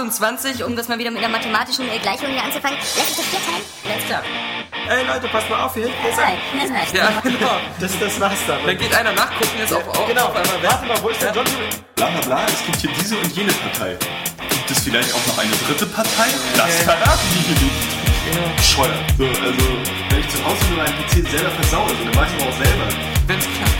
[0.00, 2.78] 28, um das mal wieder mit einer mathematischen äh, Gleichung hier anzufangen.
[2.96, 3.64] Lass uns das vier teilen.
[3.92, 4.22] Alles klar.
[4.88, 5.88] Ey Leute, passt mal auf hier.
[5.88, 6.40] Das reicht.
[6.56, 6.94] Das reicht.
[6.94, 7.56] Ja, genau.
[7.78, 8.58] Das, das war's dann.
[8.64, 11.32] Dann geht einer nachgucken, jetzt auf, auf, Genau, auf einmal warte mal, wo ist der
[11.32, 11.44] John?
[11.96, 13.96] Bla bla bla, es gibt hier diese und jene Partei.
[14.48, 16.28] Gibt es vielleicht auch noch eine dritte Partei?
[16.56, 18.64] Das verraten die hier nicht.
[18.64, 18.94] Scheuer.
[19.18, 19.66] So, also,
[20.08, 22.64] wenn ich zu Hause nur meinen PC selber versaue, so, dann weiß ich aber auch
[22.64, 22.84] selber.
[23.26, 23.79] Wenn's klappt.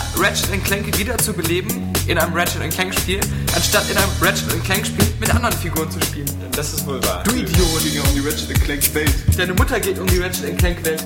[0.21, 3.19] Ratchet Clank wieder zu beleben in einem Ratchet Clank Spiel,
[3.55, 6.29] anstatt in einem Ratchet Clank Spiel mit anderen Figuren zu spielen.
[6.55, 7.23] Das ist wohl wahr.
[7.23, 7.81] Du Idiot!
[7.83, 9.11] ging um die Ratchet Clank Welt.
[9.35, 11.03] Deine Mutter geht um die Ratchet Clank Welt.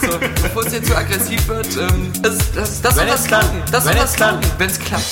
[0.00, 3.28] So, bevor es jetzt zu aggressiv wird, ähm, das, das, das Wenn soll klappt.
[3.28, 3.62] klappen.
[3.70, 4.40] Das soll Wenn was es klappt.
[4.42, 5.04] klappen, wenn es klappt.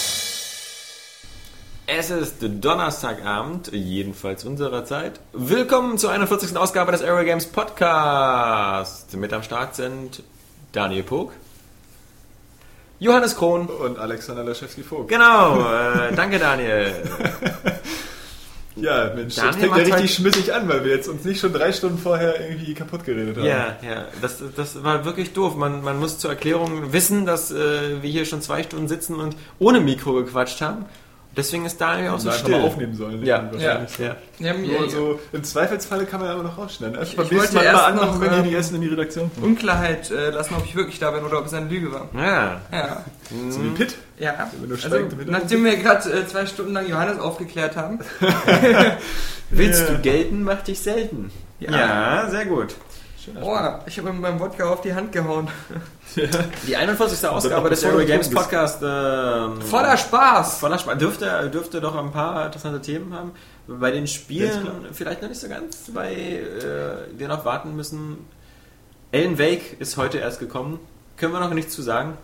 [1.87, 5.20] Es ist Donnerstagabend, jedenfalls unserer Zeit.
[5.35, 6.57] Willkommen zur 41.
[6.57, 9.14] Ausgabe des Aero Games Podcast.
[9.17, 10.23] Mit am Start sind
[10.73, 11.33] Daniel Pog,
[13.03, 13.67] Johannes Krohn.
[13.67, 15.08] Und Alexander Laschewski-Vogt.
[15.08, 16.92] Genau, äh, danke Daniel.
[18.75, 21.41] Ja, Mensch, Daniel das fängt ja richtig halt- schmissig an, weil wir jetzt uns nicht
[21.41, 23.45] schon drei Stunden vorher irgendwie kaputt geredet haben.
[23.45, 25.56] Ja, ja, das, das war wirklich doof.
[25.56, 29.36] Man, man muss zur Erklärung wissen, dass äh, wir hier schon zwei Stunden sitzen und
[29.58, 30.86] ohne Mikro gequatscht haben.
[31.35, 32.51] Deswegen ist Daniel auch so still.
[32.59, 33.25] mal aufnehmen sollen.
[33.25, 33.99] Ja, wahrscheinlich.
[33.99, 34.17] ja.
[34.39, 36.97] Ja, mir, Nur so, Im Zweifelsfalle kann man ja immer noch rausschneiden.
[36.99, 38.81] Einfach Ich beim nächsten wollte Mal erst mal anmachen, noch, wenn die ähm, ersten in
[38.83, 39.47] die Redaktion kommen.
[39.47, 42.09] Unklarheit äh, lassen, ob ich wirklich da bin oder ob es eine Lüge war.
[42.15, 42.61] Ja.
[42.71, 43.05] Ja.
[43.49, 43.97] So wie Pitt.
[44.19, 44.51] Ja.
[44.61, 48.01] Wenn du Also, nachdem wir gerade äh, zwei Stunden lang Johannes aufgeklärt haben.
[49.51, 49.95] Willst Ja.
[49.95, 51.31] du gelten, mach dich selten.
[51.61, 52.29] Ja.
[52.31, 52.75] sehr gut.
[53.41, 55.49] Oh, ich habe mit meinem Wodka auf die Hand gehauen.
[56.67, 57.29] Die 41.
[57.29, 58.31] Ausgabe des Aero du Games.
[58.31, 58.83] Podcast.
[58.83, 60.59] Ähm, Voller Spaß!
[60.59, 60.98] voller Spaß.
[60.98, 63.33] Dürfte, dürfte doch ein paar interessante Themen haben.
[63.67, 68.19] Bei den Spielen vielleicht noch nicht so ganz, weil äh, wir noch warten müssen.
[69.13, 70.79] Alan Wake ist heute erst gekommen.
[71.17, 72.17] Können wir noch nichts zu sagen.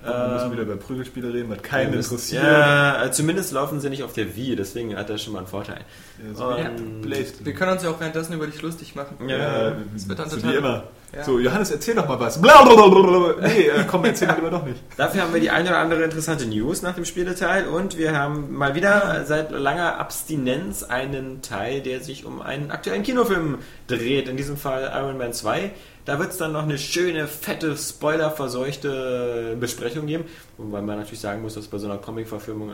[0.00, 2.44] Wir müssen Ähm, wieder über Prügelspiele reden, was keinen müssen- interessiert.
[2.44, 5.48] Ja, äh, zumindest laufen sie nicht auf der Wii, deswegen hat das schon mal einen
[5.48, 5.80] Vorteil.
[6.24, 6.54] Ja, so
[7.02, 7.44] Blazed.
[7.44, 9.16] Wir können uns ja auch währenddessen über dich lustig machen.
[9.28, 10.84] Ja, das wird dann so total- wie immer.
[11.16, 11.24] Ja.
[11.24, 12.40] So, Johannes, erzähl doch mal was.
[12.40, 13.34] Blablabla.
[13.48, 14.76] Nee, äh, komm, erzähl lieber doch nicht.
[14.96, 18.54] Dafür haben wir die eine oder andere interessante News nach dem Spieleteil und wir haben
[18.54, 24.28] mal wieder seit langer Abstinenz einen Teil, der sich um einen aktuellen Kinofilm dreht.
[24.28, 25.70] In diesem Fall Iron Man 2.
[26.08, 30.24] Da wird es dann noch eine schöne, fette, spoilerverseuchte Besprechung geben.
[30.56, 32.72] Wobei man natürlich sagen muss, dass bei so einer Comic-Verfilmung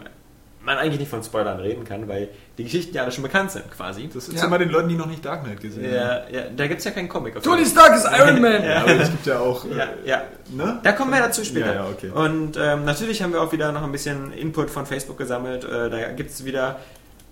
[0.62, 3.71] man eigentlich nicht von Spoilern reden kann, weil die Geschichten ja alle schon bekannt sind,
[3.71, 4.09] quasi.
[4.12, 4.47] Das ist Ja.
[4.47, 5.93] immer den Leuten, die noch nicht Dark Knight gesehen haben.
[5.94, 7.37] Ja, ja, da gibt es ja keinen Comic.
[7.37, 8.65] auf Tony Stark ist Iron Man!
[8.65, 9.65] Ja, aber es gibt ja auch.
[9.67, 10.23] Äh, Ja, ja.
[10.50, 10.81] Ne?
[10.83, 11.67] Da kommen wir dazu später.
[11.67, 12.09] Ja, ja, okay.
[12.09, 15.65] Und ähm, natürlich haben wir auch wieder noch ein bisschen Input von Facebook gesammelt.
[15.65, 16.78] Äh, da gibt es wieder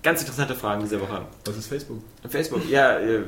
[0.02, 1.22] ganz interessante Fragen diese Woche.
[1.44, 2.02] Was ist Facebook?
[2.28, 3.20] Facebook, ja, äh,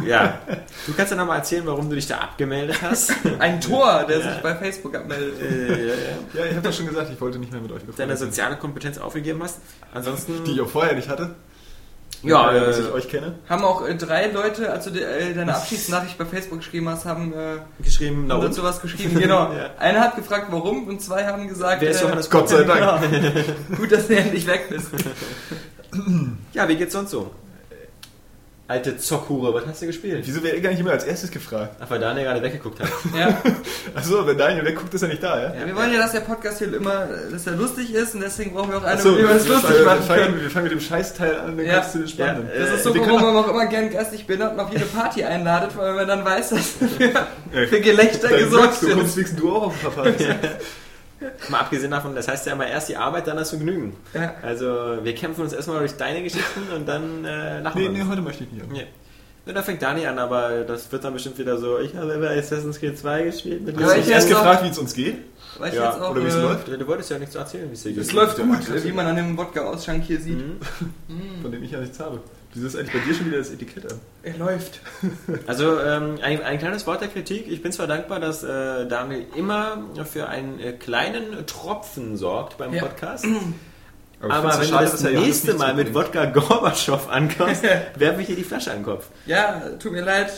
[0.00, 0.40] du, ja.
[0.86, 3.12] Du kannst ja nochmal erzählen, warum du dich da abgemeldet hast.
[3.38, 5.40] Ein Tor, der sich bei Facebook abmeldet.
[5.40, 5.94] äh, ja, ja.
[6.34, 8.56] Ja, ich habe doch schon gesagt, ich wollte nicht mehr mit euch befreundet Deine soziale
[8.56, 9.60] Kompetenz aufgegeben hast.
[9.94, 10.44] Ansonsten.
[10.44, 11.36] Die ich auch vorher nicht hatte.
[12.22, 13.38] ja, äh, dass ich euch kenne.
[13.48, 17.04] Haben auch äh, drei Leute, als du de, äh, deine Abschiedsnachricht bei Facebook geschrieben hast,
[17.04, 19.18] haben, äh, geschrieben, na dazu was geschrieben.
[19.18, 19.52] Genau.
[19.56, 19.70] Ja.
[19.78, 22.64] Einer hat gefragt, warum, und zwei haben gesagt, Wer ist äh, Johannes Gott sei?
[22.64, 23.00] Dank.
[23.76, 24.88] gut, dass du endlich weg bist.
[26.52, 27.30] Ja, wie geht's sonst so?
[28.68, 30.22] Alte Zockhure, was hast du gespielt?
[30.26, 31.76] Wieso wäre ich gar nicht immer als erstes gefragt?
[31.78, 32.88] Ach, weil Daniel gerade weggeguckt hat.
[33.16, 33.28] Ja.
[33.94, 35.54] Achso, wenn Daniel wegguckt, ist er nicht da, ja?
[35.54, 38.54] ja, wir wollen ja, dass der Podcast hier immer, dass er lustig ist und deswegen
[38.54, 40.40] brauchen wir auch einen, dem wir uns wir, lustig machen fangen, können.
[40.42, 41.74] wir fangen mit dem Scheißteil an, dann Ja.
[41.78, 42.48] kommst du den Spannenden.
[42.52, 45.22] Ja, Das ist so, wir warum man auch immer gern geistig behindert auf jede Party
[45.22, 46.88] einladet, weil man dann weiß, dass für,
[47.68, 49.38] für Gelächter gesorgt Glück, du kommst ist.
[49.38, 50.08] du auch auf den Papa.
[51.48, 53.96] Mal abgesehen davon, das heißt ja immer erst die Arbeit, dann das Vergnügen.
[54.12, 54.34] Ja.
[54.42, 54.66] Also
[55.02, 58.04] wir kämpfen uns erstmal durch deine Geschichten und dann äh, lachen Nee, wir.
[58.04, 58.76] nee, heute möchte ich nicht.
[58.76, 58.82] Ja.
[59.46, 62.30] Ja, da fängt Dani an, aber das wird dann bestimmt wieder so, ich habe immer
[62.30, 63.64] Assassin's Creed 2 gespielt.
[63.64, 65.18] Mit Du Ja, hast ich mich erst gefragt, wie es uns geht.
[65.58, 66.66] Weil ich Ja, jetzt auch, oder wie es äh, läuft.
[66.68, 68.02] Du wolltest ja nichts zu erzählen, wie es dir geht.
[68.02, 70.38] Es läuft gut, wie man an dem Wodka-Ausschank hier sieht.
[70.38, 70.58] Mhm.
[71.42, 72.20] Von dem ich ja nichts habe.
[72.54, 74.00] Wieso ist eigentlich bei dir schon wieder das Etikett an?
[74.22, 74.80] Er läuft.
[75.46, 77.46] Also ähm, ein, ein kleines Wort der Kritik.
[77.48, 82.72] Ich bin zwar dankbar, dass äh, Daniel immer für einen äh, kleinen Tropfen sorgt beim
[82.72, 82.82] Ja.
[82.84, 83.26] Podcast.
[84.20, 85.94] Aber so wenn schade, du das nächste Mal mit.
[85.94, 87.62] Wodka Gorbatschow ankommst,
[87.96, 89.08] werfe ich dir die Flasche an den Kopf.
[89.26, 90.30] Ja, tut mir leid.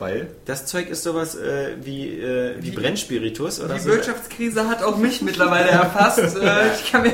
[0.00, 0.28] Weil?
[0.46, 3.90] Das Zeug ist sowas äh, wie, äh, wie Die- Brennspiritus oder Die so.
[3.90, 6.18] Wirtschaftskrise hat auch mich mittlerweile erfasst.
[6.18, 7.12] Äh, ich kann mir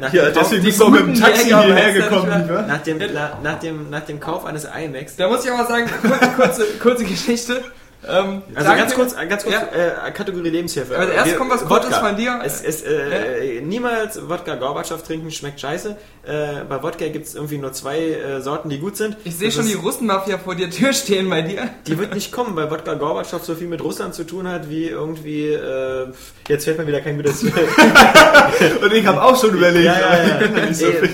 [0.00, 2.98] Nach, Ja, dem, deswegen die bist du auch mit dem Taxi hierher gekommen, nach, dem,
[3.12, 5.16] na, nach, dem, nach dem Kauf eines iMacs.
[5.16, 5.90] Da muss ich auch mal sagen,
[6.36, 7.60] kurze, kurze Geschichte.
[8.06, 8.76] Ähm, Also danke.
[8.82, 10.06] ganz kurz, ganz kurz Ja.
[10.06, 10.96] äh, Kategorie Lebenshilfe.
[10.96, 11.64] Also erst kommt was.
[11.64, 12.40] Kurzes von dir.
[12.44, 15.96] Es, es, äh, Niemals Wodka Gorbatschow trinken, schmeckt scheiße.
[16.24, 19.16] Äh, bei Wodka gibt es irgendwie nur zwei äh, Sorten, die gut sind.
[19.24, 21.68] Ich sehe schon die ist- Russenmafia vor der Tür stehen bei dir.
[21.88, 24.86] Die wird nicht kommen, weil Wodka Gorbatschow so viel mit Russland zu tun hat, wie
[24.88, 26.06] irgendwie, äh,
[26.48, 27.42] jetzt fällt mir wieder kein gutes
[28.82, 29.84] Und ich habe auch schon überlegt.
[29.86, 30.72] Ja, ja, ja.
[30.72, 31.08] so äh,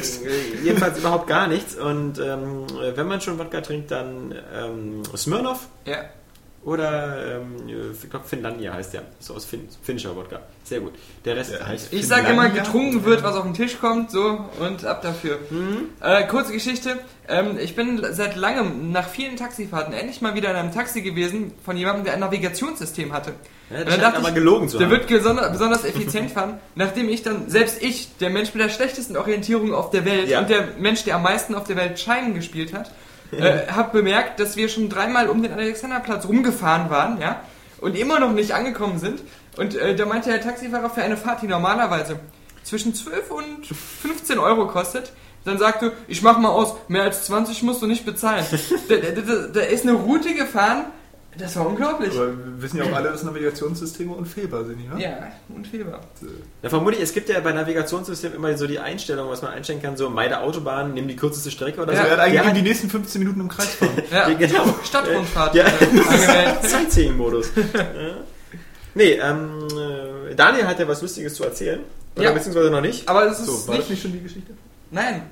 [0.63, 1.77] jedenfalls überhaupt gar nichts.
[1.77, 5.97] Und ähm, wenn man schon Wodka trinkt, dann ähm, Smirnoff Ja.
[6.64, 7.69] Oder ähm,
[8.02, 9.02] ich glaube Finlandia heißt der.
[9.20, 10.40] So aus fin finnischer Wodka.
[10.64, 10.93] Sehr gut.
[11.25, 14.38] Der Rest Ja, heißt Ich sage immer, getrunken wird, was auf den Tisch kommt, so
[14.61, 15.38] und ab dafür.
[15.50, 15.88] Mhm.
[16.00, 16.99] Äh, kurze Geschichte.
[17.28, 21.52] Ähm, ich bin seit langem, nach vielen Taxifahrten, endlich mal wieder in einem Taxi gewesen
[21.64, 23.32] von jemandem, der ein Navigationssystem hatte.
[23.70, 24.93] Ja, das scheint aber ich, gelogen zu der haben.
[24.93, 29.16] wird besonders, besonders effizient fahren, nachdem ich dann, selbst ich, der Mensch mit der schlechtesten
[29.16, 30.40] Orientierung auf der Welt Ja.
[30.40, 32.90] und der Mensch, der am meisten auf der Welt Scheinen gespielt hat,
[33.39, 37.41] äh, habe bemerkt, dass wir schon dreimal um den Alexanderplatz rumgefahren waren, ja,
[37.81, 39.21] und immer noch nicht angekommen sind.
[39.57, 42.19] Und äh, da meinte der Taxifahrer für eine Fahrt, die normalerweise
[42.63, 45.13] zwischen 12 und 15 Euro kostet,
[45.45, 48.45] dann sagte, ich mach mal aus, mehr als 20 musst du nicht bezahlen.
[48.89, 50.87] da, da, da, da ist eine Route gefahren,
[51.39, 52.11] das war unglaublich.
[52.15, 54.99] Aber wir wissen ja auch alle, dass Navigationssysteme unfehlbar sind, nicht wahr?
[55.01, 56.01] Ja, unfehlbar.
[56.63, 59.97] Ja, vermutlich, es gibt ja bei Navigationssystemen immer so die Einstellung, was man einstellen kann,
[59.97, 62.07] so meide Autobahn, nimm die kürzeste Strecke oder Ja, so.
[62.07, 63.91] Er hat eigentlich Der die nächsten 15 Minuten im Kreis fahren.
[64.11, 64.65] Ja, Ja, genau.
[64.85, 65.65] Stadtrundfahrt Ja.
[65.67, 66.63] äh.
[66.67, 67.51] Sightseeing-Modus.
[67.57, 67.85] ja.
[68.95, 69.67] Nee, ähm,
[70.31, 71.81] äh, Daniel hat ja was Lustiges zu erzählen.
[72.17, 72.31] Oder Ja.
[72.33, 73.09] beziehungsweise noch nicht.
[73.09, 74.53] Aber das ist So, war nicht, das nicht schon die Geschichte?
[74.93, 75.23] Nein,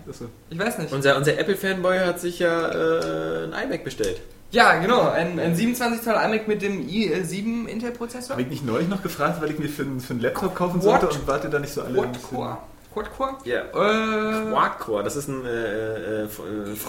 [0.50, 0.92] ich weiß nicht.
[0.92, 4.20] Unser, unser Apple-Fanboy hat sich ja äh, ein iMac bestellt.
[4.52, 8.32] Ja, genau, ein, ein 27 Zoll iMac mit dem i7 Intel-Prozessor.
[8.34, 10.80] Habe ich nicht neulich noch gefragt, weil ich mir für, einen- für einen Laptop kaufen
[10.80, 11.94] Quad- sollte und warte da nicht so alle.
[12.02, 12.58] Quad-Core.
[12.92, 13.34] Quad-Core?
[13.44, 13.60] Ja.
[13.62, 16.26] Äh, Quark-Core, das ist ein äh, äh, äh,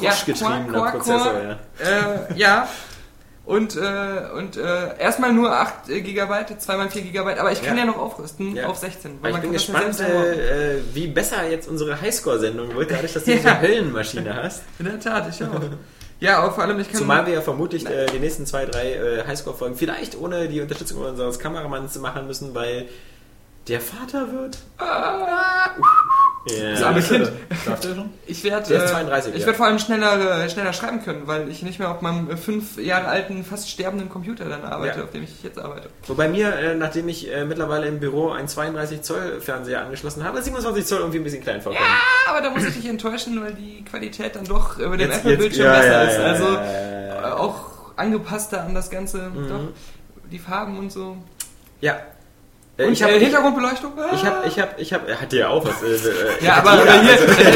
[0.01, 1.33] Ja, froschgetriebener Quark- Prozessor.
[1.41, 2.25] Ja.
[2.31, 2.67] äh, ja.
[3.45, 3.79] Und, äh,
[4.37, 6.21] und äh, erstmal nur 8 GB,
[6.59, 7.91] 2x4 GB, aber ich kann ja, Ja.
[7.91, 8.67] noch aufrüsten Ja.
[8.67, 9.17] auf 16.
[9.19, 13.11] Aber ich man bin ja gespannt, äh, äh, wie besser jetzt unsere Highscore-Sendung wird, dadurch,
[13.13, 13.37] dass du Ja.
[13.37, 14.63] diese Höllenmaschine hast.
[14.79, 15.49] In der Tat, ich auch.
[16.23, 16.99] ja, aber vor allem, ich kann...
[16.99, 21.01] Zumal wir ja vermutlich äh, die nächsten zwei, drei äh, Highscore-Folgen vielleicht ohne die Unterstützung
[21.01, 22.87] unseres Kameramanns machen müssen, weil
[23.67, 24.57] der Vater wird.
[24.77, 25.71] Ah.
[26.45, 26.71] Ja.
[26.71, 27.31] Das arme Kind.
[27.65, 28.09] Darf der schon?
[28.27, 29.45] Ich werde Der ist 32, ich ja.
[29.47, 32.35] werd vor allem schneller, äh, schneller schreiben können, weil ich nicht mehr auf meinem äh,
[32.35, 35.03] fünf Jahre alten, fast sterbenden Computer dann arbeite, Ja.
[35.05, 35.87] auf dem ich jetzt arbeite.
[36.05, 40.41] Wobei mir, äh, nachdem ich äh, mittlerweile im Büro einen 32 Zoll Fernseher angeschlossen habe,
[40.41, 41.85] 27 Zoll irgendwie ein bisschen klein vorkommen.
[42.25, 45.19] Ja, aber da muss ich dich enttäuschen, weil die Qualität dann doch über dem Jetzt-
[45.19, 46.17] Apple-Bildschirm ja, besser ja, ist.
[46.17, 47.29] ja, Also ja, ja, ja.
[47.29, 47.55] äh, auch
[47.95, 49.47] angepasster an das Ganze, Mhm.
[49.47, 49.61] doch,
[50.29, 51.15] die Farben und so.
[51.79, 51.97] Ja.
[52.75, 53.91] Äh, Und ich habe äh, Hintergrundbeleuchtung?
[54.15, 56.73] ich habe ich habe ich habe hat dir ja auch was äh, äh, Ja, aber
[56.79, 57.53] jeder, hier,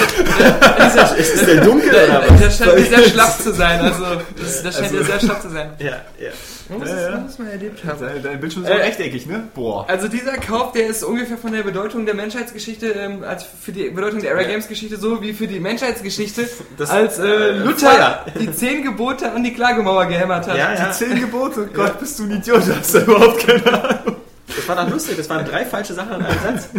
[0.77, 2.39] also, ist es denn dunkel oder der, was?
[2.39, 3.79] der scheint mir sehr schlaff zu sein.
[3.81, 4.03] Also,
[4.39, 5.71] das, das scheint Also- mir sehr schlaff zu sein.
[5.79, 5.87] Ja,
[6.19, 6.29] ja.
[6.69, 7.27] Muss, Ja, ja.
[7.37, 7.99] man erlebt haben.
[7.99, 9.47] Dein, dein Bildschirm ist Äh, auch rechteckig, ne?
[9.55, 9.85] Boah.
[9.89, 13.89] Also dieser Kauf, der ist ungefähr von der Bedeutung der Menschheitsgeschichte, ähm, als für die
[13.89, 14.49] Bedeutung der Era Ja.
[14.49, 16.47] Games Geschichte so wie für die Menschheitsgeschichte,
[16.77, 18.25] Das, als äh, äh, Luther Feuer.
[18.39, 20.57] die zehn Gebote an die Klagemauer gehämmert hat.
[20.57, 20.87] Ja, ja.
[20.87, 24.15] Die zehn Gebote, Gott, bist du ein Idiot, hast du überhaupt keine Ahnung.
[24.47, 26.69] Das war doch lustig, das waren drei falsche Sachen in einem Satz.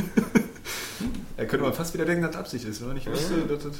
[1.36, 3.62] Da könnte man fast wieder denken, dass das Absicht ist, wenn man nicht wusste, dass
[3.62, 3.72] das...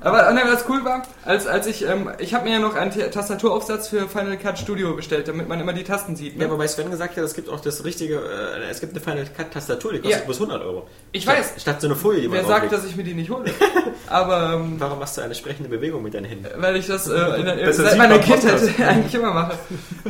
[0.00, 2.90] Aber ne, was cool war, als, als ich, ähm, ich habe mir ja noch einen
[2.90, 6.36] T- Tastaturaufsatz für Final Cut Studio bestellt, damit man immer die Tasten sieht.
[6.36, 6.44] Ne?
[6.44, 9.24] Ja, wobei Sven gesagt hat, es gibt auch das richtige, äh, es gibt eine Final
[9.34, 10.24] Cut Tastatur, die kostet Ja.
[10.26, 10.86] bloß 100 Euro.
[11.12, 11.54] Ich statt, weiß.
[11.62, 13.50] Statt so eine Folie, die man Wer sagt, dass ich mir die nicht hole?
[14.08, 16.46] Aber ähm, Warum machst du eine sprechende Bewegung mit deinen Händen?
[16.58, 19.54] weil ich das äh, in der, Besser seit meiner Kindheit eigentlich immer mache.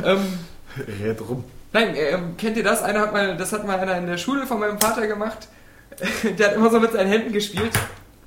[0.03, 0.19] ähm,
[1.05, 1.45] Ja, drum.
[1.77, 2.81] Nein, ähm, kennt ihr das?
[2.81, 5.47] Einer hat mal, das hat mal einer in der Schule von meinem Vater gemacht.
[6.39, 7.71] Der hat immer so mit seinen Händen gespielt.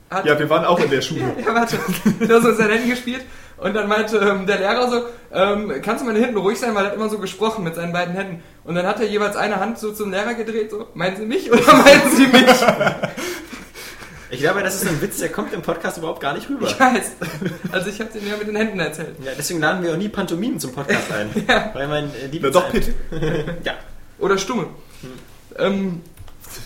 [0.09, 1.35] Hat, Ja, wir waren auch in der Schule.
[1.45, 1.77] ja, warte.
[2.21, 3.23] Der hat so mit seinen Händen gespielt.
[3.57, 5.03] Und dann meinte ähm, der Lehrer so,
[5.33, 7.93] ähm, kannst du meine Hinten ruhig sein, weil er hat immer so gesprochen mit seinen
[7.93, 8.43] beiden Händen.
[8.63, 11.51] Und dann hat er jeweils eine Hand so zum Lehrer gedreht, so, meinen Sie mich
[11.51, 12.47] oder meinen Sie mich?
[14.31, 16.69] Ich glaube, das ist ein Witz, der kommt im Podcast überhaupt gar nicht rüber.
[16.69, 17.13] Ich weiß.
[17.73, 19.17] Also ich habe den ja mit den Händen erzählt.
[19.25, 21.31] Ja, deswegen laden wir auch nie Pantomimen zum Podcast ein.
[21.49, 21.71] Ja.
[21.75, 22.95] Weil mein äh, Na doch, Pitt.
[23.65, 23.75] Ja.
[24.19, 24.67] Oder Stumme.
[25.59, 26.03] Ähm,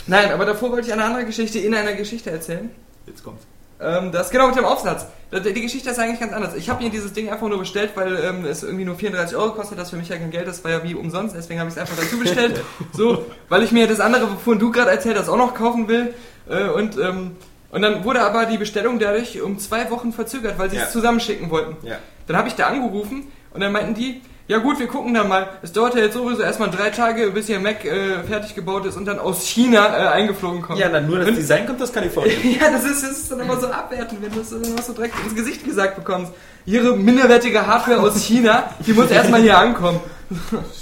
[0.07, 2.71] nein, aber davor wollte ich eine andere Geschichte in einer Geschichte erzählen.
[3.07, 3.47] Jetzt kommt's.
[3.81, 5.07] Ähm, das genau mit dem Aufsatz.
[5.33, 6.55] Die die Geschichte ist eigentlich ganz anders.
[6.55, 9.53] Ich habe mir dieses Ding einfach nur bestellt, weil ähm, es irgendwie nur 34 Euro
[9.53, 9.79] kostet.
[9.79, 11.35] Das für mich ja kein Geld, das war ja wie umsonst.
[11.35, 12.63] Deswegen habe ich es einfach dazu bestellt.
[12.93, 16.15] so, weil ich mir das andere, wovon du gerade erzählt hast, auch noch kaufen will.
[16.49, 17.37] Äh, und, ähm,
[17.75, 20.85] und dann wurde aber die Bestellung dadurch um zwei Wochen verzögert, weil sie Ja.
[20.85, 21.87] es zusammenschicken wollten.
[21.87, 21.97] Ja.
[22.27, 25.49] Dann habe ich da angerufen und dann meinten die, ja gut, wir gucken dann mal.
[25.63, 28.97] Es dauert ja jetzt sowieso erstmal drei Tage, bis hier Mac äh, fertig gebaut ist
[28.97, 30.79] und dann aus China äh, eingeflogen kommt.
[30.79, 32.37] Ja, dann nur das Und- Design kommt aus Kalifornien.
[32.61, 34.93] Ja, das ist, das ist dann immer so abwertend, wenn du es dann immer so
[34.93, 36.33] direkt ins Gesicht gesagt bekommst.
[36.67, 40.01] Ihre minderwertige Hardware aus China, die muss erstmal hier ankommen.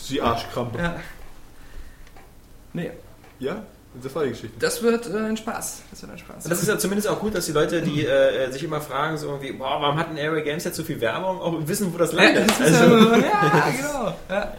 [0.08, 0.78] Die Arschkrampe.
[0.78, 0.96] Ja.
[2.72, 2.90] Nee,
[3.38, 3.62] Ja?
[4.02, 4.56] Das war die Geschichte.
[4.58, 5.82] das wird äh, ein Spaß.
[5.90, 6.44] Das wird ein Spaß.
[6.44, 9.18] Und das ist ja zumindest auch gut, dass die Leute, die äh, sich immer fragen,
[9.18, 11.98] so irgendwie, boah, warum hat ein Area Games jetzt so viel Werbung, auch wissen, wo
[11.98, 12.48] das ja, landet.
[12.48, 14.16] das ist Also, ja, ja, genau.
[14.30, 14.52] Ja.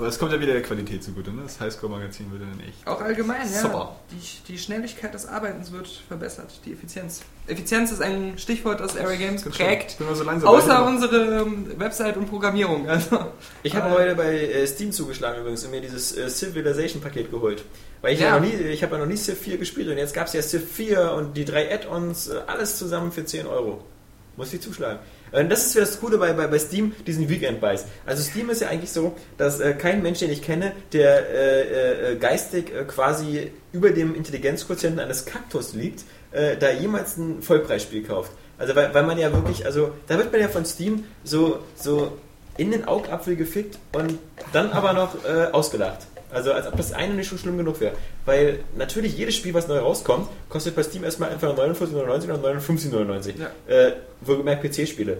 [0.00, 1.42] Aber es kommt ja wieder der Qualität zugute, ne?
[1.42, 2.86] Das Highscore-Magazin wird dann echt.
[2.86, 3.60] Auch allgemein, ja.
[3.60, 3.96] Super.
[4.10, 7.20] Die, die Schnelligkeit des Arbeitens wird verbessert, die Effizienz.
[7.46, 9.98] Effizienz ist ein Stichwort, das Area Games prägt.
[9.98, 12.88] So langsam Außer weiter- unsere ähm, Website und Programmierung.
[12.88, 13.26] Also,
[13.62, 17.62] ich habe heute bei äh, Steam zugeschlagen übrigens und mir dieses äh, Civilization-Paket geholt.
[18.00, 18.40] Weil ich ja, Ja.
[18.40, 20.40] noch nie, ich habe ja noch nie Civ 4 gespielt und jetzt gab es ja
[20.40, 23.84] Civ 4 und die drei Add-ons, äh, alles zusammen für 10 Euro.
[24.38, 25.00] Muss ich zuschlagen.
[25.32, 27.84] Und das ist für das Coole bei, bei, bei Steam, diesen Weekend-Buys.
[28.06, 32.12] Also Steam ist ja eigentlich so, dass äh, kein Mensch, den ich kenne, der äh,
[32.12, 38.02] äh, geistig äh, quasi über dem Intelligenzquotienten eines Kaktus liegt, äh, da jemals ein Vollpreisspiel
[38.02, 38.32] kauft.
[38.58, 42.18] Also weil, weil man ja wirklich, also da wird man ja von Steam so, so
[42.56, 44.18] in den Augapfel gefickt und
[44.52, 46.06] dann aber noch äh, ausgelacht.
[46.32, 47.94] Also als ob das eine nicht schon schlimm genug wäre.
[48.24, 53.34] Weil natürlich jedes Spiel, was neu rauskommt, kostet bei Steam erstmal einfach 49,99 oder 59,99.
[53.38, 53.50] Ja.
[53.74, 55.18] Äh, wohlgemerkt PC-Spiele.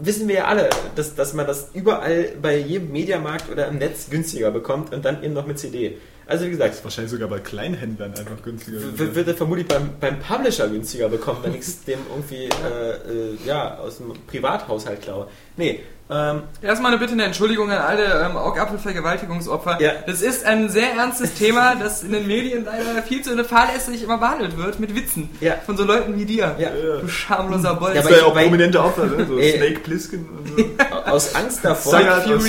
[0.00, 4.10] Wissen wir ja alle, dass, dass man das überall bei jedem Mediamarkt oder im Netz
[4.10, 5.96] günstiger bekommt und dann eben noch mit CD.
[6.28, 8.80] Also wie gesagt, Wahrscheinlich sogar bei Kleinhändlern einfach günstiger.
[8.94, 13.38] wird er vermutlich beim, beim Publisher günstiger bekommen, wenn ich es dem irgendwie äh, äh,
[13.46, 15.28] ja, aus dem Privathaushalt klaue.
[15.56, 19.78] Nee, ähm, erstmal eine Bitte eine Entschuldigung an alle ähm, Augapfelvergewaltigungsopfer.
[19.80, 19.92] Ja.
[20.06, 24.18] Das ist ein sehr ernstes Thema, das in den Medien leider viel zu fahrlässig immer
[24.18, 25.28] behandelt wird, mit Witzen.
[25.40, 25.54] Ja.
[25.66, 26.54] Von so Leuten wie dir.
[26.58, 26.70] Ja.
[27.00, 27.94] Du schamloser Bolz.
[27.94, 29.26] Ja, Das aber war ja ich- auch prominente Opfer, ne?
[29.26, 29.52] So Ey.
[29.58, 30.64] Snake Plissken und so.
[31.10, 31.94] aus Angst davor...
[31.94, 32.44] Aus.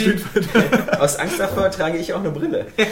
[0.99, 2.65] Aus Angst davor trage ich auch eine Brille.
[2.77, 2.85] Äh,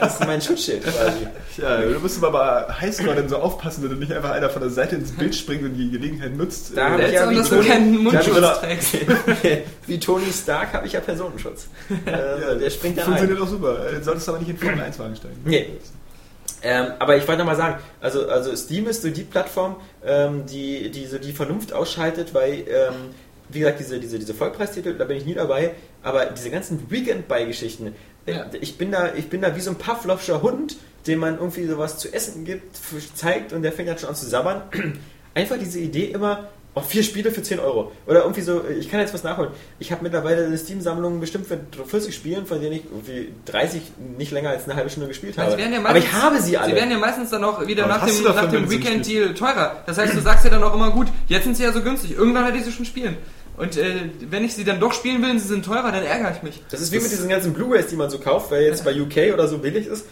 [0.00, 1.26] das ist mein Schutzschild quasi.
[1.56, 4.62] Ja, du musst aber bei Highscore dann so aufpassen, dass du nicht einfach einer von
[4.62, 6.72] der Seite ins Bild springt und die Gelegenheit nutzt.
[6.76, 8.96] Da Äh, ich ja dass du keinen Mundschutz trägst.
[9.88, 11.68] Wie Tony Stark habe ich ja Personenschutz.
[12.06, 13.18] Äh, der springt dann ein.
[13.18, 13.92] Funktioniert auch super.
[13.92, 15.40] Äh, Solltest aber nicht in Formel 1 Wagen steigen.
[15.44, 15.66] Nee.
[16.62, 20.44] Ähm, aber ich wollte noch mal sagen, also, also Steam ist so die Plattform, ähm,
[20.46, 22.94] die, die so die Vernunft ausschaltet, weil, ähm,
[23.48, 27.94] wie gesagt, diese, diese, diese Vollpreistitel, da bin ich nie dabei, aber diese ganzen Weekend-Buy-Geschichten,
[28.26, 28.46] äh, Ja.
[28.60, 30.76] ich, bin da, ich bin da wie so ein Pavlovscher Hund,
[31.06, 32.76] dem man irgendwie sowas zu essen gibt,
[33.14, 34.62] zeigt und der fängt dann schon an zu sabbern.
[35.34, 36.48] Einfach diese Idee immer,
[36.78, 37.92] oh, vier Spiele für 10 Euro.
[38.06, 39.50] Oder irgendwie so, ich kann jetzt was nachholen.
[39.78, 43.82] Ich habe mittlerweile eine Steam-Sammlung bestimmt für 40 Spielen, von denen ich irgendwie 30
[44.16, 45.56] nicht länger als eine halbe Stunde gespielt habe.
[45.56, 46.70] Werden ja Aber meistens- ich habe sie alle.
[46.70, 49.82] Sie werden ja meistens dann auch wieder Aber nach dem, nach dem Weekend-Deal teurer.
[49.86, 52.12] Das heißt, du sagst ja dann auch immer gut, jetzt sind sie ja so günstig.
[52.12, 53.16] Irgendwann werde ich sie schon spielen.
[53.56, 56.32] Und äh, wenn ich sie dann doch spielen will und sie sind teurer, dann ärgere
[56.36, 56.62] ich mich.
[56.70, 59.34] Das ist wie mit diesen ganzen Blu-rays, die man so kauft, weil jetzt bei UK
[59.34, 60.06] oder so billig ist.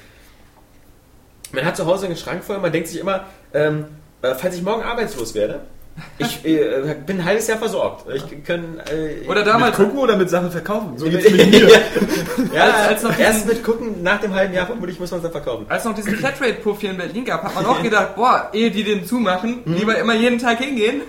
[1.52, 3.84] Man hat zu Hause einen Schrank voll, man denkt sich immer, ähm,
[4.22, 5.60] äh, falls ich morgen arbeitslos werde,
[6.18, 8.04] ich äh, bin ein halbes Jahr versorgt.
[8.12, 10.98] Ich kann, äh, Oder Mit damals, gucken oder mit Sachen verkaufen?
[10.98, 11.68] So mit, geht's mit mir.
[12.54, 15.22] ja, Als- als noch erst mit gucken, nach dem halben Jahr vermutlich muss man es
[15.22, 15.66] dann verkaufen.
[15.68, 18.84] als noch diesen Flatrate-Puff hier in Berlin gab, hat man auch gedacht, boah, ehe die
[18.84, 19.74] den zumachen, Mhm.
[19.74, 21.02] lieber immer jeden Tag hingehen.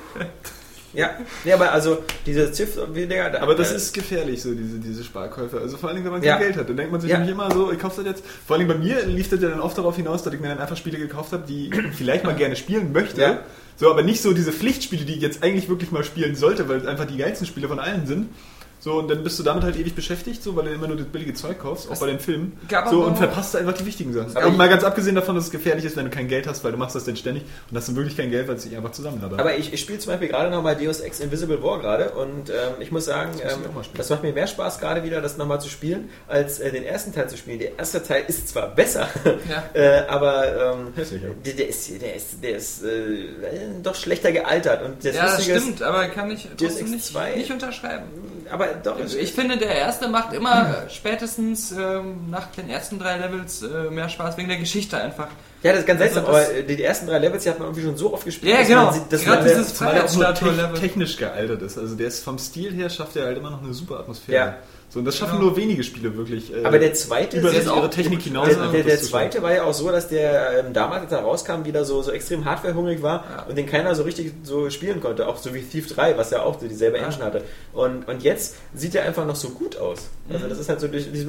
[0.93, 1.11] Ja,
[1.43, 5.03] nee, aber also diese Ziff, wie der, Aber das äh, ist gefährlich, so diese, diese
[5.03, 5.59] Sparkäufe.
[5.59, 6.35] Also vor allem, wenn man Ja.
[6.37, 6.69] kein Geld hat.
[6.69, 7.17] Dann denkt man sich Ja.
[7.17, 8.23] nämlich immer so, ich kaufe das jetzt.
[8.47, 10.59] Vor allem bei mir lief das ja dann oft darauf hinaus, dass ich mir dann
[10.59, 13.21] einfach Spiele gekauft habe, die ich vielleicht mal gerne spielen möchte.
[13.21, 13.37] Ja.
[13.77, 16.77] So, aber nicht so diese Pflichtspiele, die ich jetzt eigentlich wirklich mal spielen sollte, weil
[16.77, 18.29] es einfach die geilsten Spiele von allen sind.
[18.87, 21.07] So, und dann bist du damit halt ewig beschäftigt, so, weil du immer nur das
[21.07, 22.57] billige Zeug kaufst, auch bei den Filmen.
[22.89, 24.37] So, und verpasst einfach die wichtigen Sachen.
[24.37, 26.71] Aber mal ganz abgesehen davon, dass es gefährlich ist, wenn du kein Geld hast, weil
[26.71, 28.93] du machst das dann ständig und hast dann wirklich kein Geld, weil es sich einfach
[28.93, 29.41] zusammenlabert.
[29.41, 32.55] Aber ich, ich spiele zum Beispiel gerade nochmal Deus Ex Invisible War gerade und ähm,
[32.79, 33.59] ich muss sagen, Das ähm,
[33.93, 37.13] das macht mir mehr Spaß gerade wieder, das nochmal zu spielen, als äh, den ersten
[37.13, 37.59] Teil zu spielen.
[37.59, 39.09] Der erste Teil ist zwar besser,
[39.49, 39.65] Ja.
[39.73, 40.93] äh, aber ähm,
[41.43, 43.25] der, der ist, der ist, der ist äh,
[43.83, 44.81] doch schlechter gealtert.
[44.85, 47.35] Und das ja, das stimmt, aber kann ich Deus trotzdem Ex nicht, 2.
[47.35, 48.05] nicht unterschreiben.
[48.05, 52.99] Ist, aber doch, Ich finde, der erste macht immer äh, spätestens ähm, nach den ersten
[52.99, 55.27] drei Levels äh, mehr Spaß, wegen der Geschichte einfach.
[55.63, 57.59] ja, das ist ganz Also seltsam, das- aber die, die ersten drei Levels, die hat
[57.59, 58.85] man irgendwie schon so oft gespielt, Ja, dass genau.
[58.85, 60.73] man sieht, dass Gerade man, dieses Freiheitsstatue-Level.
[60.73, 61.77] tech- technisch gealtert ist.
[61.77, 64.37] Also der ist vom Stil her schafft er halt immer noch eine super Atmosphäre.
[64.37, 64.55] Ja.
[64.97, 65.49] So, und das schaffen Genau.
[65.49, 66.51] nur wenige Spiele wirklich.
[66.51, 68.47] äh, aber der zweite über ist ihre Technik hinaus.
[68.47, 71.19] Der, einfach der, der zweite war ja auch so, dass der ähm, damals, als er
[71.19, 73.43] rauskam, wieder so, so extrem hardwarehungrig war Ja.
[73.47, 75.27] und den keiner so richtig so spielen konnte.
[75.27, 77.05] Auch so wie Thief 3, was ja auch so dieselbe Ja.
[77.05, 77.43] Engine hatte.
[77.73, 80.09] Und, und jetzt sieht er einfach noch so gut aus.
[80.33, 80.49] Also Mhm.
[80.49, 81.27] das ist halt so durch diese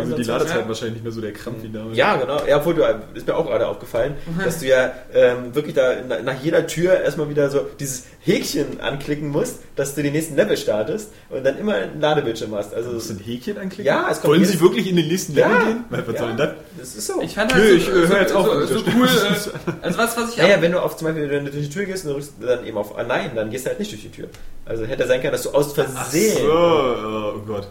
[0.00, 0.32] und sind die so.
[0.32, 0.68] Ladezeiten Ja.
[0.68, 1.94] wahrscheinlich nicht mehr so der Krampf wie damals.
[1.96, 2.40] Ja, genau.
[2.48, 2.82] Ja, obwohl du,
[3.14, 6.98] ist mir auch gerade aufgefallen, dass du ja ähm, wirklich da na- nach jeder Tür
[7.00, 11.58] erstmal wieder so dieses Häkchen anklicken musst, dass du den nächsten Level startest und dann
[11.58, 12.74] immer einen Ladebildschirm hast.
[12.78, 13.84] Also Musst du ein Häkchen anklicken?
[13.86, 15.64] Ja, es kommt Wollen Sie wirklich in den nächsten Level Ja.
[15.64, 15.84] gehen?
[15.90, 16.18] Was Ja.
[16.18, 16.50] soll denn das?
[16.78, 17.20] das ist so.
[17.20, 19.06] Ich fand Nö, halt ich, so, äh, so, jetzt auf so, so cool.
[19.08, 21.74] Äh, also was, was ich Naja, wenn du auf zum Beispiel wenn du durch die
[21.74, 24.02] Tür gehst und du drückst dann eben auf Nein, dann gehst du halt nicht durch
[24.02, 24.28] die Tür.
[24.64, 26.38] Also hätte sein können, dass du aus Versehen.
[26.38, 27.68] So, oh Gott.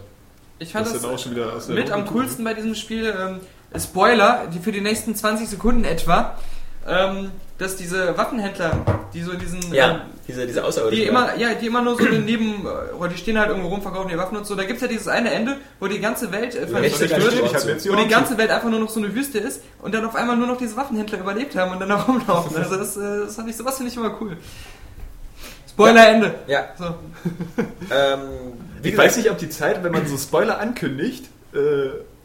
[0.58, 3.40] Ich fand Das das, auch mit am coolsten bei diesem Spiel, ähm,
[3.80, 6.36] Spoiler, die für die nächsten 20 Sekunden etwa,
[6.88, 8.72] ähm, dass diese Waffenhändler,
[9.12, 11.02] die so diesen, ähm, Ja, diese, diese Außerirdischen.
[11.04, 14.08] die immer, ja, die immer nur so neben, äh, die stehen halt irgendwo rum, verkaufen
[14.08, 14.54] die Waffen und so.
[14.54, 18.08] Da gibt's ja dieses eine Ende, wo die ganze Welt äh, vernichtet wird, wo die
[18.08, 20.56] ganze Welt einfach nur noch so eine Wüste ist und dann auf einmal nur noch
[20.58, 22.56] diese Waffenhändler überlebt haben und dann da rumlaufen.
[22.56, 24.36] Also das, äh, das fand ich, sowas finde ich immer cool.
[25.68, 26.34] Spoiler Ende.
[26.46, 26.84] Ja, So.
[26.86, 28.20] ähm,
[28.82, 31.58] wie Ich gesagt, weiß nicht, ob die Zeit, wenn man so Spoiler ankündigt, äh,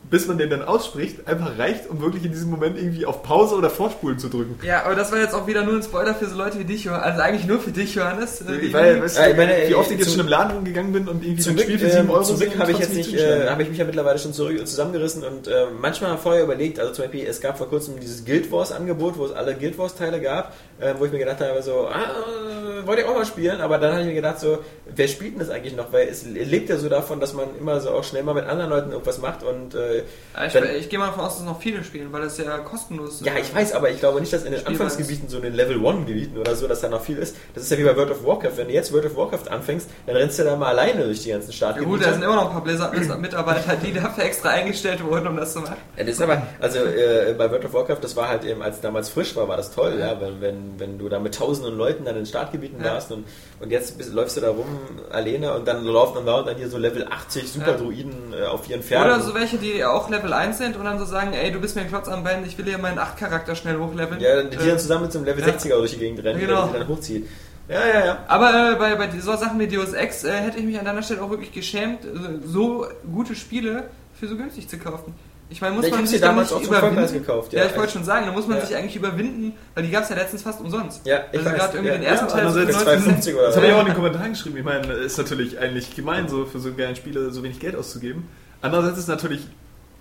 [0.09, 3.55] bis man den dann ausspricht, einfach reicht, um wirklich in diesem Moment irgendwie auf Pause
[3.55, 4.59] oder Vorspulen zu drücken.
[4.65, 6.83] Ja, aber das war jetzt auch wieder nur ein Spoiler für so Leute wie dich,
[6.83, 7.05] Johannes.
[7.05, 8.41] Also eigentlich nur für dich, Johannes.
[8.41, 10.91] Äh, Weil, weißt du, Ja, ich meine, wie oft ich jetzt schon im Laden rumgegangen
[10.93, 12.93] bin und irgendwie Zum Glück, Spiel für 7 ähm, Euro zum Glück habe ich jetzt
[12.93, 16.79] nicht, äh, habe ich mich ja mittlerweile schon zurück, zusammengerissen und äh, manchmal vorher überlegt,
[16.79, 19.77] also zum Beispiel, es gab vor kurzem dieses Guild Wars Angebot, wo es alle Guild
[19.77, 23.25] Wars Teile gab, äh, wo ich mir gedacht habe, so, ah, wollte ich auch mal
[23.25, 25.91] spielen, aber dann habe ich mir gedacht, so, wer spielt denn das eigentlich noch?
[25.91, 28.69] Weil es lebt ja so davon, dass man immer so auch schnell mal mit anderen
[28.69, 30.03] Leuten irgendwas macht und äh,
[30.35, 33.21] Ja, ich, ich gehe mal davon aus, dass noch viele spielen, weil das ja kostenlos
[33.23, 35.43] Ja, äh, ich weiß, aber ich glaube nicht, dass in den Spielbar Anfangsgebieten, so in
[35.43, 37.35] den Level 1 Gebieten oder so, dass da noch viel ist.
[37.53, 38.57] Das ist ja wie bei World of Warcraft.
[38.57, 41.29] Wenn du jetzt World of Warcraft anfängst, dann rennst du da mal alleine durch die
[41.29, 41.89] ganzen Ja Startgebiete.
[41.89, 45.53] gut, da sind immer noch ein paar Blizzard-Mitarbeiter, die dafür extra eingestellt wurden, um das
[45.53, 45.77] zu machen.
[45.97, 48.81] Ja, das ist aber, also äh, bei World of Warcraft, das war halt eben, als
[48.81, 52.07] damals frisch war, war das toll, ja, wenn, wenn, wenn du da mit tausenden Leuten
[52.07, 52.93] an den Startgebieten Ja.
[52.93, 53.25] warst und,
[53.59, 54.65] und jetzt bist, läufst du da rum
[55.11, 58.83] alleine und dann laufen dann laufen dann hier so Level 80 Superdruiden äh, auf ihren
[58.83, 59.11] Pferden.
[59.13, 61.75] Oder so welche, die auch Level 1 sind und dann so sagen, ey, du bist
[61.75, 64.19] mir ein Klotz am Bein, ich will hier meinen 8-Charakter schnell hochleveln.
[64.21, 65.53] ja, die Äh, dann zusammen mit so einem Level ja.
[65.53, 66.67] 60er durch die Gegend rennen, Genau.
[66.67, 67.27] der dann hochzieht.
[67.69, 68.17] Ja, ja, ja.
[68.27, 71.01] Aber äh, bei, bei so Sachen wie Deus Ex äh, hätte ich mich an deiner
[71.01, 71.99] Stelle auch wirklich geschämt,
[72.45, 73.85] so gute Spiele
[74.19, 75.13] für so günstig zu kaufen.
[75.49, 77.13] Ich meine, muss Ich man sich damals nicht auch zum Vollpreis überwinden?
[77.25, 77.65] gekauft, Ja, ja.
[77.69, 78.65] ich wollte schon sagen, da muss man Ja.
[78.65, 81.05] sich eigentlich überwinden, weil die gab es ja letztens fast umsonst.
[81.05, 81.57] Ja, ich also weiß.
[81.59, 83.61] gerade irgendwie Ja, den ersten ja, Teil so für andererseits 19 2,50 oder Das so.
[83.61, 84.57] habe ich auch in den Kommentaren geschrieben.
[84.57, 88.27] Ich meine, ist natürlich eigentlich gemein, so für so geile Spiele so wenig Geld auszugeben.
[88.61, 89.41] Andererseits ist es natürlich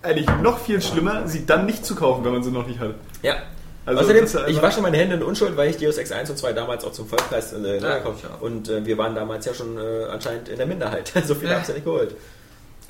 [0.01, 2.95] eigentlich noch viel schlimmer, sie dann nicht zu kaufen, wenn man sie noch nicht hat.
[3.21, 3.35] Ja.
[3.85, 6.37] Also Außerdem, ja ich wasche meine Hände in Unschuld, weil ich Deus Ex 1 und
[6.37, 8.41] 2 damals auch zum Vollpreis äh, Ja, gekauft auch.
[8.41, 11.11] Und äh, wir waren damals ja schon äh, anscheinend in der Minderheit.
[11.25, 11.55] so viel Ja.
[11.57, 12.15] hab's ja nicht geholt.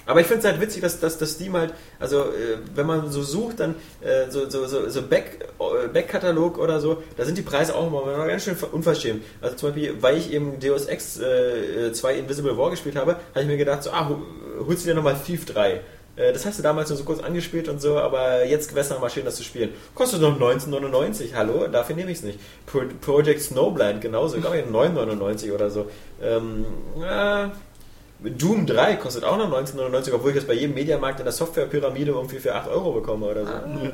[0.05, 3.09] Aber ich finde es halt witzig, dass, dass, dass Steam halt, also äh, wenn man
[3.11, 7.37] so sucht, dann äh, so, so, so, so Back, äh, Back-Katalog oder so, da sind
[7.37, 9.23] die Preise auch immer ganz schön ver- unverschämt.
[9.41, 13.41] Also zum Beispiel, weil ich eben Deus Ex äh, 2 Invisible War gespielt habe, habe
[13.41, 14.09] ich mir gedacht, so, ah,
[14.67, 15.81] holst du dir nochmal Thief 3.
[16.15, 18.89] Äh, Das hast du damals nur so kurz angespielt und so, aber jetzt wäre es
[18.91, 19.69] noch mal schön, das zu spielen.
[19.95, 21.33] Kostet noch 19,99.
[21.33, 22.39] Hallo, dafür nehme ich es nicht.
[22.65, 25.87] Pro Project Snowblind genauso, glaube ich 9,99 oder so.
[26.21, 26.65] Ähm,
[27.01, 27.47] äh,
[28.23, 32.11] Doom 3 kostet auch noch 19,99, obwohl ich das bei jedem Mediamarkt in der Softwarepyramide
[32.11, 33.51] irgendwie für 8 Euro bekomme oder so.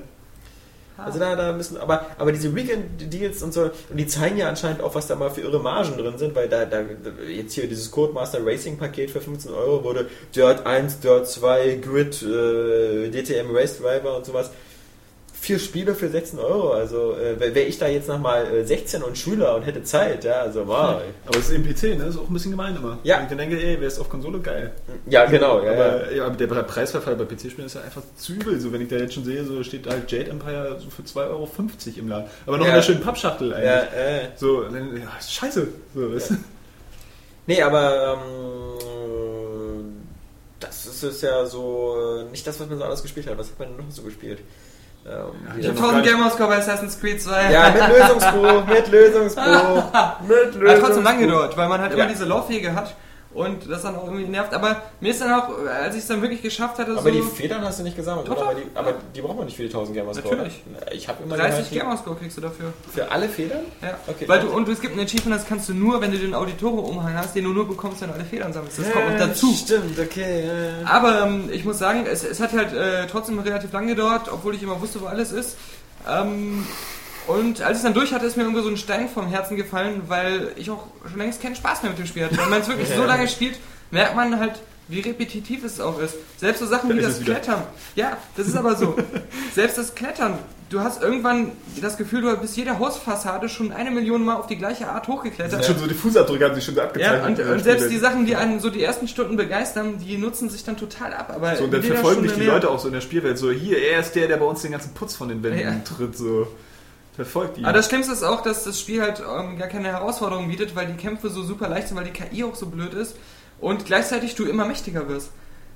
[1.04, 4.82] Also da, da müssen, aber, aber diese Weekend-Deals und so, und die zeigen ja anscheinend
[4.82, 6.82] auch, was da mal für irre Margen drin sind, weil da, da
[7.28, 12.22] jetzt hier dieses Codemaster Racing Paket für 15 Euro wurde Dirt 1, Dirt 2, Grid,
[12.22, 14.52] äh, DTM Race Driver und sowas.
[15.42, 19.18] Vier Spiele für 16 Euro, also äh, wäre ich da jetzt nochmal äh, 16 und
[19.18, 21.02] Schüler und hätte Zeit, ja, also wow.
[21.26, 22.06] Aber es ist eben PC, ne?
[22.08, 22.98] Ist auch ein bisschen gemein immer.
[23.04, 23.18] Ja.
[23.18, 24.74] Und ich dann denke, ey, wer ist auf Konsole geil.
[25.08, 25.86] Ja, genau, ja, ja.
[25.86, 26.26] aber, ja.
[26.26, 28.60] aber der Preisverfall bei PC-Spielen ist ja einfach zu übel.
[28.60, 31.04] So, wenn ich da jetzt schon sehe, so steht da halt Jade Empire so für
[31.04, 31.50] 2,50 Euro
[31.96, 32.30] im Laden.
[32.46, 32.72] Aber noch Ja.
[32.72, 33.66] in der schönen Pappschachtel eigentlich.
[33.66, 35.68] ja äh, So, dann, ja, scheiße.
[35.96, 36.38] So, du?
[37.48, 40.04] Nee, aber ähm,
[40.60, 41.96] das ist, ist ja so
[42.28, 43.38] äh, nicht das, was man so alles gespielt hat.
[43.38, 44.40] Was hat man denn noch so gespielt?
[45.06, 47.52] Ähm, Ich wieder hab noch 1000 gar Gamerscore bei Assassin's Creed 2.
[47.52, 49.84] Ja, mit Lösungsbuch, mit Lösungsbuch,
[50.28, 50.70] mit Lösungsbuch.
[50.70, 52.10] Hat trotzdem lang gedauert, weil man halt immer Ja.
[52.10, 52.94] diese Laufwege hat
[53.40, 54.54] und das dann auch irgendwie nervt.
[54.54, 57.22] Aber mir ist dann auch, als ich es dann wirklich geschafft hatte, Aber so die
[57.22, 58.42] Federn hast du nicht gesammelt, Doch.
[58.42, 60.36] Aber die, aber die brauchen wir nicht für die 1000 Gamerscore.
[60.36, 60.62] Natürlich.
[60.92, 62.74] Ich habe immer 30 gehört, Gamerscore kriegst du dafür.
[62.94, 63.62] Für alle Federn?
[63.82, 63.98] Ja.
[64.08, 64.28] Okay.
[64.28, 67.16] Weil du, und es gibt ein Achievement, das kannst du nur, wenn du den Auditore-Umhang
[67.16, 68.80] hast, den du nur bekommst, wenn du alle Federn sammelst.
[68.80, 69.54] Das kommt noch dazu.
[69.54, 70.46] Stimmt, okay.
[70.46, 70.88] ja, ja.
[70.88, 74.54] Aber ähm, ich muss sagen, es, es hat halt äh, trotzdem relativ lang gedauert, obwohl
[74.54, 75.56] ich immer wusste, wo alles ist.
[76.10, 76.66] Ähm,
[77.30, 79.56] und als ich es dann durch hatte, ist mir irgendwie so ein Stein vom Herzen
[79.56, 82.38] gefallen, weil ich auch schon längst keinen Spaß mehr mit dem Spiel hatte.
[82.38, 83.58] Wenn man es wirklich so lange spielt,
[83.92, 84.54] merkt man halt,
[84.88, 86.16] wie repetitiv es auch ist.
[86.38, 87.22] Selbst so Sachen Da wie das.
[87.22, 87.64] Klettern.
[87.96, 88.98] Ja, das ist aber so.
[89.54, 90.40] Selbst das Klettern
[90.70, 94.58] du hast irgendwann das Gefühl, du bist jede Hausfassade schon eine Million Mal auf die
[94.58, 95.66] gleiche Art hochgeklettert.
[95.66, 97.40] Schon so die Fußabdrücke haben sich schon so abgezeichnet.
[97.40, 100.50] Ja, und, und selbst die Sachen, die einen so die ersten Stunden begeistern, die nutzen
[100.50, 101.32] sich dann total ab.
[101.36, 102.44] Aber So, und dann jeder verfolgen dich die.
[102.44, 103.38] Leute auch so in der Spielwelt.
[103.38, 105.76] So, hier, er ist der, der bei uns den ganzen Putz von den Wänden Ja.
[105.84, 106.18] tritt.
[106.18, 106.48] So,
[107.26, 107.66] verfolgt ihn.
[107.66, 110.88] Aber das Schlimmste ist auch, dass das Spiel halt ähm, gar keine Herausforderung bietet, weil
[110.88, 113.16] die Kämpfe so super leicht sind, weil die KI auch so blöd ist
[113.60, 115.32] und gleichzeitig du immer mächtiger wirst.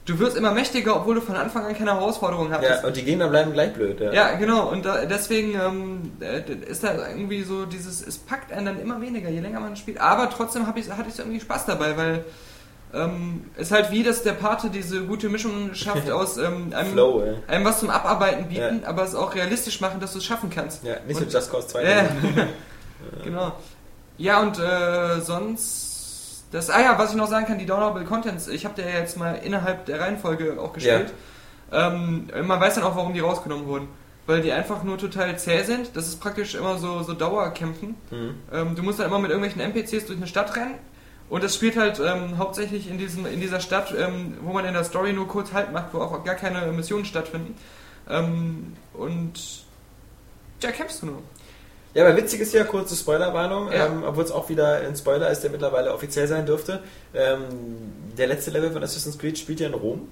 [0.06, 2.84] Du wirst immer mächtiger, obwohl du von Anfang an keine Herausforderung hattest.
[2.84, 4.01] Ja, und die Gegner bleiben gleich blöd.
[4.01, 4.12] Ja.
[4.12, 4.69] Ja, genau.
[4.69, 8.99] Und da, deswegen ähm, äh, ist da irgendwie so dieses, es packt einen dann immer
[8.99, 10.01] weniger, je länger man spielt.
[10.01, 12.25] Aber trotzdem ich, hatte ich irgendwie Spaß dabei, weil
[12.93, 17.23] ähm, es halt wie, dass der Pate diese gute Mischung schafft aus ähm, einem, Flow,
[17.25, 17.34] ja.
[17.47, 18.88] einem was zum Abarbeiten bieten, Ja.
[18.89, 20.84] aber es auch realistisch machen, dass du es schaffen kannst.
[20.84, 21.84] Ja, nicht Und- so Just Cause 2.
[21.84, 22.06] Ja,
[23.23, 23.51] genau.
[24.17, 26.43] Ja, und äh, sonst.
[26.51, 28.99] Das, ah ja, was ich noch sagen kann, die Downloadable Contents, ich habe der ja
[28.99, 31.12] jetzt mal innerhalb der Reihenfolge auch gespielt.
[31.71, 33.88] Ähm, man weiß dann auch, warum die rausgenommen wurden.
[34.27, 35.97] Weil die einfach nur total zäh sind.
[35.97, 37.95] Das ist praktisch immer so, so Dauerkämpfen.
[38.12, 38.36] Mhm.
[38.53, 40.75] Ähm, du musst dann immer mit irgendwelchen NPCs durch eine Stadt rennen.
[41.29, 44.73] Und das spielt halt ähm, hauptsächlich in, diesem, in dieser Stadt, ähm, wo man in
[44.73, 47.55] der Story nur kurz Halt macht, wo auch gar keine Missionen stattfinden.
[48.09, 49.63] Ähm, und
[50.62, 51.21] ja, kämpfst du nur.
[51.93, 53.86] Ja, aber witzig ist ja, kurze Spoilerwarnung, Ja.
[53.88, 56.81] ähm, obwohl es auch wieder ein Spoiler ist, der mittlerweile offiziell sein dürfte.
[57.13, 57.39] Ähm,
[58.17, 60.07] der letzte Level von Assassin's Creed spielt ja in Rom.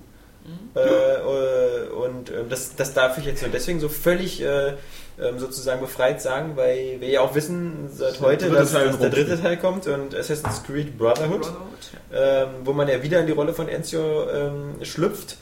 [0.46, 0.70] Mhm.
[0.76, 4.74] Äh, äh, und äh, das, das darf ich jetzt nur deswegen so völlig äh,
[5.22, 9.42] ähm, sozusagen befreit sagen, weil wir ja auch wissen seit heute, dass, dass der dritte.
[9.42, 13.54] Teil kommt und Assassin's Creed Brotherhood, Brotherhood, ähm, wo man ja wieder in die Rolle
[13.54, 15.38] von Ezio ähm, schlüpft,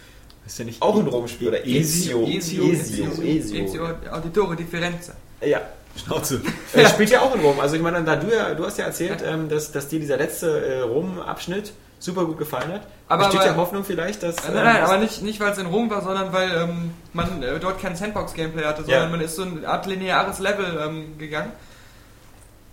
[0.45, 1.51] ist ja nicht auch in Rom spielt.
[1.51, 2.25] Oder Ezio.
[2.27, 3.05] Ezio, Ezio.
[3.23, 3.87] Ezio, Ezio.
[4.11, 5.13] Auditore Differenza.
[5.41, 5.61] Ja,
[5.95, 6.41] Schnauze.
[6.73, 7.59] Er spielt ja auch in Rom.
[7.59, 10.17] Also ich meine, da du ja, du hast ja erzählt, ähm, dass, dass dir dieser
[10.17, 12.81] letzte äh, Rom-Abschnitt super gut gefallen hat.
[13.07, 14.35] Aber- Besteht ja Hoffnung vielleicht, dass...
[14.45, 17.43] Nein, nein, ähm, aber nicht, nicht weil es in Rom war, sondern weil ähm, man
[17.43, 19.09] äh, dort kein Sandbox-Gameplay hatte, sondern Ja.
[19.09, 21.51] man ist so eine Art lineares Level ähm, gegangen.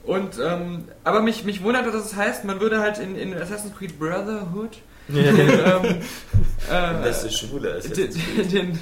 [0.04, 3.76] Und, ähm, aber mich, mich wundert, dass es heißt, man würde halt in, in Assassin's
[3.76, 5.24] Creed Brotherhood ähm,
[6.68, 7.74] äh, das ist schwule.
[7.74, 8.10] Das den,
[8.50, 8.78] den,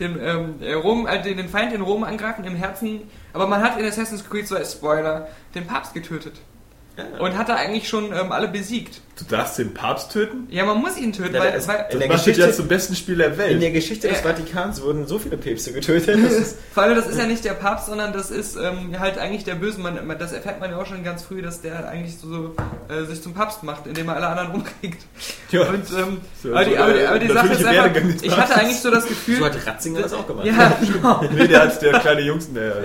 [0.00, 3.02] den, ähm, äh, Rom, äh, den, den Feind in Rom angreifen, im Herzen.
[3.34, 6.40] Aber man hat in Assassin's Creed, so als Spoiler, den Papst getötet.
[7.20, 9.00] Und hat da eigentlich schon ähm, alle besiegt.
[9.18, 10.46] Du darfst den Papst töten?
[10.48, 12.68] Ja, man muss ihn töten, Ja, weil, der ist- weil In der Geschichte- ja zum
[12.68, 13.62] besten Spiel der In Welt.
[13.62, 14.22] der Geschichte des Ja.
[14.28, 16.16] Vatikans wurden so viele Päpste getötet.
[16.72, 19.56] Vor allem, das ist ja nicht der Papst, sondern das ist ähm, halt eigentlich der
[19.56, 19.80] Böse.
[19.80, 22.56] Man, man- das erfährt man ja auch schon ganz früh, dass der eigentlich so, so
[22.94, 25.02] äh, sich zum Papst macht, indem er alle anderen umkriegt.
[25.50, 25.62] Ja.
[25.62, 28.54] Und, ähm, So, aber, die, aber, die, der aber die Sache ist einfach, ich hatte
[28.54, 30.46] eigentlich so das Gefühl, so hat Ratzinger das auch gemacht.
[30.46, 31.24] ja, genau.
[31.32, 32.76] Nee, der hat der kleine Jungs, der.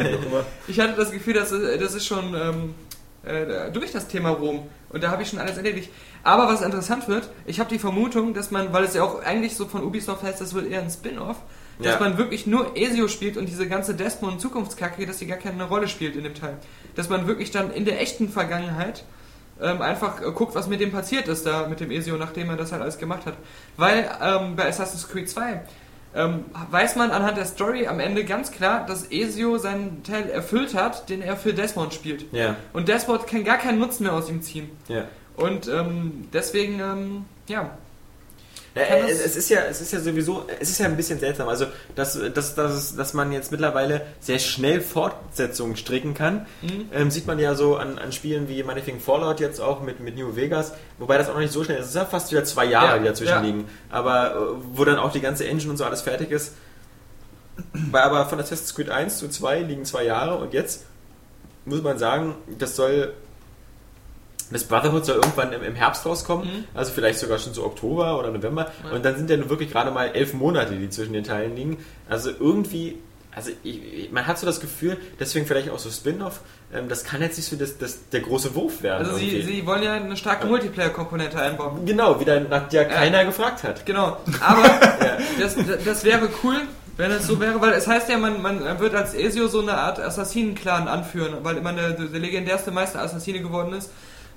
[0.67, 2.73] Ich hatte das Gefühl, dass äh, das ist schon ähm,
[3.24, 4.68] äh, durch das Thema Rom.
[4.90, 5.90] Und da habe ich schon alles erledigt.
[6.24, 9.56] Aber was interessant wird, ich habe die Vermutung, dass man, weil es ja auch eigentlich
[9.56, 11.38] so von Ubisoft heißt, das wird eher ein Spin-off,
[11.80, 12.00] dass Ja.
[12.00, 15.88] man wirklich nur Ezio spielt und diese ganze Desmond Zukunftskacke, dass die gar keine Rolle
[15.88, 16.58] spielt in dem Teil.
[16.96, 19.04] Dass man wirklich dann in der echten Vergangenheit
[19.62, 22.58] ähm, einfach äh, guckt, was mit dem passiert ist da mit dem Ezio, nachdem er
[22.58, 23.36] das halt alles gemacht hat.
[23.78, 25.62] Weil ähm, bei Assassin's Creed 2
[26.15, 30.76] ähm, weiß man anhand der Story am Ende ganz klar, dass Ezio seinen Teil erfüllt
[30.76, 32.26] hat, den er für Desmond spielt.
[32.32, 34.69] Ja, Und Desmond kann gar keinen Nutzen mehr aus ihm ziehen.
[34.88, 35.06] ja.
[35.36, 37.71] Und ähm, deswegen, ähm, ja.
[38.76, 41.20] Ja, Kann äh, es ist ja, es ist ja sowieso, es ist ja ein bisschen
[41.20, 41.48] seltsam.
[41.48, 46.86] Also, dass, dass, dass, dass man jetzt mittlerweile sehr schnell Fortsetzungen stricken kann, Mhm.
[46.92, 50.16] ähm, sieht man ja so an, an Spielen wie meinetwegen Fallout jetzt auch mit, mit
[50.18, 51.84] New Vegas, wobei das auch noch nicht so schnell ist.
[51.84, 53.42] Es ist ja fast wieder zwei Jahre, Ja, die dazwischen ja.
[53.42, 53.68] liegen.
[53.92, 54.40] Aber äh,
[54.74, 56.54] wo dann auch die ganze Engine und so alles fertig ist.
[57.92, 60.86] Bei, aber von Assassin's Creed 1 zu 2 liegen zwei Jahre und jetzt
[61.66, 63.14] muss man sagen, das soll
[64.54, 66.63] das Brotherhood soll irgendwann im, im Herbst rauskommen, Mhm.
[66.74, 68.72] also vielleicht sogar schon so Oktober oder November.
[68.84, 68.92] Ja.
[68.96, 71.78] Und dann sind ja nur wirklich gerade mal elf Monate, die zwischen den Teilen liegen.
[72.10, 72.98] Also irgendwie,
[73.36, 76.42] also ich, man hat so das Gefühl, deswegen vielleicht auch so Spin-off,
[76.74, 79.06] ähm, das kann jetzt nicht so das, das, der große Wurf werden.
[79.08, 81.86] Also sie, sie wollen ja eine starke Multiplayer-Komponente einbauen.
[81.86, 83.86] genau, wieder nach der keiner gefragt hat.
[83.86, 84.18] Genau.
[84.39, 84.63] Aber
[85.39, 86.58] das, das wäre cool,
[86.98, 89.74] wenn es so wäre, weil es heißt ja, man, man wird als Ezio so eine
[89.76, 93.89] Art Assassinen-Clan anführen, weil immer der, der legendärste Meister Assassine geworden ist.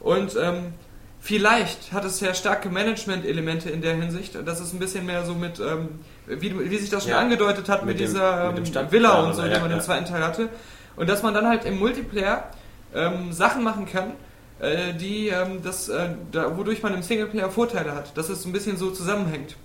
[0.07, 0.73] Und ähm,
[1.19, 4.39] vielleicht hat es sehr starke Management-Elemente in der Hinsicht.
[4.47, 7.19] Das ist ein bisschen mehr so mit, ähm, wie, wie sich das schon Ja.
[7.19, 9.79] angedeutet hat, mit, Mit dem- dieser mit ähm, Villa und so, die ja, man im
[9.79, 9.83] ja.
[9.83, 10.49] zweiten Teil hatte.
[10.95, 12.45] Und dass man dann halt im Multiplayer
[12.95, 14.13] ähm, Sachen machen kann,
[14.61, 18.53] äh, die ähm, das, äh, da, wodurch man im Singleplayer Vorteile hat, dass es ein
[18.53, 19.57] bisschen so zusammenhängt.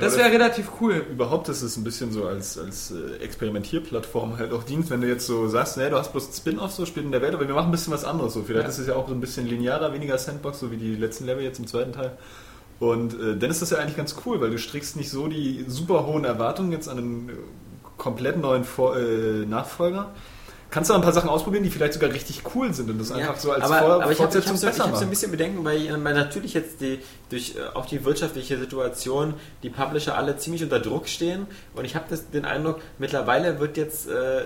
[0.00, 1.04] Das wäre relativ cool.
[1.10, 5.08] Überhaupt ist es ein bisschen so als, als äh, Experimentierplattform halt auch dient, wenn du
[5.08, 7.54] jetzt so sagst, ne, du hast bloß Spin-off so, spielt in der Welt, aber wir
[7.54, 8.42] machen ein bisschen was anderes so.
[8.42, 8.70] Vielleicht Ja.
[8.70, 11.42] ist es ja auch so ein bisschen linearer, weniger Sandbox, so wie die letzten Level
[11.44, 12.12] jetzt im zweiten Teil.
[12.78, 15.64] Und äh, dann ist das ja eigentlich ganz cool, weil du strickst nicht so die
[15.68, 17.32] super hohen Erwartungen jetzt an ein äh,
[17.98, 20.10] komplett neuen Vor äh, Nachfolger.
[20.70, 23.36] Kannst du ein paar Sachen ausprobieren, die vielleicht sogar richtig cool sind und das einfach
[23.36, 25.30] so als aber, Vor aber ich habe Fortsetzung hab so, ich hab so ein bisschen
[25.32, 30.16] Bedenken, weil, äh, weil natürlich jetzt die, durch äh, auch die wirtschaftliche Situation die Publisher
[30.16, 34.42] alle ziemlich unter Druck stehen und ich habe den Eindruck, mittlerweile wird jetzt äh,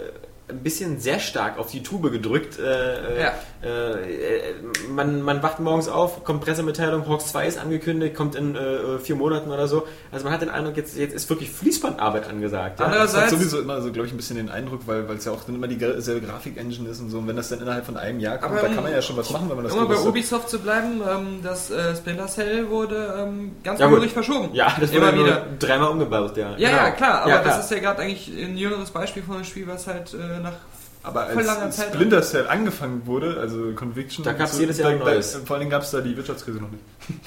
[0.47, 2.59] ein bisschen sehr stark auf die Tube gedrückt.
[2.59, 3.33] Äh, Ja.
[3.63, 4.55] äh, äh,
[4.91, 9.17] man, man wacht morgens auf, kommt Pressemitteilung, Hawks 2 ist angekündigt, kommt in äh, vier
[9.17, 9.87] Monaten oder so.
[10.13, 12.79] Also man hat den Eindruck, jetzt, jetzt ist wirklich Fließbandarbeit angesagt.
[12.79, 12.87] Ja?
[12.87, 15.25] Das hat Andererseits, sowieso immer so, glaube ich, ein bisschen den Eindruck, weil weil es
[15.25, 17.19] ja auch dann immer dieselbe Grafik-Engine ist und so.
[17.19, 19.01] Und wenn das dann innerhalb von einem Jahr kommt, Aber, da ähm, kann man ja
[19.01, 20.01] schon was machen, wenn man das um mal bei.
[20.01, 24.05] Ubisoft zu bleiben, ähm, das äh, Splinter Cell wurde ähm, ganz Ja, gut.
[24.11, 24.51] verschoben.
[24.53, 25.47] Ja, das immer wurde wieder.
[25.59, 26.51] dreimal umgebaut, ja.
[26.59, 26.83] Ja, Genau.
[26.83, 27.57] ja, klar, aber Ja, klar.
[27.57, 30.55] das ist ja gerade eigentlich ein jüngeres Beispiel von einem Spiel, was halt äh, nach
[31.03, 35.33] Aber als Splinter Cell angefangen wurde, also Conviction, Da gab's so, jedes Jahr da, neues.
[35.33, 36.83] Da, vor allen Dingen gab es da die Wirtschaftskrise noch nicht.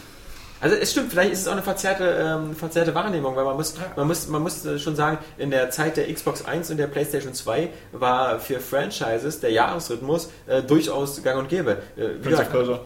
[0.59, 3.75] Also es stimmt, vielleicht ist es auch eine verzerrte, ähm, verzerrte Wahrnehmung, weil man muss,
[3.95, 6.87] man muss, man muss äh, schon sagen, in der Zeit der Xbox 1 und der
[6.87, 11.77] PlayStation 2 war für Franchises der Jahresrhythmus äh, durchaus gang und gäbe.
[11.95, 12.79] Äh, wie Prince of gesagt, Persia.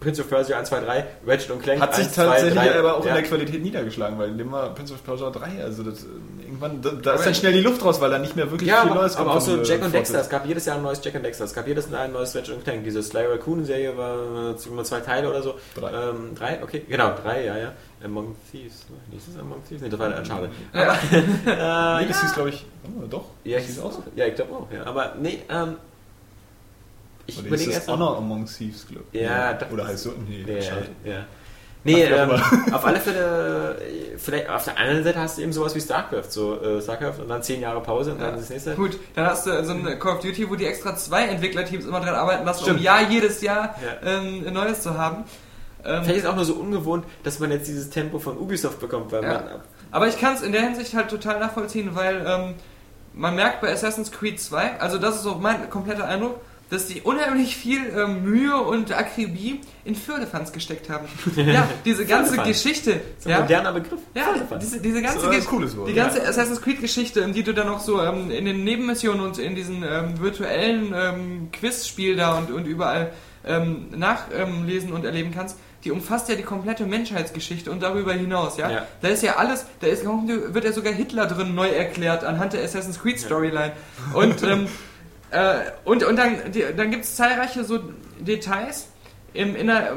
[0.00, 2.78] Prince of Persia 1, 2, 3, Ratchet und Clank Hat sich 1, 2, tatsächlich 3,
[2.78, 3.10] aber auch ja.
[3.10, 6.06] in der Qualität niedergeschlagen, weil in dem war Prince of Persia 3, also das, äh,
[6.44, 8.82] irgendwann, da, da ist dann schnell die Luft raus, weil da nicht mehr wirklich Ja,
[8.82, 10.20] viel aber, Neues aber auch so äh, Jack und Dexter.
[10.20, 11.44] Es gab jedes Jahr ein neues Jack und Dexter.
[11.44, 12.84] Es gab jedes Jahr ein neues Ratchet und Clank.
[12.84, 15.54] Diese Sly Raccoon-Serie war äh, immer zwei Teile oder so.
[15.74, 15.90] Drei.
[15.90, 16.62] Ähm, drei?
[16.62, 17.72] Okay, genau, drei, ja, ja.
[18.04, 18.86] Among Thieves.
[18.88, 18.96] Ne?
[19.10, 19.82] Nicht das Among Thieves?
[19.82, 20.50] Nee, das war ein Schade.
[20.72, 20.96] Ja.
[21.98, 23.24] Äh, Nee, das hieß, glaube ich, oh, doch.
[23.44, 24.72] Ja, ich, hieß auch ja, ich glaube auch.
[24.72, 24.86] Ja.
[24.86, 25.76] Aber nee, ähm,
[27.28, 27.88] ich überlege erst.
[27.88, 29.20] Honor Among Thieves, glaube ich.
[29.20, 30.86] Ja, das- Oder heißt so, nee, Ja, schade.
[31.04, 31.26] ja.
[31.84, 32.30] Nee, ja, ähm,
[32.72, 36.24] auf alle Fälle, äh, vielleicht auf der anderen Seite hast du eben sowas wie StarCraft,
[36.28, 38.26] so äh, StarCraft und dann zehn Jahre Pause und Ja.
[38.30, 38.74] dann das nächste.
[38.74, 42.00] Gut, dann hast du so ein Call of Duty, wo die extra zwei Entwicklerteams immer
[42.00, 42.78] dran arbeiten lassen, Stimmt.
[42.78, 44.08] um ja jedes Jahr Ja.
[44.18, 45.24] ähm, ein Neues zu haben.
[45.84, 48.80] Ähm, Vielleicht ist es auch nur so ungewohnt, dass man jetzt dieses Tempo von Ubisoft
[48.80, 49.28] bekommt, weil Ja.
[49.34, 49.44] man
[49.92, 52.54] Aber ich kann es in der Hinsicht halt total nachvollziehen, weil ähm,
[53.14, 57.00] man merkt bei Assassin's Creed 2, also das ist auch mein kompletter Eindruck, dass die
[57.00, 61.08] unheimlich viel ähm, Mühe und Akribie in Firlefanz gesteckt haben.
[61.36, 62.36] ja, diese ganze.
[62.38, 63.00] Geschichte.
[63.18, 64.00] so ein ja, moderner Begriff.
[64.14, 66.04] ja, diese, diese ganze, Das ist cooles Wort, die ja.
[66.04, 69.54] ganze Assassin's Creed Geschichte, die du dann auch so ähm, in den Nebenmissionen und in
[69.54, 73.12] diesen ähm, virtuellen ähm, Quizspiel da und, und überall
[73.46, 78.70] ähm, nachlesen und erleben kannst, die umfasst ja die komplette Menschheitsgeschichte und darüber hinaus, ja.
[78.70, 78.86] Ja.
[79.00, 82.64] Da ist ja alles, da ist, wird ja sogar Hitler drin neu erklärt anhand der
[82.64, 83.72] Assassin's Creed Storyline.
[84.12, 84.66] Und, ähm,
[85.30, 87.80] äh, und, und dann, die, dann gibt es zahlreiche so
[88.20, 88.88] Details
[89.34, 89.92] im, in, der,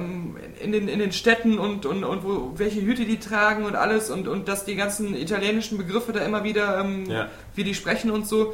[0.62, 4.10] in, den, in den Städten und, und, und wo, welche Hüte die tragen und alles
[4.10, 7.30] und, und dass die ganzen italienischen Begriffe da immer wieder, ähm, Ja.
[7.56, 8.54] wie die sprechen und so.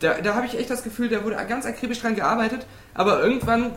[0.00, 3.76] Da, da habe ich echt das Gefühl, da wurde ganz akribisch dran gearbeitet, aber irgendwann,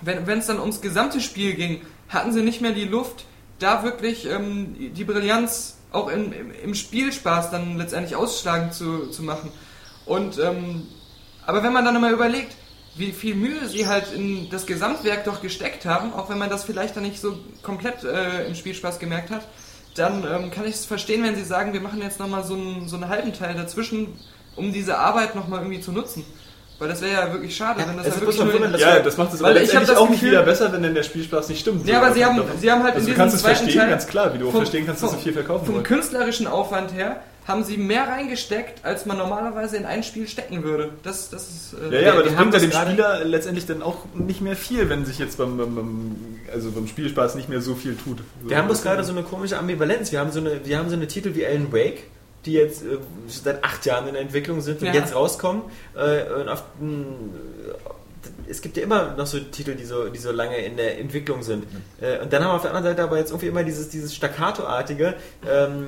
[0.00, 3.26] wenn es dann ums gesamte Spiel ging, hatten sie nicht mehr die Luft,
[3.58, 9.22] da wirklich ähm, die Brillanz auch im, im, im Spielspaß dann letztendlich ausschlagend zu, zu
[9.22, 9.50] machen.
[10.06, 10.86] Und ähm,
[11.46, 12.54] aber wenn man dann mal überlegt,
[12.96, 16.64] wie viel Mühe sie halt in das Gesamtwerk doch gesteckt haben, auch wenn man das
[16.64, 19.42] vielleicht dann nicht so komplett äh, im Spielspaß gemerkt hat,
[19.94, 22.88] dann ähm, kann ich es verstehen, wenn sie sagen, wir machen jetzt nochmal so einen,
[22.88, 24.18] so einen halben Teil dazwischen,
[24.56, 26.24] um diese Arbeit nochmal irgendwie zu nutzen.
[26.78, 28.46] Weil das wäre ja wirklich schade, Ja, wenn das ja wirklich nur...
[28.46, 30.94] verwundern, dass Ja, das macht es aber letztendlich das auch nicht wieder besser, wenn denn
[30.94, 31.86] der Spielspaß nicht stimmt.
[31.86, 33.80] Ja, aber sie haben, sie haben halt also in du kannst diesem es zweiten verstehen,
[33.82, 35.84] Teil ganz klar, wie du auch vom- verstehen kannst, dass sie viel verkaufen Vom wollen.
[35.84, 37.20] künstlerischen Aufwand her
[37.50, 40.90] haben sie mehr reingesteckt, als man normalerweise in ein Spiel stecken würde.
[41.02, 41.74] Das, das ist...
[41.74, 44.56] äh, Ja, ja, aber das haben bringt ja dem Spieler letztendlich dann auch nicht mehr
[44.56, 46.16] viel, wenn sich jetzt beim, beim, beim,
[46.52, 48.20] also beim Spielspaß nicht mehr so viel tut.
[48.42, 50.12] Wir haben bloß gerade so eine komische Ambivalenz.
[50.12, 52.04] Wir haben so eine, wir haben so eine Titel wie Alan Wake,
[52.46, 52.96] die jetzt äh,
[53.28, 54.94] seit acht Jahren in der Entwicklung sind und Ja.
[54.94, 55.62] jetzt rauskommen.
[55.94, 57.04] Äh, und auf, mh,
[58.48, 61.42] es gibt ja immer noch so Titel, die so, die so lange in der Entwicklung
[61.42, 61.64] sind.
[62.00, 64.14] Äh, und dann haben wir auf der anderen Seite aber jetzt irgendwie immer dieses, dieses
[64.14, 65.14] Staccato-artige,
[65.48, 65.86] ähm,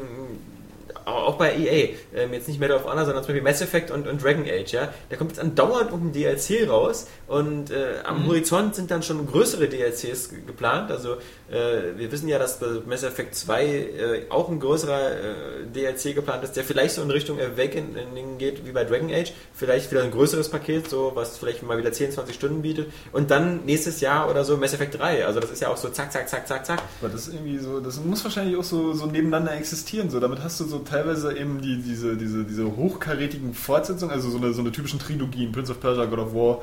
[1.04, 4.06] auch bei EA, ähm, jetzt nicht Medal of Honor, sondern zum Beispiel Mass Effect und,
[4.06, 8.74] und Dragon Age, ja, da kommt jetzt andauernd irgendein DLC raus und äh, am Horizont
[8.74, 11.16] sind dann schon größere DLCs ge- geplant, also
[11.52, 16.56] wir wissen ja, dass Mass Effect 2 äh, auch ein größerer äh, DLC geplant ist,
[16.56, 20.48] der vielleicht so in Richtung Awakening geht wie bei Dragon Age, vielleicht wieder ein größeres
[20.48, 24.44] Paket, so was vielleicht mal wieder 10, 20 Stunden bietet und dann nächstes Jahr oder
[24.44, 26.82] so Mass Effect 3, also das ist ja auch so zack, zack, zack, zack, zack.
[27.00, 30.10] Aber das ist irgendwie so, das muss wahrscheinlich auch so, so nebeneinander existieren.
[30.10, 34.38] So, damit hast du so teilweise eben die, diese, diese, diese hochkarätigen Fortsetzungen, also so
[34.38, 36.62] eine, so eine typischen Trilogien, Prince of Persia, God of War,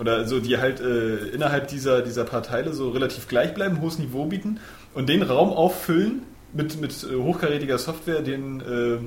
[0.00, 3.98] oder so, die halt äh, innerhalb dieser, dieser paar Teile so relativ gleich bleiben, hohes
[3.98, 4.58] Niveau bieten
[4.94, 8.98] und den Raum auffüllen mit, mit äh, hochkarätiger Software, den, äh,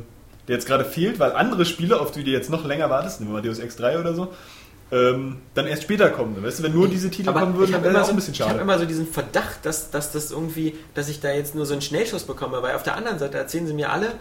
[0.48, 3.32] der jetzt gerade fehlt, weil andere Spiele, auf die du jetzt noch länger wartest, nehmen
[3.32, 4.30] wir mal Deus Ex 3 oder so,
[4.92, 6.42] ähm, dann erst später kommen.
[6.44, 8.12] Weißt du, wenn nur diese Titel Aber kommen würden, ich dann habe wäre das so,
[8.12, 8.62] auch ein bisschen ich hab schade.
[8.62, 11.82] immer so diesen Verdacht, dass, dass das irgendwie, dass ich da jetzt nur so einen
[11.82, 14.12] Schnellschuss bekomme, weil auf der anderen Seite erzählen sie mir alle,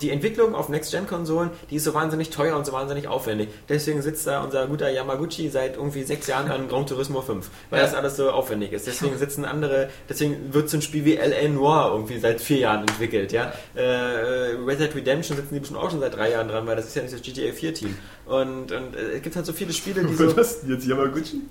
[0.00, 3.48] die Entwicklung auf Next-Gen-Konsolen, die ist so wahnsinnig teuer und so wahnsinnig aufwendig.
[3.68, 7.78] Deswegen sitzt da unser guter Yamaguchi seit irgendwie sechs Jahren an Gran Turismo 5, weil
[7.80, 7.84] Ja.
[7.86, 8.86] das alles so aufwendig ist.
[8.86, 11.48] Deswegen sitzen andere, deswegen wird so ein Spiel wie L.A.
[11.48, 13.52] Noir irgendwie seit vier Jahren entwickelt, ja.
[13.74, 16.86] Äh, Red Dead Redemption sitzen die bestimmt auch schon seit drei Jahren dran, weil das
[16.86, 17.96] ist ja nicht das GTA 4-Team.
[18.26, 20.36] Und, und äh, es gibt halt so viele Spiele, die so...
[20.36, 21.42] Was ist denn jetzt Yamaguchi?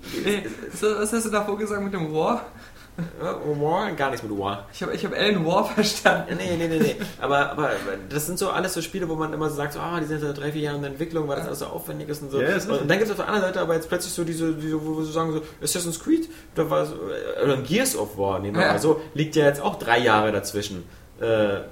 [0.78, 2.46] So, was hast du davor gesagt mit dem War?
[2.96, 3.24] Äh,
[3.60, 3.90] War?
[3.92, 4.68] Gar nichts mit War.
[4.72, 6.36] Ich habe ich hab Alan War verstanden.
[6.36, 6.96] Nee, nee, nee, nee.
[7.20, 7.70] Aber, aber
[8.08, 10.20] das sind so alles so Spiele, wo man immer so sagt, so, ah, die sind
[10.20, 12.40] seit drei, vier Jahren in der Entwicklung, weil das alles so aufwendig ist und so.
[12.40, 14.80] Ja, und dann gibt es auf der anderen Seite aber jetzt plötzlich so diese, diese
[14.84, 18.56] wo wir so sagen, so Assassin's Creed, da war äh, oder Gears of War, nehmen
[18.56, 18.72] wir Ja.
[18.74, 20.84] mal so, liegt ja jetzt auch drei Jahre dazwischen.
[21.20, 21.62] Äh,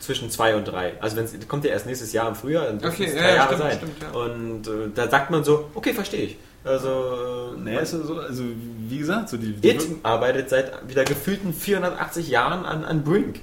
[0.00, 0.94] zwischen zwei und drei.
[1.00, 3.54] Also wenn es kommt ja erst nächstes Jahr im Frühjahr, dann Okay, drei ja, Jahre
[3.54, 3.78] stimmt, sein.
[3.78, 4.20] stimmt, ja.
[4.20, 6.36] Und äh, da sagt man so, okay, verstehe ich.
[6.64, 8.42] Also äh, Naja, ist so, also
[8.88, 9.52] wie gesagt, so die.
[9.52, 13.40] die It arbeitet seit wieder gefühlten 480 Jahren an, an Brink.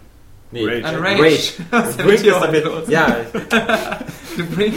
[0.51, 0.85] Nee, Rage.
[0.85, 1.21] An Rage.
[1.23, 1.53] Rage.
[1.97, 3.15] Denn Brink ist damit, ja,
[4.37, 4.73] Du bring-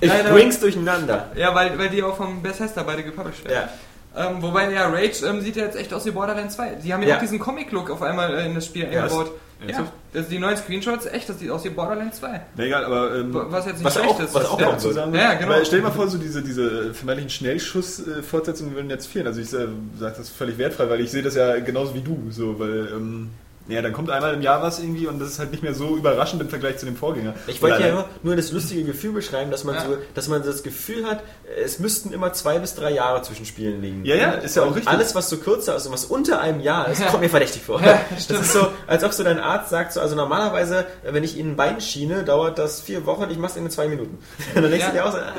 [0.00, 1.30] ich Nein, aber- bring's durcheinander.
[1.36, 3.68] Ja, weil, weil die auch vom Bethesda beide gepublished werden.
[4.14, 4.28] Ja.
[4.30, 6.76] Ähm, wobei, ja, Rage ähm, sieht ja jetzt echt aus wie Borderlands 2.
[6.84, 7.16] Die haben ja, Ja.
[7.16, 9.32] auch diesen Comic-Look auf einmal äh, in das Spiel Ja, eingebaut.
[9.66, 12.40] Ja, das, die neuen Screenshots, echt, das sieht aus wie Borderlands 2.
[12.56, 13.16] Na egal, aber.
[13.16, 14.34] Ähm, Was jetzt nicht Was schlecht auch- ist.
[14.34, 14.78] was auch ja.
[14.78, 14.88] so.
[14.88, 15.14] zusammen.
[15.14, 15.50] Ja, genau.
[15.52, 19.26] Weil stell dir mal vor, so diese, diese vermeintlichen Schnellschuss-Fortsetzungen würden jetzt fehlen.
[19.26, 19.66] Also ich äh,
[19.98, 22.30] sage das völlig wertfrei, weil ich sehe das ja genauso wie du.
[22.30, 23.30] So, weil, ähm,
[23.68, 25.96] ja, dann kommt einmal im Jahr was irgendwie und das ist halt nicht mehr so
[25.96, 27.34] überraschend im Vergleich zu dem Vorgänger.
[27.46, 29.82] Ich wollte ja nur, nur das lustige Gefühl beschreiben, dass man Ja.
[29.84, 31.22] so, dass man das Gefühl hat,
[31.64, 34.04] es müssten immer zwei bis drei Jahre zwischen Spielen liegen.
[34.04, 34.88] Ja, ja, ist ja auch Und richtig.
[34.92, 37.08] Alles, was so kürzer ist und was unter einem Jahr ist, Ja.
[37.08, 37.80] kommt mir verdächtig vor.
[37.86, 41.36] Ja, das ist so, als ob so dein Arzt sagt, so, also normalerweise, wenn ich
[41.36, 44.18] Ihnen ein Bein schiene, dauert das vier Wochen, ich mach's in zwei Minuten.
[44.54, 45.32] Und dann denkst du dir auch so, ah,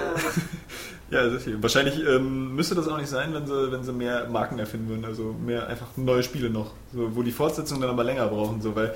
[1.10, 1.52] Ja, sicher.
[1.62, 5.06] Wahrscheinlich ähm, müsste das auch nicht sein, wenn sie, wenn sie mehr Marken erfinden würden.
[5.06, 8.62] Also mehr einfach neue Spiele noch, so, wo die Fortsetzungen dann aber länger brauchen.
[8.62, 8.94] So, weil,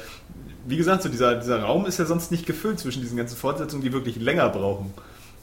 [0.66, 3.84] wie gesagt, so dieser, dieser Raum ist ja sonst nicht gefüllt zwischen diesen ganzen Fortsetzungen,
[3.84, 4.94] die wirklich länger brauchen.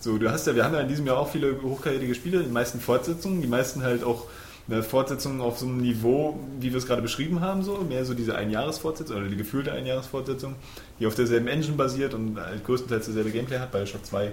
[0.01, 2.53] So, du hast ja, wir haben ja in diesem Jahr auch viele hochkarätige Spiele, die
[2.53, 4.27] meisten Fortsetzungen, die meisten halt auch
[4.69, 8.13] eine Fortsetzung auf so einem Niveau, wie wir es gerade beschrieben haben, so mehr so
[8.13, 10.55] diese Einjahresfortsetzung oder die gefühlte Einjahresfortsetzung,
[11.01, 14.31] die auf derselben Engine basiert und halt größtenteils dasselbe Gameplay hat, Bioshock 2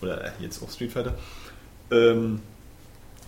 [0.00, 1.14] oder äh, jetzt auch Street Fighter.
[1.92, 2.40] Ähm,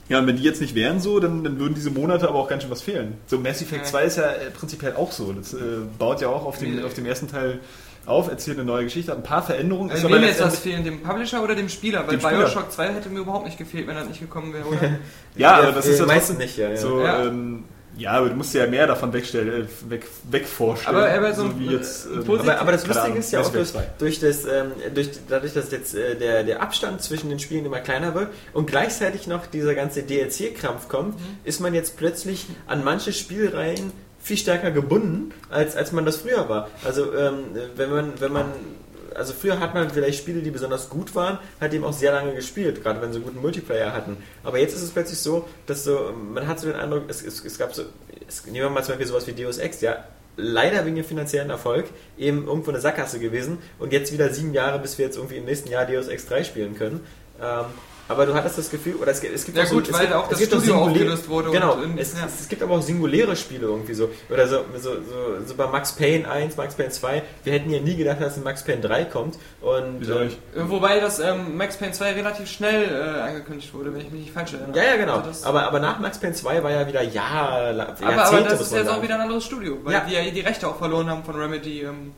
[0.09, 2.49] ja, und wenn die jetzt nicht wären so, dann, dann würden diese Monate aber auch
[2.49, 3.15] ganz schön was fehlen.
[3.27, 3.91] So Mass Effect Ja.
[3.91, 5.33] 2 ist ja äh, prinzipiell auch so.
[5.33, 5.59] Das äh,
[5.99, 6.85] baut ja auch auf dem, Ja.
[6.85, 7.61] auf dem ersten Teil
[8.07, 9.91] auf, erzählt eine neue Geschichte, hat ein paar Veränderungen.
[9.91, 12.01] Also wem jetzt was fehlen, dem Publisher oder dem Spieler?
[12.07, 12.37] Weil Dem Spieler.
[12.41, 14.81] Bioshock 2 hätte mir überhaupt nicht gefehlt, wenn er nicht gekommen wäre, oder?
[15.37, 16.77] Ja, Ja, aber das ist ja meistens trotzdem nicht, ja, ja.
[16.77, 17.25] So, Ja.
[17.25, 17.65] Ähm,
[17.97, 20.97] ja, aber du musst ja mehr davon wegstellen, äh, weg, wegvorstellen.
[20.97, 23.51] Aber- aber so ein- jetzt, ein ähm, Posit- Aber, aber das Lustige ist ja auch
[23.53, 23.95] durch, Effect 2.
[23.99, 27.81] durch das, ähm, durch, dadurch, dass jetzt äh, der, der Abstand zwischen den Spielen immer
[27.81, 31.25] kleiner wird und gleichzeitig noch dieser ganze DLC-Krampf kommt, Mhm.
[31.45, 36.49] ist man jetzt plötzlich an manche Spielreihen viel stärker gebunden, als, als man das früher
[36.49, 36.71] war.
[36.85, 37.35] Also ähm,
[37.77, 38.47] wenn man, wenn man
[39.15, 42.35] also früher hat man vielleicht Spiele, die besonders gut waren, hat eben auch sehr lange
[42.35, 44.17] gespielt, gerade wenn sie einen guten Multiplayer hatten.
[44.43, 47.45] Aber jetzt ist es plötzlich so, dass so, man hat so den Eindruck, es, es,
[47.45, 47.85] es gab so,
[48.27, 50.05] es, nehmen wir mal zum Beispiel sowas wie Deus Ex, ja,
[50.37, 51.87] leider wegen dem finanziellen Erfolg
[52.19, 55.45] eben irgendwo eine Sackgasse gewesen und jetzt wieder sieben Jahre, bis wir jetzt irgendwie im
[55.45, 57.01] nächsten Jahr Deus Ex 3 spielen können.
[57.41, 57.67] Ähm,
[58.09, 60.01] aber du hattest das Gefühl, oder es gibt, es gibt Ja auch gut, so, weil
[60.03, 62.27] es gibt, auch das es gibt Studio aufgelöst wurde Genau, und in- es, ja.
[62.27, 64.11] es, es gibt aber auch singuläre Spiele irgendwie so.
[64.31, 67.23] Oder so, so, so, so bei Max Payne 1, Max Payne 2.
[67.45, 69.39] Wir hätten ja nie gedacht, dass ein Max Payne 3 kommt.
[69.61, 70.31] Und, ähm?
[70.55, 74.21] Äh, Wobei das ähm, Max Payne 2 relativ schnell äh, angekündigt wurde, wenn ich mich
[74.23, 74.77] nicht falsch erinnere.
[74.77, 75.17] Ja, ja, genau.
[75.19, 78.41] Also das- aber, aber nach Max Payne 2 war ja wieder Jahr, Jahrzehnte, aber, aber
[78.43, 80.01] das ist jetzt auch wieder ein anderes Studio, weil Ja.
[80.09, 82.13] die ja die Rechte auch verloren haben von Remedy ähm,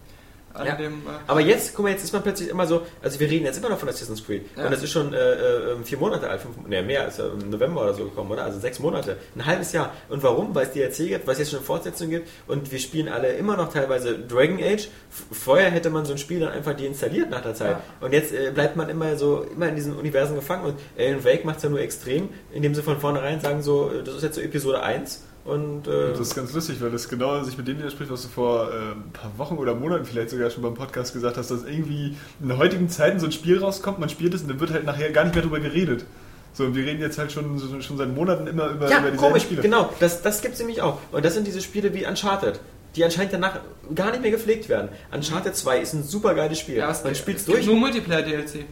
[0.57, 0.75] an Ja.
[0.77, 0.95] dem.
[0.95, 3.59] Äh, Aber jetzt, guck mal, jetzt ist man plötzlich immer so, also wir reden jetzt
[3.59, 4.47] immer noch von Assassin's Creed.
[4.57, 4.65] Ja.
[4.65, 7.51] Und das ist schon äh, äh, vier Monate alt, fünf, ne, mehr, ist ja im
[7.51, 8.45] November oder so gekommen, oder?
[8.45, 9.93] Also sechs Monate, ein halbes Jahr.
[10.09, 10.55] Und warum?
[10.55, 13.29] Weil es DLC gibt, weil es jetzt schon eine Fortsetzung gibt und wir spielen alle
[13.35, 14.89] immer noch teilweise Dragon Age.
[15.33, 17.71] Vorher hätte man so ein Spiel dann einfach deinstalliert nach der Zeit.
[17.73, 17.83] Ja.
[18.07, 21.45] Und jetzt äh, bleibt man immer so, immer in diesen Universen gefangen und Alan Wake
[21.45, 24.35] macht es ja nur extrem, indem sie von vornherein sagen so, äh, das ist jetzt
[24.37, 27.79] so Episode 1 und, äh, Das ist ganz lustig, weil das genau sich mit dem
[27.79, 31.13] widerspricht, was du vor äh, ein paar Wochen oder Monaten vielleicht sogar schon beim Podcast
[31.13, 34.49] gesagt hast, dass irgendwie in heutigen Zeiten so ein Spiel rauskommt, man spielt es und
[34.49, 36.05] dann wird halt nachher gar nicht mehr drüber geredet.
[36.53, 39.11] So, und wir reden jetzt halt schon, so- schon seit Monaten immer über, Ja, über
[39.11, 39.63] dieselben komisch, Spiele.
[39.63, 39.93] genau.
[40.01, 40.99] Das, das gibt es nämlich auch.
[41.13, 42.59] Und das sind diese Spiele wie Uncharted,
[42.97, 43.61] die anscheinend danach
[43.95, 44.89] gar nicht mehr gepflegt werden.
[45.13, 46.77] Uncharted 2 ist ein super geiles Spiel.
[46.77, 47.67] ja, es, Man es spielt gibt durch.
[47.67, 48.65] nur Multiplayer-DLC.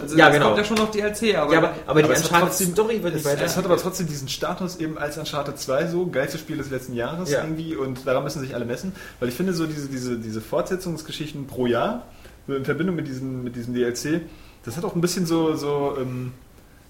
[0.00, 0.46] Also Ja, es genau.
[0.46, 2.72] kommt ja schon noch DLC, aber, ja, aber, aber, die Aber es hat Uncharted trotzdem-
[2.72, 3.44] Story wird nicht Es, weiter.
[3.44, 6.94] es hat aber trotzdem diesen Status eben als Uncharted 2 so, geilstes Spiel des letzten
[6.94, 7.42] Jahres Ja.
[7.42, 11.46] irgendwie und daran müssen sich alle messen, weil ich finde so diese, diese, diese Fortsetzungsgeschichten
[11.46, 12.04] pro Jahr
[12.46, 14.22] so in Verbindung mit diesem, mit diesem DLC,
[14.64, 16.32] das hat auch ein bisschen so, so ähm,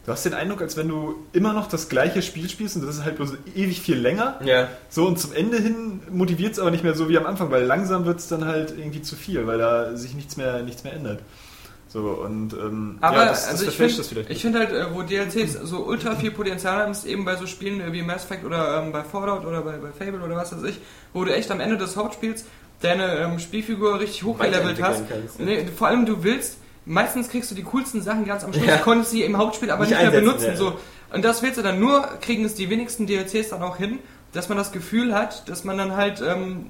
[0.06, 2.96] du hast den Eindruck, als wenn du immer noch das gleiche Spiel spielst und das
[2.96, 4.40] ist halt bloß ewig viel länger.
[4.44, 4.68] Ja.
[4.88, 7.64] So, und zum Ende hin motiviert es aber nicht mehr so wie am Anfang, weil
[7.64, 10.94] langsam wird es dann halt irgendwie zu viel, weil da sich nichts mehr, nichts mehr
[10.94, 11.20] ändert.
[11.92, 14.70] So, und ähm, Aber ja, das, das also ich verfälscht finde, das ich finde halt,
[14.72, 18.24] äh, wo DLCs so ultra viel Potenzial haben, ist eben bei so Spielen wie Mass
[18.24, 20.78] Effect oder ähm, bei Fallout oder bei, bei Fable oder was weiß ich,
[21.12, 22.44] wo du echt am Ende des Hauptspiels
[22.80, 25.02] deine ähm, Spielfigur richtig hochgelevelt hast.
[25.08, 25.40] Kannst.
[25.40, 28.76] Nee, vor allem du willst, meistens kriegst du die coolsten Sachen ganz am Schluss, Ja.
[28.78, 30.46] konntest sie im Hauptspiel aber Nicht nicht, mehr benutzen.
[30.50, 30.56] ja.
[30.56, 30.78] So.
[31.12, 33.98] Und das willst du dann nur, kriegen es die wenigsten DLCs dann auch hin,
[34.32, 36.66] dass man das Gefühl hat, dass man dann halt, ähm,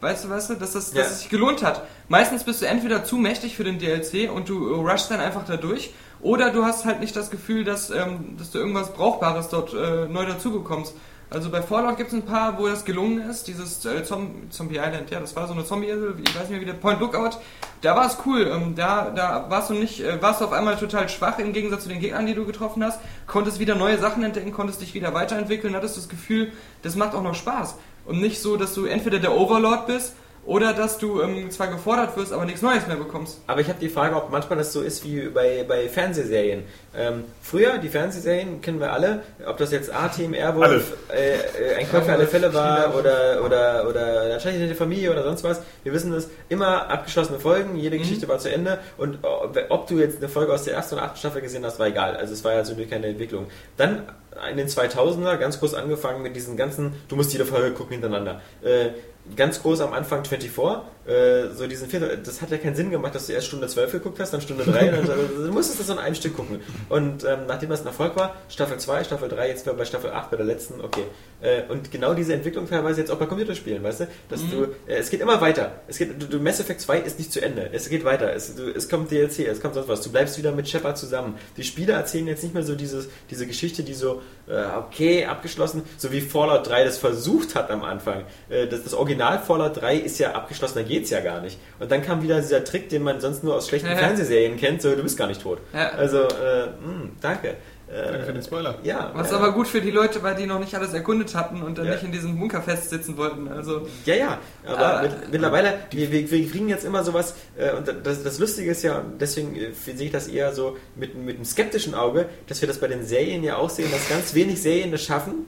[0.00, 1.02] weißt du, weißt du, dass das, Ja.
[1.02, 1.82] dass es sich gelohnt hat.
[2.08, 5.44] Meistens bist du entweder zu mächtig für den DLC und du äh, rushst dann einfach
[5.44, 9.48] da durch, oder du hast halt nicht das Gefühl, dass, ähm, dass du irgendwas Brauchbares
[9.48, 10.94] dort äh, neu dazu bekommst.
[11.30, 13.48] Also bei Fallout gibt es ein paar, wo das gelungen ist.
[13.48, 16.60] Dieses äh, Zom Zombie Island, ja, das war so eine Zombie-Insel, ich weiß nicht mehr
[16.62, 17.36] wie der Point Lookout.
[17.82, 18.50] Da war es cool.
[18.50, 21.82] Ähm, da, da warst du nicht, äh, warst du auf einmal total schwach im Gegensatz
[21.82, 22.98] zu den Gegnern, die du getroffen hast.
[23.26, 26.50] Konntest wieder neue Sachen entdecken, konntest dich wieder weiterentwickeln, hattest das Gefühl,
[26.82, 27.74] das macht auch noch Spaß.
[28.08, 30.14] Und nicht so, dass du entweder der Overlord bist
[30.46, 33.42] oder dass du ähm, zwar gefordert wirst, aber nichts Neues mehr bekommst.
[33.46, 36.62] Aber ich habe die Frage, ob manchmal das so ist wie bei, bei Fernsehserien.
[36.96, 41.90] Ähm, früher, die Fernsehserien kennen wir alle, ob das jetzt A-Team, Airwolf, äh, äh, ein
[41.90, 45.60] Kopf für alle Fälle war oder, oder, oder wahrscheinlich eine Familie oder sonst was.
[45.84, 49.98] Wir wissen es, immer abgeschlossene Folgen, jede Geschichte war zu Ende und ob, ob du
[49.98, 52.16] jetzt eine Folge aus der ersten oder achten Staffel gesehen hast, war egal.
[52.16, 53.48] Also es war ja so keine Entwicklung.
[53.76, 54.04] Dann
[54.50, 58.40] in den 2000er, ganz groß angefangen mit diesen ganzen, du musst jede Folge gucken hintereinander.
[58.62, 58.90] Äh,
[59.36, 63.14] ganz groß am Anfang 24, äh, so diesen Vier, das hat ja keinen Sinn gemacht,
[63.14, 65.86] dass du erst Stunde 12 geguckt hast, dann Stunde 3, und dann, du musstest das
[65.86, 66.60] so in einem Stück gucken.
[66.90, 70.30] Und ähm, nachdem das ein Erfolg war, Staffel 2, Staffel 3, jetzt bei Staffel 8,
[70.30, 71.04] bei der letzten, okay.
[71.40, 74.96] Äh, und genau diese Entwicklung teilweise jetzt auch bei Computerspielen, weißt du, dass du, äh,
[74.98, 75.80] es geht immer weiter.
[75.88, 78.54] Es geht, du, du, Mass Effect 2 ist nicht zu Ende, es geht weiter, es,
[78.54, 81.38] du, es kommt DLC, es kommt sonst was, du bleibst wieder mit Shepard zusammen.
[81.56, 85.84] Die Spiele erzählen jetzt nicht mehr so dieses, diese Geschichte, die so, äh, okay, abgeschlossen,
[85.96, 88.24] so wie Fallout 3 das versucht hat am Anfang.
[88.50, 91.58] Äh, das, das Original Fallout 3 ist ja abgeschlossen, da geht's ja gar nicht.
[91.78, 93.96] Und dann kam wieder dieser Trick, den man sonst nur aus schlechten Ja.
[93.96, 95.58] Fernsehserien kennt, so du bist gar nicht tot.
[95.72, 95.90] Ja.
[95.90, 97.56] Also, äh, mh, danke.
[97.90, 98.74] Äh, Danke für den Spoiler.
[98.82, 99.12] Ja.
[99.14, 101.78] Was äh, aber gut für die Leute war, die noch nicht alles erkundet hatten und
[101.78, 101.92] dann Ja.
[101.92, 103.48] nicht in diesem Bunker festsitzen wollten.
[103.48, 105.02] Also Ja, ja, aber Ah.
[105.04, 108.82] mit, mittlerweile, wir, wir, wir kriegen jetzt immer sowas, äh, und das, das Lustige ist
[108.82, 112.60] ja, und deswegen äh, sehe ich das eher so mit, mit einem skeptischen Auge, dass
[112.60, 115.46] wir das bei den Serien ja auch sehen, dass ganz wenig Serien das schaffen.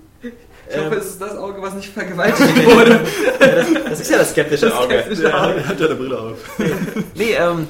[0.70, 3.00] Ich hoffe, Ähm, es ist das Auge, was nicht vergewaltigt wurde.
[3.38, 4.98] das, das ist ja das skeptische Das Auge.
[5.00, 5.66] skeptische Auge.
[5.68, 6.38] Hat ja eine Brille auf.
[7.14, 7.68] Nee, ähm,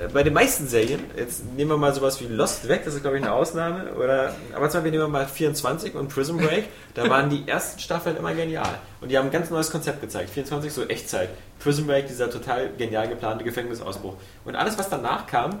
[0.00, 3.02] äh, bei den meisten Serien, jetzt nehmen wir mal sowas wie Lost weg, das ist
[3.02, 6.64] glaube ich eine Ausnahme, oder, aber zum Beispiel nehmen wir mal 24 und Prison Break,
[6.94, 8.78] da waren die ersten Staffeln immer genial.
[9.00, 10.30] Und die haben ein ganz neues Konzept gezeigt.
[10.30, 11.28] 24 so Echtzeit.
[11.58, 14.14] Prison Break, dieser total genial geplante Gefängnisausbruch.
[14.44, 15.60] Und alles, was danach kam,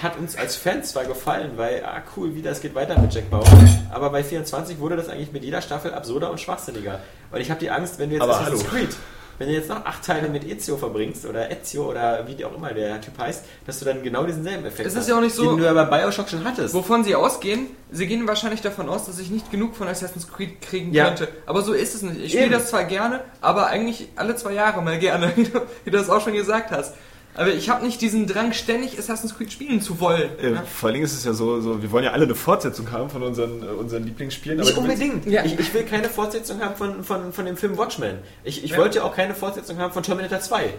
[0.00, 3.30] hat uns als Fans zwar gefallen, weil, ah cool, wie das geht weiter mit Jack
[3.30, 3.44] Bauer,
[3.90, 7.00] aber bei 24 wurde das eigentlich mit jeder Staffel absurder und schwachsinniger.
[7.30, 8.64] Und ich habe die Angst, wenn wir jetzt Aber Assassin's.
[8.68, 8.90] Creed
[9.38, 12.72] wenn du jetzt noch acht Teile mit Ezio verbringst oder Ezio oder wie auch immer
[12.74, 15.34] der Typ heißt, dass du dann genau diesen selben Effekt ist hast, ja auch nicht
[15.34, 16.74] so- den du ja bei Bioshock schon hattest.
[16.74, 20.60] Wovon sie ausgehen, sie gehen wahrscheinlich davon aus, dass ich nicht genug von Assassin's Creed
[20.60, 21.06] kriegen Ja.
[21.06, 21.28] könnte.
[21.46, 22.20] Aber so ist es nicht.
[22.20, 25.42] Ich spiele das zwar gerne, aber eigentlich alle zwei Jahre mal gerne, du,
[25.84, 26.94] wie du das auch schon gesagt hast.
[27.34, 30.28] Aber ich habe nicht diesen Drang, ständig Assassin's Creed spielen zu wollen.
[30.42, 30.62] Äh, Ja.
[30.64, 33.08] Vor allen Dingen ist es ja so, so, wir wollen ja alle eine Fortsetzung haben
[33.08, 34.58] von unseren, äh, unseren Lieblingsspielen.
[34.58, 35.24] Nicht unbedingt.
[35.26, 35.42] Ja.
[35.44, 38.18] Ich, ich will keine Fortsetzung haben von, von, von dem Film Watchmen.
[38.44, 38.76] Ich, ich Ja.
[38.78, 40.64] wollte auch keine Fortsetzung haben von Terminator 2.
[40.64, 40.70] Äh,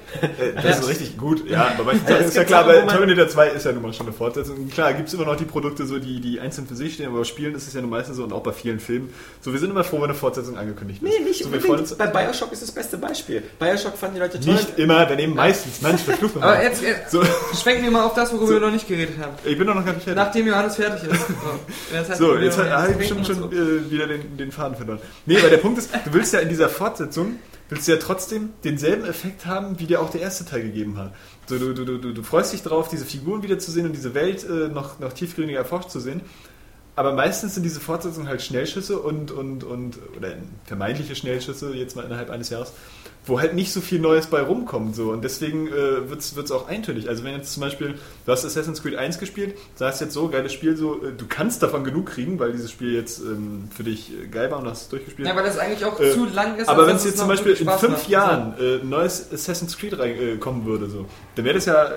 [0.62, 1.50] Das ist richtig gut.
[1.50, 3.94] Ja, aber Ja, Sachen es ist ja klar, weil Terminator 2 ist ja nun mal
[3.94, 4.70] schon eine Fortsetzung.
[4.70, 7.20] Klar, gibt es immer noch die Produkte, so, die, die einzeln für sich stehen, aber
[7.20, 9.12] bei Spielen ist es ja nun meistens so und auch bei vielen Filmen.
[9.42, 11.10] So, wir sind immer froh, wenn eine Fortsetzung angekündigt ist.
[11.10, 11.98] Nee, nicht so, unbedingt.
[11.98, 13.42] Bei Bioshock ist das beste Beispiel.
[13.60, 14.54] Bioshock fanden die Leute toll.
[14.54, 15.82] nicht immer, daneben meistens.
[15.82, 16.64] Mensch, verflucht Aber nochmal.
[16.70, 17.24] jetzt, jetzt So,
[17.62, 19.34] schwenken wir mal auf das, worüber wir noch nicht geredet haben.
[19.44, 20.24] ich bin doch noch gar nicht fertig.
[20.24, 21.22] Nachdem Johannes fertig ist.
[22.10, 23.52] So, So, jetzt habe ich schon so.
[23.52, 25.00] äh, wieder den, den Faden verloren.
[25.26, 27.36] Nee, weil der Punkt ist, du willst ja in dieser Fortsetzung,
[27.70, 31.14] willst du ja trotzdem denselben Effekt haben, wie dir auch der erste Teil gegeben hat.
[31.48, 34.68] So, du, du, du, du freust dich drauf, diese Figuren wiederzusehen und diese Welt äh,
[34.70, 36.22] noch, noch tiefgründiger erforscht zu sehen.
[36.96, 40.34] Aber meistens sind diese Fortsetzungen halt Schnellschüsse und, und, und oder
[40.66, 42.74] vermeintliche Schnellschüsse, jetzt mal innerhalb eines Jahres,
[43.26, 44.96] wo halt nicht so viel Neues bei rumkommt.
[44.96, 45.12] So.
[45.12, 47.10] Und deswegen äh, wird es auch eintönig.
[47.10, 47.96] Also wenn jetzt zum Beispiel,
[48.26, 51.64] du hast Assassin's Creed 1 gespielt, sagst jetzt so, geiles Spiel, so, äh, du kannst
[51.64, 54.84] davon genug kriegen, weil dieses Spiel jetzt ähm, für dich äh, geil war und hast
[54.84, 55.28] es durchgespielt.
[55.28, 56.68] Ja, weil das eigentlich auch Äh, zu lang ist.
[56.68, 58.10] Aber wenn es jetzt zum Beispiel in fünf macht.
[58.10, 61.06] Jahren äh, ein neues Assassin's Creed reinkommen äh, würde, so,
[61.36, 61.90] dann wäre das ja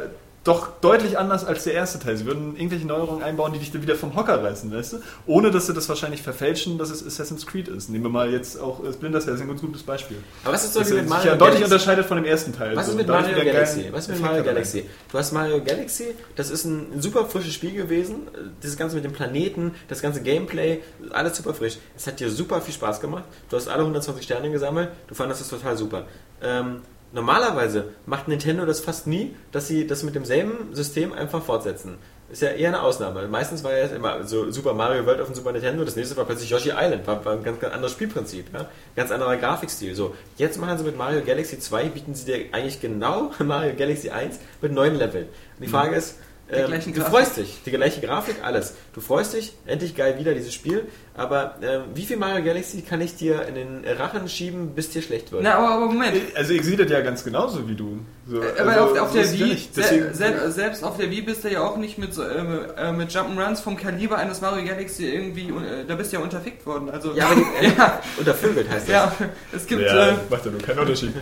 [0.47, 2.17] doch deutlich anders als der erste Teil.
[2.17, 4.97] Sie würden irgendwelche Neuerungen einbauen, die dich dann wieder vom Hocker reißen, weißt du?
[5.27, 7.91] Ohne, dass sie das wahrscheinlich verfälschen, dass es Assassin's Creed ist.
[7.91, 10.19] Nehmen wir mal jetzt auch äh, Splinter Cell, das ist ein ganz gutes Beispiel.
[10.45, 11.65] Aber was ist zum Das sich mit ja Mario deutlich Galaxy?
[11.65, 12.77] unterscheidet von dem ersten Teil.
[12.77, 13.89] Was So, ist mit Mario Galaxy?
[13.91, 14.45] Was ist mit Mario.
[14.45, 14.85] Galaxy?
[15.11, 18.29] Du hast Mario Galaxy, das ist ein super frisches Spiel gewesen.
[18.63, 20.81] Dieses Ganze mit dem Planeten, das ganze Gameplay,
[21.11, 21.79] alles super frisch.
[21.97, 23.25] Es hat dir super viel Spaß gemacht.
[23.51, 24.91] Du hast alle 120 Sterne gesammelt.
[25.09, 26.05] Du fandest das total super.
[26.43, 26.83] Ähm,
[27.13, 31.99] normalerweise macht Nintendo das fast nie, dass sie das mit demselben System einfach fortsetzen.
[32.29, 33.29] Ist ja eher eine Ausnahme.
[33.29, 36.25] Meistens war ja immer so Super Mario World auf dem Super Nintendo, das nächste war
[36.25, 38.69] plötzlich Yoshi Island, war, war ein ganz, ganz anderes Spielprinzip, ja?
[38.97, 39.95] ganz anderer Grafikstil.
[39.95, 44.11] So, jetzt machen sie mit Mario Galaxy 2, bieten sie dir eigentlich genau Mario Galaxy
[44.11, 45.27] 1 mit neuen Leveln.
[45.27, 46.17] Und die Frage ist,
[46.51, 47.15] ähm, gleichen du Grafik.
[47.15, 48.75] freust dich, die gleiche Grafik, alles.
[48.95, 53.01] Du freust dich, endlich geil wieder dieses Spiel, aber ähm, wie viel Mario Galaxy kann
[53.01, 55.43] ich dir in den Rachen schieben, bis dir schlecht wird?
[55.43, 56.17] Na, aber, aber Moment.
[56.35, 57.99] Also ich sehe das ja ganz genauso wie du.
[58.29, 61.49] So, Aber also, auf, auf der Wii, se sel selbst auf der Wii bist du
[61.51, 62.37] ja auch nicht mit, so, äh,
[62.77, 66.65] äh, mit Jump'n'Runs vom Kaliber eines Mario Galaxy irgendwie, äh, da bist du ja unterfickt
[66.67, 66.91] worden.
[66.91, 68.93] Also, Ja, aber die, ja, Untervögelt heißt das.
[68.93, 69.13] ja,
[69.53, 71.13] es gibt, ja, äh, macht ja nur keinen Unterschied.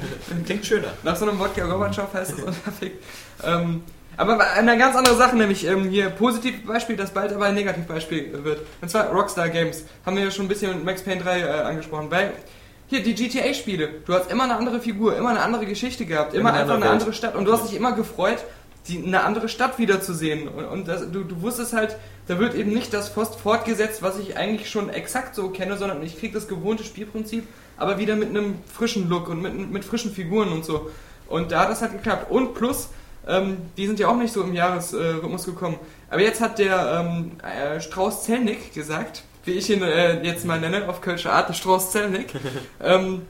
[0.46, 0.88] Klingt schöner.
[1.02, 3.02] nach so einem Wodka Gorbatschow heißt es unterfickt.
[3.42, 3.82] Ähm,
[4.16, 8.44] aber eine ganz andere Sache, nämlich ähm, hier positiv Beispiel, das bald aber ein Negativbeispiel
[8.44, 8.60] wird.
[8.80, 9.84] Und zwar Rockstar Games.
[10.06, 12.10] Haben wir ja schon ein bisschen mit Max Payne 3 äh, angesprochen.
[12.10, 12.32] Weil
[12.86, 16.50] hier die GTA-Spiele, du hast immer eine andere Figur, immer eine andere Geschichte gehabt, immer
[16.50, 16.92] Immer einfach eine Welt.
[16.92, 17.34] andere Stadt.
[17.34, 18.44] Und du hast dich immer gefreut,
[18.88, 20.48] die, eine andere Stadt wiederzusehen.
[20.48, 21.96] Und, und das, du, du wusstest halt,
[22.26, 26.02] da wird eben nicht das Post fortgesetzt, was ich eigentlich schon exakt so kenne, sondern
[26.02, 27.46] ich krieg das gewohnte Spielprinzip,
[27.76, 30.90] aber wieder mit einem frischen Look und mit, mit frischen Figuren und so.
[31.28, 32.30] Und da hat das halt geklappt.
[32.30, 32.90] Und plus,
[33.28, 35.78] ähm, die sind ja auch nicht so im Jahresrhythmus gekommen.
[36.10, 40.60] Aber jetzt hat der ähm, äh, Strauß Zellnick gesagt, wie ich ihn äh, jetzt mal
[40.60, 42.32] nenne, auf Kölsche Art, der Strauß Zellnick,
[42.82, 43.22] ähm,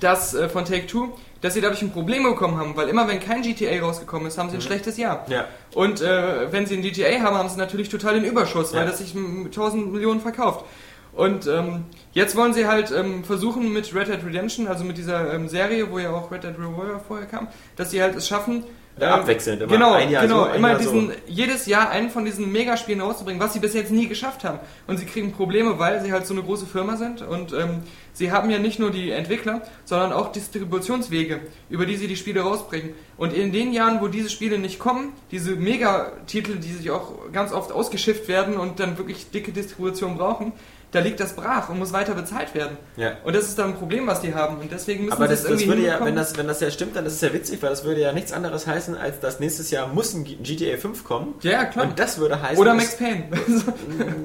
[0.00, 3.42] dass äh, von Take-Two, dass sie dadurch ein Problem bekommen haben, weil immer wenn kein
[3.42, 5.26] GTA rausgekommen ist, haben sie ein schlechtes Jahr.
[5.28, 5.44] Ja.
[5.74, 8.86] Und äh, wenn sie ein GTA haben, haben sie natürlich total den Überschuss, weil Ja.
[8.86, 10.64] das sich mit 1000 Millionen verkauft.
[11.12, 15.32] Und ähm, jetzt wollen sie halt ähm, versuchen mit Red Dead Redemption, also mit dieser
[15.34, 17.46] ähm, Serie, wo ja auch Red Dead Revolver vorher kam,
[17.76, 18.64] dass sie halt es schaffen,
[19.00, 21.14] äh, abwechselnd, immer genau, ein Jahr genau, so, ein immer Jahr diesen, so.
[21.26, 24.60] jedes Jahr einen von diesen Megaspielen rauszubringen, was sie bis jetzt nie geschafft haben.
[24.86, 27.82] Und sie kriegen Probleme, weil sie halt so eine große Firma sind und ähm,
[28.12, 31.40] sie haben ja nicht nur die Entwickler, sondern auch Distributionswege,
[31.70, 32.90] über die sie die Spiele rausbringen.
[33.16, 37.52] Und in den Jahren, wo diese Spiele nicht kommen, diese Megatitel, die sich auch ganz
[37.52, 40.52] oft ausgeschifft werden und dann wirklich dicke Distribution brauchen,
[40.94, 42.76] da liegt das brach und muss weiter bezahlt werden.
[42.96, 43.16] Ja.
[43.24, 44.58] Und das ist dann ein Problem, was die haben.
[44.58, 46.60] Und deswegen müssen Aber sie das, es das irgendwie würde ja, wenn das, wenn das
[46.60, 49.20] ja stimmt, dann ist es ja witzig, weil das würde ja nichts anderes heißen, als
[49.20, 51.34] dass nächstes Jahr muss ein GTA 5 kommen.
[51.42, 51.86] ja, klar.
[51.86, 52.58] Und das würde heißen.
[52.58, 53.24] Oder Max Payne.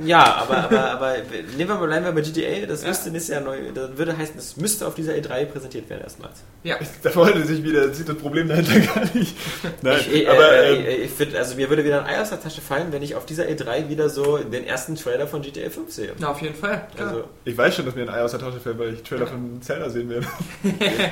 [0.05, 1.15] Ja, aber, aber, aber
[1.57, 4.35] nehmen wir mal, bleiben wir bei GTA, das müsste nächstes Jahr neu, das würde heißen,
[4.35, 6.43] das müsste auf dieser E3 präsentiert werden erstmals.
[6.63, 6.77] ja.
[7.03, 9.35] Da wollte sich wieder, sieht das Problem dahinter gar nicht.
[9.81, 12.29] Nein, Ich, ich, aber äh, ähm, ich, finde, also mir würde wieder ein Ei aus
[12.29, 15.69] der Tasche fallen, wenn ich auf dieser E3 wieder so den ersten Trailer von GTA
[15.69, 16.13] 5 sehe.
[16.17, 16.58] Na, auf jeden Fall.
[16.59, 17.07] Klar.
[17.07, 19.27] Also, ich weiß schon, dass mir ein Ei aus der Tasche fällt, weil ich Trailer
[19.27, 20.27] von Zelda sehen werde.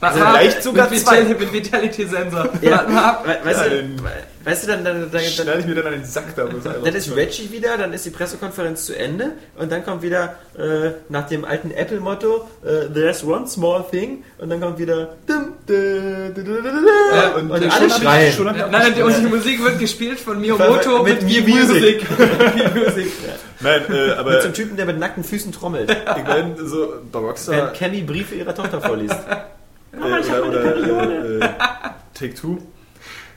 [0.00, 1.20] Also vielleicht sogar mit, zwei.
[1.26, 2.48] Vital, mit Vitality-Sensor.
[2.60, 3.84] ja, weißt, Ja, du,
[4.44, 6.44] weißt du, dann, dann, dann, dann, Schneide ich mir dann an den Sack da.
[6.44, 10.90] Dann ist Reggie wieder, dann ist die Pressekonferenz zu Ende und dann kommt wieder äh,
[11.08, 16.34] nach dem alten Apple-Motto äh, There's one small thing und dann kommt wieder dum, dum,
[16.34, 18.32] dum, dum, dum, dum, Ja, und, und alle schreien.
[18.32, 22.06] schon Ja, Nein, und die Musik wird gespielt von Miyamoto Mit mit, Music.
[22.74, 23.12] Music.
[23.60, 26.94] Nein, äh, aber Mit so einem Typen, der mit nackten Füßen trommelt, ich meine, so
[27.10, 29.16] bei Rockstar während Cammy Briefe ihrer Tochter vorliest.
[29.96, 31.48] äh, oder, oder äh,
[32.14, 32.58] Take Two.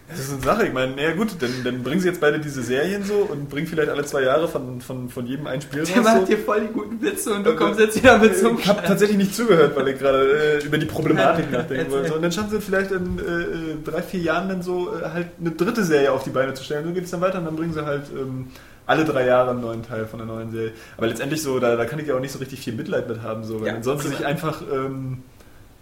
[0.10, 2.64] Das ist eine Sache, ich meine, naja gut, dann, dann bringen sie jetzt beide diese
[2.64, 5.96] Serien so und bringen vielleicht alle zwei Jahre von, von, von jedem ein Spiel Der
[5.98, 6.04] raus.
[6.04, 6.26] macht So.
[6.26, 9.18] dir voll die guten Witze und du kommst jetzt wieder mit so Ich habe tatsächlich
[9.20, 12.16] nicht zugehört, weil ich gerade äh, über die Problematik nachdenken wollte.
[12.16, 15.52] Und dann schaffen sie vielleicht in äh, drei, vier Jahren dann so äh, halt eine
[15.52, 16.86] dritte Serie auf die Beine zu stellen.
[16.88, 18.48] So geht es dann weiter und dann bringen sie halt ähm,
[18.88, 20.72] alle drei Jahre einen neuen Teil von der neuen Serie.
[20.98, 23.22] Aber letztendlich so, da, da kann ich ja auch nicht so richtig viel Mitleid mit
[23.22, 23.84] haben, so, weil Ja.
[24.00, 25.22] sie sich einfach, ähm,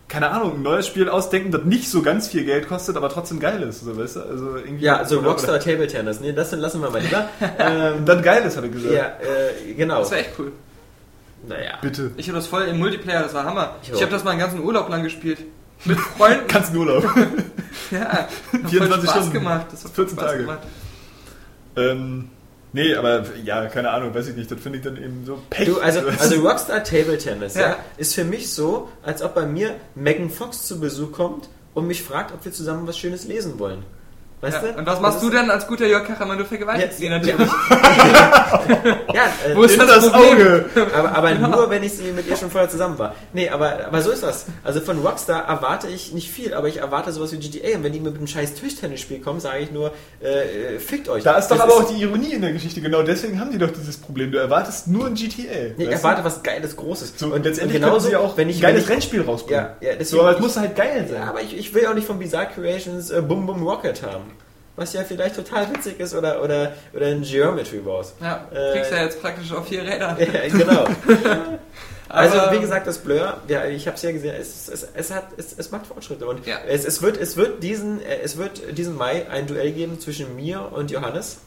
[0.07, 3.39] keine Ahnung, ein neues Spiel ausdenken, das nicht so ganz viel Geld kostet, aber trotzdem
[3.39, 3.81] geil ist.
[3.81, 4.19] So, weißt du?
[4.21, 6.19] also irgendwie Ja, so oder- Rockstar Table Tennis.
[6.21, 7.27] Nee, das lassen wir mal lieber.
[7.59, 8.93] ähm, dann geil ist, hat er gesagt.
[8.93, 9.99] ja, äh, genau.
[9.99, 10.51] Das war echt cool.
[11.47, 11.77] Naja.
[11.81, 12.11] Bitte.
[12.17, 13.75] Ich habe das voll im Multiplayer, das war Hammer.
[13.83, 15.39] Ich Ich, habe das mal einen ganzen Urlaub lang gespielt.
[15.85, 16.45] Mit Freunden.
[16.73, 17.03] Nur Urlaub.
[17.91, 19.33] ja, hat voll 24 Spaß Stunden.
[19.33, 19.65] gemacht.
[19.71, 20.41] Das hat voll 14 Spaß Tage.
[20.43, 20.59] gemacht.
[21.75, 22.29] ähm,
[22.77, 24.49] nee, aber ja, keine Ahnung, weiß ich nicht.
[24.49, 25.67] Das finde ich dann eben so Pech.
[25.67, 27.69] Du, also, also Rockstar Table Tennis ja.
[27.69, 27.77] Ja.
[27.97, 32.03] ist für mich so, als ob bei mir Megan Fox zu Besuch kommt und mich
[32.03, 33.83] fragt, ob wir zusammen was Schönes lesen wollen.
[34.39, 34.71] Weißt Ja.
[34.71, 34.77] du?
[34.77, 36.37] Und was machst du ist- denn als guter Jörg Kachermann?
[36.37, 37.49] Du vergewaltigst Ja, ihn natürlich.
[39.13, 40.33] Ja, äh, Wo ist In das, das Problem?
[40.33, 40.65] Auge!
[40.95, 43.15] aber, aber nur, wenn ich sie mit ihr schon vorher zusammen war.
[43.33, 44.45] Nee, aber, aber so ist das.
[44.63, 47.77] Also von Rockstar erwarte ich nicht viel, aber ich erwarte sowas wie GTA.
[47.77, 51.23] Und wenn die mit einem scheiß Tischtennisspiel kommen, sage ich nur, äh, äh, fickt euch.
[51.23, 52.79] Da ist doch Das aber auch die Ironie in der Geschichte.
[52.79, 54.31] Genau deswegen haben die doch dieses Problem.
[54.31, 55.41] Du erwartest nur ein GTA.
[55.77, 56.07] Nee, ich weißt du?
[56.07, 57.13] erwarte was Geiles, Großes.
[57.17, 59.21] So, und letztendlich genauso, können sie ja auch wenn ich ein geiles wenn ich- Rennspiel
[59.23, 59.65] rausbringen.
[59.81, 61.21] Ja, ja, deswegen- so, aber es muss halt geil sein.
[61.23, 64.25] Ja, aber ich, ich will auch nicht von Bizarre Creations äh, Bum Bum Rocket haben.
[64.77, 68.13] Was ja vielleicht total witzig ist oder, oder, oder ein Geometry Wars.
[68.21, 70.15] Ja, Äh, kriegst ja jetzt praktisch auf vier Räder.
[70.19, 70.87] Ja, genau.
[72.09, 75.25] Also, wie gesagt, das Blur, ja, ich habe es ja gesehen, es, es, es, hat,
[75.35, 76.25] es, es macht Fortschritte.
[76.25, 76.59] Und Ja.
[76.65, 80.33] es, es, wird, es, wird diesen, äh, es wird diesen Mai ein Duell geben zwischen
[80.37, 81.39] mir und Johannes.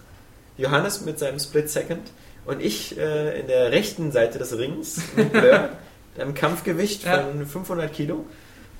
[0.58, 2.02] Johannes mit seinem Split Second
[2.44, 5.70] und ich äh, in der rechten Seite des Rings mit Blur,
[6.18, 7.22] einem Kampfgewicht Ja.
[7.22, 8.26] von 500 Kilo.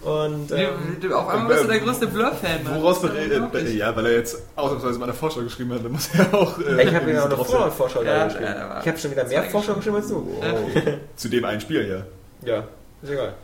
[0.02, 2.64] Und Du- ähm, du- Auf einmal bist du der größte Blur-Fan.
[2.64, 2.74] Mann.
[2.82, 3.74] Woraus unglaublich.
[3.74, 6.58] ja, weil er jetzt ausnahmsweise mal eine Vorschau geschrieben hat, dann muss er auch.
[6.58, 8.44] Äh, ich habe ja auch eine Vorschau Ja, da geschrieben.
[8.46, 10.26] ja, ich habe schon wieder mehr Vorschau geschrieben als du.
[11.16, 12.50] Zu dem einen Spiel, ja.
[12.50, 12.64] Ja,
[13.02, 13.34] ist egal.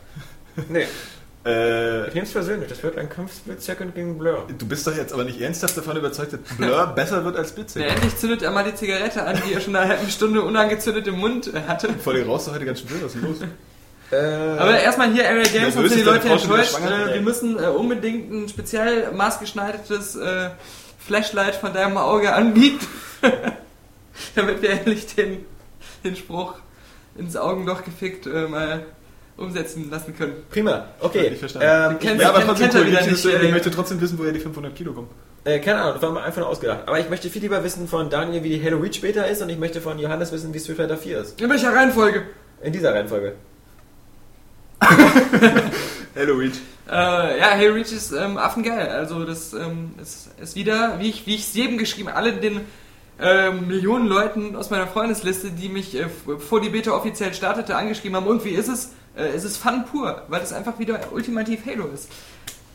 [0.69, 0.85] Nee,
[1.45, 2.67] Äh, ich nehme es persönlich.
[2.67, 4.43] Das wird ein Kampf Split Second gegen Blur.
[4.57, 7.55] du bist doch jetzt aber nicht ernsthaft davon überzeugt, dass Blur besser wird als Ja,
[7.55, 7.85] Blitzig.
[7.85, 11.19] endlich zündet er mal die Zigarette an, die er schon eine halbe Stunde unangezündet im
[11.19, 11.87] Mund äh, hatte.
[12.03, 13.37] Vor dir raus heute ganz schön wild, was ist los?
[14.11, 16.75] Äh, Aber erstmal hier Area Games, sonst sind die Leute enttäuscht.
[16.79, 20.49] Äh, wir müssen äh, unbedingt ein speziell maßgeschneidertes äh,
[20.99, 22.85] Flashlight von deinem Auge anbieten,
[24.35, 25.45] damit wir endlich den,
[26.03, 26.55] den Spruch
[27.17, 28.85] ins Augenloch gefickt äh, mal
[29.35, 30.33] umsetzen lassen können.
[30.49, 31.27] Prima, okay.
[31.33, 31.67] Ich verstanden.
[31.69, 32.87] Ähm, Kennt- Ja, aber trotzdem cool.
[32.87, 35.09] wieder Ich, nicht, ich möchte trotzdem wissen, woher die 500 Kilo kommen.
[35.45, 36.79] äh, keine Ahnung, das war mal einfach nur ausgedacht.
[36.87, 39.49] Aber ich möchte viel lieber wissen von Daniel, wie die Halo Reach Beta ist und
[39.49, 41.39] ich möchte von Johannes wissen, wie Street Fighter 4 ist.
[41.41, 42.23] In welcher Reihenfolge?
[42.63, 43.33] In dieser Reihenfolge.
[46.13, 46.55] Hello, Reach.
[46.89, 48.87] Äh, ja, Hey Reach ist ähm, affengeil.
[48.89, 52.61] Also das ähm, ist, ist wieder, wie ich wie ich es jedem geschrieben, alle den
[53.19, 58.15] ähm, Millionen Leuten aus meiner Freundesliste, die mich äh, bevor die Beta offiziell startete, angeschrieben
[58.15, 58.27] haben.
[58.27, 58.91] Und wie ist es?
[59.15, 62.09] Äh, es ist Fun pur, weil es einfach wieder ultimativ Halo ist.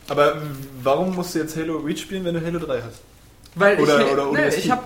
[0.09, 0.41] Aber
[0.81, 3.12] warum musst du jetzt Halo Reach spielen, wenn du Halo 3 hast?
[3.55, 4.57] Weil Oder- ich, oder nee, ODST.
[4.57, 4.81] ich habe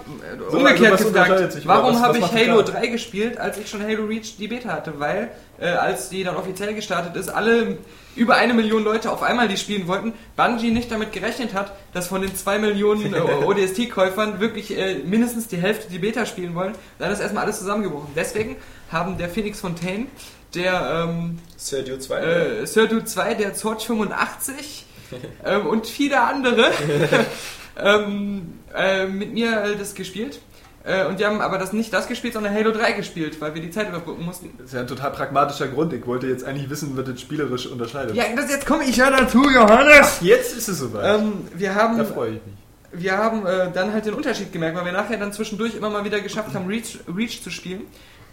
[0.50, 2.82] So, umgekehrt also gefragt, oder warum habe ich Halo klar?
[2.82, 5.00] 3 gespielt, als ich schon Halo Reach die Beta hatte?
[5.00, 7.78] Weil äh, als die dann offiziell gestartet ist, alle
[8.16, 12.08] über eine Million Leute auf einmal die spielen wollten, Bungie nicht damit gerechnet hat, dass
[12.08, 16.74] von den zwei Millionen äh, ODST-Käufern wirklich äh, mindestens die Hälfte die Beta spielen wollen.
[17.00, 18.10] Dann ist erstmal alles zusammengebrochen.
[18.16, 18.58] Deswegen
[18.92, 20.08] haben der Phoenix Fontaine,
[20.56, 22.20] der ähm, Sir Dude 2.
[22.22, 24.86] äh, Sir Dude 2, der Zorch 85
[25.46, 26.72] ähm, und viele andere
[27.78, 30.40] ähm, äh, mit mir äh, das gespielt.
[30.84, 33.62] Äh, und die haben aber das nicht das gespielt, sondern Halo 3 gespielt, weil wir
[33.62, 34.54] die Zeit überbrücken mussten.
[34.58, 35.92] Das ist ja ein total pragmatischer Grund.
[35.92, 38.16] Ich wollte jetzt eigentlich wissen, was das spielerisch unterscheidet.
[38.16, 40.20] Ja, das, jetzt komme ich ja dazu, Johannes!
[40.22, 41.20] Jetzt ist es soweit.
[41.20, 43.04] Ähm, wir haben, da freue ich mich.
[43.04, 46.06] wir haben äh, dann halt den Unterschied gemerkt, weil wir nachher dann zwischendurch immer mal
[46.06, 47.82] wieder geschafft haben, Reach, Reach zu spielen.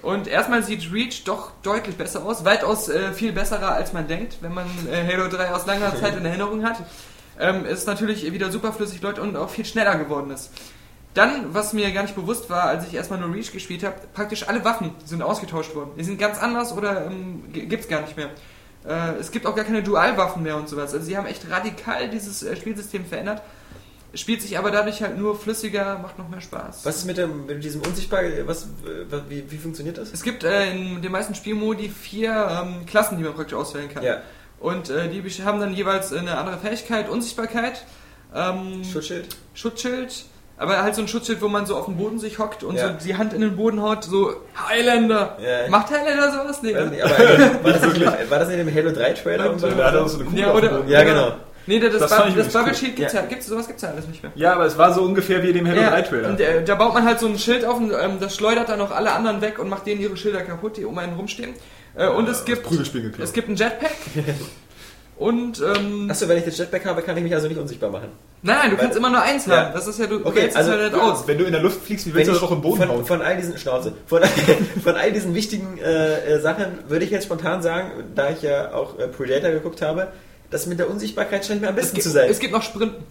[0.00, 4.36] Und erstmal sieht Reach doch deutlich besser aus, weitaus äh, viel besserer als man denkt,
[4.42, 6.76] wenn man äh, Halo 3 aus langer Zeit in Erinnerung hat.
[7.38, 10.50] Ähm, ist natürlich wieder superflüssig läuft und auch viel schneller geworden ist.
[11.14, 14.48] Dann, was mir gar nicht bewusst war, als ich erstmal nur Reach gespielt habe, praktisch
[14.48, 15.92] alle Waffen sind ausgetauscht worden.
[15.96, 18.30] Die sind ganz anders oder ähm, gibt's gar nicht mehr.
[18.86, 20.92] Äh, es gibt auch gar keine Dualwaffen mehr und sowas.
[20.92, 23.42] Also sie haben echt radikal dieses äh, Spielsystem verändert.
[24.12, 26.84] Spielt sich aber dadurch halt nur flüssiger, macht noch mehr Spaß.
[26.84, 28.68] Was ist mit, dem, mit diesem Unsichtbar, was,
[29.08, 30.12] was, wie, wie funktioniert das?
[30.12, 34.04] Es gibt äh, in den meisten Spielmodi vier ähm, Klassen, die man praktisch auswählen kann.
[34.04, 34.22] Ja,
[34.64, 37.84] Und äh, die haben dann jeweils eine andere Fähigkeit, Unsichtbarkeit,
[38.34, 39.28] ähm, Schutzschild.
[39.52, 40.24] Schutzschild,
[40.56, 42.88] aber halt so ein Schutzschild, wo man so auf dem Boden sich hockt und Ja.
[42.88, 44.32] so die Hand in den Boden haut, so
[44.68, 45.36] Highlander.
[45.38, 45.68] Ja.
[45.68, 46.62] Macht Highlander sowas?
[46.62, 46.74] Nee.
[46.74, 46.90] Weiß ne?
[46.92, 49.50] nicht, aber war, das nicht, war das nicht im Halo 3 Trailer?
[49.50, 49.68] und so?
[49.68, 50.84] Da hat er auch so eine Kugel Ja, oder-.
[50.86, 51.32] Ja, genau.
[51.66, 52.74] Nee, das, Das ich das Bubble cool.
[52.74, 53.20] Shield gibt's Ja.
[53.20, 54.32] ja, gibt's, sowas gibt's ja alles nicht mehr.
[54.34, 56.28] Ja, aber es war so ungefähr wie in dem Halo 3 Trailer.
[56.30, 58.80] und äh, da baut man halt so ein Schild auf und ähm, das schleudert dann
[58.80, 61.54] auch alle anderen weg und macht denen ihre Schilder kaputt, die um einen rumstehen.
[61.96, 63.92] Äh, und es gibt Prügelspiel es gibt ein Jetpack
[65.16, 68.08] und ähm, Achso, wenn ich das Jetpack habe, kann ich mich also nicht unsichtbar machen.
[68.42, 69.66] nein, nein, du kannst immer nur eins Ja.
[69.66, 69.74] haben.
[69.74, 71.26] Das ist ja du Okay, also- es halt nicht aus.
[71.28, 72.78] Wenn du in der Luft fliegst, wie Wenn willst du ich das auch im Boden
[72.78, 73.04] von, hauen?
[73.06, 74.22] von all diesen Schnauze, von,
[74.82, 78.72] von all diesen wichtigen äh, äh, Sachen würde ich jetzt spontan sagen, da ich ja
[78.74, 80.08] auch äh, Predator geguckt habe,
[80.50, 82.28] das mit der Unsichtbarkeit scheint mir am Es besten gibt, zu sein.
[82.28, 83.04] es gibt noch Sprinten.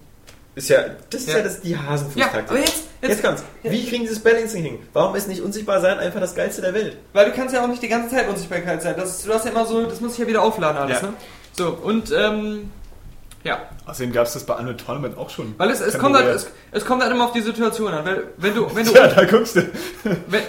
[0.55, 1.43] Ist ja, das ist ja, Ja.
[1.43, 2.49] das, die Ja, Hasenfußtaktik.
[2.49, 3.43] aber jetzt, Jetzt jetzt, kommt's.
[3.63, 4.79] Wie kriegen sie das Balancing hin?
[4.93, 6.97] Warum ist nicht unsichtbar sein einfach das Geilste der Welt?
[7.11, 8.95] weil du kannst ja auch nicht die ganze Zeit Unsichtbarkeit sein.
[8.97, 11.07] Das, du hast ja immer so, das muss ich ja wieder aufladen alles, Ja.
[11.07, 11.13] ne?
[11.57, 12.71] So, und ähm,
[13.43, 15.53] ja, Außerdem gab es das bei Unreal Tournament auch schon.
[15.57, 18.05] weil es, es, kommt halt, es, es kommt halt immer auf die Situation an.
[18.05, 19.61] Weil, wenn du, wenn du, Ja, da guckst du.
[20.27, 20.43] wenn,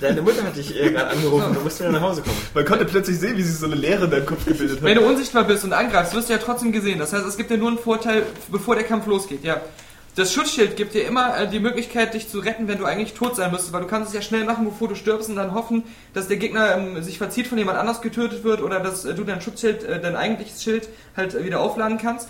[0.00, 2.36] Deine Mutter hat dich äh, gerade angerufen, du musst wieder nach Hause kommen.
[2.52, 5.02] Man konnte plötzlich sehen, wie sich so eine Leere in deinem Kopf gebildet wenn hat.
[5.02, 6.98] du unsichtbar bist und angreifst, wirst du ja trotzdem gesehen.
[6.98, 9.60] Das heißt, es gibt ja nur einen Vorteil, bevor der Kampf losgeht, ja.
[10.16, 13.36] Das Schutzschild gibt dir immer äh, die Möglichkeit, dich zu retten, wenn du eigentlich tot
[13.36, 15.84] sein müsstest, weil du kannst es ja schnell machen, bevor du stirbst und dann hoffen,
[16.14, 19.24] dass der Gegner ähm, sich verzieht, von jemand anders getötet wird oder dass äh, du
[19.24, 22.28] dein Schutzschild, äh, dein eigentliches Schild halt äh, wieder aufladen kannst.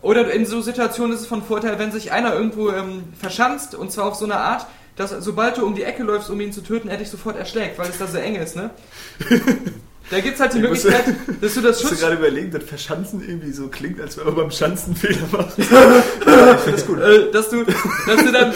[0.00, 3.90] Oder in so Situationen ist es von Vorteil, wenn sich einer irgendwo ähm, verschanzt und
[3.90, 6.60] zwar auf so eine Art, dass sobald du um die Ecke läufst, um ihn zu
[6.60, 8.70] töten, er dich sofort erschlägt, weil es da so eng ist, ne?
[10.10, 11.98] Da gibt's halt die Ich muss- Möglichkeit, dass du das Schutz...
[12.00, 15.58] gerade überlegen, dass Verschanzen irgendwie so klingt, als wenn man beim Schanzen Fehler macht?
[15.58, 17.00] ich finde das gut.
[17.00, 18.52] äh, dass du, dass du dann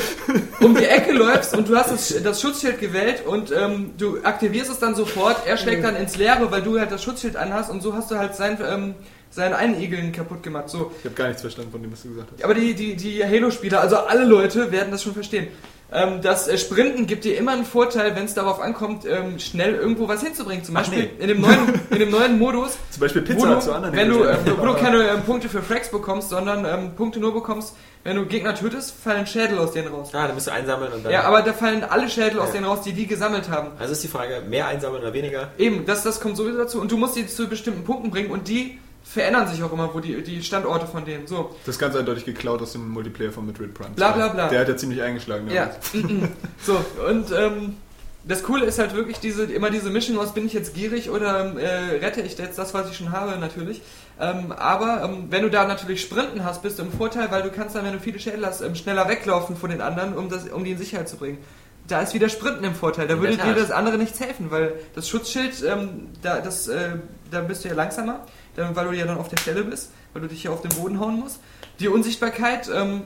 [0.61, 4.71] um die Ecke läufst und du hast das, das Schutzschild gewählt und ähm, du aktivierst
[4.71, 7.83] es dann sofort, er schlägt dann ins Leere, weil du halt das Schutzschild anhast und
[7.83, 8.95] so hast du halt sein, ähm,
[9.31, 10.69] seinen Einigeln kaputt gemacht.
[10.69, 10.93] So.
[10.99, 12.45] Ich habe gar nichts verstanden von dem, was du gesagt hast.
[12.45, 15.49] Aber die, die, die Halo-Spieler, also alle Leute werden das schon verstehen.
[15.91, 19.75] Ähm, das äh, Sprinten gibt dir immer einen Vorteil, wenn es darauf ankommt, ähm, schnell
[19.75, 20.63] irgendwo was hinzubringen.
[20.63, 21.23] Zum Beispiel nee.
[21.23, 24.23] in, dem neuen, in dem neuen Modus, Zum Beispiel Pizza du, zu anderen wenn du,
[24.23, 27.75] äh, wo du keine ähm, Punkte für Frags bekommst, sondern ähm, Punkte nur bekommst,
[28.05, 30.11] wenn du Gegner tötest, fallen Schädel aus denen raus.
[30.13, 31.13] Ah, dann musst du einsammeln und dann.
[31.13, 32.55] Ja, aber da fallen alle Schädel aus Ja.
[32.55, 33.71] denen raus, die die gesammelt haben.
[33.79, 35.53] Also ist die Frage, mehr einsammeln oder weniger?
[35.57, 36.81] Eben, das, das kommt sowieso dazu.
[36.81, 38.79] Und du musst die zu bestimmten Punkten bringen und die
[39.09, 41.27] verändern sich auch immer, wo die, die Standorte von denen.
[41.27, 41.55] So.
[41.65, 43.91] Das ist ganz eindeutig geklaut aus dem Multiplayer von Madrid Prime.
[43.97, 44.49] Bla, bla, bla.
[44.49, 45.51] Der hat ja ziemlich eingeschlagen.
[45.51, 45.71] Ja.
[45.93, 46.31] damals.
[46.63, 47.77] so, und ähm,
[48.25, 51.55] das Coole ist halt wirklich diese, immer diese Mischung aus, bin ich jetzt gierig oder
[51.57, 53.81] äh, rette ich jetzt das, was ich schon habe, natürlich.
[54.21, 57.51] Ähm, aber ähm, wenn du da natürlich Sprinten hast, bist du im Vorteil, weil du
[57.51, 60.47] kannst dann, wenn du viele Schädel hast, ähm, schneller weglaufen von den anderen, um, das,
[60.49, 61.39] um die in Sicherheit zu bringen.
[61.87, 63.09] Da ist wieder Sprinten im Vorteil.
[63.09, 66.97] Da In würde dir das andere nichts helfen, weil das Schutzschild, ähm, da, das, äh,
[67.31, 68.27] da bist du ja langsamer,
[68.73, 71.01] weil du ja dann auf der Stelle bist, weil du dich ja auf den Boden
[71.01, 71.41] hauen musst.
[71.81, 73.05] Die Unsichtbarkeit ähm,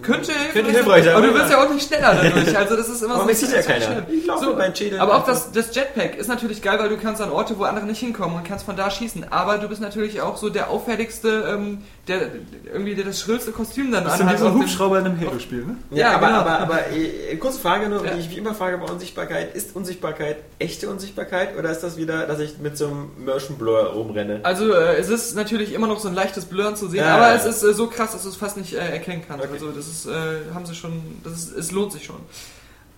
[0.00, 2.56] könnte, Könnte hilfreich sein, aber du wirst ja auch nicht schneller dadurch.
[2.56, 3.46] Also das ist immer Aber so.
[3.46, 3.84] sieht ja keiner.
[3.84, 4.06] schnell.
[4.12, 6.88] Ich laufe So, mit meinen Schädeln aber auch das, das Jetpack ist natürlich geil, weil
[6.88, 9.32] du kannst an Orte, wo andere nicht hinkommen und kannst von da schießen.
[9.32, 12.30] Aber du bist natürlich auch so der auffälligste, ähm, der
[12.72, 15.64] irgendwie der das schrillste Kostüm dann Das ist anhat so ein Hubschrauber in einem Halo-Spiel,
[15.64, 15.76] ne?
[15.90, 16.38] Ja, Ja, aber, genau.
[16.40, 18.14] aber, aber äh, kurze Frage nur, Ja.
[18.14, 19.54] die ich wie immer frage bei Unsichtbarkeit.
[19.54, 23.80] Ist Unsichtbarkeit echte Unsichtbarkeit oder ist das wieder, dass ich mit so einem Motion Blur
[23.92, 24.40] rumrenne?
[24.42, 27.28] Also äh, es ist natürlich immer noch so ein leichtes Blurren zu sehen, Ja, aber
[27.28, 29.44] ja, es ist äh, so krass, dass du es fast nicht äh, erkennen kannst.
[29.44, 29.54] Okay.
[29.54, 30.10] Also das ist, äh,
[30.54, 32.16] haben sie schon, das ist, es lohnt sich schon.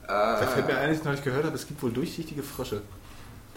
[0.07, 2.43] Da fällt Äh, mir ein, dass ich noch nicht gehört habe, es gibt wohl durchsichtige
[2.43, 2.83] Frösche.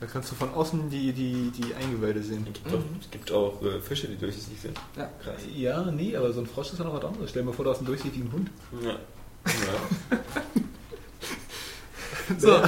[0.03, 2.45] Da kannst du von außen die, die, die Eingeweide sehen.
[2.45, 4.77] Es gibt, doch, es gibt auch äh, Fische, die durchsichtig sind.
[4.97, 5.09] Ja.
[5.23, 5.41] Krass.
[5.55, 7.29] Ja, nee, aber so ein Frosch ist ja noch was anderes.
[7.29, 8.49] Stell dir mal vor, du hast einen durchsichtigen Hund.
[8.83, 8.89] Ja.
[8.89, 10.19] ja.
[12.37, 12.59] so,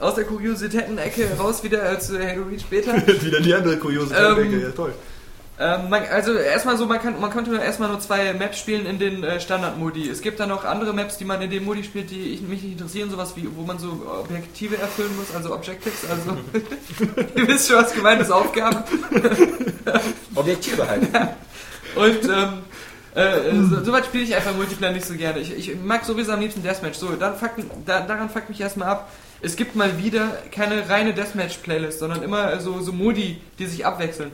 [0.00, 2.94] aus der Kuriositäten-Ecke raus wieder äh, zu Reach später.
[3.22, 4.60] Wieder die andere kuriose Ähm.
[4.60, 4.92] Ja, toll.
[5.58, 8.98] Ähm, man, also erstmal so, man, kann, man konnte erstmal nur zwei Maps spielen in
[8.98, 10.08] den äh, Standard-Modi.
[10.10, 12.62] Es gibt dann noch andere Maps, die man in dem Modi spielt, die ich, mich
[12.62, 16.36] nicht interessieren, sowas wie, wo man so Objektive erfüllen muss, also Objectives, also
[17.36, 18.84] ihr wisst schon, was gemeint ist, Aufgaben.
[20.34, 21.08] Objektive halt.
[21.94, 22.64] Und ähm,
[23.14, 25.38] äh, so, soweit spiele ich einfach Multiplayer nicht so gerne.
[25.38, 26.98] Ich, ich mag sowieso am liebsten Deathmatch.
[26.98, 27.52] So, dann fuck,
[27.86, 29.10] da, daran fuckt mich erstmal ab.
[29.40, 34.32] Es gibt mal wieder keine reine Deathmatch-Playlist, sondern immer so, so Modi, die sich abwechseln.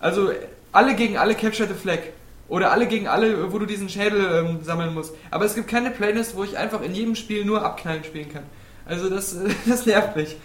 [0.00, 0.30] Also
[0.72, 2.00] alle gegen alle Capture the Flag.
[2.48, 5.14] Oder alle gegen alle, wo du diesen Schädel ähm, sammeln musst.
[5.30, 8.42] Aber es gibt keine Playlist, wo ich einfach in jedem Spiel nur abknallen spielen kann.
[8.84, 10.36] Also das, das nervt mich.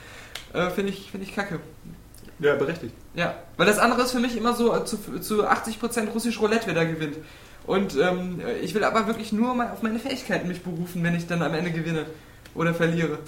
[0.53, 1.59] Äh, Finde ich, find ich kacke.
[2.39, 2.93] Ja, berechtigt.
[3.15, 6.67] Ja, weil das andere ist für mich immer so äh, zu, zu 80% russisch Roulette,
[6.67, 7.17] wer da gewinnt.
[7.65, 11.27] Und ähm, ich will aber wirklich nur mal auf meine Fähigkeiten mich berufen, wenn ich
[11.27, 12.05] dann am Ende gewinne
[12.55, 13.19] oder verliere.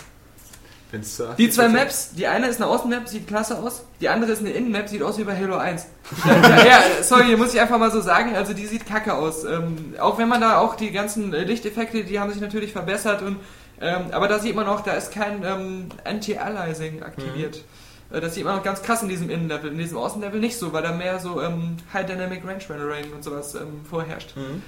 [1.37, 4.39] Die zwei 80% Maps, die eine ist eine Außenmap, sieht klasse aus, die andere ist
[4.39, 5.85] eine Innenmap, sieht aus wie bei Halo 1.
[6.25, 9.43] Ja, ja, sorry, muss ich einfach mal so sagen, also die sieht kacke aus.
[9.43, 13.21] Ähm, auch wenn man da auch die ganzen äh, Lichteffekte, die haben sich natürlich verbessert
[13.21, 13.37] und
[13.81, 17.63] ähm, aber da sieht man auch, da ist kein ähm, Anti-Aliasing aktiviert.
[18.11, 20.73] Äh, Das sieht man auch ganz krass in diesem Innenlevel, in diesem Außenlevel nicht so,
[20.73, 24.35] weil da mehr so ähm, High Dynamic Range Rendering und sowas ähm, vorherrscht.
[24.35, 24.63] Mhm.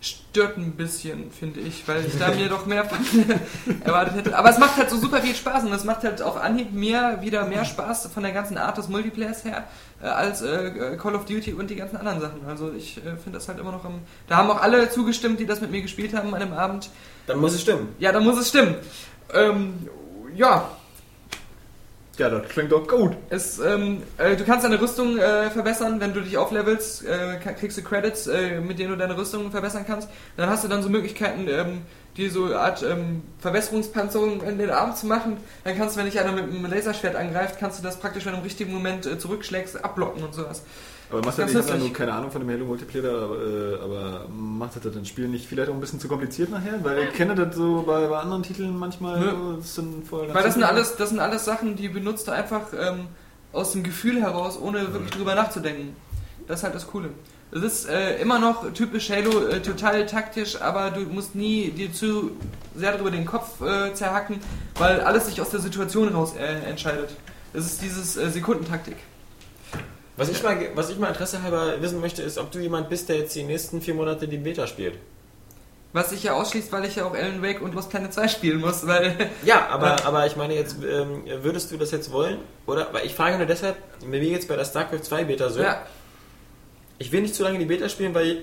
[0.00, 2.98] Stört ein bisschen, finde ich, weil ich da mir doch mehr von
[3.84, 4.38] erwartet hätte.
[4.38, 7.18] Aber es macht halt so super viel Spaß und es macht halt auf Anhieb mir
[7.20, 9.64] wieder mehr Spaß von der ganzen Art des Multiplayers her
[10.00, 12.46] äh, als äh, Call of Duty und die ganzen anderen Sachen.
[12.46, 14.00] Also ich äh, finde das halt immer noch am...
[14.28, 16.90] Da haben auch alle zugestimmt, die das mit mir gespielt haben an dem Abend.
[17.26, 17.88] Dann muss es stimmen.
[17.98, 18.76] Ja, da muss es stimmen.
[19.34, 19.88] Ähm,
[20.36, 20.70] ja,
[22.18, 23.16] Ja, das klingt doch gut.
[23.30, 27.78] Es, ähm, äh, du kannst deine Rüstung äh, verbessern, wenn du dich auflevelst, äh, kriegst
[27.78, 30.08] du Credits, äh, mit denen du deine Rüstung verbessern kannst.
[30.36, 31.82] Dann hast du dann so Möglichkeiten, ähm,
[32.16, 35.36] die so eine Art ähm, Verwässerungspanzerung in den Arm zu machen.
[35.62, 38.32] Dann kannst du, wenn dich einer mit einem Laserschwert angreift, kannst du das praktisch, wenn
[38.32, 40.64] du im richtigen Moment äh, zurückschlägst, abblocken und sowas.
[41.10, 44.26] Aber macht das nicht, ich habe keine Ahnung von dem Halo Multiplayer, aber, äh, aber
[44.28, 46.84] macht das das Spiel nicht vielleicht auch ein bisschen zu kompliziert nachher?
[46.84, 49.18] Weil ich kenne das so bei, bei anderen Titeln manchmal.
[49.18, 49.30] Nö.
[49.30, 52.72] So, das sind voll Weil das sind alles, das sind alles Sachen, die benutzt einfach
[52.78, 53.06] ähm,
[53.52, 55.96] aus dem Gefühl heraus, ohne wirklich drüber nachzudenken.
[56.46, 57.10] Das ist halt das Coole.
[57.50, 61.90] Es ist äh, immer noch typisch Halo, äh, total taktisch, aber du musst nie dir
[61.90, 62.32] zu
[62.76, 64.40] sehr darüber den Kopf äh, zerhacken,
[64.76, 67.16] weil alles sich aus der Situation raus äh, entscheidet.
[67.54, 68.96] Es ist dieses äh, Sekundentaktik.
[70.18, 73.08] Was ich, mal, was ich mal Interesse halber wissen möchte, ist, ob du jemand bist,
[73.08, 74.94] der jetzt die nächsten vier Monate die Beta spielt.
[75.92, 78.60] Was sich ja ausschließt, weil ich ja auch Alan Wake und Lost Planet 2 spielen
[78.60, 82.38] muss, weil Ja, aber, aber ich meine jetzt, ähm, würdest du das jetzt wollen?
[82.66, 82.92] Oder?
[82.92, 85.86] Weil ich frage nur deshalb, mir jetzt bei der StarCraft 2 Beta so, ja,
[86.98, 88.42] ich will nicht zu lange die Beta spielen, weil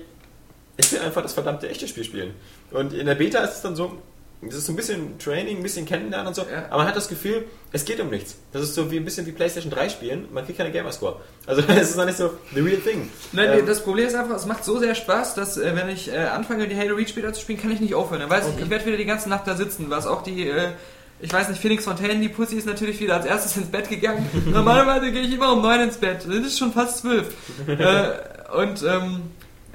[0.78, 2.34] ich will einfach das verdammte echte Spiel spielen.
[2.70, 3.98] Und in der Beta ist es dann so,
[4.46, 6.66] es ist so ein bisschen Training, ein bisschen Kennenlernen und so, Ja.
[6.66, 8.36] aber man hat das Gefühl, es geht um nichts.
[8.52, 11.16] Das ist so wie ein bisschen wie PlayStation 3 spielen, man kriegt keine Gamerscore.
[11.46, 13.10] Also es ist noch nicht so the real thing.
[13.32, 16.12] Nein, Ähm, das Problem ist einfach, es macht so sehr Spaß, dass äh, wenn ich
[16.12, 18.20] äh, anfange, die Halo Reach später zu spielen, kann ich nicht aufhören.
[18.20, 20.72] Dann weiß ich, ich werde wieder die ganze Nacht da sitzen, was auch die, äh,
[21.18, 24.28] ich weiß nicht, Phoenix Fontaine, die Pussy ist natürlich wieder als erstes ins Bett gegangen.
[24.52, 26.26] Normalerweise gehe ich immer um neun ins Bett.
[26.26, 27.32] Es ist schon fast zwölf.
[27.66, 28.10] äh,
[28.54, 29.22] und, ähm,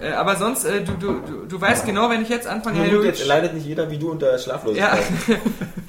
[0.02, 2.98] äh, aber sonst, äh, du, du, du, du weißt genau, wenn ich jetzt anfange, Halo
[2.98, 3.28] gut, jetzt Reach...
[3.28, 5.04] leidet nicht jeder wie du unter Ja, Schlaflosigkeit.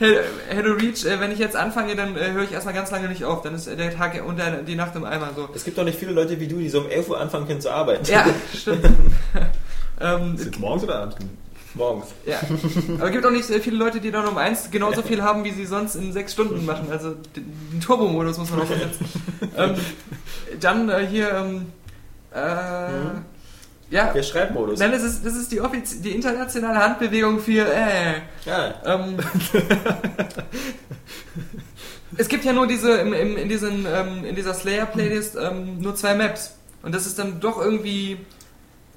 [0.00, 0.16] Halo
[0.54, 3.24] Halo Reach, äh, wenn ich jetzt anfange, dann äh, höre ich erstmal ganz lange nicht
[3.24, 3.42] auf.
[3.42, 5.48] Dann ist der Tag und der, die Nacht im Eimer so.
[5.54, 7.60] Es gibt doch nicht viele Leute wie du, die so um 11 Uhr anfangen können
[7.60, 8.04] zu arbeiten.
[8.10, 8.84] Ja, stimmt.
[10.00, 11.16] ähm, Ist jetzt morgens oder abends?
[11.74, 12.08] Morgens.
[12.26, 12.38] Ja,
[12.98, 15.44] aber es gibt auch nicht so viele Leute, die dann um eins genauso viel haben,
[15.44, 16.88] wie sie sonst in sechs Stunden machen.
[16.90, 19.06] Also den Turbo-Modus muss man auch versetzen.
[19.56, 19.74] ähm,
[20.60, 21.66] dann äh, hier, ähm,
[22.34, 23.20] äh,
[23.93, 24.78] ja, Der Schreibmodus.
[24.80, 28.14] nein, das ist, das ist die, offiz die internationale Handbewegung für, äh,
[28.45, 28.74] Ja.
[28.84, 29.16] ähm,
[32.16, 35.95] es gibt ja nur diese, im, im, in, diesen, ähm, in dieser Slayer-Playlist ähm, nur
[35.95, 36.57] zwei Maps.
[36.82, 38.18] Und das ist dann doch irgendwie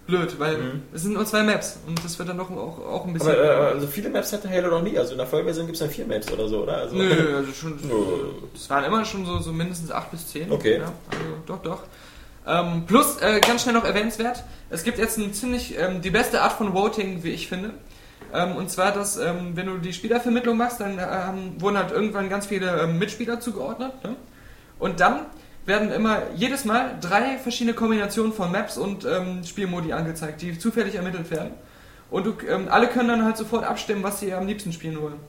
[0.07, 0.81] blöd, weil Mhm.
[0.93, 1.77] es sind nur zwei Maps.
[1.87, 3.31] Und das wird dann doch auch, auch ein bisschen...
[3.31, 4.97] Aber äh, also viele Maps hatte Halo noch nie.
[4.97, 6.77] Also in der Vollversion gibt es dann vier Maps oder so, oder?
[6.77, 7.79] Also, Nö, also schon.
[8.53, 10.51] Es waren immer schon so, so mindestens 8 bis 10.
[10.51, 10.77] Okay.
[10.79, 11.83] Ja, also doch, doch.
[12.47, 16.41] Ähm, plus, äh, ganz schnell noch erwähnenswert, es gibt jetzt ein ziemlich, ähm, die beste
[16.41, 17.71] Art von Voting, wie ich finde.
[18.33, 22.29] Ähm, und zwar, dass, ähm, wenn du die Spielervermittlung machst, dann ähm, wurden halt irgendwann
[22.29, 23.91] ganz viele ähm, Mitspieler zugeordnet.
[24.03, 24.15] Ne?
[24.77, 25.21] Und dann
[25.65, 30.95] werden immer jedes Mal drei verschiedene Kombinationen von Maps und ähm, Spielmodi angezeigt, die zufällig
[30.95, 31.51] ermittelt werden.
[32.11, 35.19] Und du, ähm, alle können dann halt sofort abstimmen, was sie am liebsten spielen wollen.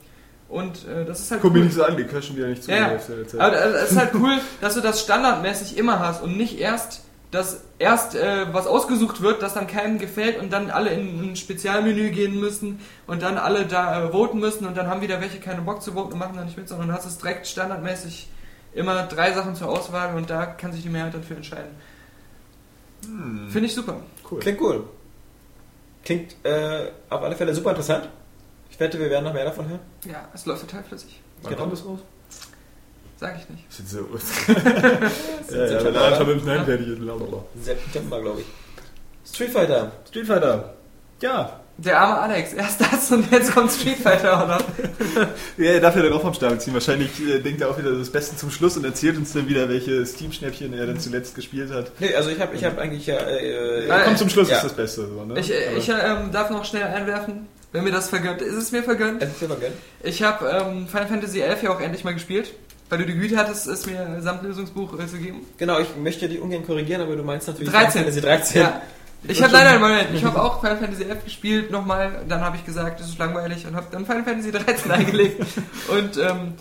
[0.49, 1.65] Und äh, das ist halt Guck mir cool.
[1.65, 2.71] nicht so an, die schon wieder nicht zu.
[2.71, 2.91] Ja.
[3.37, 7.01] Aber es ist halt cool, dass du das standardmäßig immer hast und nicht erst,
[7.31, 11.35] dass erst äh, was ausgesucht wird, das dann keinem gefällt und dann alle in ein
[11.35, 15.39] Spezialmenü gehen müssen und dann alle da äh, voten müssen und dann haben wieder welche
[15.39, 18.29] keine Bock zu voten und machen da nicht mit, sondern du hast es direkt standardmäßig
[18.73, 21.71] immer drei Sachen zur Auswahl und da kann sich die Mehrheit dann für entscheiden.
[23.49, 23.99] Finde ich super.
[24.31, 24.39] cool.
[24.39, 24.83] Klingt cool.
[26.03, 28.09] Klingt äh, auf alle Fälle super interessant.
[28.69, 29.79] Ich wette, wir werden noch mehr davon hören.
[30.05, 31.21] Ja, es läuft total flüssig.
[31.41, 31.61] Wann Genau.
[31.63, 31.99] kommt das raus?
[33.19, 33.63] Sag ich nicht.
[33.69, 35.55] Das ist so.
[35.55, 36.99] ja, ja, der schon mit dem Nein fertig ist.
[37.63, 38.47] September, glaube ich.
[39.33, 39.91] Street Fighter.
[40.07, 40.73] Street Fighter.
[41.21, 41.59] Ja.
[41.79, 44.61] Der arme Alex, erst das und jetzt kommt Street Fighter auch noch.
[45.57, 46.73] Ja, er darf ja dann auch vom Stapel ziehen.
[46.73, 49.69] Wahrscheinlich äh, denkt er auch wieder das Beste zum Schluss und erzählt uns dann wieder,
[49.69, 51.91] welche Steam-Schnäppchen er dann zuletzt gespielt hat.
[51.99, 53.17] Nee, also ich habe ich hab eigentlich ja.
[53.19, 54.57] Äh, Ah, Kommt zum Schluss, ja.
[54.57, 55.07] ist das Beste.
[55.07, 55.39] So, ne?
[55.39, 58.41] Ich, äh, ich ähm, darf noch schnell einwerfen, wenn mir das vergönnt.
[58.41, 59.21] Ist es mir vergönnt?
[59.21, 59.73] Es ist immer gern.
[60.01, 62.53] Ich habe ähm, Final Fantasy XI ja auch endlich mal gespielt,
[62.89, 65.45] weil du die Güte hattest, es mir ein Samtlösungsbuch äh, zu geben.
[65.57, 67.91] Genau, ich möchte dich ungern korrigieren, aber du meinst natürlich 13.
[67.91, 68.61] Final Fantasy 13.
[68.61, 68.81] Ja.
[69.23, 72.65] Ich habe leider, Moment, ich habe auch Final Fantasy XI gespielt, nochmal, dann habe ich
[72.65, 75.43] gesagt, das ist langweilig und habe dann Final Fantasy 13 eingelegt.
[75.87, 76.53] Und ähm,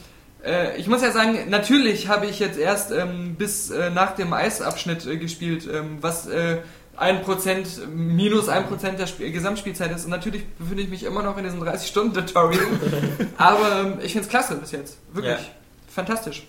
[0.44, 4.32] äh, ich muss ja sagen, natürlich habe ich jetzt erst ähm, bis äh, nach dem
[4.32, 6.58] Eisabschnitt äh, gespielt, ähm, was äh,
[6.96, 10.04] ein Prozent, minus ein Prozent der Sp Gesamtspielzeit ist.
[10.04, 12.64] Und natürlich befinde ich mich immer noch in diesem 30-Stunden-Tutorial.
[13.36, 14.98] Aber ähm, ich finde es klasse bis jetzt.
[15.12, 15.34] Wirklich.
[15.34, 15.65] Ja.
[15.96, 16.46] Fantastisch.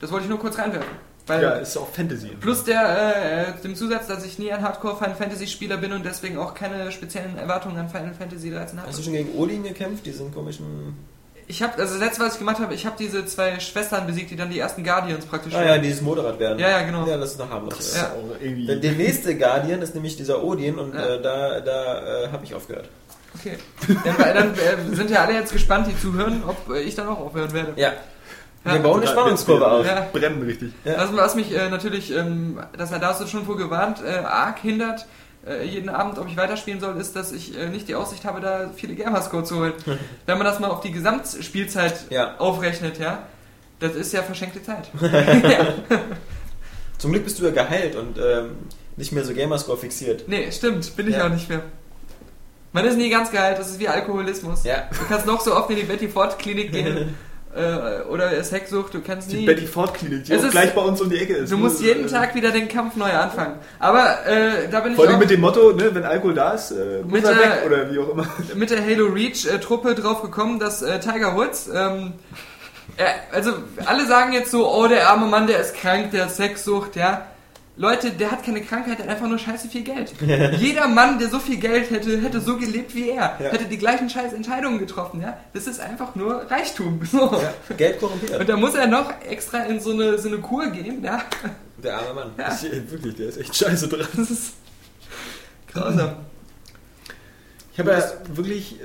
[0.00, 0.88] Das wollte ich nur kurz reinwerfen.
[1.26, 2.28] Weil ja, ist auch Fantasy.
[2.40, 6.04] Plus der, äh, dem Zusatz, dass ich nie ein Hardcore Final Fantasy Spieler bin und
[6.06, 8.88] deswegen auch keine speziellen Erwartungen an Final Fantasy 13 habe.
[8.88, 10.94] Hast du schon gegen Odin gekämpft, diesen komischen.
[11.48, 14.30] Ich habe, also das letzte, was ich gemacht habe, ich habe diese zwei Schwestern besiegt,
[14.30, 16.60] die dann die ersten Guardians praktisch Ah ja, dieses Motorrad werden.
[16.60, 17.04] Ja, ja, genau.
[17.08, 17.76] Ja, das ist noch harmlos.
[17.76, 18.10] Das Ja.
[18.12, 18.66] auch irgendwie.
[18.66, 21.06] Der, der nächste Guardian ist nämlich dieser Odin und Ja.
[21.16, 22.88] äh, da, da äh, habe ich aufgehört.
[23.38, 23.58] Okay.
[24.04, 27.18] Dann, dann äh, sind ja alle jetzt gespannt, die zuhören, ob äh, ich dann auch
[27.20, 27.72] aufhören werde.
[27.76, 27.92] Ja.
[28.66, 28.74] Ja.
[28.74, 29.86] Wir bauen eine Spannungskurve auf.
[29.86, 30.06] Ja.
[30.12, 30.72] Brennen richtig.
[30.84, 30.98] Ja.
[30.98, 34.58] Was, was mich äh, natürlich, ähm, das da hast du schon vor gewarnt, äh, arg
[34.58, 35.06] hindert,
[35.46, 38.40] äh, jeden Abend, ob ich weiterspielen soll, ist, dass ich äh, nicht die Aussicht habe,
[38.40, 39.72] da viele Gamerscore zu holen.
[40.26, 42.36] Wenn man das mal auf die Gesamtspielzeit Ja.
[42.38, 43.20] aufrechnet, ja,
[43.78, 44.90] das ist ja verschenkte Zeit.
[46.98, 48.56] Zum Glück bist du ja geheilt und ähm,
[48.96, 50.24] nicht mehr so Gamerscore fixiert.
[50.28, 51.26] nee, stimmt, bin ich Ja.
[51.26, 51.60] auch nicht mehr.
[52.72, 54.64] Man ist nie ganz geheilt, das ist wie Alkoholismus.
[54.64, 54.88] Ja.
[54.90, 57.14] Du kannst noch so oft in die Betty Ford Klinik gehen.
[57.56, 59.46] äh, oder ist Hexsucht, du kannst Die nie.
[59.46, 61.50] Betty Ford Klinik, die Es auch ist- gleich bei uns um die Ecke ist.
[61.52, 63.54] Du musst Äh, jeden Tag wieder den Kampf neu anfangen.
[63.78, 66.70] Aber äh, da bin ich Vor allem mit dem Motto, ne, wenn Alkohol da ist,
[66.72, 68.26] äh, muss er weg oder wie auch immer.
[68.54, 72.12] mit der Halo Reach äh, Truppe drauf gekommen, dass äh, Tiger Woods, ähm,
[73.32, 73.52] also
[73.84, 77.26] alle sagen jetzt so, oh der arme Mann, der ist krank, der hat Sexsucht, ja.
[77.78, 80.14] Leute, der hat keine Krankheit, der hat einfach nur scheiße viel Geld.
[80.58, 83.36] Jeder Mann, der so viel Geld hätte, hätte so gelebt wie er.
[83.38, 83.50] Ja.
[83.50, 85.36] Hätte die gleichen scheiß Entscheidungen getroffen, ja.
[85.52, 87.00] Das ist einfach nur Reichtum.
[87.16, 87.40] So.
[87.76, 88.40] Geld korrumpiert.
[88.40, 91.22] Und da muss er noch extra in so eine, so eine Kur gehen, ja.
[91.82, 92.30] Der arme Mann.
[92.38, 92.52] Ja.
[92.52, 94.08] Ich, äh, wirklich, der ist echt scheiße dran.
[94.16, 94.54] Das ist
[95.68, 96.16] grausam.
[97.72, 98.02] Ich habe ja
[98.34, 98.84] wirklich äh,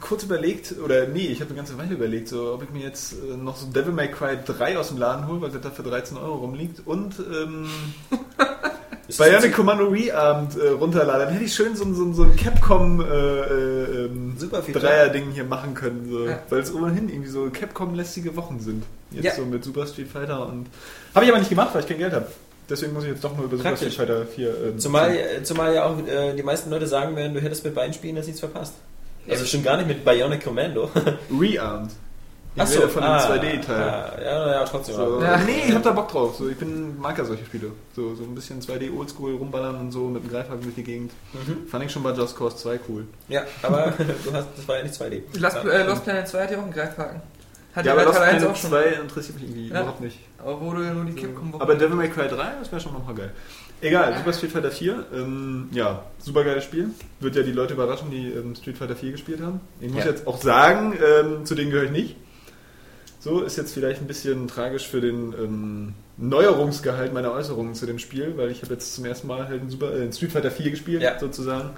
[0.00, 3.12] kurz überlegt, oder nee, ich habe eine ganze Weile überlegt, so, ob ich mir jetzt
[3.12, 5.82] äh, noch so Devil May Cry 3 aus dem Laden hole, weil der da für
[5.82, 7.68] 13 Euro rumliegt und ähm,
[9.18, 11.22] Bionic Commando Re-Abend äh, runterladen.
[11.26, 14.36] Dann hätte ich schön so, ein- so, so ein Capcom äh, äh, ähm.
[14.72, 16.38] Dreier-Ding hier machen können, so, Ja.
[16.48, 18.84] weil es ohnehin irgendwie so Capcom-lästige Wochen sind.
[19.10, 19.34] Jetzt Ja.
[19.34, 20.66] so mit Super Street Fighter und...
[21.14, 22.26] Habe ich aber nicht gemacht, weil ich kein Geld habe.
[22.68, 23.76] Deswegen muss ich jetzt doch nur über Super.
[23.76, 24.48] Street Fighter 4...
[24.64, 27.92] Ähm, Zumal, zumal ja auch äh, die meisten Leute sagen werden, du hättest mit beiden
[27.92, 28.74] Spielen das nichts verpasst.
[29.28, 30.90] Also schon gar nicht mit Bionic Commando.
[31.30, 31.90] Re-Armed.
[32.56, 33.80] Ich Ach so, rede von dem ah, 2D-Teil.
[33.80, 34.96] ah, Ja, ja, trotzdem.
[34.96, 35.22] So.
[35.22, 35.36] Ja.
[35.36, 36.34] Nee, ich hab da Bock drauf.
[36.36, 37.70] So, ich bin mag ja solche Spiele.
[37.94, 41.12] So, so ein bisschen 2D Oldschool rumballern und so mit dem Greifhaken durch die Gegend.
[41.32, 41.68] Mhm.
[41.68, 43.06] Fand ich schon bei Just Cause 2 cool.
[43.28, 43.92] Ja, aber
[44.24, 45.22] du hast, das war ja nicht 2D.
[45.38, 45.70] Lost, ja.
[45.70, 47.22] äh, Lost Planet 2 hat ja auch einen Greifhaken.
[47.72, 48.70] Hat ja, ja, aber Lost Teil 1 Planet auch schon.
[48.70, 49.80] 2 interessiert mich irgendwie Ja.
[49.82, 50.18] überhaupt nicht.
[50.38, 52.94] Aber wo du ja nur die Capcom Aber Devil May Cry 3, das wäre schon
[52.94, 53.30] nochmal geil.
[53.82, 56.90] Egal, Super Street Fighter 4, ähm, ja, super geiles Spiel.
[57.20, 59.60] Wird ja die Leute überraschen, die ähm, Street Fighter 4 gespielt haben.
[59.80, 60.10] Ich muss Ja.
[60.10, 62.16] jetzt auch sagen, ähm, zu denen gehöre ich nicht.
[63.20, 67.98] So ist jetzt vielleicht ein bisschen tragisch für den ähm, Neuerungsgehalt meiner Äußerungen zu dem
[67.98, 70.70] Spiel, weil ich habe jetzt zum ersten Mal halt ein, Super, äh, Street Fighter 4
[70.70, 71.18] gespielt, Ja.
[71.18, 71.70] sozusagen.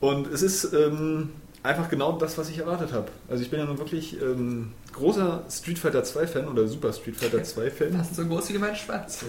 [0.00, 1.30] Und es ist ähm,
[1.62, 3.06] einfach genau das, was ich erwartet habe.
[3.28, 7.16] Also ich bin ja nun wirklich ähm, großer Street Fighter 2 Fan oder Super Street
[7.16, 7.92] Fighter 2 Fan.
[7.92, 9.24] Fast so groß wie mein Schwanz.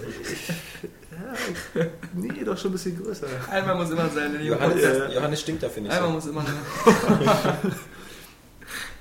[2.14, 3.26] Nee, doch schon ein bisschen größer.
[3.50, 4.36] Einmal muss immer sein.
[4.44, 5.08] Johannes, Ja.
[5.10, 5.94] Johannes stinkt da, finde ich.
[5.96, 6.14] Einmal So.
[6.14, 7.72] muss immer sein.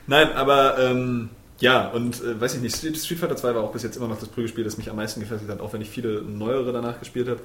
[0.07, 1.29] Nein, aber ähm,
[1.59, 4.07] ja, und äh, weiß ich nicht, Street, Street Fighter 2 war auch bis jetzt immer
[4.09, 6.99] noch das Prügelspiel, das mich am meisten gefesselt hat, auch wenn ich viele neuere danach
[6.99, 7.39] gespielt habe.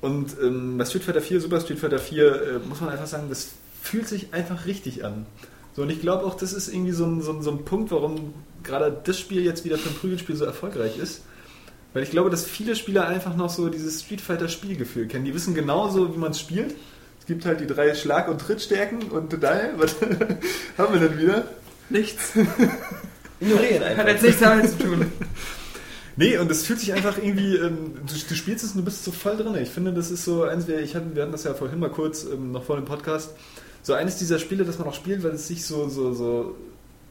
[0.00, 3.24] Und ähm, bei Street Fighter 4, Super Street Fighter 4, äh, muss man einfach sagen,
[3.28, 3.48] das
[3.80, 5.26] fühlt sich einfach richtig an.
[5.74, 7.90] So, und ich glaube auch, das ist irgendwie so ein, so, ein, so ein Punkt,
[7.90, 11.22] warum gerade das Spiel jetzt wieder für ein Prügelspiel so erfolgreich ist.
[11.92, 15.24] Weil ich glaube, dass viele Spieler einfach noch so dieses Street Fighter Spielgefühl kennen.
[15.24, 16.74] Die wissen genauso, wie man es spielt.
[17.20, 19.96] Es gibt halt die drei Schlag- und Trittstärken und da, was
[20.76, 21.48] haben wir denn wieder?
[21.90, 22.32] Nichts.
[23.40, 24.02] Ignorieren einfach.
[24.02, 25.12] Hat jetzt nichts damit zu tun.
[26.20, 29.04] Nee, und es fühlt sich einfach irgendwie, ähm, du, du spielst es und du bist
[29.04, 29.54] so voll drin.
[29.54, 31.90] Ich finde, das ist so eins, wir, ich hatten, wir hatten das ja vorhin mal
[31.90, 33.36] kurz, ähm, noch vor dem Podcast,
[33.88, 36.54] so eines dieser Spiele, das man auch spielt, weil es sich so, so, so,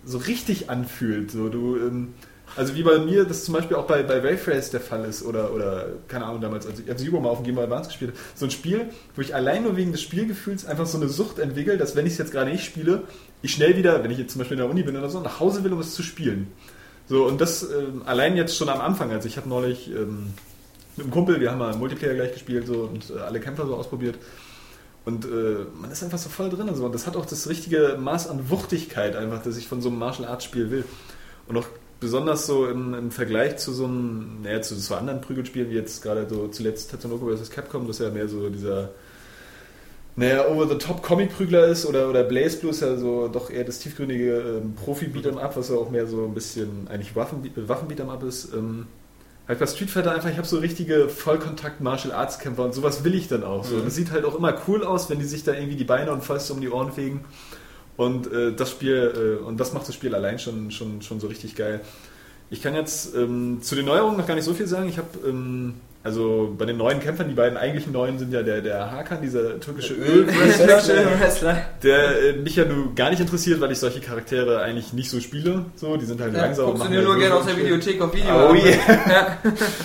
[0.06, 1.32] so richtig anfühlt.
[1.32, 2.14] So, du, ähm,
[2.56, 5.54] also wie bei mir das zum Beispiel auch bei, bei Wayface der Fall ist oder,
[5.54, 8.20] oder keine Ahnung, damals, als ich F-Zero mal auf dem Game Boy Advance gespielt habe.
[8.36, 11.80] So ein Spiel, wo ich allein nur wegen des Spielgefühls einfach so eine Sucht entwickle,
[11.80, 13.02] dass wenn ich es jetzt gerade nicht spiele,
[13.42, 15.40] ich schnell wieder, wenn ich jetzt zum Beispiel in der Uni bin oder so, nach
[15.40, 16.46] Hause will, um es zu spielen.
[17.10, 19.10] So, und das ähm, allein jetzt schon am Anfang.
[19.10, 20.34] Also ich habe neulich ähm,
[20.96, 23.76] mit einem Kumpel, wir haben mal Multiplayer gleich gespielt so, und äh, alle Kämpfer so
[23.76, 24.20] ausprobiert.
[25.08, 26.70] Und äh, man ist einfach so voll drin.
[26.76, 26.84] So.
[26.84, 30.00] Und das hat auch das richtige Maß an Wuchtigkeit einfach, das ich von so einem
[30.00, 30.84] Martial Arts Spiel will.
[31.48, 31.68] Und auch
[32.02, 36.04] besonders so im, im Vergleich zu so einem, naja, zu so anderen Prügelspielen, wie jetzt
[36.04, 37.52] gerade so zuletzt Tatsunoko vs.
[37.52, 38.90] Capcom, das ja mehr so dieser
[40.18, 44.74] naja, Over-the-Top-Comic-Prügler ist oder, oder Blaze Blue ist ja so doch eher das tiefgründige ähm,
[44.76, 48.54] Profi-Beat'em-up, was ja auch mehr so ein bisschen eigentlich Waffen, Waffen-Beat'em-up ist.
[48.54, 48.88] Ähm,
[49.48, 53.44] halt bei Street Fighter einfach, ich habe so richtige Vollkontakt-Martial-Arts-Kämpfer und sowas will ich dann
[53.44, 53.64] auch.
[53.64, 53.78] So.
[53.78, 53.86] Mhm.
[53.86, 56.24] Das sieht halt auch immer cool aus, wenn die sich da irgendwie die Beine und
[56.24, 57.24] Fäuste um die Ohren fegen.
[57.96, 61.28] Und äh, das Spiel, äh, und das macht das Spiel allein schon, schon, schon so
[61.28, 61.82] richtig geil.
[62.50, 64.88] Ich kann jetzt ähm, zu den Neuerungen noch gar nicht so viel sagen.
[64.88, 65.76] Ich habe, ähm,
[66.08, 69.60] also bei den neuen Kämpfern, die beiden eigentlichen neuen sind ja der, der Hakan, dieser
[69.60, 70.26] türkische Öl.
[70.26, 71.58] Wrestler.
[71.84, 75.20] Der äh, mich ja nur gar nicht interessiert, weil ich solche Charaktere eigentlich nicht so
[75.20, 75.66] spiele.
[75.76, 76.68] So, die sind halt Ja, langsam.
[76.68, 77.58] guckst du machen dir nur gerne aus der.
[77.58, 78.30] Videothek auf Video.
[78.34, 78.56] Oh an.
[78.56, 79.38] yeah.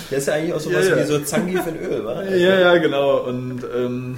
[0.09, 1.03] Der ist ja eigentlich auch sowas Ja, ja.
[1.03, 2.23] wie so Zangief in Öl, wa?
[2.23, 3.17] Ja, ja, genau.
[3.25, 4.17] Und ähm,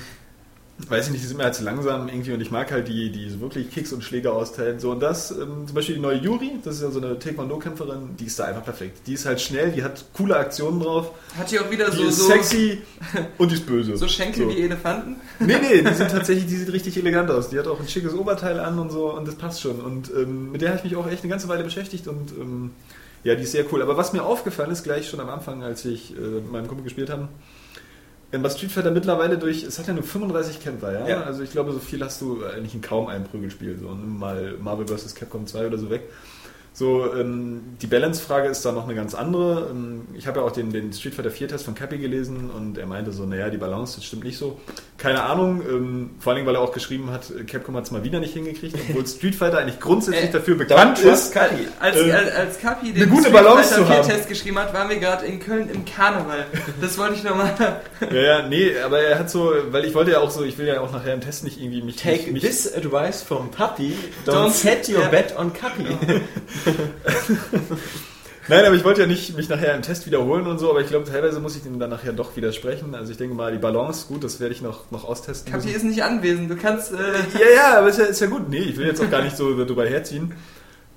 [0.89, 3.09] weiß ich nicht, die sind mir halt zu langsam irgendwie und ich mag halt die,
[3.09, 4.79] die so wirklich Kicks und Schläge austeilen.
[4.79, 8.15] So, und das, ähm, zum Beispiel die neue Yuri, das ist ja so eine Taekwondo-Kämpferin,
[8.19, 8.99] die ist da einfach perfekt.
[9.07, 12.03] Die ist halt schnell, die hat coole Aktionen drauf, Hat die auch wieder die so,
[12.07, 12.81] ist so, sexy
[13.37, 13.95] und die ist böse.
[13.95, 14.49] so Schenkel So.
[14.49, 15.15] wie Elefanten?
[15.39, 17.49] Nee, nee, die sind tatsächlich, die sieht richtig elegant aus.
[17.49, 19.79] Die hat auch ein schickes Oberteil an und so und das passt schon.
[19.79, 22.71] Und ähm, mit der habe ich mich auch echt eine ganze Weile beschäftigt und ähm,
[23.23, 23.81] ja, die ist sehr cool.
[23.81, 26.83] Aber was mir aufgefallen ist, gleich schon am Anfang, als ich äh, mit meinem Kumpel
[26.83, 27.29] gespielt habe, ähm,
[28.31, 31.07] bei Street Fighter mittlerweile durch, es hat ja nur 35 Kämpfer, ja?
[31.07, 31.21] Ja.
[31.23, 34.57] Also ich glaube, so viel hast du eigentlich in kaum einem Prügelspiel, so nimm mal
[34.59, 35.15] Marvel vs.
[35.15, 36.09] Capcom 2 oder so weg.
[36.77, 39.69] So, ähm, die Balance-Frage ist da noch eine ganz andere.
[39.71, 42.85] Ähm, ich habe ja auch den, den Street Fighter 4-Test von Cappy gelesen und er
[42.85, 44.59] meinte so, naja, die Balance, das stimmt nicht so.
[44.97, 48.19] Keine Ahnung, ähm, vor allem, weil er auch geschrieben hat, Capcom hat es mal wieder
[48.19, 51.31] nicht hingekriegt, obwohl Street Fighter eigentlich grundsätzlich Äh, dafür bekannt ist.
[51.33, 51.65] Kapi.
[51.79, 54.03] Als, Äh, als, als Kapi den Street Balance Fighter zu haben.
[54.03, 56.45] 4 Test geschrieben hat, waren wir gerade in Köln im Karneval.
[56.81, 57.53] Das wollte ich nochmal.
[58.11, 60.67] Ja, ja, nee, aber er hat so, weil ich wollte ja auch so, ich will
[60.67, 63.93] ja auch nachher im Test nicht irgendwie mich, Take mich, this advice from Puppy.
[64.25, 65.07] Don't, Don't- set your ja.
[65.07, 65.85] bet on Kapi.
[68.47, 70.87] Nein, aber ich wollte ja nicht mich nachher im Test wiederholen und so, aber ich
[70.87, 72.93] glaube, teilweise muss ich dem dann nachher doch widersprechen.
[72.93, 75.51] Also ich denke mal, die Balance, gut, das werde ich noch, noch austesten.
[75.51, 76.51] Kapi ist nicht anwesend.
[76.51, 76.91] Du kannst.
[76.91, 76.95] Äh,
[77.39, 78.47] Ja, ja, aber ist ja, ist ja gut.
[78.49, 80.33] Nee, ich will jetzt auch gar nicht so drüber herziehen.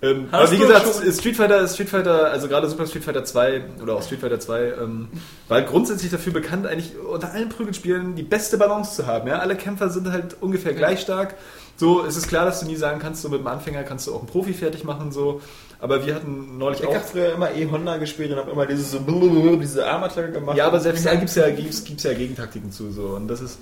[0.00, 3.64] Ähm, aber wie gesagt, schon- Street Fighter, Street Fighter, also gerade Super Street Fighter 2
[3.82, 5.08] oder auch Street Fighter 2, ähm,
[5.48, 9.26] war grundsätzlich dafür bekannt, eigentlich unter allen Prügelspielen die beste Balance zu haben.
[9.26, 9.38] Ja?
[9.40, 11.34] Alle Kämpfer sind halt ungefähr gleich stark.
[11.78, 14.14] So, es ist klar, dass du nie sagen kannst, so mit dem Anfänger kannst du
[14.14, 15.40] auch einen Profi fertig machen, so.
[15.78, 18.66] Aber wir hatten neulich Ich auch habe früher immer eh Honda gespielt und habe immer
[18.66, 20.56] dieses so diese Armattacke gemacht.
[20.56, 22.90] Ja, aber selbst da gibt es ja, gibt's, gibt's ja Gegentaktiken zu.
[22.90, 23.10] So.
[23.10, 23.60] Und das ist.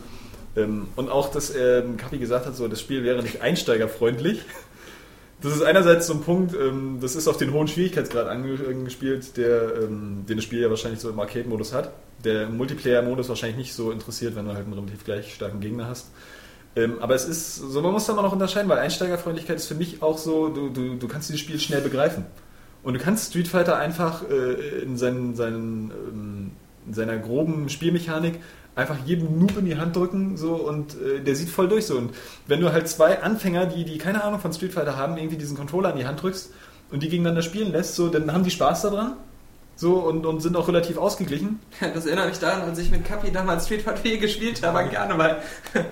[0.56, 4.40] Ähm, und auch, dass ähm, Kapi gesagt hat, so, das Spiel wäre nicht einsteigerfreundlich.
[5.42, 9.36] Das ist einerseits so ein Punkt, ähm, das ist auf den hohen Schwierigkeitsgrad ange- angespielt,
[9.36, 11.92] der, ähm, den das Spiel ja wahrscheinlich so im Arcade-Modus hat.
[12.24, 16.06] Der Multiplayer-Modus wahrscheinlich nicht so interessiert, wenn du halt einen relativ gleich starken Gegner hast.
[16.76, 19.74] Ähm, aber es ist so, man muss da mal noch unterscheiden, weil Einsteigerfreundlichkeit ist für
[19.74, 22.26] mich auch so, du, du, du kannst dieses Spiel schnell begreifen.
[22.82, 26.50] Und du kannst Street Fighter einfach äh, in, seinen, seinen, ähm,
[26.86, 28.38] in seiner groben Spielmechanik
[28.76, 31.96] einfach jedem Noob in die Hand drücken so und äh, der sieht voll durch so.
[31.96, 32.14] Und
[32.46, 35.56] wenn du halt zwei Anfänger, die, die keine Ahnung von Street Fighter haben, irgendwie diesen
[35.56, 36.52] Controller in die Hand drückst
[36.90, 39.16] und die gegeneinander spielen lässt, so, dann haben die Spaß daran.
[39.74, 41.58] So und, und sind auch relativ ausgeglichen.
[41.94, 44.90] das erinnert mich daran, als ich mit Kapi damals Street Fighter 4 gespielt habe an
[44.90, 45.42] Karneval.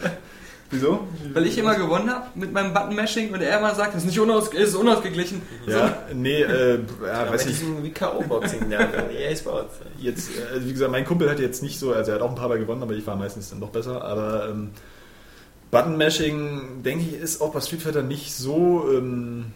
[0.75, 1.07] Wieso?
[1.33, 4.19] Weil ich immer gewonnen habe mit meinem Button-Mashing und er immer sagt, das ist nicht
[4.19, 5.41] unaus ist unausgeglichen.
[5.67, 9.77] Ja, nee, äh, ja, ja, weiß diesem wie K.O.-Boxing von EA Sports.
[9.99, 12.35] Jetzt, also wie gesagt, mein Kumpel hat jetzt nicht so, also er hat auch ein
[12.35, 14.03] paar Mal gewonnen, aber ich war meistens dann doch besser.
[14.03, 14.71] Aber ähm,
[15.71, 19.47] Button-Mashing, denke ich, ist auch bei Street Fighter nicht so, ähm,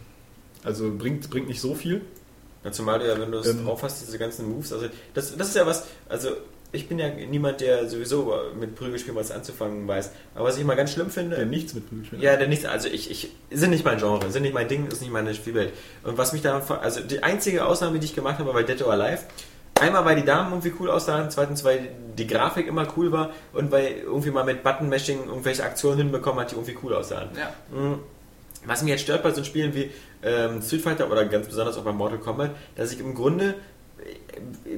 [0.62, 2.02] also bringt, bringt nicht so viel.
[2.64, 3.64] Ja, zumal du ja, wenn du es Ähm.
[3.64, 6.30] drauf hast, diese ganzen Moves, also das, das ist ja was, also
[6.70, 10.10] ich bin ja niemand, der sowieso mit Prügelspielen was anzufangen weiß.
[10.34, 12.22] Aber was ich mal ganz schlimm finde, Der nichts mit Prügelspielen.
[12.22, 15.00] Ja, der nichts, also ich, ich, sind nicht mein Genre, sind nicht mein Ding, ist
[15.00, 15.72] nicht meine Spielwelt.
[16.04, 18.92] Und was mich da, also die einzige Ausnahme, die ich gemacht habe, war Dead or
[18.92, 19.22] Alive.
[19.80, 21.88] Einmal, weil die Damen irgendwie cool aussahen, zweitens, weil
[22.18, 26.50] die Grafik immer cool war und weil irgendwie mal mit Button-Mashing irgendwelche Aktionen hinbekommen hat,
[26.50, 27.28] die irgendwie cool aussahen.
[27.36, 27.52] Ja.
[27.70, 28.00] Mhm.
[28.66, 29.90] Was mich jetzt stört bei so Spielen wie
[30.22, 33.54] ähm, Street Fighter oder ganz besonders auch bei Mortal Kombat, dass ich im Grunde,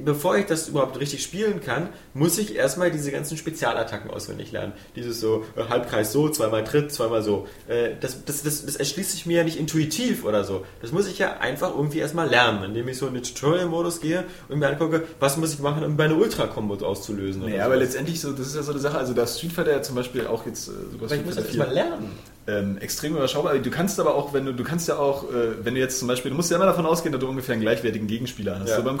[0.03, 4.73] bevor ich das überhaupt richtig spielen kann, muss ich erstmal diese ganzen Spezialattacken auswendig lernen.
[4.95, 7.47] Dieses so äh, Halbkreis so, zweimal Tritt, zweimal so.
[7.67, 10.65] Äh, das, das, das, das erschließt sich mir ja nicht intuitiv oder so.
[10.81, 14.23] Das muss ich ja einfach irgendwie erstmal lernen, indem ich so in den Tutorial-Modus gehe
[14.49, 17.43] und mir angucke, was muss ich machen, um meine Ultra-Kombos auszulösen.
[17.43, 17.87] Naja, aber sowas.
[17.87, 19.95] letztendlich so, das ist ja so eine Sache, also da ist Street Fighter ja zum
[19.95, 22.11] Beispiel auch jetzt äh, Aber ich Street muss Fighter das 4 erstmal lernen.
[22.47, 23.57] ähm, extrem überschaubar.
[23.59, 26.07] Du kannst aber auch, wenn du, du kannst ja auch, äh, wenn du jetzt zum
[26.07, 28.69] Beispiel, du musst ja immer davon ausgehen, dass du ungefähr einen gleichwertigen Gegenspieler hast.
[28.69, 28.77] Ja.
[28.77, 28.97] So beim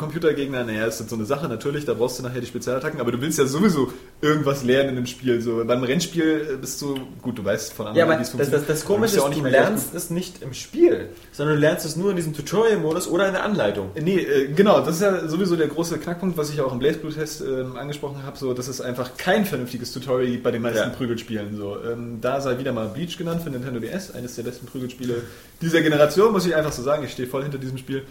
[0.51, 3.11] Computergegner, naja, ist das so eine Sache, natürlich, da brauchst du nachher die Spezialattacken, aber
[3.11, 3.91] du willst ja sowieso
[4.21, 5.41] irgendwas lernen in dem Spiel.
[5.41, 8.37] So beim Rennspiel äh, bist du, gut, du weißt von anderen, aber wie es das,
[8.37, 8.69] das, funktioniert.
[8.69, 12.11] das Du Komische ist, du lernst es nicht im Spiel, sondern du lernst es nur
[12.11, 13.91] in diesem Tutorial-Modus oder in der Anleitung.
[13.99, 16.99] Nee, äh, genau, das ist ja sowieso der große Knackpunkt, was ich auch im Blaze
[16.99, 20.61] Blue Test ähm, angesprochen habe, so, dass es einfach kein vernünftiges Tutorial gibt bei den
[20.61, 20.89] meisten Ja.
[20.89, 21.55] Prügelspielen.
[21.57, 21.77] So.
[21.83, 25.23] Ähm, da sei wieder mal Bleach genannt für Nintendo DS, eines der besten Prügelspiele
[25.61, 27.03] dieser Generation, muss ich einfach so sagen.
[27.03, 28.03] Ich stehe voll hinter diesem Spiel.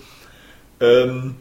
[0.80, 1.34] Ähm,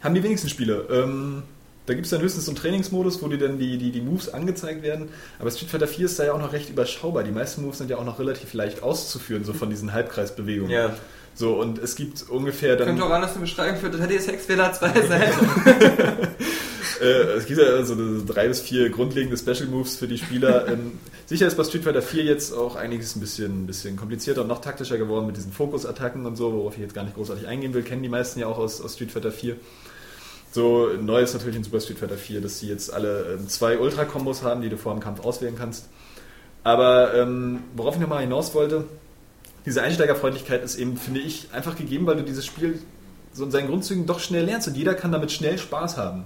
[0.00, 0.86] haben die wenigsten Spiele.
[0.90, 1.42] Ähm,
[1.86, 4.28] da gibt es dann höchstens so einen Trainingsmodus, wo dir dann die, die, die Moves
[4.28, 5.08] angezeigt werden.
[5.38, 7.24] Aber Street Fighter 4 ist da ja auch noch recht überschaubar.
[7.24, 10.70] Die meisten Moves sind ja auch noch relativ leicht auszuführen, so von diesen Halbkreisbewegungen.
[10.70, 10.94] Ja.
[11.34, 12.88] So, und es gibt ungefähr dann.
[12.88, 15.32] Könnte auch anders eine Beschreibung für DSX-Fehler 2 sein.
[17.00, 20.66] Äh, es gibt ja also so drei bis vier grundlegende Special Moves für die Spieler.
[20.72, 24.42] ähm, sicher ist bei Street Fighter 4 jetzt auch einiges ein bisschen, ein bisschen komplizierter
[24.42, 27.46] und noch taktischer geworden mit diesen Fokusattacken und so, worauf ich jetzt gar nicht großartig
[27.46, 27.82] eingehen will.
[27.82, 29.56] Kennen die meisten ja auch aus, aus Street Fighter 4.
[30.50, 33.78] So, neu ist natürlich in Super Street Fighter 4, dass sie jetzt alle ähm, zwei
[33.78, 35.88] Ultra-Kombos haben, die du vor dem Kampf auswählen kannst.
[36.64, 38.84] Aber ähm, worauf ich nochmal hinaus wollte,
[39.66, 42.78] diese Einsteigerfreundlichkeit ist eben, finde ich, einfach gegeben, weil du dieses Spiel
[43.32, 46.24] so in seinen Grundzügen doch schnell lernst und jeder kann damit schnell Spaß haben.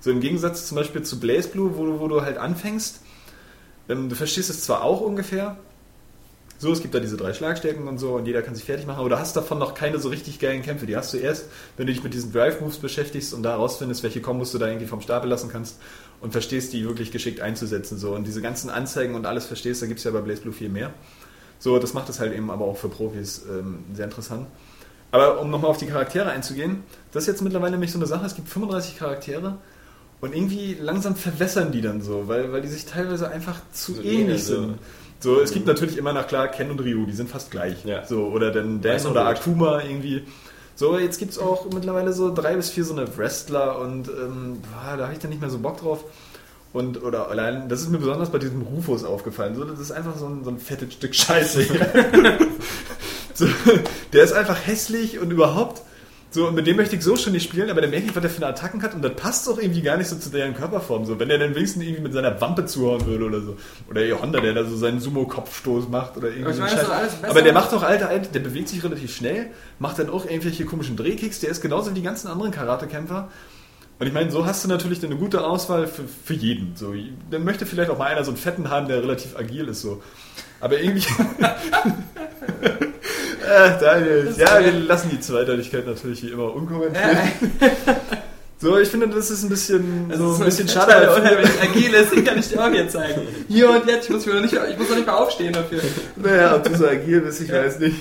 [0.00, 3.00] So im Gegensatz zum Beispiel zu Blaze Blue, wo du, wo du halt anfängst,
[3.88, 5.56] ähm, du verstehst es zwar auch ungefähr,
[6.62, 9.00] so, es gibt da diese drei Schlagstärken und so und jeder kann sich fertig machen,
[9.00, 10.86] aber du hast davon noch keine so richtig geilen Kämpfe.
[10.86, 11.46] Die hast du erst,
[11.76, 14.86] wenn du dich mit diesen Drive-Moves beschäftigst und da rausfindest, welche Kombos du da irgendwie
[14.86, 15.80] vom Stapel lassen kannst
[16.20, 17.98] und verstehst, die wirklich geschickt einzusetzen.
[17.98, 18.14] So.
[18.14, 20.68] Und diese ganzen Anzeigen und alles verstehst, da gibt es ja bei Blaze Blue viel
[20.68, 20.94] mehr.
[21.58, 24.46] So, das macht es halt eben aber auch für Profis ähm, sehr interessant.
[25.10, 28.24] Aber um nochmal auf die Charaktere einzugehen, das ist jetzt mittlerweile nämlich so eine Sache,
[28.24, 29.58] es gibt 35 Charaktere
[30.20, 34.02] und irgendwie langsam verwässern die dann so, weil, weil die sich teilweise einfach zu So
[34.02, 34.78] ähnlich sind.
[35.22, 37.84] So, es gibt natürlich immer noch klar Ken und Ryu, die sind fast gleich.
[37.84, 38.04] Ja.
[38.04, 39.24] So, oder dann Dan Weiß oder.
[39.26, 40.24] Akuma irgendwie.
[40.74, 44.08] So, aber jetzt gibt es auch mittlerweile so drei bis vier so eine Wrestler und
[44.08, 46.04] ähm, boah, da habe ich dann nicht mehr so Bock drauf.
[46.72, 49.54] Und, oder allein, das ist mir besonders bei diesem Rufus aufgefallen.
[49.54, 51.66] So, das ist einfach so ein, so ein fettes Stück Scheiße.
[53.34, 53.46] so,
[54.12, 55.82] der ist einfach hässlich und überhaupt.
[56.32, 58.22] So, und mit dem möchte ich so schon nicht spielen, aber der merkt nicht, was
[58.22, 60.54] der für eine Attacken hat und das passt auch irgendwie gar nicht so zu deren
[60.54, 61.04] Körperform.
[61.04, 63.58] So, wenn der dann wenigstens irgendwie mit seiner Wampe zuhauen würde oder so.
[63.90, 67.22] Oder ihr Honda, der da so seinen Sumo-Kopfstoß macht oder irgendwie so meine, Scheiß.
[67.28, 70.64] Aber der macht doch, alter, alter, der bewegt sich relativ schnell, macht dann auch irgendwelche
[70.64, 73.28] komischen Drehkicks, der ist genauso wie die ganzen anderen Karatekämpfer.
[73.98, 76.76] Und ich meine, so hast du natürlich eine gute Auswahl für, für jeden.
[76.76, 76.94] So,
[77.30, 79.82] dann möchte vielleicht auch mal einer so einen Fetten haben, der relativ agil ist.
[79.82, 80.02] So.
[80.60, 81.06] Aber irgendwie.
[83.42, 87.16] äh, Daniel, ja, wir lassen die Zweideutigkeit natürlich wie immer unkommentiert.
[88.58, 90.92] So, ich finde, das ist ein bisschen, Das so ein bisschen schade.
[90.92, 93.22] weil unheimlich agil ist, den kann ich dir auch jetzt zeigen.
[93.48, 95.80] Hier und jetzt, ich muss, mir doch nicht, ich muss doch nicht mal aufstehen dafür.
[96.14, 97.96] Naja, ob du so agil bist, ich weiß nicht.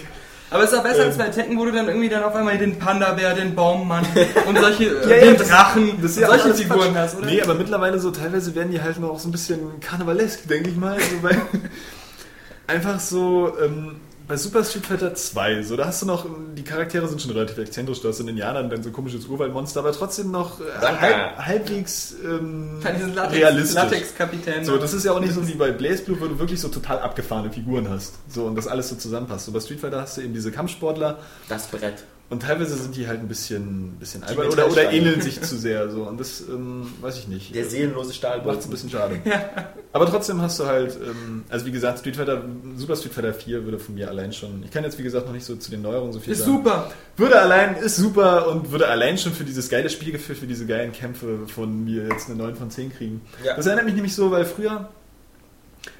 [0.51, 1.07] Aber es ist auch besser Ähm.
[1.07, 4.05] als bei Tekken, wo du dann irgendwie dann auf einmal den Panda-Bär, den Baummann
[4.47, 7.26] und solche, Ja, ja, den das- Drachen, Das ja solche Figuren hast, oder?
[7.26, 10.76] Nee, aber mittlerweile so teilweise werden die halt noch so ein bisschen karnevalesk, denke ich
[10.76, 10.99] mal.
[10.99, 11.27] So
[12.68, 13.95] einfach so ähm,
[14.27, 16.26] bei Super Street Fighter 2, so da hast du noch,
[16.56, 18.93] die Charaktere sind schon relativ exzentrisch, du hast so einen Indianer und dann so ein
[18.93, 23.76] komisches Urwaldmonster, aber trotzdem noch äh, halb, halbwegs ähm, Latex, realistisch.
[23.76, 24.65] Latex-Kapitän.
[24.65, 26.69] So, das ist ja auch nicht so wie bei Blaze Blue, wo du wirklich so
[26.69, 28.14] total abgefahrene Figuren hast.
[28.27, 29.45] So, und das alles so zusammenpasst.
[29.45, 31.19] So, bei Street Fighter hast du eben diese Kampfsportler,
[31.49, 32.03] Das Brett.
[32.32, 35.90] Und teilweise sind die halt ein bisschen, bisschen albern oder, oder ähneln sich zu sehr.
[35.90, 36.03] So.
[36.03, 37.53] Und das ähm, weiß ich nicht.
[37.53, 38.14] Der seelenlose
[38.45, 39.20] Macht es ein bisschen schade.
[39.91, 42.41] Aber trotzdem hast du halt, ähm, also wie gesagt, Street Fighter,
[42.78, 45.34] Super Street Fighter 4 würde von mir allein schon, ich kann jetzt wie gesagt noch
[45.34, 46.53] nicht so zu den Neuerungen so viel ist sagen.
[46.53, 46.91] super.
[47.18, 50.94] Würde allein, ist super und würde allein schon für dieses geile Spielgefühl, für diese geilen
[50.94, 53.22] Kämpfe von mir jetzt eine 9 von 10 kriegen.
[53.44, 53.58] Ja.
[53.58, 54.90] Das erinnert mich nämlich so, weil früher,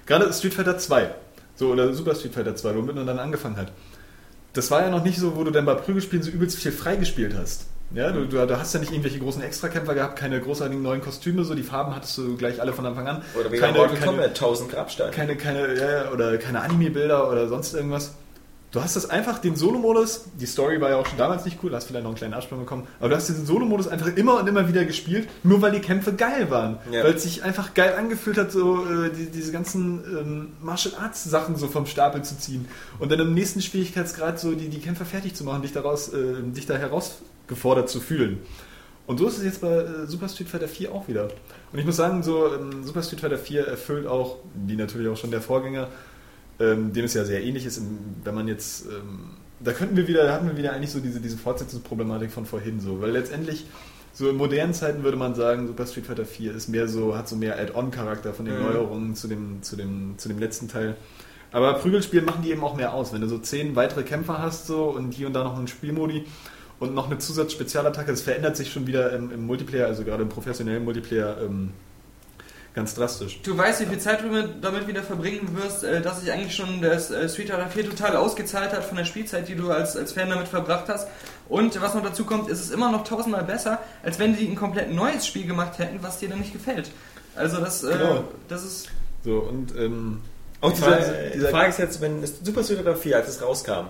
[0.06, 1.14] gerade Street Fighter 2,
[1.56, 3.74] so oder Super Street Fighter 2, womit man dann angefangen hat,
[4.54, 7.36] das war ja noch nicht so, wo du dann bei Prügelspielen so übelst viel freigespielt
[7.38, 7.68] hast.
[7.94, 11.44] Ja, du, du, du hast ja nicht irgendwelche großen Extrakämpfer gehabt, keine großartigen neuen Kostüme,
[11.44, 13.22] so die Farben hattest du gleich alle von Anfang an.
[13.38, 15.12] Oder wie keine, Mortal keine, Kombat, 1000 Grabsteine.
[15.12, 18.14] keine, keine, ja, oder keine Anime-Bilder oder sonst irgendwas.
[18.72, 21.76] Du hast das einfach, den Solo-Modus, die Story war ja auch schon damals nicht cool,
[21.76, 24.48] hast vielleicht noch einen kleinen Absprung bekommen, aber du hast diesen Solo-Modus einfach immer und
[24.48, 26.78] immer wieder gespielt, nur weil die Kämpfe geil waren.
[26.90, 27.04] Ja.
[27.04, 31.58] Weil es sich einfach geil angefühlt hat, so äh, die, diese ganzen ähm, Martial Arts-Sachen
[31.58, 32.66] so vom Stapel zu ziehen
[33.00, 36.42] und dann im nächsten Schwierigkeitsgrad so die, die Kämpfe fertig zu machen, dich, daraus, äh,
[36.42, 38.40] dich da herausgefordert zu fühlen.
[39.06, 41.28] Und so ist es jetzt bei äh, Super Street Fighter 4 auch wieder.
[41.74, 45.18] Und ich muss sagen, so ähm, Super Street Fighter 4 erfüllt auch, wie natürlich auch
[45.18, 45.90] schon der Vorgänger,
[46.62, 47.82] ähm, dem es ja sehr ähnlich ist,
[48.24, 51.20] wenn man jetzt, ähm, da könnten wir wieder, da hatten wir wieder eigentlich so diese,
[51.20, 53.66] diese Fortsetzungsproblematik von vorhin so, weil letztendlich
[54.14, 57.28] so in modernen Zeiten würde man sagen, Super Street Fighter 4 ist mehr so, hat
[57.28, 58.64] so mehr Add-on-Charakter von den Mhm.
[58.64, 60.96] Neuerungen zu dem, zu, dem, zu dem letzten Teil.
[61.52, 63.14] Aber Prügelspielen machen die eben auch mehr aus.
[63.14, 66.26] Wenn du so zehn weitere Kämpfer hast so und hier und da noch einen Spielmodi
[66.80, 70.30] und noch eine Zusatzspezialattacke, das verändert sich schon wieder im, im Multiplayer, also gerade im
[70.30, 71.72] professionellen Multiplayer, ähm,
[72.74, 73.42] ganz drastisch.
[73.44, 76.56] Du weißt, wie viel Zeit du mit, damit wieder verbringen wirst, äh, dass sich eigentlich
[76.56, 79.98] schon das äh, Street Fighter 4 total ausgezahlt hat von der Spielzeit, die du als,
[79.98, 81.08] als Fan damit verbracht hast.
[81.50, 84.56] Und was noch dazu kommt, ist es immer noch tausendmal besser, als wenn die ein
[84.56, 86.90] komplett neues Spiel gemacht hätten, was dir dann nicht gefällt.
[87.36, 88.24] Also das, äh, Genau.
[88.48, 88.88] das ist...
[89.24, 90.22] So, und ähm,
[90.62, 93.18] Auch dieser- die Frage, die dieser- Frage ist jetzt, wenn es Super Street Fighter 4,
[93.18, 93.88] als es rauskam,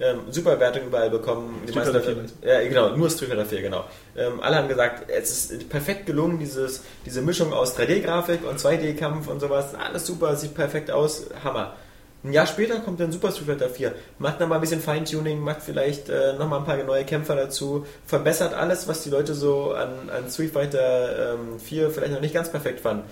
[0.00, 1.62] ähm, super Wertung überall bekommen.
[1.68, 3.84] Die meisten Leute- 4 Ja, genau, nur Street Fighter 4, genau.
[4.16, 9.28] Ähm, alle haben gesagt, es ist perfekt gelungen, dieses, diese Mischung aus 3D-Grafik und 2D-Kampf
[9.28, 9.74] und sowas.
[9.74, 11.74] Alles super, sieht perfekt aus, Hammer.
[12.22, 15.62] Ein Jahr später kommt dann Super Street Fighter 4, macht nochmal ein bisschen Feintuning, macht
[15.62, 20.10] vielleicht äh, nochmal ein paar neue Kämpfer dazu, verbessert alles, was die Leute so an,
[20.10, 23.04] an Street Fighter ähm, 4 vielleicht noch nicht ganz perfekt fanden.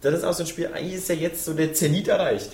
[0.00, 2.50] Das ist auch so ein Spiel, eigentlich ist ja jetzt so der Zenit erreicht.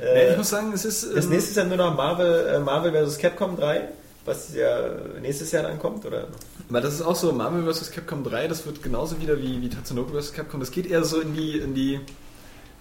[0.00, 1.14] Äh, ich muss sagen, es ist.
[1.14, 3.18] das ähm, nächste ist ja nur noch Marvel, äh, Marvel vs.
[3.18, 3.88] Capcom 3,
[4.24, 4.90] was ja
[5.20, 6.28] nächstes Jahr dann kommt, oder?
[6.68, 7.90] Weil das ist auch so, Marvel vs.
[7.90, 10.32] Capcom 3, das wird genauso wieder wie, wie Tatsunoko vs.
[10.32, 10.60] Capcom.
[10.60, 12.00] Das geht eher so in die, in die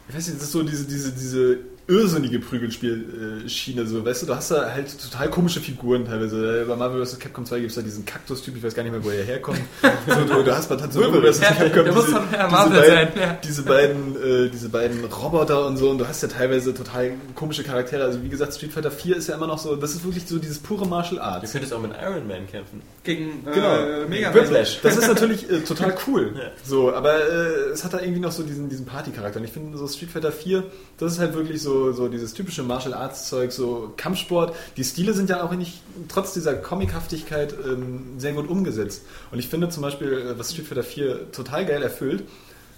[0.09, 1.59] ich weiß nicht, das ist so diese, diese, diese
[1.89, 6.65] irrsinnige Prügelspielschiene, so, weißt du, du hast da halt total komische Figuren teilweise.
[6.67, 7.17] Bei Marvel vs.
[7.17, 9.59] Capcom 2 gibt es da diesen Kaktus-Typ, ich weiß gar nicht mehr, wo er herkommt.
[10.07, 11.41] so, du, du hast bei Tatsunoko vs.
[11.41, 12.19] Capcom diese, diese,
[12.51, 13.39] Marvel beiden, sein, ja.
[13.43, 17.63] diese, beiden, äh, diese beiden Roboter und so, und du hast ja teilweise total komische
[17.63, 18.03] Charaktere.
[18.03, 20.37] Also wie gesagt, Street Fighter 4 ist ja immer noch so, das ist wirklich so
[20.37, 21.47] dieses pure Martial Arts.
[21.47, 22.81] Du könntest auch mit Iron Man kämpfen.
[23.03, 24.07] Gegen äh, Genau.
[24.07, 24.79] Mega Whiplash.
[24.81, 26.33] Das ist natürlich äh, total cool.
[26.35, 26.51] Ja.
[26.63, 29.39] So, aber äh, es hat da irgendwie noch so diesen, diesen Party-Charakter.
[29.39, 30.63] Und ich finde, so Street Fighter 4,
[30.97, 34.55] das ist halt wirklich so so, so dieses typische Martial Arts Zeug, so Kampfsport.
[34.77, 39.03] Die Stile sind ja auch nicht, trotz dieser Comichaftigkeit, ähm, sehr gut umgesetzt.
[39.31, 42.21] Und ich finde zum Beispiel, äh, was Street Fighter 4 total geil erfüllt,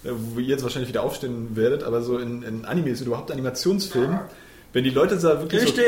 [0.04, 3.30] äh, wo ihr jetzt wahrscheinlich wieder aufstehen werdet, aber so in, in Animes oder überhaupt
[3.30, 4.20] Animationsfilmen,
[4.72, 5.82] wenn die Leute da wirklich Ich so.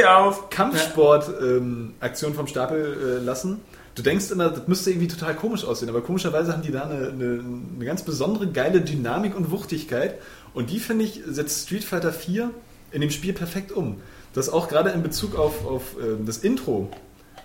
[0.50, 3.60] Kampfsport-Aktionen vom Stapel äh, lassen.
[3.94, 7.10] Du denkst immer, das müsste irgendwie total komisch aussehen, aber komischerweise haben die da eine,
[7.10, 7.44] eine,
[7.76, 10.18] eine ganz besondere geile Dynamik und Wuchtigkeit.
[10.52, 12.50] Und die, finde ich, setzt Street Fighter 4
[12.94, 14.00] in dem Spiel perfekt um.
[14.32, 16.90] Das auch gerade in Bezug auf, auf ähm, das Intro,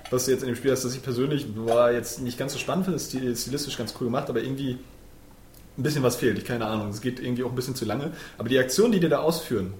[0.09, 2.59] was du jetzt in dem Spiel hast, das ich persönlich war jetzt nicht ganz so
[2.59, 4.77] spannend finde, ist stil- stilistisch ganz cool gemacht, aber irgendwie
[5.77, 6.37] ein bisschen was fehlt.
[6.37, 6.89] Ich keine Ahnung.
[6.89, 8.11] Es geht irgendwie auch ein bisschen zu lange.
[8.37, 9.73] Aber die Aktionen, die die da ausführen,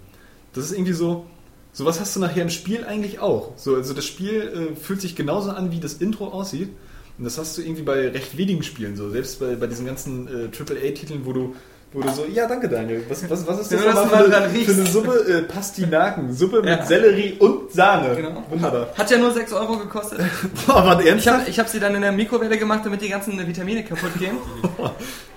[0.53, 1.25] das ist irgendwie so.
[1.71, 3.53] Sowas hast du nachher im Spiel eigentlich auch.
[3.55, 6.69] So, also das Spiel äh, fühlt sich genauso an, wie das Intro aussieht.
[7.17, 9.09] Und das hast du irgendwie bei recht wenigen Spielen so.
[9.11, 11.55] Selbst bei, bei diesen ganzen äh, AAA-Titeln, wo du,
[11.91, 14.49] wo du so, ja danke Daniel, was, was, was ist das Ja, du für, eine-
[14.49, 14.85] für eine.
[14.85, 15.13] Suppe?
[15.27, 16.33] Äh, Pastinaken.
[16.33, 16.85] Suppe mit Ja.
[16.85, 18.15] Sellerie und Sahne.
[18.15, 18.43] Genau.
[18.49, 18.87] Wunderbar.
[18.97, 20.19] Hat ja nur 6 Euro gekostet.
[20.67, 21.39] Boah, war Ich ernsthaft?
[21.41, 24.37] habe ich hab sie dann in der Mikrowelle gemacht, damit die ganzen Vitamine kaputt gehen.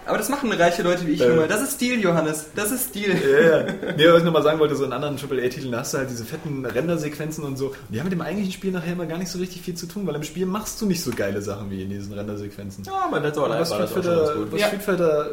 [0.05, 1.29] Aber das machen reiche Leute wie ich Äh.
[1.29, 1.49] nun mal.
[1.49, 2.47] Das ist Stil, Johannes.
[2.57, 3.15] Das ist Stil.
[3.17, 3.65] Ja, ja.
[3.97, 6.67] Nee, was ich nochmal sagen wollte, so in anderen AAA-Titeln hast du halt diese fetten
[6.67, 7.67] Rendersequenzen und so.
[7.69, 9.87] Und die haben mit dem eigentlichen Spiel nachher immer gar nicht so richtig viel zu
[9.87, 12.83] tun, weil im Spiel machst du nicht so geile Sachen wie in diesen Rendersequenzen.
[12.85, 14.53] Ja, aber war das Fighter, gut.
[14.53, 14.67] was Ja.
[14.67, 15.31] Street Fighter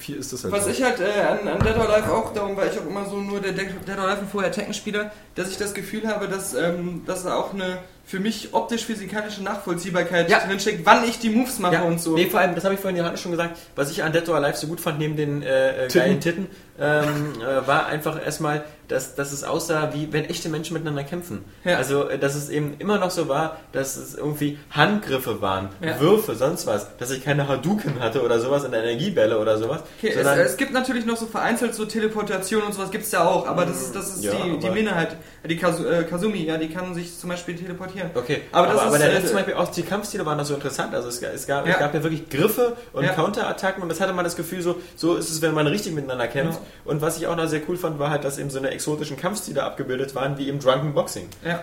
[0.00, 0.70] 4 ist das halt Was so.
[0.70, 3.16] ich halt äh, an, an Dead or Alive auch, darum war ich auch immer so
[3.16, 6.54] nur der Dead Dead or Alive und vorher Tekken-Spieler, dass ich das Gefühl habe, dass,
[6.54, 10.40] ähm, dass da auch eine für mich optisch-physikalische Nachvollziehbarkeit Ja.
[10.40, 12.14] drinsteckt, wann ich die Moves mache Ja, und so.
[12.14, 14.36] Nee, vor allem, das habe ich vorhin Johannes schon gesagt, was ich an Dead or
[14.36, 16.00] Alive so gut fand, neben den äh, äh, Titten.
[16.00, 16.46] geilen Titten,
[16.80, 21.44] ähm, äh, war einfach erstmal, dass, dass es aussah, wie wenn echte Menschen miteinander kämpfen.
[21.64, 21.76] Ja.
[21.76, 26.00] Also, äh, dass es eben immer noch so war, dass es irgendwie Handgriffe waren, Ja.
[26.00, 29.82] Würfe, sonst was, dass ich keine Hadouken hatte oder sowas in der Energiebälle oder sowas.
[29.98, 33.46] Okay, es, es gibt natürlich noch so vereinzelt so Teleportation und sowas gibt's ja auch,
[33.46, 35.16] aber das ist, das ist Ja, die, die aber- Minderheit.
[35.48, 38.10] Die Kazu, äh, Kazumi, ja, die kann sich zum Beispiel teleportieren.
[38.14, 40.44] Okay, Aber aber, das aber, ist, der äh, zum Beispiel auch die Kampfstile waren noch
[40.44, 40.94] so interessant.
[40.94, 41.74] Also es, es, gab, Ja.
[41.74, 43.06] es gab ja wirklich Griffe und.
[43.20, 46.26] Counterattacken und das hatte man das Gefühl, so, so ist es, wenn man richtig miteinander
[46.28, 46.60] kämpft.
[46.84, 49.18] Und was ich auch noch sehr cool fand, war halt, dass eben so eine exotischen
[49.18, 51.28] Kampfstile abgebildet waren, wie im Drunken Boxing.
[51.44, 51.62] Ja.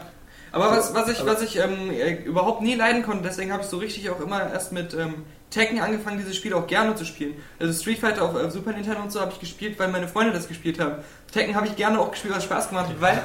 [0.52, 3.70] Aber was, was ich, was ich ähm, äh, überhaupt nie leiden konnte, deswegen habe ich
[3.70, 7.36] so richtig auch immer erst mit ähm, Tekken angefangen, diese Spiele auch gerne zu spielen.
[7.60, 10.32] Also Street Fighter auf äh, Super Nintendo und so habe ich gespielt, weil meine Freunde
[10.32, 10.96] das gespielt haben.
[11.34, 13.24] Tekken habe ich gerne auch gespielt, was Spaß gemacht hat, weil,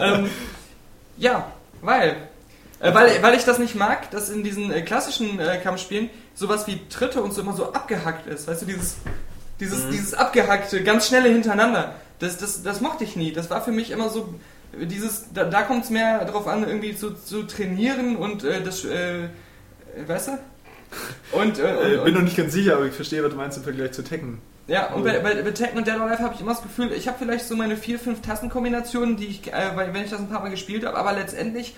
[0.00, 0.30] ähm,
[1.16, 2.16] ja, weil,
[2.80, 6.66] äh, weil, weil ich das nicht mag, dass in diesen äh, klassischen äh, Kampfspielen sowas
[6.66, 8.48] wie Tritte und so immer so abgehackt ist.
[8.48, 8.96] Weißt du, dieses,
[9.60, 11.94] dieses, dieses abgehackte, ganz schnelle hintereinander.
[12.18, 13.32] Das, das, das mochte ich nie.
[13.32, 14.34] Das war für mich immer so,
[14.80, 18.84] dieses, da, da kommt es mehr darauf an, irgendwie zu, zu trainieren und äh, das,
[18.84, 19.28] äh, äh,
[20.06, 20.32] weißt du?
[21.32, 23.64] Und, äh, und, bin noch nicht ganz sicher, aber ich verstehe, was du meinst im
[23.64, 24.38] Vergleich zu Tekken.
[24.68, 26.92] ja, und bei, bei, bei Tekken und Dead or Alive habe ich immer das Gefühl,
[26.92, 30.28] ich habe vielleicht so meine vier, fünf Tastenkombinationen, die ich, äh, wenn ich das ein
[30.28, 31.74] paar Mal gespielt habe, aber letztendlich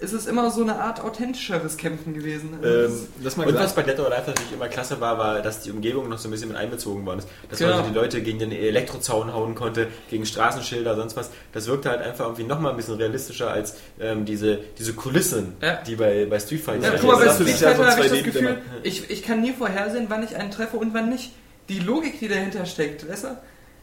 [0.00, 2.58] ist es immer so eine Art authentischeres Kämpfen gewesen.
[2.62, 5.40] Also das- Ähm, mal Und was bei Dead or Alive natürlich immer klasse war, war,
[5.40, 7.28] dass die Umgebung noch so ein bisschen mit einbezogen worden ist.
[7.48, 7.76] Dass Genau.
[7.76, 11.30] man so die Leute gegen den Elektrozaun hauen konnte, gegen Straßenschilder, sonst was.
[11.52, 15.76] Das wirkte halt einfach irgendwie nochmal ein bisschen realistischer als ähm, diese, diese Kulissen, Ja.
[15.86, 18.10] die bei, bei Street Fighter Ja, Ja, guck mal, bei Street ist Fighter habe ich
[18.10, 21.32] das 2D Gefühl, ich, ich kann nie vorhersehen, wann ich einen treffe und wann nicht.
[21.68, 23.28] Die Logik, die dahinter steckt, weißt du?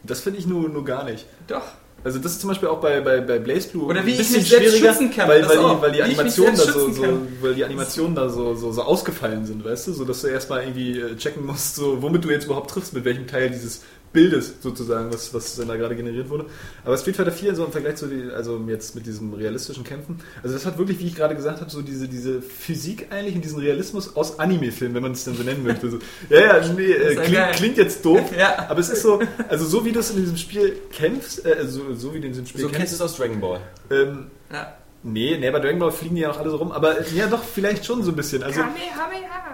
[0.04, 1.26] Das finde ich nur, nur gar nicht.
[1.48, 1.62] Doch.
[2.04, 4.18] Also das ist zum Beispiel auch bei, bei, bei Blaze Blue Oder wie ein ich
[4.18, 7.02] bisschen mich selbst schützen kann, weil, weil, die, weil die ich Animationen da so, so,
[7.40, 10.62] weil die Animationen da so, so, so ausgefallen sind, weißt du, so dass du erstmal
[10.62, 13.82] irgendwie äh, checken musst, so womit du jetzt überhaupt triffst, mit welchem Teil dieses
[14.12, 16.44] Bildes sozusagen, was, was dann da gerade generiert wurde.
[16.84, 20.20] Aber Street Fighter 4 so im Vergleich zu die, also jetzt mit diesem realistischen Kämpfen,
[20.42, 23.42] also das hat wirklich, wie ich gerade gesagt habe, so diese, diese Physik eigentlich und
[23.44, 25.90] diesen Realismus aus Anime-Filmen, wenn man es denn so nennen möchte.
[25.90, 25.98] So,
[26.28, 28.66] ja, ja, nee, äh, klingt, klingt jetzt doof, Ja.
[28.68, 31.94] aber es ist so, also so wie du es in diesem Spiel kämpfst, äh, so,
[31.94, 33.60] so wie du in diesem Spiel So kämpfst, kennst du es aus Dragon Ball.
[33.90, 34.76] ähm, Ja.
[35.02, 37.28] nee, nee, bei Dragon Ball fliegen die ja auch alle so rum, aber äh, ja
[37.28, 38.42] doch, vielleicht schon so ein bisschen.
[38.42, 38.60] Also,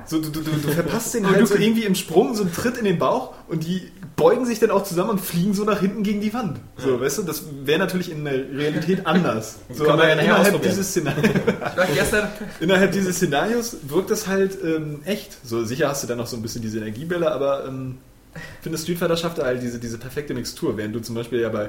[0.07, 2.77] so, du, du, du, du verpasst den halt so irgendwie im Sprung so einen Tritt
[2.79, 6.03] in den Bauch und die beugen sich dann auch zusammen und fliegen so nach hinten
[6.03, 6.59] gegen die Wand.
[6.77, 9.61] So, weißt du, das wäre natürlich in der Realität anders.
[9.73, 12.29] So, Kann man aber ja innerhalb dieses, Szenar Ich war gestern,
[12.61, 15.37] innerhalb dieses Szenarios wirkt das halt ähm, echt.
[15.47, 17.99] So, sicher hast du dann noch so ein bisschen diese Energiebälle, aber ähm,
[18.35, 21.41] ich finde, Street Fighter schafft da halt diese, diese perfekte Mixtur, während du zum Beispiel
[21.41, 21.69] ja bei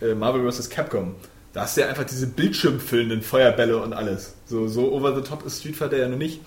[0.00, 0.70] äh, Marvel vs.
[0.70, 1.16] Capcom,
[1.52, 4.34] da hast du ja einfach diese bildschirmfüllenden Feuerbälle und alles.
[4.46, 6.40] So, so over the top ist Street Fighter ja noch nicht.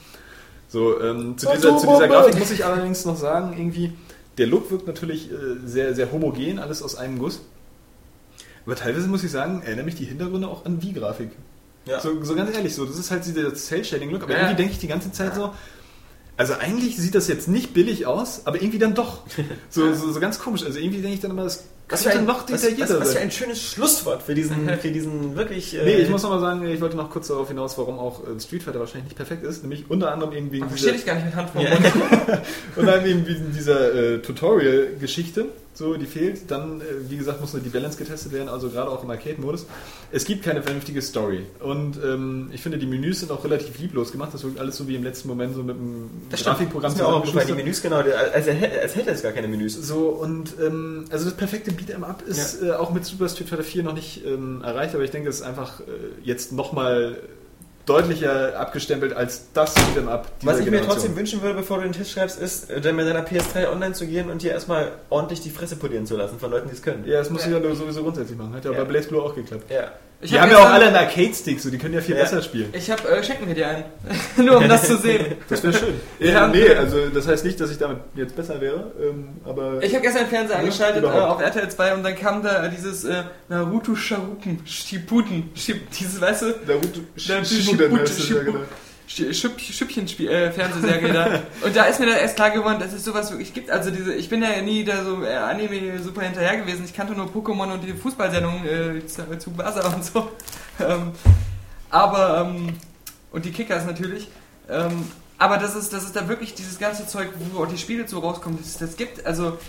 [0.69, 3.93] So, ähm, zu, dieser, zu dieser Grafik muss ich allerdings noch sagen, irgendwie,
[4.37, 5.35] der Look wirkt natürlich äh,
[5.65, 7.41] sehr, sehr homogen, alles aus einem Guss.
[8.65, 11.29] Aber teilweise muss ich sagen, erinnere mich die Hintergründe auch an Wii-Grafik.
[11.85, 11.99] Ja.
[11.99, 14.39] So, so ganz ehrlich, so, das ist halt dieser Cell-Shading-Look, aber Ja.
[14.39, 15.53] irgendwie denke ich die ganze Zeit so,
[16.35, 19.21] also eigentlich sieht das jetzt nicht billig aus, aber irgendwie dann doch.
[19.69, 20.63] So, so, so ganz komisch.
[20.63, 23.19] Also irgendwie denke ich dann immer, das Was für ein, noch was, was, was für
[23.19, 25.75] ein schönes Schlusswort für diesen, für diesen wirklich.
[25.75, 28.21] Äh, Nee, ich muss noch mal sagen, ich wollte noch kurz darauf hinaus, warum auch
[28.21, 29.61] äh, Street Fighter wahrscheinlich nicht perfekt ist.
[29.61, 31.61] Nämlich unter anderem eben wegen Verstehe ich gar nicht mit Hand vor.
[31.61, 31.73] Mund.
[32.75, 35.45] und dann eben wegen dieser äh, Tutorial-Geschichte,
[35.75, 36.49] so die fehlt.
[36.49, 39.65] Dann, äh, wie gesagt, muss nur die Balance getestet werden, also gerade auch im Arcade-Modus.
[40.11, 41.45] Es gibt keine vernünftige Story.
[41.59, 44.33] Und ähm, ich finde, die Menüs sind auch relativ lieblos gemacht.
[44.33, 46.43] Das wirkt alles so wie im letzten Moment so mit einem das.
[46.43, 47.53] Grafikprogramm Das ist mir auch aufgefallen, die.
[47.53, 49.75] Menüs genau, als, als, hätte es gar keine Menüs.
[49.75, 53.63] So, und ähm, also das perfekte Beat'em Up ist äh, auch mit Super Street Fighter
[53.63, 55.83] 4 noch nicht ähm, erreicht, aber ich denke, es ist einfach äh,
[56.23, 57.17] jetzt nochmal
[57.85, 60.95] deutlicher abgestempelt als das Beat'em Up dieser Was ich mir Generation.
[60.97, 63.93] trotzdem wünschen würde, bevor du den Test schreibst, ist, äh, dann mit deiner PS3 online
[63.93, 66.81] zu gehen und dir erstmal ordentlich die Fresse polieren zu lassen von Leuten, die es
[66.81, 67.03] können.
[67.05, 68.53] Ja, das muss ich ja sowieso grundsätzlich machen.
[68.53, 68.77] Hat ja, Ja.
[68.79, 69.69] bei Blaze Blue auch geklappt.
[69.69, 69.91] Ja.
[70.21, 72.21] Ich Die hab haben ja auch alle einen Arcade-Stick, so die können ja viel Ja.
[72.23, 72.69] besser spielen.
[72.71, 73.83] Ich hab, äh, schenken wir dir einen.
[74.45, 75.35] Nur um das zu sehen.
[75.49, 75.93] Das wäre schön.
[76.19, 76.27] Ja.
[76.31, 79.93] ja, nee, also das heißt nicht, dass ich damit jetzt besser wäre, ähm, aber Ich
[79.93, 83.03] habe gestern den Fernseher Ja, angeschaltet äh, auf RTL 2 und dann kam da dieses
[83.03, 87.45] äh, Naruto Sharuken, Shippuden, Ship, dieses, weißt du, Naruto Shippuden
[87.77, 88.59] genau.
[89.07, 91.41] Sch- Schüpp, Schüppchenspiel, äh, Fernsehserie da.
[91.63, 93.69] Und da ist mir dann erst klar geworden, dass es sowas wirklich gibt.
[93.69, 96.83] Also diese, ich bin ja nie da so äh, Anime super hinterher gewesen.
[96.85, 100.31] Ich kannte nur Pokémon und die Fußballsendungen äh, zu, zu und so.
[100.79, 101.11] Ähm,
[101.91, 102.73] aber, ähm,
[103.31, 104.27] und die Kickers natürlich.
[104.67, 105.07] Ähm,
[105.37, 108.19] aber das ist, das ist da wirklich dieses ganze Zeug, wo auch die Spiele so
[108.19, 109.25] rauskommen, das, das gibt.
[109.25, 109.59] Also,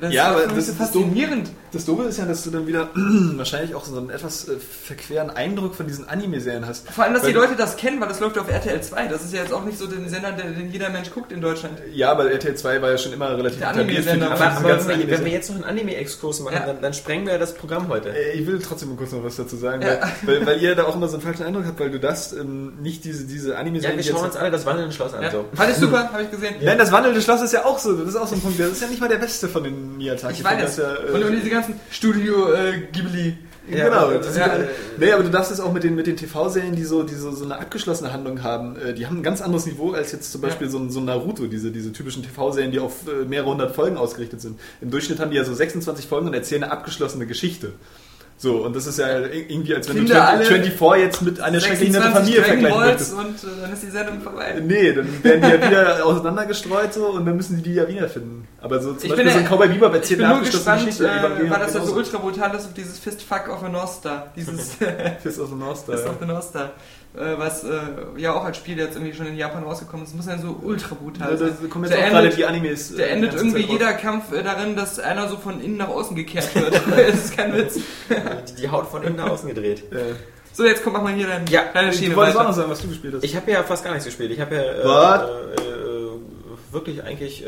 [0.00, 1.06] das Ja, aber das so ist das Dumme.
[1.06, 1.50] faszinierend.
[1.72, 5.28] Das Doofe ist ja, dass du dann wieder wahrscheinlich auch so einen etwas äh, verqueren
[5.30, 6.88] Eindruck von diesen Anime-Serien hast.
[6.90, 9.08] Vor allem, dass die Weil- Leute das kennen, weil das läuft auf RTL 2.
[9.08, 11.40] Das ist ja jetzt auch nicht so den Sender, der, den jeder Mensch guckt in
[11.40, 11.78] Deutschland.
[11.92, 14.36] Ja, aber RTL 2 war ja schon immer relativ Der etabliert für die- Anime-Sender.
[14.36, 16.66] für Aber, aber wenn, wir, wenn wir jetzt noch einen Anime-Exkurs machen, Ja.
[16.66, 18.08] dann, dann sprengen wir das Programm heute.
[18.10, 19.98] Äh, Ich will trotzdem mal kurz noch was dazu sagen, Ja.
[20.22, 22.32] weil, weil, weil ihr da auch immer so einen falschen Eindruck habt, weil du das
[22.32, 25.12] ähm, nicht diese, diese Ja, Anime-Serien wir die schauen jetzt- uns alle das wandelnde Schloss
[25.14, 25.22] an.
[25.24, 25.30] Ja.
[25.30, 25.44] So.
[25.52, 26.54] Fand ich super, habe ich gesehen.
[26.62, 28.68] Nein, das wandelnde Schloss ist ja auch so, das ist auch so ein Punkt, das
[28.70, 30.34] ist ja nicht mal der beste von den Miyazaki.
[30.34, 30.60] Ich weiß.
[30.60, 33.36] Das ja, äh, und, und diese ganzen Studio äh, Ghibli.
[33.68, 36.16] Ja, genau, ja, ja, äh, nee, aber du darfst es auch mit den, mit den
[36.16, 39.42] TV-Serien, die so, die so, so eine abgeschlossene Handlung haben, äh, die haben ein ganz
[39.42, 42.70] anderes Niveau als jetzt zum Beispiel so, ein, so ein Naruto, diese, diese typischen TV-Serien,
[42.70, 44.60] die auf äh, mehrere hundert Folgen ausgerichtet sind.
[44.80, 47.72] Im Durchschnitt haben die ja so 26 Folgen und erzählen eine abgeschlossene Geschichte.
[48.38, 51.58] So, und das ist ja irgendwie, als wenn Kinder du alle 24 jetzt mit einer
[51.58, 53.12] schrecklichen Familie 26 Dragon vergleichen möchtest.
[53.14, 54.60] und äh, dann ist die Sendung vorbei.
[54.62, 58.46] Nee, dann werden die ja wieder auseinandergestreut so und dann müssen die die ja wiederfinden.
[58.60, 60.44] Aber so zum Ich Beispiel bin so ein Cowboy Bebop Ich erzählt bin eine nur
[60.44, 63.72] gespannt, äh, war das ja so ultra brutal ist auf dieses Fist Fuck of the
[63.72, 64.26] North Star.
[64.36, 64.74] Dieses
[65.22, 65.96] Fist of the North Star.
[65.96, 66.70] Fist of the North Star.
[67.16, 67.70] Äh, was äh,
[68.18, 70.12] ja auch als Spiel jetzt irgendwie schon in Japan rausgekommen ist.
[70.12, 71.56] Das muss ja so ultra brutal Ja, sein.
[71.62, 72.90] da kommen jetzt Der auch gerade endet- die Animes.
[72.92, 73.72] äh, Der die endet irgendwie Zeit raus.
[73.72, 76.74] jeder Kampf äh, darin, dass einer so von innen nach außen gekehrt wird.
[76.96, 77.74] das ist kein Witz.
[78.48, 79.84] Die, die Haut von innen nach außen gedreht.
[79.92, 80.14] Äh,
[80.52, 82.70] So, jetzt komm, mach mal hier deine Ja, deine du Schiene wolltest auch noch sagen,
[82.70, 83.24] was du gespielt hast.
[83.24, 84.30] Ich habe ja fast gar nichts gespielt.
[84.32, 86.10] Ich habe ja äh, äh, äh,
[86.72, 87.44] wirklich eigentlich.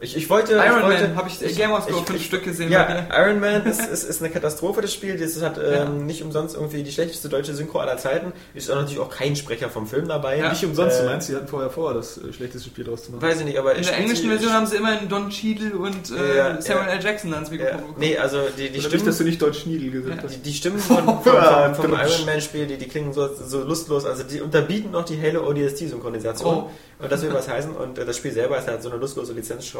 [0.00, 0.54] Ich, ich wollte.
[0.54, 2.70] Iron ich wollte, Man habe ich, ich Game of Thrones fünf Stück gesehen.
[2.70, 3.06] Ja.
[3.12, 5.16] Iron Man ist, ist, ist eine Katastrophe, das Spiel.
[5.16, 8.32] Das hat ähm, nicht umsonst irgendwie die schlechteste deutsche Synchro aller Zeiten.
[8.54, 10.38] Ist auch natürlich auch kein Sprecher vom Film dabei.
[10.38, 10.50] Ja.
[10.50, 13.12] Nicht umsonst, du Äh, meinst, sie hatten vorher vor, das äh, schlechteste Spiel draus zu
[13.12, 13.22] machen.
[13.22, 16.36] Weiß ich nicht, aber In der englischen Version haben sie immerhin Don Cheadle und äh,
[16.36, 16.92] Ja, Samuel ja.
[16.94, 17.02] L.
[17.04, 17.96] Jackson ans ja, Mikrofon bekommen.
[17.98, 18.94] Nee, also die, die Oder Stimmen.
[18.94, 20.46] nicht, dass du nicht Deutsch Schniedel gesagt Die, hast.
[20.46, 21.92] die Stimmen von, vom, vom, Ja, vom.
[21.92, 25.42] Iron Man Spiel, die, die klingen so, so lustlos, also die unterbieten noch die helle
[25.42, 26.54] ODST-Synchronisation.
[26.54, 26.70] Oh.
[26.98, 27.74] Und das will was heißen.
[27.74, 29.34] Und äh, das Spiel selber ist halt so eine lustlose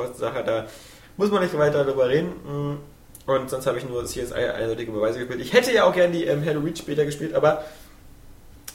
[0.05, 0.67] Lizenzsache, da
[1.17, 2.33] muss man nicht weiter darüber reden.
[2.45, 2.79] Mm.
[3.27, 5.41] Und sonst habe ich nur CSI eindeutige Beweise gespielt.
[5.41, 7.65] Ich hätte ja auch gerne die ähm, Halo Reach später gespielt, aber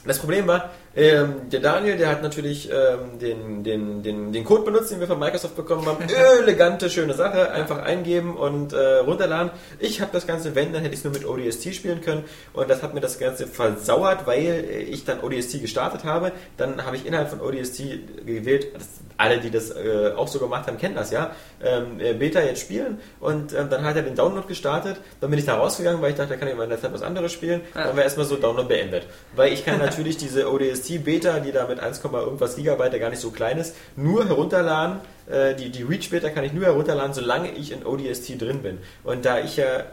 [0.04, 4.64] das Problem war, ähm, der Daniel, der hat natürlich ähm, den, den, den, den Code
[4.64, 6.04] benutzt, den wir von Microsoft bekommen haben.
[6.42, 7.52] Elegante, schöne Sache.
[7.52, 9.52] Einfach eingeben und äh, runterladen.
[9.78, 12.24] Ich habe das Ganze, wenn, dann hätte ich es nur mit ODST spielen können.
[12.52, 16.32] Und das hat mir das Ganze versauert, weil ich dann ODST gestartet habe.
[16.56, 17.82] Dann habe ich innerhalb von ODST
[18.26, 18.66] gewählt,
[19.20, 22.62] alle, die das äh, auch so gemacht haben, kennen das ja, ähm, äh, Beta jetzt
[22.62, 22.98] spielen.
[23.20, 24.96] Und ähm, dann hat er den Download gestartet.
[25.20, 26.92] Dann bin ich da rausgegangen, weil ich dachte, da kann ich mal in der Zeit
[26.92, 27.60] was anderes spielen.
[27.74, 29.06] Dann war erstmal so Download beendet.
[29.36, 30.50] Weil ich kann natürlich diese
[30.80, 35.00] ODST-Beta, die da mit 1, irgendwas Gigabyte, gar nicht so klein ist, nur herunterladen.
[35.30, 38.78] Äh, die, die Reach-Beta kann ich nur herunterladen, solange ich in ODST drin bin.
[39.04, 39.84] Und da ich ja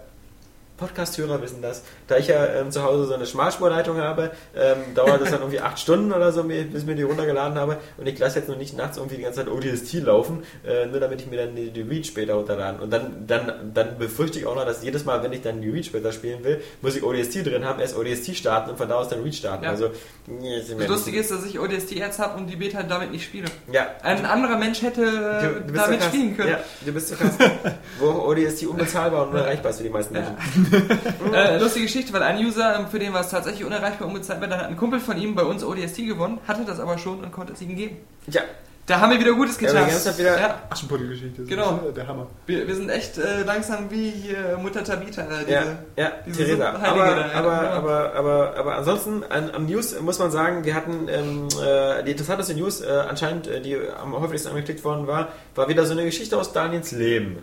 [0.78, 1.84] Podcast-Hörer wissen das.
[2.08, 5.60] Da ich ja ähm, zu Hause so eine Schmalspurleitung habe, ähm, dauert es dann irgendwie
[5.60, 7.78] acht Stunden oder so, bis ich mir die runtergeladen habe.
[7.98, 11.00] Und ich lasse jetzt noch nicht nachts irgendwie die ganze Zeit ODST laufen, äh, nur
[11.00, 12.80] damit ich mir dann die, die Reach später runterladen.
[12.80, 15.70] Und dann, dann, dann befürchte ich auch noch, dass jedes Mal, wenn ich dann die
[15.70, 18.96] Reach später spielen will, muss ich ODST drin haben, erst ODST starten und von da
[18.96, 19.64] aus dann Reach starten.
[19.64, 19.72] Ja.
[19.72, 19.90] Also,
[20.28, 23.12] nee, ist mir Das Lustige ist, dass ich ODST jetzt habe und die Beta damit
[23.12, 23.48] nicht spiele.
[23.72, 26.52] ja, Ein anderer Mensch hätte Du, du damit so spielen können.
[26.52, 27.34] Ja, du bist so krass.
[28.00, 30.36] Wo ODST unbezahlbar und unerreichbar ist für die meisten Menschen.
[31.34, 34.60] Äh, lustige Geschichte, weil ein User, ähm, für den war es tatsächlich unerreichbar unbezahlbar, dann
[34.60, 37.54] hat ein Kumpel von ihm bei uns ODST gewonnen, hatte das aber schon und konnte
[37.54, 37.98] es ihm geben.
[38.28, 38.42] Ja,
[38.86, 39.84] Da haben wir wieder Gutes Ja, getan.
[39.84, 40.62] aber ganz wieder- ja.
[40.70, 41.44] Aschenputtel-Geschichte.
[41.44, 41.82] Genau.
[41.90, 42.28] äh, Der Hammer.
[42.46, 45.24] wir, wir sind echt äh, langsam wie hier Mutter Tabita.
[45.24, 45.64] Äh, diese, Ja,
[45.98, 46.72] ja, diese Theresa.
[46.80, 47.34] Heilige Aber, da, ja.
[47.34, 47.70] aber, Ja.
[47.74, 52.12] aber, aber, aber ansonsten an, am News muss man sagen, wir hatten ähm, äh, die
[52.12, 56.06] interessanteste News, äh, anscheinend, äh, die am häufigsten angeklickt worden war, war wieder so eine
[56.06, 57.40] Geschichte aus Daniels Leben.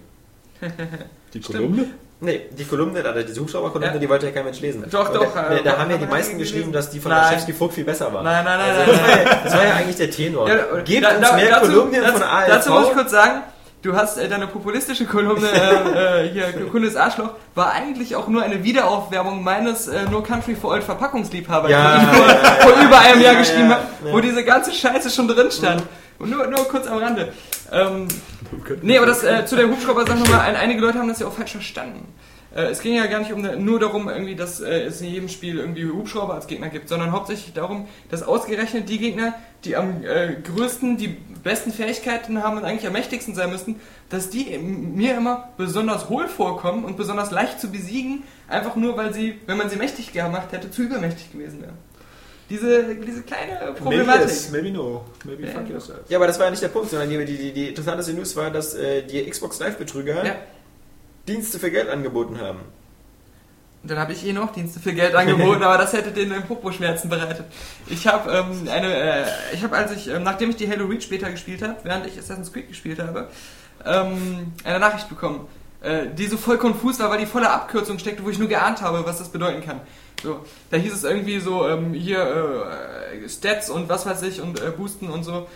[1.34, 1.88] Die Kolumne?
[2.24, 3.98] Nee, die Kolumne, also diese Hubschrauberkolumne, Ja.
[4.00, 4.84] die wollte ja kein Mensch lesen.
[4.90, 7.22] Doch, Und doch, Da, äh, da haben ja die meisten geschrieben, dass die von Nein.
[7.24, 8.22] Laschewski Vogt viel besser war.
[8.22, 9.26] Nein, nein, nein, Also, nein, das, war nein.
[9.26, 10.48] ja, das war ja eigentlich der Tenor.
[10.48, 12.48] Ja, Gebt da- uns da- mehr dazu, Kolumnen dazu, von ALV.
[12.48, 13.42] Dazu muss ich kurz sagen,
[13.82, 18.42] du hast äh, deine populistische Kolumne äh, äh, hier, Kundes Arschloch, war eigentlich auch nur
[18.42, 22.50] eine Wiederaufwärmung meines äh, No Country for Old Verpackungsliebhaber, Ja, den ich vor, ja, ja,
[22.62, 25.82] vor über einem Jahr Ja, geschrieben habe, wo diese ganze Scheiße schon drin stand.
[26.18, 27.32] Und nur, nur kurz am Rande.
[27.74, 28.08] Ähm,
[28.82, 31.32] nee, aber das äh, zu der Hubschrauber-Sache nochmal, ein, einige Leute haben das ja auch
[31.32, 32.06] falsch verstanden.
[32.54, 35.28] Äh, es ging ja gar nicht um, nur darum, irgendwie, dass äh, es in jedem
[35.28, 39.34] Spiel irgendwie Hubschrauber als Gegner gibt, sondern hauptsächlich darum, dass ausgerechnet die Gegner,
[39.64, 41.08] die am äh, größten, die
[41.42, 46.28] besten Fähigkeiten haben und eigentlich am mächtigsten sein müssten, dass die mir immer besonders hohl
[46.28, 50.52] vorkommen und besonders leicht zu besiegen, einfach nur, weil sie, wenn man sie mächtig gemacht
[50.52, 51.78] hätte, zu übermächtig gewesen wären.
[52.50, 54.28] Diese, diese kleine Maybe Problematik.
[54.28, 55.04] yes, maybe no.
[55.24, 55.52] Maybe Ja.
[55.52, 56.00] fuck yourself.
[56.08, 58.36] Ja, aber das war ja nicht der Punkt, sondern die, die, die, die interessanteste News
[58.36, 60.34] war, dass äh, die Xbox Live-Betrüger Ja.
[61.26, 62.60] Dienste für Geld angeboten haben.
[63.82, 67.08] Und dann habe ich eh noch Dienste für Geld angeboten, aber das hätte denen Popo-Schmerzen
[67.08, 67.44] bereitet.
[67.86, 71.02] Ich habe ähm, eine, äh, ich habe als ich, ähm, nachdem ich die Halo Reach
[71.02, 73.28] später gespielt habe, während ich Assassin's Creed gespielt habe,
[73.86, 75.46] ähm, eine Nachricht bekommen,
[75.82, 78.80] äh, die so voll konfus war, weil die voller Abkürzung steckte, wo ich nur geahnt
[78.82, 79.80] habe, was das bedeuten kann.
[80.24, 80.40] So,
[80.70, 84.70] da hieß es irgendwie so, ähm, hier äh, Stats und was weiß ich und äh,
[84.70, 85.46] Boosten und so.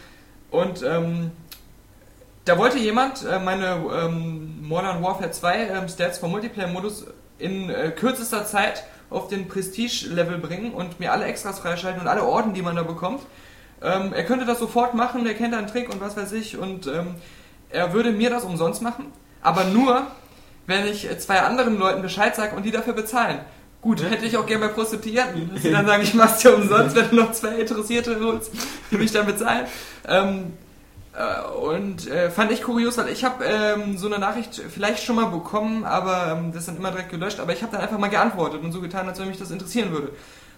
[0.51, 1.31] Und ähm,
[2.45, 7.07] da wollte jemand äh, meine ähm, Modern Warfare 2 ähm, Stats vom Multiplayer-Modus
[7.39, 12.25] in äh, kürzester Zeit auf den Prestige-Level bringen und mir alle Extras freischalten und alle
[12.25, 13.23] Orden, die man da bekommt.
[13.81, 16.87] Ähm, er könnte das sofort machen, er kennt einen Trick und was weiß ich und
[16.89, 17.15] ähm,
[17.71, 20.07] er würde mir das umsonst machen, aber nur,
[20.67, 23.41] wenn ich äh, zwei anderen Leuten Bescheid sage und die dafür bezahlen.
[23.81, 26.97] Gut, hätte ich auch gerne bei Prostituierten, dass sie dann sagen, ich mach's dir umsonst,
[26.97, 28.51] wenn du noch zwei Interessierte holst,
[28.91, 29.67] die mich dann bezahlen.
[30.07, 30.53] Ähm,
[31.17, 35.17] äh, und äh, fand ich kurios, weil ich habe ähm, so eine Nachricht vielleicht schon
[35.17, 37.39] mal bekommen, aber ähm, das dann immer direkt gelöscht.
[37.39, 39.93] Aber ich habe dann einfach mal geantwortet und so getan, als wenn mich das interessieren
[39.93, 40.11] würde.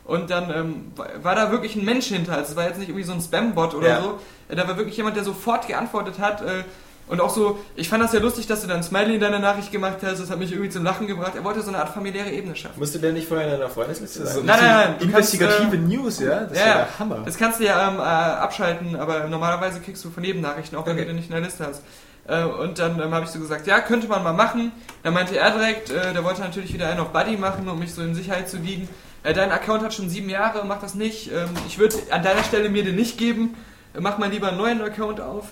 [0.04, 0.92] Und dann ähm,
[1.22, 2.32] war, da wirklich ein Mensch hinter.
[2.32, 4.02] Also es war jetzt nicht irgendwie so ein Spam-Bot oder Ja.
[4.02, 4.18] so.
[4.48, 6.40] Da war wirklich jemand, der sofort geantwortet hat.
[6.40, 6.64] Äh,
[7.10, 9.72] und auch so, ich fand das ja lustig, dass du dann Smiley in deiner Nachricht
[9.72, 10.20] gemacht hast.
[10.20, 11.32] Das hat mich irgendwie zum Lachen gebracht.
[11.34, 12.78] Er wollte so eine Art familiäre Ebene schaffen.
[12.78, 14.46] Musst du denn nicht vorher in deiner Freundesliste So sein?
[14.46, 16.40] Nein, nein, nein, Investigative kannst, News, ja?
[16.40, 16.74] Das ist ja, ja ja.
[16.84, 17.22] der Hammer.
[17.24, 20.94] Das kannst du ja ähm, äh, abschalten, aber normalerweise kriegst du von Nebennachrichten, auch wenn
[20.96, 21.04] Okay.
[21.06, 21.82] du nicht in der Liste hast.
[22.28, 24.70] Äh, und dann ähm, habe ich so gesagt, ja, könnte man mal machen.
[25.02, 27.92] Dann meinte er direkt, äh, der wollte natürlich wieder einen auf Buddy machen, um mich
[27.92, 28.88] so in Sicherheit zu wiegen.
[29.24, 31.32] Äh, dein Account hat schon sieben Jahre, mach das nicht.
[31.32, 33.56] Ähm, ich würde an deiner Stelle mir den nicht geben.
[33.94, 35.46] Äh, mach mal lieber einen neuen Account auf.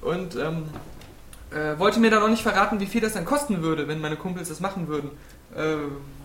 [0.00, 0.64] Und ähm,
[1.54, 4.16] äh, wollte mir dann auch nicht verraten, wie viel das dann kosten würde, wenn meine
[4.16, 5.10] Kumpels das machen würden.
[5.56, 5.76] Äh,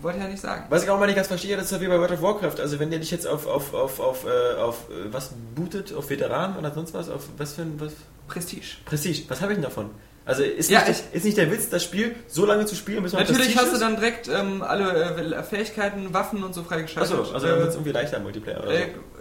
[0.02, 0.64] wollte er nicht sagen.
[0.68, 2.60] Was ich auch mal nicht ganz verstehe, das ist ja wie bei World of Warcraft.
[2.60, 6.10] Also wenn der dich jetzt auf, auf, auf, auf, äh, auf äh, was bootet, auf
[6.10, 7.92] Veteran oder sonst was, auf was für ein was?
[8.26, 8.76] Prestige.
[8.84, 9.90] Prestige, was habe ich denn davon?
[10.24, 13.12] Also ist, Ja, nicht, ist nicht der Witz, das Spiel so lange zu spielen, bis
[13.12, 17.12] man Natürlich hast du dann direkt ähm, alle äh, Fähigkeiten, Waffen und so freigeschaltet.
[17.12, 19.19] Achso, also dann äh, wird es irgendwie leichter im Multiplayer oder äh, so.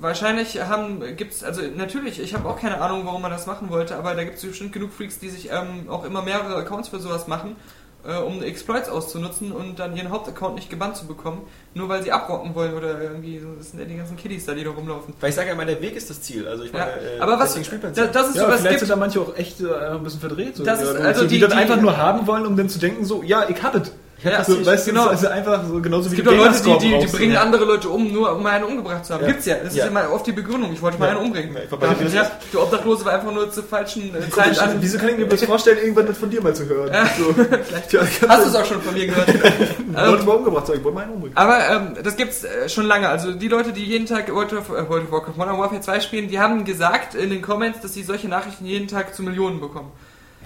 [0.00, 3.96] Wahrscheinlich haben gibt's also natürlich, ich habe auch keine Ahnung, warum man das machen wollte,
[3.96, 6.98] aber da gibt es bestimmt genug Freaks, die sich ähm, auch immer mehrere Accounts für
[7.00, 7.56] sowas machen,
[8.06, 11.42] äh, um Exploits auszunutzen und dann ihren Hauptaccount nicht gebannt zu bekommen,
[11.74, 14.54] nur weil sie abrocken wollen oder irgendwie so, das sind ja die ganzen Kiddies da,
[14.54, 15.14] die da rumlaufen.
[15.20, 16.46] Weil ich sage ja immer, der Weg ist das Ziel.
[16.46, 16.78] Also ich Ja.
[16.80, 18.80] meine, äh, aber was deswegen spielt man da, das ist Ja, so was vielleicht gibt,
[18.80, 20.56] sind da manche auch echt äh, ein bisschen verdreht.
[20.56, 22.56] So, Das ja, ist- so, also die, die- das die- einfach nur haben wollen, um
[22.56, 23.90] dann zu denken, so, ja, ich hab es.
[24.24, 25.10] Ja, so, ich- weißt du, genau.
[25.10, 27.42] es ist einfach so genauso es wie gibt auch Leute, die, die, die bringen Ja.
[27.42, 29.20] andere Leute um, nur um einen umgebracht zu haben.
[29.22, 29.28] Ja.
[29.28, 29.56] Gibt's ja.
[29.62, 29.84] Das Ja.
[29.84, 30.72] ist immer oft die Begründung.
[30.72, 31.54] Ich wollte mal einen umbringen.
[31.54, 34.76] Ja, ich du Obdachlose war einfach nur zur falschen äh, Zeit Komisch, an.
[34.80, 36.90] Wieso kann ich mir das vorstellen, irgendwann das von dir mal zu hören?
[37.18, 37.34] So.
[37.90, 39.28] Ich Hast du es auch schon von mir gehört?
[39.94, 41.36] Leute mal umgebracht, so, ich wollte meinen umbringen.
[41.36, 43.08] Aber ähm, das gibt's äh, schon lange.
[43.10, 46.00] Also die Leute, die jeden Tag World of, äh, World of Warcraft Modern Warfare 2
[46.00, 49.60] spielen, die haben gesagt in den Comments, dass sie solche Nachrichten jeden Tag zu Millionen
[49.60, 49.92] bekommen.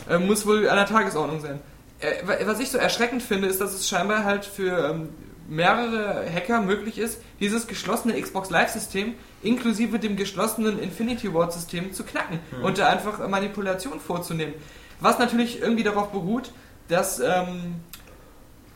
[0.09, 1.61] Äh, muss wohl an der Tagesordnung sein.
[2.01, 5.09] Äh, wa- was ich so erschreckend finde, ist, dass es scheinbar halt für ähm,
[5.49, 12.39] mehrere Hacker möglich ist, dieses geschlossene Xbox Live-System inklusive dem geschlossenen Infinity Ward-System zu knacken
[12.63, 14.55] und da einfach äh, Manipulation vorzunehmen.
[15.01, 16.53] Was natürlich irgendwie darauf beruht,
[16.89, 17.77] dass ähm,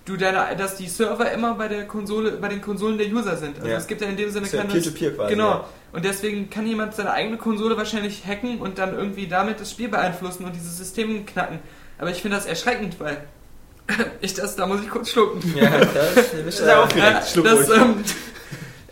[0.05, 3.57] du deine, dass die Server immer bei der Konsole, bei den Konsolen der User sind.
[3.57, 3.77] Also Ja.
[3.79, 4.73] es gibt ja in dem Sinne ja keine.
[5.17, 5.51] Quasi, Genau.
[5.51, 5.65] ja.
[5.93, 9.89] Und deswegen kann jemand seine eigene Konsole wahrscheinlich hacken und dann irgendwie damit das Spiel
[9.89, 11.61] beeinflussen und dieses System knacken.
[12.05, 13.17] Aber ich finde das erschreckend, weil
[14.21, 15.41] ich das, da muss ich kurz schlucken.
[15.57, 17.29] Ja, das ist ja Äh, aufgeregt.
[17.33, 18.05] Schluck das, ähm,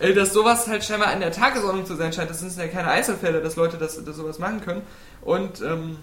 [0.00, 2.30] äh, dass sowas halt scheinbar an der Tagesordnung zu sein scheint.
[2.30, 4.80] Das sind ja keine Einzelfälle, dass Leute das, das sowas machen können.
[5.20, 5.98] Und ähm,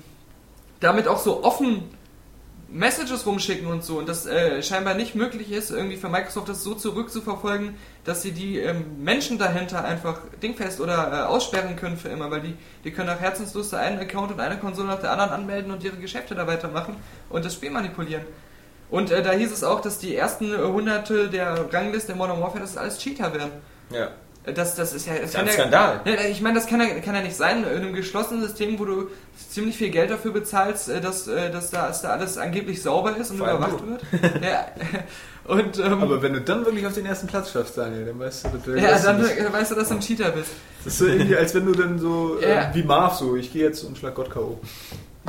[0.82, 1.90] damit auch so offen
[2.72, 6.64] Messages rumschicken und so und das äh, scheinbar nicht möglich ist, irgendwie für Microsoft das
[6.64, 12.10] so zurückzuverfolgen, dass sie die ähm, Menschen dahinter einfach dingfest oder äh, aussperren können für
[12.10, 15.32] immer, weil die, die können nach Herzenslust einen Account und eine Konsole nach der anderen
[15.32, 16.96] anmelden und ihre Geschäfte da weitermachen
[17.30, 18.24] und das Spiel manipulieren.
[18.92, 22.62] Und äh, da hieß es auch, dass die ersten hunderte der Rangliste in Modern Warfare,
[22.62, 23.52] dass das alles Cheater wären.
[23.92, 24.10] Ja.
[24.54, 26.02] Das, das ist ja, das ist ein Skandal.
[26.06, 27.64] Ja, ich meine, das kann ja, kann ja nicht sein.
[27.64, 29.08] In einem geschlossenen System, wo du
[29.50, 33.16] ziemlich viel Geld dafür bezahlst, äh, dass, äh, dass, da, dass da alles angeblich sauber
[33.18, 34.44] ist und Vor überwacht wird.
[34.44, 34.68] ja.
[35.46, 38.46] Und, ähm, Aber wenn du dann wirklich auf den ersten Platz schaffst, Daniel, dann weißt
[38.46, 39.36] du, dann ja, weißt du dann nicht.
[39.40, 40.52] äh, weißt du, dass du ein Cheater bist.
[40.84, 42.70] Das ist so irgendwie, als wenn du dann so, Ja.
[42.70, 44.60] äh, wie Marv so, ich gehe jetzt und schlag Gott K.O.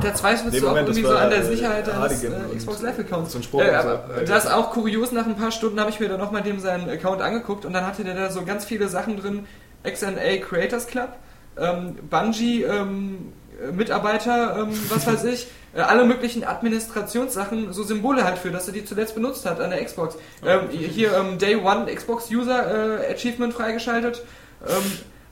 [0.01, 2.99] Da zweifelst Nee, du auch irgendwie so an der äh, Sicherheit Hardigan äh, Xbox Live
[2.99, 3.31] Accounts.
[3.31, 6.09] so ein Spruch Äh, das ist auch kurios, nach ein paar Stunden habe ich mir
[6.09, 9.17] dann nochmal dem seinen Account angeguckt und dann hatte der da so ganz viele Sachen
[9.17, 9.45] drin.
[9.83, 11.09] XNA Creators Club,
[11.57, 18.23] ähm, Bungie ähm, äh, Mitarbeiter, ähm, was weiß ich, äh, alle möglichen Administrationssachen, so Symbole
[18.23, 20.17] halt für, dass er die zuletzt benutzt hat an der Xbox.
[20.45, 24.23] Ähm, hier ähm, Day One Xbox User äh, Achievement freigeschaltet.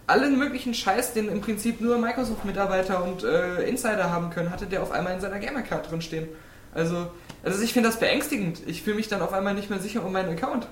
[0.10, 4.81] Allen möglichen Scheiß, den im Prinzip nur Microsoft-Mitarbeiter und äh, Insider haben können, hatte der
[4.81, 6.27] auf einmal in seiner Gamercard drin stehen.
[6.73, 7.07] Also,
[7.44, 8.61] also ich finde das beängstigend.
[8.68, 10.68] Ich fühle mich dann auf einmal nicht mehr sicher um meinen Account.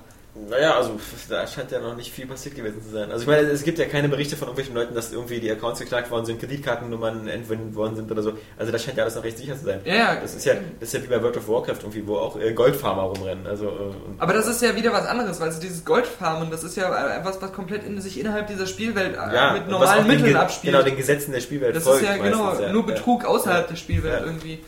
[0.49, 0.99] Naja, also
[1.29, 3.11] da scheint ja noch nicht viel passiert gewesen zu sein.
[3.11, 5.79] Also ich meine, es gibt ja keine Berichte von irgendwelchen Leuten, dass irgendwie die Accounts
[5.79, 8.33] geklagt worden sind, Kreditkartennummern entwendet worden sind oder so.
[8.57, 9.81] Also das scheint ja alles noch recht sicher zu sein.
[9.83, 10.15] Ja, ja.
[10.21, 12.53] Das ist ja, das ist ja wie bei World of Warcraft irgendwie, wo auch äh,
[12.53, 13.45] Goldfarmer rumrennen.
[13.47, 16.77] Also, äh, Aber das ist ja wieder was anderes, weil so dieses Goldfarmen, das ist
[16.77, 20.73] ja etwas, was komplett in sich innerhalb dieser Spielwelt äh, ja, mit normalen Mitteln abspielt.
[20.73, 22.71] Genau, den Gesetzen der Spielwelt das folgt ist ja genau ja.
[22.71, 24.59] nur Betrug außerhalb der Spielwelt irgendwie.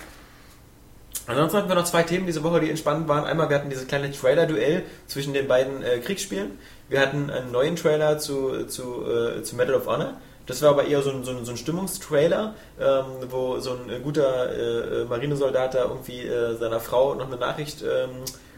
[1.29, 3.23] Ansonsten hatten wir noch zwei Themen diese Woche, die entspannend waren.
[3.23, 6.57] Einmal, wir hatten dieses kleine Trailer-Duell zwischen den beiden äh, Kriegsspielen.
[6.89, 10.15] Wir hatten einen neuen Trailer zu, zu, äh, zu Medal of Honor.
[10.47, 13.91] Das war aber eher so ein, so ein, so ein Stimmungstrailer, ähm, wo so ein
[13.91, 18.09] äh, guter äh, äh, Marinesoldat da irgendwie äh, seiner Frau noch eine Nachricht ähm,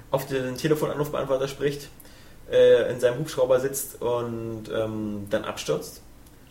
[0.09, 1.89] auf den Telefonanrufbeantworter spricht,
[2.49, 6.01] äh, in seinem Hubschrauber sitzt und ähm, dann abstürzt.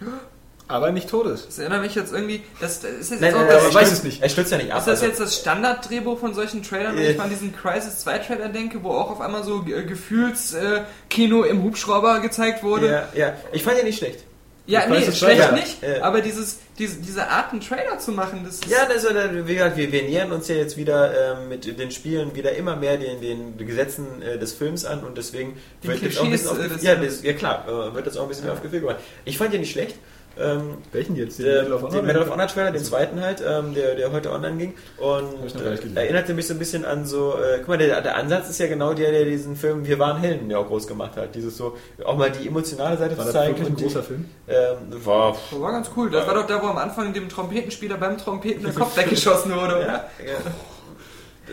[0.71, 1.47] Aber nicht Todes.
[1.47, 3.75] Das erinnert mich jetzt irgendwie, das, das ist jetzt Nein, auch nein, das, aber ich
[3.75, 4.23] er weiß es nicht.
[4.23, 4.79] Er stürzt ja nicht ab.
[4.79, 7.11] Ist das also- jetzt das Standarddrehbuch von solchen Trailern, wenn Äh.
[7.13, 11.43] ich mal an diesen Crisis 2 Trailer denke, wo auch auf einmal so äh, Gefühlskino
[11.45, 12.87] im Hubschrauber gezeigt wurde?
[12.91, 14.21] ja, ja, ich fand ihn nicht schlecht.
[14.67, 15.51] Ja, Ich nee, weiß schlecht ja.
[15.53, 16.03] nicht, Ja.
[16.05, 18.67] aber dieses, diese, diese Art, einen Trailer zu machen, das ist...
[18.67, 19.09] Ja, also,
[19.45, 22.77] wie gesagt, wir, wir nähern uns ja jetzt wieder ähm, mit den Spielen wieder immer
[22.77, 26.51] mehr den, den Gesetzen äh, des Films an und deswegen wird jetzt auch ein bisschen
[26.51, 28.81] auf äh, ja, das, ja klar, äh, wird jetzt auch ein bisschen mehr auf Gefühl
[28.81, 28.99] gemacht.
[29.25, 29.97] Ich fand den nicht schlecht.
[30.41, 31.39] Ähm, Welchen jetzt?
[31.39, 31.93] Den der, Medal of Honor?
[31.97, 34.75] den Medal of Honor Trailer, den zweiten halt, ähm, der, der heute online ging.
[34.99, 38.49] Und äh, erinnerte mich so ein bisschen an so, äh, guck mal, der, der Ansatz
[38.51, 41.35] ist ja genau der, der diesen Film Wir waren Helden ja auch groß gemacht hat.
[41.35, 43.55] Dieses so, auch mal die emotionale Seite War zu das zeigen.
[43.59, 44.25] wirklich ein die, großer Film?
[44.49, 46.11] ähm, war, Das war ganz cool.
[46.11, 49.77] Das war doch da, wo am Anfang dem Trompetenspieler beim Trompeten der Kopf weggeschossen wurde,
[49.77, 49.81] oder?
[49.81, 50.39] ja, Ja,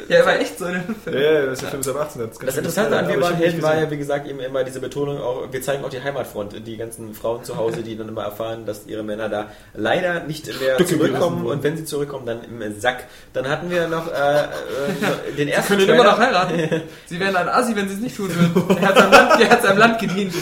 [0.10, 0.20] ja.
[0.20, 1.22] ja war echt so ein Ja, Film.
[1.22, 2.22] ja, das ist der Film ist ab 18.
[2.22, 5.20] Das, Das Interessante an Wir waren Helden war ja, wie gesagt, eben immer diese Betonung,
[5.22, 8.66] auch, wir zeigen auch die Heimatfront, die ganzen Frauen zu Hause, die dann immer erfahren,
[8.66, 12.80] dass ihre Männer da leider nicht mehr Stücke zurückkommen und wenn sie zurückkommen, dann im
[12.80, 13.06] Sack.
[13.34, 14.46] Dann hatten wir noch äh, äh,
[15.38, 16.48] den Sie ersten können immer noch Trailer.
[16.50, 16.82] heiraten.
[17.06, 18.78] Sie wären ein Assi, wenn sie es nicht tun würden.
[18.82, 20.34] Er hat seinem Land, er hat seinem Land gedient.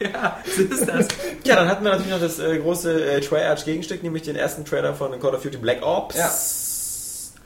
[0.00, 1.08] Ja, so ist das.
[1.44, 4.94] Ja, dann hatten wir natürlich noch das äh, große äh, Tri-Arch-Gegenstück, nämlich den ersten Trailer
[4.94, 6.16] von Call of Duty Black Ops.
[6.16, 6.30] Ja.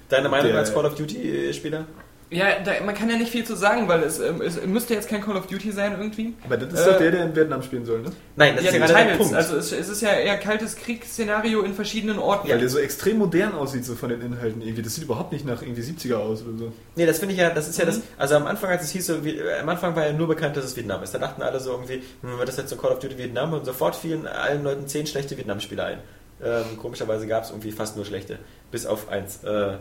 [0.09, 1.85] Deine Meinung Der- als Call of Duty-Spieler?
[2.31, 5.09] Ja, da, man kann ja nicht viel zu sagen, weil es, ähm, es müsste jetzt
[5.09, 6.35] kein Call of Duty sein irgendwie.
[6.45, 8.11] Aber das ist Äh, doch der, der in Vietnam spielen soll, ne?
[8.37, 9.17] Nein, das ja, ist ja gerade der.
[9.17, 9.33] Punkt.
[9.35, 12.47] Also es, es ist ja eher kaltes Kriegsszenario in verschiedenen Orten.
[12.51, 14.83] Weil der so extrem modern aussieht, so von den Inhalten irgendwie.
[14.83, 16.73] Das sieht überhaupt nicht nach irgendwie 70er aus oder so.
[16.97, 17.89] Nee, das finde ich ja, das ist ja Mhm.
[17.89, 20.29] das, also am Anfang, als es hieß, so, wie, äh, am Anfang war ja nur
[20.29, 21.15] bekannt, dass es Vietnam ist.
[21.15, 23.55] Da dachten alle so irgendwie, hm, wird das jetzt so Call of Duty Vietnam?
[23.55, 25.99] Und sofort fielen allen Leuten zehn schlechte Vietnam-Spieler ein.
[26.45, 28.39] Ähm, komischerweise gab es irgendwie fast nur schlechte,
[28.71, 29.43] bis auf eins.
[29.45, 29.77] Äh,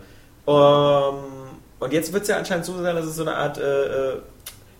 [0.47, 1.15] um,
[1.79, 4.17] und jetzt wird es ja anscheinend so sein, dass es so eine Art äh, äh,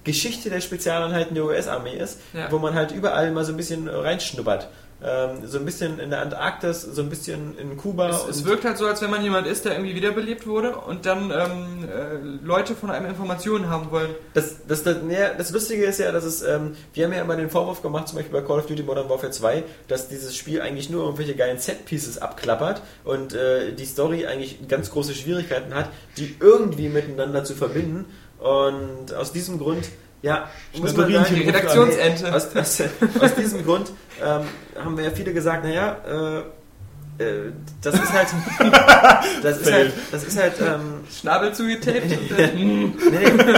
[0.03, 2.49] Geschichte der Spezialeinheiten der US-Armee ist, Ja.
[2.52, 4.69] wo man halt überall mal so ein bisschen reinschnuppert.
[5.03, 8.10] Ähm, so ein bisschen in der Antarktis, so ein bisschen in Kuba.
[8.10, 11.06] Es, es wirkt halt so, als wenn man jemand ist, der irgendwie wiederbelebt wurde und
[11.06, 14.10] dann ähm, äh, Leute von einem Informationen haben wollen.
[14.34, 17.36] Das, das, das, ja, das Lustige ist ja, dass es, ähm, wir haben ja immer
[17.36, 20.61] den Vorwurf gemacht, zum Beispiel bei Call of Duty Modern Warfare 2, dass dieses Spiel
[20.61, 25.90] eigentlich nur irgendwelche geilen Set-Pieces abklappert und äh, die Story eigentlich ganz große Schwierigkeiten hat,
[26.18, 28.06] die irgendwie miteinander zu verbinden.
[28.40, 29.90] Und aus diesem Grund,
[30.27, 32.33] ja, muss man sagen, Die Redaktionsente.
[32.35, 32.81] aus, aus,
[33.19, 33.91] aus diesem Grund
[34.23, 34.41] ähm,
[34.83, 35.97] haben wir ja viele gesagt, naja,
[37.19, 37.51] äh, äh,
[37.81, 38.27] das ist halt,
[39.43, 42.05] das ist halt, das ist halt, ähm, Schnabel zugetaped
[42.37, 43.53] Nee, nee.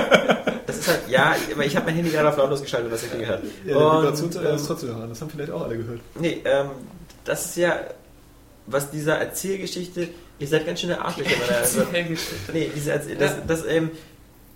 [0.65, 3.19] das ist halt, ja, aber ich habe mein Handy gerade auf lautlos geschaltet das hat
[3.19, 3.43] gehört.
[3.65, 5.09] Ja, der Und, Vibrationsalarm ist ähm, trotzdem noch an.
[5.09, 5.99] Das haben vielleicht auch alle gehört.
[6.19, 6.67] Nee, ähm,
[7.25, 7.79] das ist ja,
[8.67, 10.07] was dieser Erzählgeschichte,
[10.39, 11.31] ihr seid ganz schöne Arschlöcher.
[11.41, 11.81] wenn ihr- also,
[12.53, 13.91] nee, diese, Erzähl- das, das, ähm,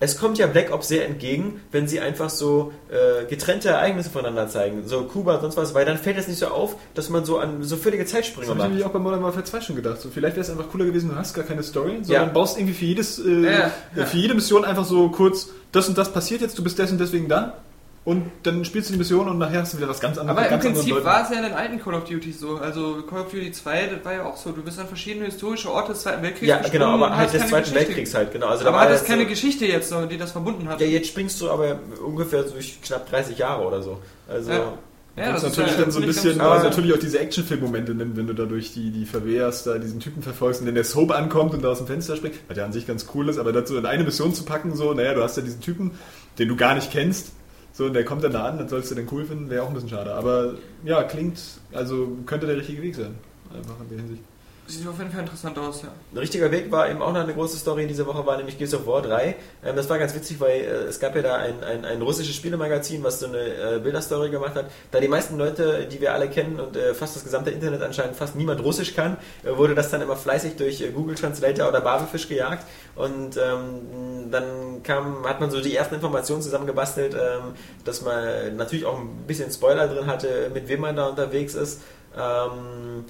[0.04, 4.48] es kommt ja Black Ops sehr entgegen, wenn sie einfach so äh, getrennte Ereignisse voneinander
[4.50, 7.26] zeigen, so Kuba und sonst was, weil dann fällt es nicht so auf, dass man
[7.26, 8.70] so an so völlige Das Zeitsprünge habe ich macht.
[8.70, 10.02] nämlich auch bei Modern Warfare 2 schon gedacht.
[10.02, 12.34] So, vielleicht wäre es einfach cooler gewesen, du hast gar keine Story, sondern Ja.
[12.34, 14.06] baust irgendwie für jedes, äh, Ja, ja.
[14.06, 17.00] für jede Mission einfach so kurz, das und das passiert jetzt, du bist des und
[17.00, 17.58] deswegen da.
[18.06, 20.38] Und dann spielst du die Mission und nachher hast du wieder was ganz anderes.
[20.38, 22.58] Aber im ganz anderen Prinzip war es ja in den alten Call of Duty so.
[22.58, 24.52] Also Call of Duty 2, das war ja auch so.
[24.52, 27.64] Du bist an verschiedene historische Orte des Zweiten Weltkriegs Ja, genau, aber halt des Zweiten
[27.64, 27.76] Geschichte.
[27.88, 28.48] Weltkriegs halt, genau.
[28.48, 30.82] Also da aber war hat das keine so, Geschichte jetzt, so, die das verbunden hat.
[30.82, 33.98] Ja, jetzt springst du aber ungefähr durch knapp 30 Jahre oder so.
[34.28, 34.74] Also, Ja.
[35.16, 37.98] Ja, das ist ist natürlich ja dann so ein bisschen, aber- natürlich auch diese Actionfilm-Momente,
[38.00, 40.84] wenn, wenn du da durch die, die Verwehrs da diesen Typen verfolgst und dann der
[40.84, 43.38] Soap ankommt und da aus dem Fenster springt, was ja an sich ganz cool ist,
[43.38, 45.92] aber dazu in eine Mission zu packen, so, naja, du hast ja diesen Typen,
[46.40, 47.28] den du gar nicht kennst,
[47.74, 49.68] so, und der kommt dann da an, dann sollst du den cool finden, wäre auch
[49.68, 50.14] ein bisschen schade.
[50.14, 50.54] Aber
[50.86, 51.40] ja, klingt,
[51.74, 53.16] also könnte der richtige Weg sein.
[53.52, 54.24] Einfach in der Hinsicht.
[54.66, 55.90] Sieht auf jeden Fall interessant aus, ja.
[56.14, 58.74] Ein richtiger Weg war eben auch noch eine große Story diese Woche, war nämlich Gears
[58.74, 59.36] of War 3.
[59.66, 62.34] Ähm, das war ganz witzig, weil äh, es gab ja da ein, ein, ein russisches
[62.34, 64.72] Spielemagazin, was so eine äh, Bilderstory gemacht hat.
[64.92, 68.16] Da die meisten Leute, die wir alle kennen und äh, fast das gesamte Internet anscheinend
[68.16, 71.82] fast niemand Russisch kann, äh, wurde das dann immer fleißig durch äh, Google Translator oder
[71.82, 72.66] Babelfisch gejagt.
[72.96, 77.54] Und ähm, dann kam, hat man so die ersten Informationen zusammengebastelt, ähm,
[77.86, 81.82] dass man natürlich auch ein bisschen Spoiler drin hatte, mit wem man da unterwegs ist.
[82.16, 83.06] Ähm,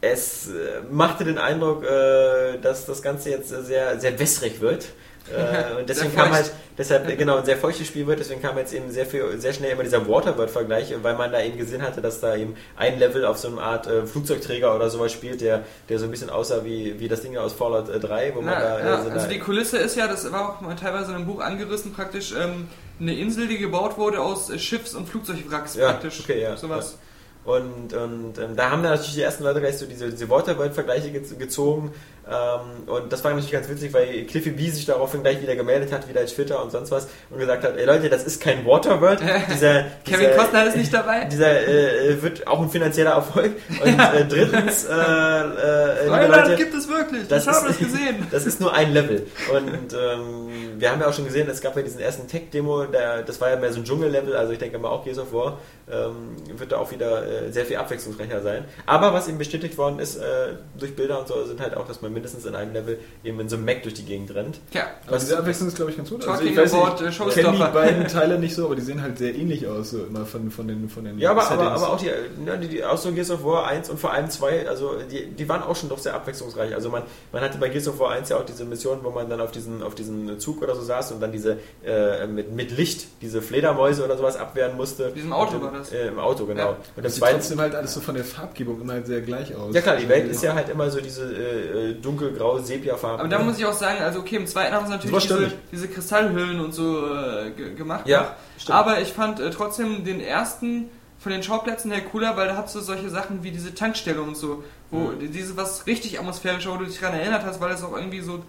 [0.00, 4.88] es äh, machte den Eindruck, äh, dass das Ganze jetzt sehr, sehr wässrig wird.
[5.28, 8.56] Äh, und deswegen kam halt, deshalb, äh, genau, ein sehr feuchtes Spiel wird, deswegen kam
[8.58, 12.00] jetzt eben sehr viel, sehr schnell immer dieser Waterworld-Vergleich, weil man da eben gesehen hatte,
[12.00, 15.62] dass da eben ein Level auf so einer Art äh, Flugzeugträger oder sowas spielt, der,
[15.88, 18.54] der so ein bisschen aussah wie, wie das Ding aus Fallout äh, 3, wo man
[18.54, 20.74] Na, da, ja, äh, so also da- die Kulisse ist ja, das war auch mal
[20.74, 22.68] teilweise in einem Buch angerissen, praktisch ähm,
[23.00, 26.20] eine Insel, die gebaut wurde aus äh, Schiffs- und Flugzeugwracks Ja, praktisch.
[26.20, 26.98] okay, ja, Sowas.
[27.42, 31.10] Und, und ähm, da haben dann natürlich die ersten Leute gleich so diese, diese Waterworld-Vergleiche
[31.10, 31.90] ge gezogen.
[32.30, 35.92] Ähm, und das war natürlich ganz witzig, weil Cliffy B sich daraufhin gleich wieder gemeldet
[35.92, 38.64] hat, wieder als Twitter und sonst was, und gesagt hat, ey Leute, das ist kein
[38.64, 39.20] Waterworld.
[39.52, 41.24] Dieser, Kevin dieser, Costner ist nicht dabei.
[41.30, 43.52] Dieser äh, wird auch ein finanzieller Erfolg.
[43.82, 47.26] Und äh, drittens, äh, äh, Leute, gibt es wirklich.
[47.26, 48.26] das ich habe das gesehen.
[48.30, 49.26] das ist nur ein Level.
[49.52, 52.86] Und ähm, wir haben ja auch schon gesehen, es gab ja diesen ersten Tech-Demo,
[53.26, 55.58] das war ja mehr so ein Dschungel-Level, also ich denke mal auch Gears of War
[55.90, 58.64] ähm, wird da auch wieder äh, sehr viel abwechslungsreicher sein.
[58.86, 62.00] Aber was eben bestätigt worden ist, äh, durch Bilder und so, sind halt auch, dass
[62.02, 64.60] man mindestens in einem Level eben in so einem Mac durch die Gegend rennt.
[64.72, 66.26] Ja, Aber Was- diese Abwechslung ist, glaube ich, ganz gut.
[66.28, 68.82] Also ich weiß about, nicht, äh, ich kenne die beiden Teile nicht so, aber die
[68.82, 71.72] sehen halt sehr ähnlich aus, so immer von, von den, von den Ja, aber, aber,
[71.72, 72.10] aber auch die,
[72.44, 75.26] ne, die, die auch so Gears of War 1 und vor allem 2, also die,
[75.26, 76.74] die waren auch schon doch sehr abwechslungsreich.
[76.74, 77.02] Also man,
[77.32, 79.50] man hatte bei Gears of War 1 ja auch diese Mission, wo man dann auf
[79.50, 83.40] diesen, auf diesen Zug oder so saß und dann diese äh, mit, mit Licht, diese
[83.42, 85.10] Fledermäuse oder sowas abwehren musste.
[85.12, 85.92] Diesem Auto und, war das.
[85.92, 86.62] Äh, Im Auto, genau.
[86.62, 86.68] Ja.
[86.70, 89.54] Und im das sieht trotzdem halt alles so von der Farbgebung immer halt sehr gleich
[89.54, 89.74] aus.
[89.74, 93.20] ja klar, die Welt ist ja halt immer so diese äh, äh, dunkelgraue Sepia-Farbe.
[93.20, 95.52] aber da muss ich auch sagen, also okay, im zweiten haben sie Das natürlich diese,
[95.72, 98.06] diese Kristallhüllen und so äh, ge gemacht.
[98.06, 98.28] Ja, noch.
[98.62, 98.78] stimmt.
[98.78, 102.74] aber ich fand äh, trotzdem den ersten von den Schauplätzen her cooler, weil da hast
[102.74, 105.30] du solche Sachen wie diese Tankstelle und so, wo Mhm.
[105.32, 108.42] diese was richtig atmosphärisch, wo du dich daran erinnert hast, weil es auch irgendwie so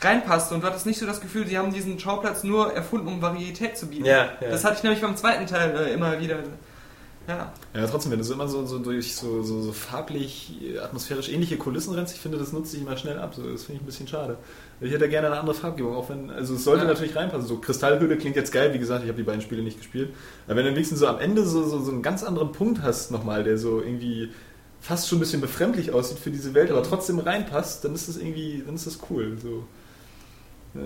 [0.00, 3.22] reinpasst und du hattest nicht so das Gefühl, sie haben diesen Schauplatz nur erfunden, um
[3.22, 4.04] Varietät zu bieten.
[4.04, 4.48] Ja, ja.
[4.50, 6.36] Das hatte ich nämlich beim zweiten Teil äh, immer wieder.
[7.28, 7.52] Ja.
[7.74, 10.50] Ja, trotzdem, wenn du so immer so, so durch so, so, so farblich,
[10.82, 13.34] atmosphärisch ähnliche Kulissen rennst, ich finde, das nutzt sich immer schnell ab.
[13.34, 14.38] So, das finde ich ein bisschen schade.
[14.80, 16.88] Ich hätte gerne eine andere Farbgebung, auch wenn, also es sollte Ja.
[16.90, 17.46] natürlich reinpassen.
[17.46, 20.08] So Kristallhülle klingt jetzt geil, wie gesagt, ich habe die beiden Spiele nicht gespielt.
[20.46, 23.10] Aber wenn du wenigstens so am Ende so, so, so einen ganz anderen Punkt hast
[23.10, 24.30] nochmal, der so irgendwie
[24.80, 28.16] fast schon ein bisschen befremdlich aussieht für diese Welt, aber trotzdem reinpasst, dann ist das
[28.16, 29.36] irgendwie, dann ist das cool.
[29.42, 29.64] So.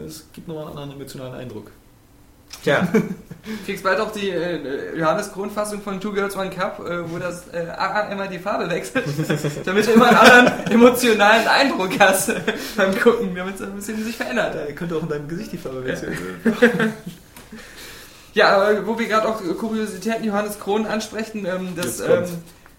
[0.07, 1.71] Es gibt nochmal einen anderen emotionalen Eindruck.
[2.63, 2.89] Tja,
[3.67, 7.49] Kriegst bald auch die äh, Johannes Grundfassung von Two Girls One Cup, äh, wo das
[7.49, 9.05] äh, AA immer die Farbe wechselt,
[9.65, 12.33] damit du immer einen anderen emotionalen Eindruck hast
[12.77, 14.55] beim Gucken, damit es ein bisschen sich verändert.
[14.55, 16.17] Da könnte auch in deinem Gesicht die Farbe wechseln.
[18.35, 22.25] Ja, aber wo wir gerade auch Kuriositäten Johannes Krohn ansprechen, ähm, das ähm,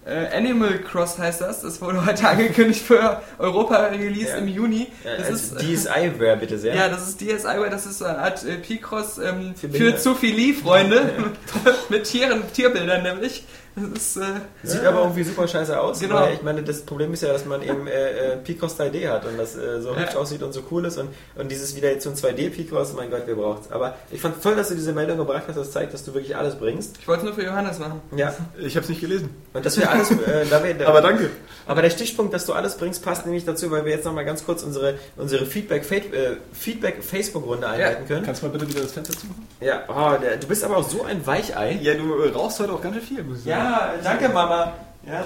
[0.06, 4.38] äh, Animal Cross heißt das, das wurde heute angekündigt für Europa Release Ja.
[4.38, 4.88] im Juni.
[5.04, 6.76] äh, Das als ist, DSI-Ware bitte sehr.
[6.76, 10.02] Ja, das ist DSiWare, das ist eine Art äh, P-Cross ähm, Für für Behinderte.
[10.02, 11.12] Zoophilie-Freunde
[11.90, 13.46] mit Tieren, Tierbildern nämlich.
[13.76, 14.22] Das ist, äh,
[14.64, 16.00] Sieht aber irgendwie super scheiße aus.
[16.00, 16.16] Genau.
[16.16, 19.26] Weil ich meine, das Problem ist ja, dass man eben äh, äh, Picross 3D hat
[19.26, 20.02] und das äh, so Ja.
[20.02, 22.94] hübsch aussieht und so cool ist und, und dieses wieder jetzt so ein 2D Picross,
[22.94, 23.72] mein Gott, wir braucht's.
[23.72, 26.36] Aber ich fand toll, dass du diese Meldung gebracht hast, das zeigt, dass du wirklich
[26.36, 26.98] alles bringst.
[27.00, 28.02] ich wollte es nur für Johannes machen.
[28.16, 28.34] Ja.
[28.60, 29.30] Ich habe es nicht gelesen.
[29.54, 31.30] Und dass wir alles, äh, da wir, Aber danke.
[31.66, 34.46] Aber der Stichpunkt, dass du alles bringst, passt nämlich dazu, weil wir jetzt nochmal ganz
[34.46, 38.26] kurz unsere, unsere Feedback, äh, Feedback einleiten können.
[38.26, 39.48] Kannst du mal bitte wieder das Fenster zumachen?
[39.62, 41.80] Ja, oh, der, du bist aber auch so ein Weichei.
[41.82, 43.63] Ja, du rauchst heute auch ganz schön viel, muss ich sagen.
[43.64, 44.74] Ja, danke Mama.
[45.06, 45.26] Ja.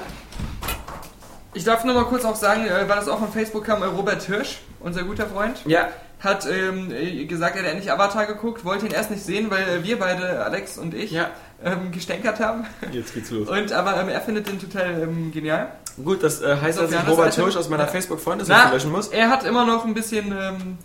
[1.53, 3.85] Ich darf nur mal kurz auch sagen, äh, weil das auch von Facebook kam, äh,
[3.85, 5.87] Robert Hirsch, unser guter Freund, Ja,
[6.19, 9.83] hat ähm, äh, gesagt, er hat endlich Avatar geguckt, wollte ihn erst nicht sehen, weil
[9.83, 11.29] wir beide, Alex und ich, ja.
[11.63, 12.65] ähm, gestänkert haben.
[12.91, 13.47] Jetzt geht's los.
[13.49, 15.69] Und aber ähm, er findet den total ähm, genial.
[16.03, 17.89] Gut, das äh, heißt, dass ich Robert Hirsch aus meiner Ja.
[17.89, 19.07] Facebook-Freundesliste löschen muss.
[19.07, 20.77] er hat immer noch ein bisschen ähm,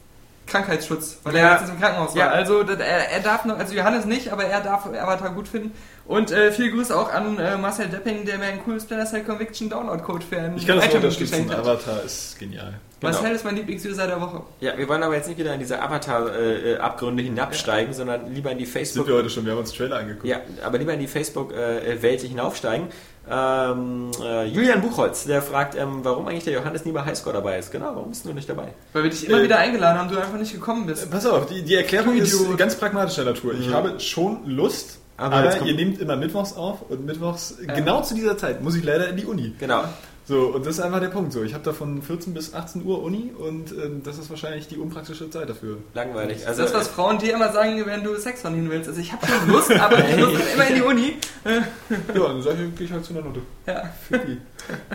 [0.47, 1.49] Krankheitsschutz, weil Ja.
[1.55, 2.27] er jetzt im Krankenhaus Ja.
[2.27, 2.33] war.
[2.33, 5.73] Also das- er, er darf noch, also Johannes nicht, aber er darf Avatar gut finden.
[6.05, 9.23] Und äh, viel Grüße auch an äh, Marcel Depping, der mir einen coolen Splinter Cell
[9.23, 11.51] Conviction Download-Code für ein Ich kann das nur Item unterstützen.
[11.53, 12.75] Avatar ist genial.
[13.01, 13.13] Genau.
[13.13, 14.43] Marcel ist mein Lieblingsuser der Woche.
[14.61, 18.65] Ja, wir wollen aber jetzt nicht wieder in diese Avatar-Abgründe hinabsteigen, sondern lieber in die
[18.65, 19.07] Sind Facebook...
[19.07, 20.25] wir heute schon, wir haben uns Trailer angeguckt.
[20.27, 22.89] Ja, aber lieber in die Facebook-Welt hinaufsteigen.
[23.31, 27.59] Ähm, äh, Julian Buchholz, der fragt, ähm, warum eigentlich der Johannes nie bei Highscore dabei
[27.59, 27.71] ist.
[27.71, 28.69] Genau, warum bist du nicht dabei?
[28.93, 31.09] Weil wir dich immer Äh, wieder eingeladen haben, du einfach nicht gekommen bist.
[31.11, 33.55] Pass auf, die, die Erklärung ist ganz pragmatischer Natur.
[33.55, 33.75] Ich Mhm.
[33.75, 37.75] habe schon Lust, Aber aber, ihr nehmt immer mittwochs auf und mittwochs, Ja.
[37.75, 39.55] genau zu dieser Zeit, muss ich leider in die Uni.
[39.59, 39.85] Genau.
[40.25, 41.33] So, und das ist einfach der Punkt.
[41.33, 44.69] So, ich habe da von 14 bis 18 Uhr Uni und ähm, das ist wahrscheinlich
[44.69, 45.79] die unpraktische Zeit dafür.
[45.95, 46.47] Langweilig.
[46.47, 48.89] Also, das, was Frauen dir immer sagen, wenn du Sex von ihnen willst.
[48.89, 51.17] Also ich habe schon Lust, aber ich muss immer in die Uni.
[52.15, 53.41] Ja, dann sag ich, gehe ich halt zu einer Note.
[53.67, 53.83] Ja.
[54.09, 54.39] Für die.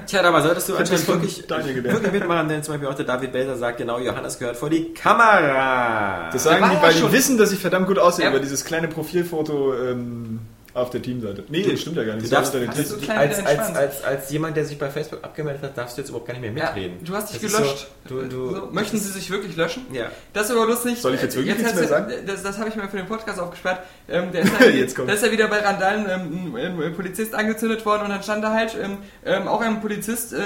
[0.06, 3.34] Tja, dabei solltest du Ich anscheinend wirklich, wirklich mitmachen, denn zum Beispiel auch der David
[3.34, 6.30] Belser sagt, genau, Johannes gehört vor die Kamera.
[6.32, 8.32] Das sagen die, weil die wissen, dass ich verdammt gut aussehe Ja.
[8.32, 10.40] über dieses kleine Profilfoto ähm,
[10.78, 11.44] auf der Teamseite.
[11.49, 12.26] Nee, Du- das stimmt ja gar nicht.
[12.26, 14.90] Du So darfst, den hast du klein als, als, als, als jemand, der sich bei
[14.90, 17.04] Facebook abgemeldet hat, darfst du jetzt überhaupt gar nicht mehr Ja, mitreden.
[17.04, 17.88] du hast dich Das gelöscht.
[18.08, 19.86] So, du, du, So, möchten Sie sich wirklich löschen?
[19.91, 20.06] Ja.
[20.34, 20.99] Das ist aber lustig.
[21.02, 22.14] Soll ich jetzt wirklich nichts hast mehr du- sagen?
[22.28, 23.80] Das, das habe ich mir für den Podcast aufgespart.
[24.08, 25.10] Ähm, der ist ja, Jetzt kommt's.
[25.12, 28.44] Da ist ja wieder bei Randallen ähm, ein, ein Polizist angezündet worden und dann stand
[28.44, 30.38] da halt, ähm, ähm, auch ein Polizist äh,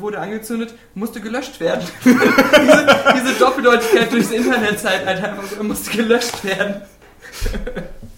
[0.00, 1.84] wurde angezündet, musste gelöscht werden.
[2.04, 6.82] diese, diese Doppeldeutigkeit durchs Internet halt einfach so, musste gelöscht werden.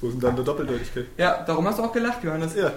[0.00, 1.06] Wo ist denn dann der Doppeldeutigkeit?
[1.18, 2.54] Ja, darum hast du auch gelacht, Johannes.
[2.54, 2.72] Ja,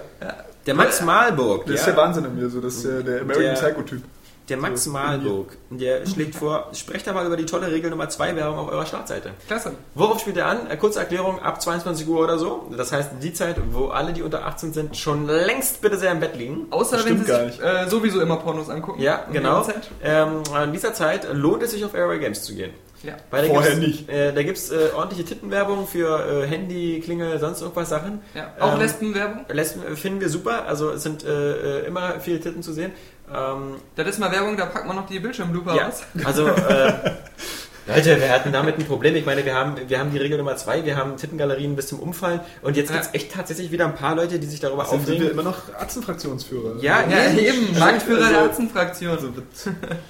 [0.66, 3.20] Der Max Malburg, das ist ja, der Wahnsinn an mir, so das ist der, der
[3.22, 4.02] American Psycho-Typ.
[4.50, 8.10] der Max So, Malburg, der schlägt vor, sprecht da mal über die tolle Regel Nummer
[8.10, 9.30] 2 Werbung auf eurer Startseite.
[9.46, 9.72] Klasse.
[9.94, 10.70] Worauf spielt er an?
[10.70, 12.70] Äh, Kurze Erklärung, ab 22 Uhr oder so.
[12.76, 16.20] Das heißt, die Zeit, wo alle, die unter 18 sind, schon längst bitte sehr im
[16.20, 16.66] Bett liegen.
[16.70, 19.00] Außer wenn stimmt sie gar sich äh, sowieso immer Pornos angucken.
[19.00, 19.60] Ja, genau.
[19.60, 19.88] Uhrzeit.
[20.02, 22.72] Ähm, in dieser Zeit lohnt es sich auf Airway Games zu gehen.
[23.04, 23.16] Ja.
[23.30, 24.08] Weil da Vorher gibt's, nicht.
[24.08, 28.20] Äh, da gibt es äh, ordentliche Tittenwerbung für äh, Handy, Klingel, sonst irgendwas Sachen.
[28.34, 28.52] ja.
[28.58, 29.44] Auch Ähm, Lesbenwerbung.
[29.48, 32.92] Lesben äh, finden wir super, also es sind äh, äh, immer viele Titten zu sehen.
[33.32, 36.02] Ähm, Das ist mal Werbung, da packt man noch die Bildschirmlupe ja, raus.
[36.24, 36.92] also äh,
[37.86, 39.14] Leute, wir hatten damit ein Problem.
[39.14, 42.00] Ich meine, wir haben, wir haben die Regel Nummer zwei, wir haben Tittengalerien bis zum
[42.00, 42.96] Umfallen und jetzt Ja.
[42.96, 45.30] gibt es echt tatsächlich wieder ein paar Leute, die sich darüber Sind wir aufregen.
[45.32, 46.76] immer noch Atzenfraktionsführer?
[46.80, 49.10] Ja, Ja, eben, Marktführer Also- der Atzenfraktion.
[49.10, 49.28] Also,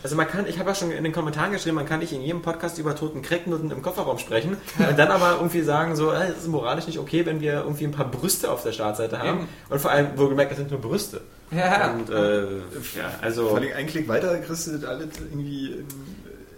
[0.04, 2.22] Also man kann, ich habe ja schon in den Kommentaren geschrieben, man kann nicht in
[2.22, 6.28] jedem Podcast über toten Cracknutten im Kofferraum sprechen und dann aber irgendwie sagen, so, äh,
[6.28, 9.38] es ist moralisch nicht okay, wenn wir irgendwie ein paar Brüste auf der Startseite haben.
[9.40, 9.48] Eben.
[9.70, 11.22] Und vor allem, wohlgemerkt, das sind nur Brüste.
[11.50, 15.66] Ja, Und äh, ja, also vor allem einen Klick weiter kriegst du das alles irgendwie
[15.72, 15.86] in,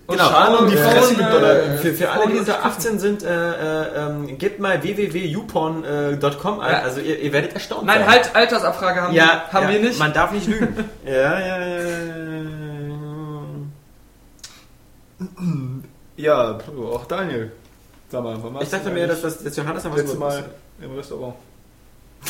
[0.09, 1.57] Und Genau, Schale die und Frauen, mit äh, Dollar.
[1.79, 6.61] für, für alle, die die unter sich 18 sind, äh, äh, ähm, gebt mal www.youporn.com
[6.61, 6.73] ein.
[6.73, 6.79] Ja.
[6.83, 8.09] Also ihr, ihr werdet erstaunt Nein, sein.
[8.11, 9.99] halt, Altersabfrage haben, Ja, wir, haben ja, wir nicht.
[9.99, 10.77] Man darf nicht lügen.
[11.05, 11.79] ja, ja, ja,
[16.17, 16.59] ja.
[16.93, 17.53] Auch Daniel.
[18.09, 20.45] Sag mal, wann Ich dachte mir, dass das, Johannes noch was letzte über- Mal
[20.81, 21.35] im Restaurant.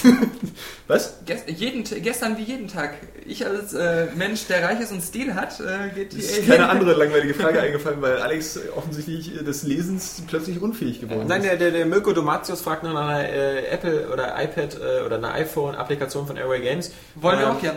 [0.89, 1.19] Was?
[1.25, 2.95] Gest, jeden, gestern wie jeden Tag.
[3.27, 6.69] Ich als äh, Mensch, der reich ist und Stil hat, äh, geht die ist keine
[6.69, 11.47] andere langweilige Frage eingefallen, weil Alex offensichtlich des Lesens plötzlich unfähig geworden Nein, ist.
[11.49, 15.33] der, der, der Mirko Domatius fragt nach einer äh, Apple oder iPad äh, oder einer
[15.35, 16.93] iPhone-Applikation von Airway Games.
[17.17, 17.77] Wollen wir Ähm, auch gern.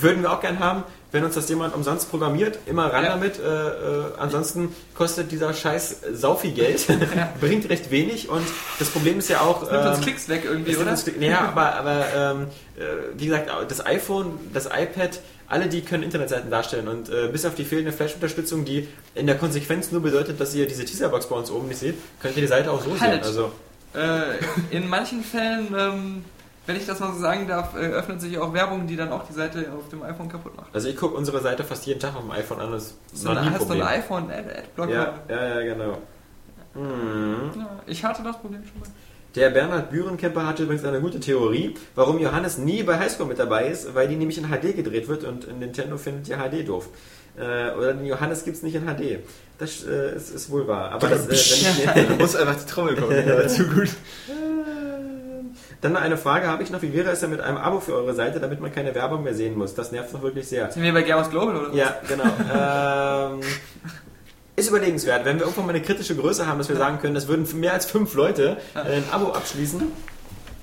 [0.00, 2.58] Würden wir auch gern haben, wenn uns das jemand umsonst programmiert.
[2.66, 3.10] Immer ran Ja.
[3.10, 3.38] damit.
[3.38, 6.84] Äh, äh, ansonsten kostet dieser Scheiß sau viel Geld,
[7.40, 8.44] bringt recht wenig und
[8.78, 9.62] das Problem ist ja auch...
[9.70, 10.86] Nimmt uns ähm, Klicks weg irgendwie, es oder?
[10.92, 12.46] nimmt uns- Ja, aber, aber ähm,
[12.76, 12.82] äh,
[13.18, 17.54] wie gesagt, das iPhone, das iPad, alle die können Internetseiten darstellen und äh, bis auf
[17.54, 21.50] die fehlende Flash-Unterstützung, die in der Konsequenz nur bedeutet, dass ihr diese Teaserbox bei uns
[21.52, 23.12] oben nicht seht, könnt ihr die Seite auch so Halt.
[23.12, 23.22] sehen.
[23.22, 23.52] Also,
[23.94, 26.24] Äh, in manchen Fällen, ähm,
[26.66, 29.24] wenn ich das mal so sagen darf, äh, öffnet sich auch Werbung, die dann auch
[29.26, 30.74] die Seite auf dem iPhone kaputt macht.
[30.74, 33.32] also ich gucke unsere Seite fast jeden Tag auf dem iPhone an, das ist So,
[33.32, 34.92] noch nie hast du ein iPhone Ad Adblocker?
[34.92, 35.98] Ja, ja, ja, genau.
[36.74, 37.50] Hm.
[37.56, 38.88] Ja, ich hatte das Problem schon mal.
[39.34, 43.66] Der Bernhard Bürenkemper hatte übrigens eine gute Theorie, warum Johannes nie bei Highscore mit dabei
[43.68, 46.88] ist, weil die nämlich in HD gedreht wird und Nintendo findet ja HD doof.
[47.36, 49.20] Äh, oder den Johannes gibt es nicht in HD.
[49.58, 50.90] Das äh, ist, ist wohl wahr.
[50.92, 53.28] Aber das, äh, wenn ich, muss einfach die Trommel kommen.
[53.28, 53.90] Ja, zu gut.
[55.80, 56.82] Dann noch eine Frage habe ich noch.
[56.82, 59.34] Wie wäre es denn mit einem Abo für eure Seite, damit man keine Werbung mehr
[59.34, 59.74] sehen muss?
[59.74, 60.70] Das nervt doch wirklich sehr.
[60.70, 61.76] Sind wir bei Gamers Global oder was?
[61.76, 62.24] Ja, genau.
[63.34, 63.40] ähm,
[64.56, 65.24] ist überlegenswert.
[65.24, 67.74] Wenn wir irgendwann mal eine kritische Größe haben, dass wir sagen können, das würden mehr
[67.74, 69.82] als fünf Leute äh, ein Abo abschließen,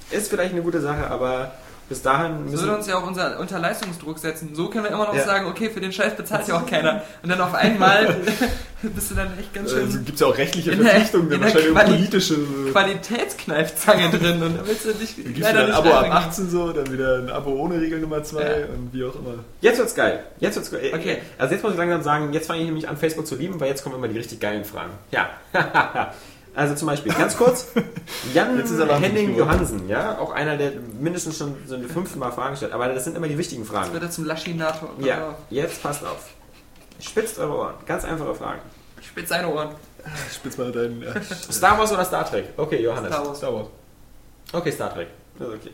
[0.10, 1.52] ist vielleicht eine gute Sache, aber
[1.89, 4.55] bis dahin Das müssen würde uns ja auch unser, unter Leistungsdruck setzen.
[4.55, 5.26] So können wir immer noch Ja.
[5.26, 7.01] sagen, okay, für den Scheiß bezahlt ja auch keiner.
[7.22, 8.15] Und dann auf einmal
[8.81, 11.41] bist du dann echt ganz schön Also gibt es ja auch rechtliche Verpflichtungen, in dann
[11.41, 12.38] wahrscheinlich auch Quali- politische.
[12.72, 14.41] Qualitätskneifzange drin.
[14.43, 16.18] Und da willst du dich Dann gibst du leider ein Abo ab reinbringen.
[16.18, 18.47] 18 so, dann wieder ein Abo ohne Regel Nummer 2 Ja.
[18.76, 19.35] und wie auch immer.
[19.61, 20.23] Jetzt wird's geil.
[20.39, 20.91] Jetzt wird's geil.
[20.93, 21.18] Okay.
[21.38, 23.68] Also jetzt muss ich langsam sagen, jetzt fange ich nämlich an, Facebook zu lieben, weil
[23.69, 24.91] jetzt kommen immer die richtig geilen Fragen.
[25.11, 25.30] Ja.
[26.55, 27.67] also zum Beispiel, ganz kurz,
[28.34, 29.35] Jan Jetzt ist Henning.
[29.35, 33.03] Johansen, ja, auch einer, der mindestens schon so die fünfte Mal Fragen stellt, aber das
[33.05, 33.91] sind immer die wichtigen Fragen.
[33.93, 34.89] Wird er zum Laschinator.
[34.99, 36.30] Ja, jetzt passt auf.
[36.99, 37.73] Spitzt eure Ohren.
[37.85, 38.61] Ganz einfache Fragen.
[39.01, 39.69] Spitz seine Ohren.
[40.34, 41.01] Spitz mal deinen.
[41.01, 41.13] Ja.
[41.51, 42.45] Star Wars oder Star Trek?
[42.57, 43.11] Okay, Johannes.
[43.11, 43.38] Star Wars.
[43.38, 43.67] Star Wars.
[44.53, 45.07] Okay, Star Trek.
[45.39, 45.71] Das ist okay.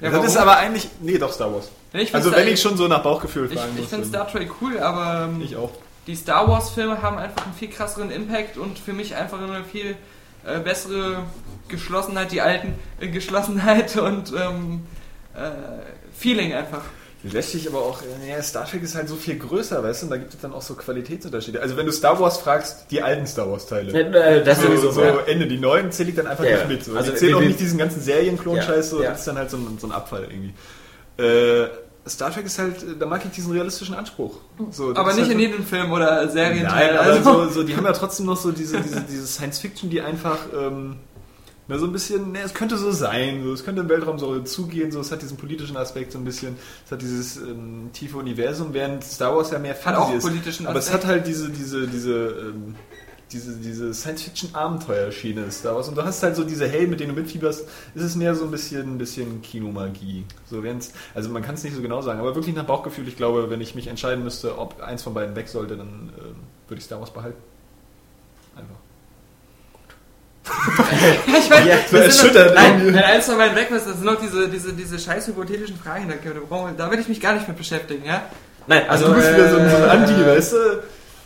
[0.00, 0.48] Ja, das ist warum?
[0.48, 0.88] aber eigentlich.
[1.00, 1.68] Nee, doch, Star Wars.
[1.92, 3.90] Ich find's Also, wenn ich schon so nach Bauchgefühl Ich, fragen ich muss.
[3.90, 5.70] finde dann- Star Trek cool, aber ähm, Ich auch.
[6.08, 9.62] die Star Wars Filme haben einfach einen viel krasseren Impact und für mich einfach eine
[9.64, 9.96] viel
[10.46, 11.24] äh, bessere
[11.68, 14.82] Geschlossenheit, die alten äh, Geschlossenheit und ähm,
[15.34, 15.50] äh,
[16.16, 16.82] Feeling einfach.
[17.26, 20.10] Lässt sich aber auch, ja, Star Trek ist halt so viel größer, weißt du, und
[20.10, 21.58] da gibt es dann auch so Qualitätsunterschiede.
[21.58, 23.92] Also wenn du Star Wars fragst, die alten Star Wars Teile.
[23.98, 24.90] Äh, Das so, sowieso.
[24.90, 25.20] so ja.
[25.26, 26.84] Ende, die neuen zähle ich dann einfach Ja, nicht mit.
[26.84, 26.94] So.
[26.94, 29.10] also ich zähle auch nicht diesen ganzen Serienklon-Scheiß, so, Ja, ja.
[29.12, 30.52] das ist dann halt so ein, so ein Abfall irgendwie.
[31.16, 31.68] Äh,
[32.06, 34.38] Star Trek ist halt, da mag ich diesen realistischen Anspruch.
[34.70, 36.94] So, das Aber nicht halt in jedem Film oder Serienteil.
[36.94, 37.44] Nein, aber also.
[37.44, 40.96] so, so, die haben ja trotzdem noch so diese, diese, diese Science-Fiction, die einfach ähm,
[41.66, 44.38] na, so ein bisschen, ne, es könnte so sein, so, es könnte im Weltraum so
[44.40, 48.18] zugehen, so, es hat diesen politischen Aspekt so ein bisschen, es hat dieses ähm, tiefe
[48.18, 50.22] Universum, während Star Wars ja mehr Hat auch Fantasy ist.
[50.24, 51.04] politischen Aber es Aspekt.
[51.04, 52.74] hat halt diese, diese, diese, ähm,
[53.34, 55.88] diese, diese Science-Fiction-Abenteuerschiene Star Wars.
[55.88, 58.44] Und du hast halt so diese Helden, mit denen du mitfieberst, ist es mehr so
[58.44, 60.24] ein bisschen, ein bisschen Kinomagie.
[60.46, 60.62] So,
[61.14, 63.60] also man kann es nicht so genau sagen, aber wirklich nach Bauchgefühl, ich glaube, wenn
[63.60, 66.36] ich mich entscheiden müsste, ob eins von beiden weg sollte, dann ähm,
[66.68, 67.42] würde ich Star Wars behalten.
[68.56, 68.76] Einfach.
[71.26, 72.94] ich meine, Ja, so erschüttert noch, nein, irgendwie.
[72.94, 76.08] wenn eins von meinen weg ist, das sind noch diese, diese, diese scheiß hypothetischen Fragen,
[76.08, 78.22] da, da, da will ich mich gar nicht mit beschäftigen, ja?
[78.66, 80.56] Nein, also, Also, du bist wieder so ein, so ein äh, Anti, weißt du?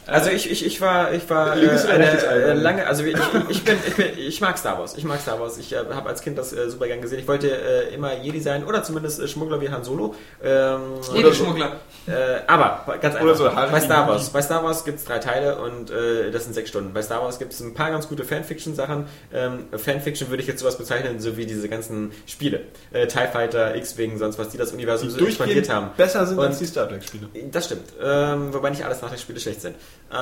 [0.09, 3.15] Also ich, ich, ich war, ich war äh, ein eine, äh, lange, also ich,
[3.51, 4.97] ich, bin, ich, bin, ich mag Star Wars.
[4.97, 5.59] Ich mag Star Wars.
[5.59, 7.19] Ich äh, habe als Kind das äh, super gern gesehen.
[7.19, 10.15] Ich wollte äh, immer Jedi sein oder zumindest äh, Schmuggler wie Han Solo.
[10.43, 11.33] Ähm, so.
[11.35, 11.77] Schmuggler.
[12.07, 13.21] Äh, aber ganz einfach.
[13.23, 14.09] Oder so Harry bei Star.
[14.09, 14.31] Wars.
[14.31, 16.95] Bei Star Wars gibt es drei Teile und äh, das sind sechs Stunden.
[16.95, 19.07] Bei Star Wars gibt es ein paar ganz gute Fanfiction-Sachen.
[19.35, 22.63] Ähm, Fanfiction würde ich jetzt sowas bezeichnen, so wie diese ganzen Spiele.
[22.93, 25.91] Äh, TIE Fighter, X-Wing, sonst was, die das Universum Die so expandiert haben.
[25.99, 27.29] besser sind als Und- die Star Trek-Spiele.
[27.53, 27.93] Das stimmt.
[28.03, 29.77] Ähm, wobei nicht alle Star Trek-Spiele schlecht sind.
[30.11, 30.15] Äh,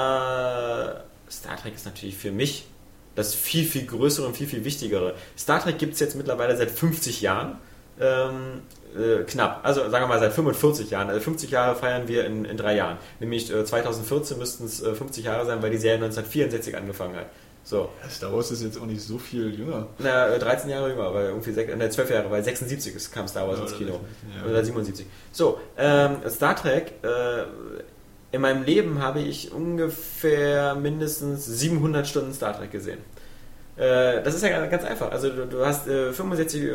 [1.31, 2.67] Star Trek ist natürlich für mich
[3.15, 5.15] das viel, viel größere und viel, viel wichtigere.
[5.39, 7.59] Star Trek gibt es jetzt mittlerweile seit 50 Jahren.
[7.99, 8.61] Ähm,
[8.95, 9.61] äh, knapp.
[9.63, 11.09] Also sagen wir mal seit 45 Jahren.
[11.09, 12.99] Also 50 Jahre feiern wir in, in drei Jahren.
[13.21, 17.27] Nämlich äh, 2014 müssten es äh, 50 Jahre sein, weil die Serie 1964 angefangen hat.
[17.65, 17.89] So.
[18.09, 19.89] Star Wars ist jetzt auch nicht so viel jünger.
[19.99, 23.27] Na, äh, 13 Jahre jünger, weil irgendwie sech, ne, 12 Jahre, weil 76 ist, kam
[23.27, 24.01] Star Wars Ja, ins Kino.
[24.37, 24.49] ja.
[24.49, 25.07] Oder 77.
[25.33, 27.43] So, ähm, Star Trek, äh,
[28.37, 32.99] in meinem Leben habe ich ungefähr mindestens 700 Stunden Star Trek gesehen.
[33.77, 35.11] Äh, Das ist ja ganz einfach.
[35.11, 36.71] Also du, hast äh, 65, äh,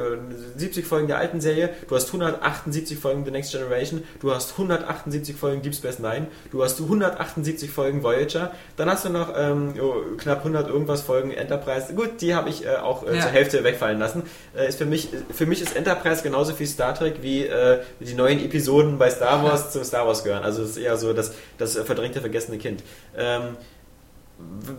[0.56, 5.36] 70 Folgen der alten Serie, du hast 178 Folgen The Next Generation, du hast 178
[5.36, 10.15] Folgen Deep Space Nine, du hast 178 Folgen Voyager, dann hast du noch ähm, oh,
[10.18, 11.94] knapp 100 irgendwas Folgen Enterprise.
[11.95, 13.22] Gut, die habe ich äh, auch äh, Ja.
[13.23, 14.23] zur Hälfte wegfallen lassen.
[14.56, 18.14] Äh, ist für mich für mich ist Enterprise genauso viel Star Trek wie äh, die
[18.14, 20.44] neuen Episoden bei Star Wars zum Star Wars gehören.
[20.44, 22.84] Also es ist eher so das das äh, verdrängte vergessene Kind.
[23.18, 23.57] Ähm,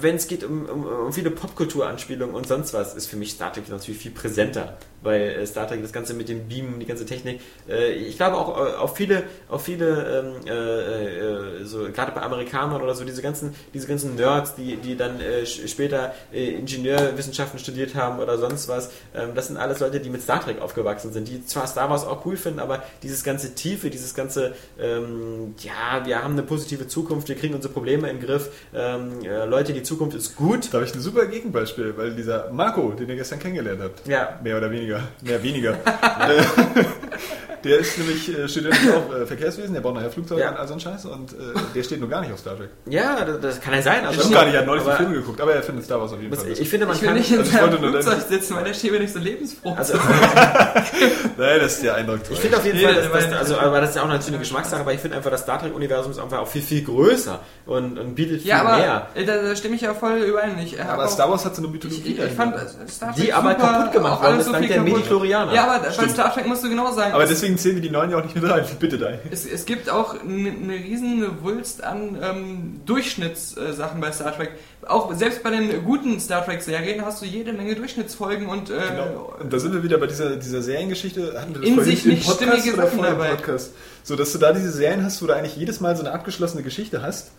[0.00, 3.52] wenn es geht um, um, um viele Popkultur-Anspielungen und sonst was, ist für mich Star
[3.52, 7.04] Trek natürlich viel präsenter, weil äh, Star Trek das Ganze mit dem Beamen, die ganze
[7.06, 12.12] Technik, äh, ich glaube auch äh, auf viele, auf viele, ähm, äh, äh, so gerade
[12.12, 17.58] bei Amerikanern oder so diese ganzen, diese ganzen Nerds, die, die dann äh, später Ingenieurwissenschaften
[17.58, 21.12] studiert haben oder sonst was, ähm, das sind alles Leute, die mit Star Trek aufgewachsen
[21.12, 25.54] sind, die zwar Star Wars auch cool finden, aber dieses ganze Tiefe, dieses ganze, ähm,
[25.58, 29.72] ja, wir haben eine positive Zukunft, wir kriegen unsere Probleme im Griff, ähm, äh, Leute,
[29.72, 30.68] die Zukunft ist gut.
[30.72, 34.38] Da habe ich ein super Gegenbeispiel, weil dieser Marco, den ihr gestern kennengelernt habt, Ja.
[34.42, 35.74] mehr oder weniger, mehr weniger,
[37.64, 40.50] Der ist nämlich äh, Student auf äh, Verkehrswesen, der baut nachher Flugzeuge Ja.
[40.50, 41.36] und all so ein Scheiß und äh,
[41.74, 42.70] der steht nur gar nicht auf Star Trek.
[42.86, 44.00] Ja, das, das kann ja sein.
[44.02, 45.84] Ich Also, habe gar nicht, er hat neulich aber- den Film geguckt, aber er findet
[45.84, 46.48] Star Wars auf jeden Fall.
[46.50, 47.14] ich finde, man Ich kann.
[47.14, 49.94] nicht in also ich seinem Flugzeug sitzen, weil der Schäbe nicht so lebensfroh Also,
[51.36, 52.20] Nein, das ist der Eindruck.
[52.30, 54.28] ich finde auf jeden Fall, dass, weil- dass, also, aber das ist ja auch natürlich
[54.28, 57.40] eine Geschmackssache, aber ich finde einfach, das Star Trek-Universum ist einfach auch viel, viel größer
[57.66, 59.06] und, und bietet viel Ja, aber mehr.
[59.14, 60.58] äh, da, da stimme ich ja voll überein.
[60.58, 62.58] Ich, hab aber auch- Star Wars hat so eine Ich, Mythologie ich, ich fand äh,
[62.88, 64.92] Star Die Trek aber super, kaputt gemacht auch worden alles ist so dank der kaputt.
[64.92, 65.54] Midi-Chlorianer.
[65.54, 66.08] Ja, aber bei.
[66.08, 67.12] Star Trek musst du genau sagen.
[67.14, 68.64] Aber es- deswegen zählen wir die neuen ja auch nicht mit rein.
[68.78, 69.18] Bitte dein.
[69.30, 74.50] Es, es gibt auch eine ne riesen Wulst an ähm, Durchschnittssachen bei Star Trek.
[74.86, 79.34] Auch selbst bei den guten Star Trek-Serien hast du jede Menge Durchschnittsfolgen und äh, Genau.
[79.40, 81.40] Und da sind wir wieder bei dieser, dieser Seriengeschichte.
[81.40, 83.28] Hatten wir das In vorhin sich nicht stimmige oder Sachen dabei.
[83.30, 83.72] Podcast?
[84.02, 86.62] So, dass du da diese Serien hast, wo du eigentlich jedes Mal so eine abgeschlossene
[86.62, 87.30] Geschichte hast.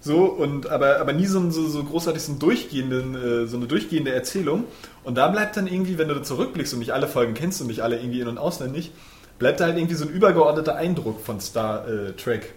[0.00, 3.14] So, und aber, aber nie so, ein- so, so großartig so, durchgehenden,
[3.44, 4.64] äh, so eine durchgehende Erzählung.
[5.02, 7.66] Und da bleibt dann irgendwie, wenn du da zurückblickst und nicht alle Folgen kennst und
[7.66, 8.92] nicht alle irgendwie in- und auswendig,
[9.38, 12.54] bleibt da halt irgendwie so ein übergeordneter Eindruck von Star äh, Trek.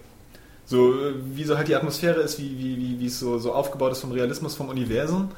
[0.65, 3.53] So, äh, wie so halt die Atmosphäre ist, wie, wie, wie, wie es so, so
[3.53, 5.31] aufgebaut ist vom Realismus, vom Universum.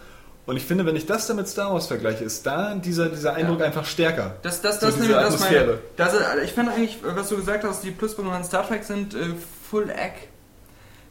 [0.47, 3.35] Und ich finde, wenn ich das dann mit Star Wars vergleiche, ist da dieser, dieser
[3.35, 4.35] Eindruck einfach stärker.
[4.41, 5.77] Das, das, So das diese nämlich das meine.
[5.97, 9.13] Das, ist- ich finde eigentlich, was du gesagt hast, die Pluspunkte an Star Trek sind
[9.13, 9.19] äh,
[9.69, 10.13] Full Egg.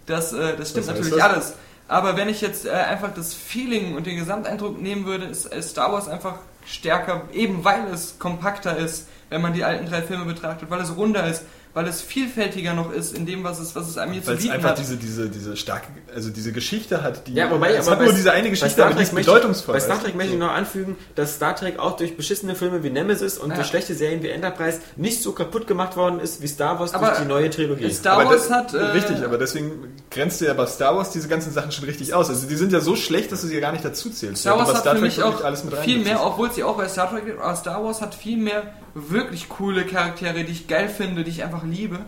[0.07, 1.33] Das, äh, das stimmt heißt natürlich das?
[1.33, 1.53] alles.
[1.89, 5.71] Aber wenn ich jetzt äh, einfach das Feeling und den Gesamteindruck nehmen würde, ist, ist
[5.71, 6.37] Star Wars einfach
[6.67, 10.95] stärker, eben weil es kompakter ist, wenn man die alten drei Filme betrachtet, weil es
[10.97, 14.23] runder ist, weil es vielfältiger noch ist in dem, was es, was es einem hier
[14.23, 14.79] zu Weil es bieten einfach hat.
[14.81, 17.35] diese, diese, diese starke, also diese Geschichte hat, die.
[17.35, 19.75] Ja, wobei, es aber hat nur diese eine Geschichte, Star aber die ist bedeutungsvoll.
[19.75, 22.91] Bei Star Trek möchte ich noch anfügen, dass Star Trek auch durch beschissene Filme wie
[22.91, 23.55] Nemesis und Ja.
[23.55, 27.07] durch schlechte Serien wie Enterprise nicht so kaputt gemacht worden ist wie Star Wars Aber
[27.07, 27.89] durch die neue Trilogie.
[27.93, 28.75] Star aber Wars das, hat.
[28.75, 29.71] Äh, richtig, aber deswegen
[30.11, 32.29] grenzt du ja bei Star Wars diese ganzen Sachen schon richtig aus.
[32.31, 34.43] Also die sind ja so schlecht, dass du sie ja gar nicht dazu zählst.
[34.43, 35.45] Star Ja, Wars aber hat Star für Trek mich wirklich
[35.77, 38.65] auch viel mehr, obwohl sie auch bei Star Trek, aber Star Wars hat viel mehr
[38.95, 42.01] wirklich coole Charaktere, die ich geil finde, die ich einfach liebe.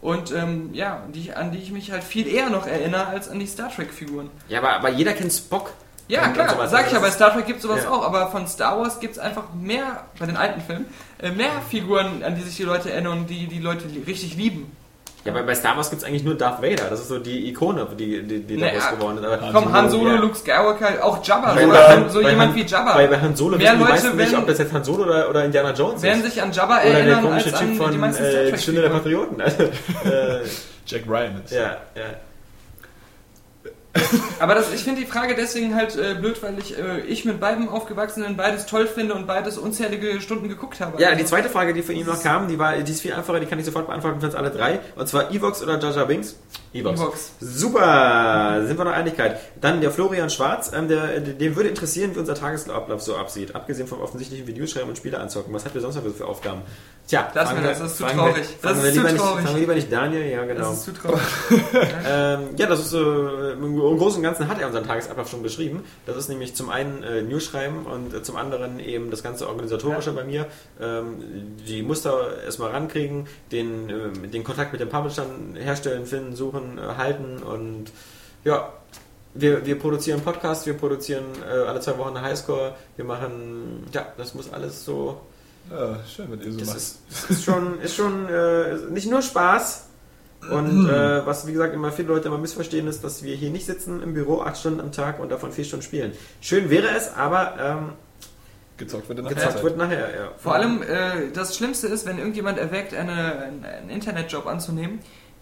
[0.00, 3.38] Und ähm, ja, die, an die ich mich halt viel eher noch erinnere als an
[3.38, 4.30] die Star Trek-Figuren.
[4.48, 5.72] ja, aber, aber jeder kennt Spock.
[6.08, 6.70] Ja, klar, sowas.
[6.72, 7.90] sag ich Also ja, bei das Star Trek gibt es sowas Ja.
[7.90, 10.86] auch, aber von Star Wars gibt es einfach mehr, bei den alten Filmen,
[11.22, 14.72] äh, mehr Figuren, an die sich die Leute erinnern und die die Leute richtig lieben.
[15.24, 16.84] Ja, aber bei Star Wars gibt es eigentlich nur Darth Vader.
[16.88, 19.24] Das ist so die Ikone, die, die, die Naja, daraus geworden ist.
[19.24, 20.16] Aber Komm, Han Solo, ja.
[20.16, 22.94] Luke Skywalker, auch Jabba, Bei- so, bei- so bei jemand Han- wie Jabba.
[22.94, 24.84] Bei, bei Han Solo Mehr wissen die Leute meisten nicht, werden- ob das jetzt Han
[24.84, 26.32] Solo oder, oder Indiana Jones werden ist.
[26.32, 28.80] sich an Jabba Oder der erinnern komische als an Typ von die meisten äh, Stunde
[28.82, 28.88] der.
[28.88, 29.40] Patrioten.
[29.42, 30.40] Also, äh,
[30.86, 31.52] Jack Ryan ist.
[31.52, 31.60] ja,
[31.94, 32.02] ja.
[34.38, 37.40] Aber das, ich finde die Frage deswegen halt äh, blöd, weil ich, äh, ich mit
[37.40, 41.00] beiden Aufgewachsenen beides toll finde und beides unzählige Stunden geguckt habe.
[41.00, 43.12] Ja, Also, die zweite Frage, die von ihm noch kam, die war, die ist viel
[43.12, 44.80] einfacher, die kann ich sofort beantworten für uns alle drei.
[44.96, 46.36] Und zwar Evox oder Jar Binks?
[46.72, 47.00] Evox.
[47.00, 47.32] Evox.
[47.40, 49.40] Super, sind wir noch Einigkeit.
[49.60, 53.56] Dann der Florian Schwarz, ähm, der, dem würde interessieren, wie unser Tagesablauf so absieht.
[53.56, 55.52] Abgesehen vom offensichtlichen Videoschreiben und Spiele anzocken.
[55.52, 56.62] Was hat wir sonst noch für Aufgaben?
[57.08, 58.36] Tja, Lass mir das, das ist zu traurig.
[58.36, 59.12] Wir, Das ist zu traurig.
[59.12, 60.60] Nicht, fragen wir lieber nicht Daniel, ja genau.
[60.60, 61.20] Das ist zu traurig.
[62.06, 63.56] Ähm, ja, das ist äh,
[63.88, 65.84] im Großen und Ganzen hat er unseren Tagesablauf schon beschrieben.
[66.06, 69.48] Das ist nämlich zum einen äh, News schreiben und äh, zum anderen eben das ganze
[69.48, 70.46] organisatorische bei mir.
[70.80, 76.78] Ähm, die Muster erstmal rankriegen, den, äh, den Kontakt mit den Publishern herstellen, finden, suchen,
[76.78, 77.86] äh, halten und
[78.44, 78.72] ja.
[79.32, 84.08] Wir, wir produzieren Podcasts, wir produzieren äh, alle zwei Wochen eine Highscore, wir machen, ja,
[84.16, 85.20] das muss alles so
[85.70, 86.76] Ja, schön, wenn ihr so das macht.
[86.78, 89.84] ist, das ist schon, ist schon äh, nicht nur Spaß.
[90.48, 93.66] Und äh, was, wie gesagt, immer viele Leute immer missverstehen, ist, dass wir hier nicht
[93.66, 96.12] sitzen im Büro acht Stunden am Tag und davon vier Stunden spielen.
[96.40, 97.92] Schön wäre es, aber ähm,
[98.78, 100.30] gezockt wird der gezockt wird nachher, ja.
[100.38, 105.00] Vor allem, äh, das Schlimmste ist, wenn irgendjemand erwägt, eine, einen Internetjob anzunehmen,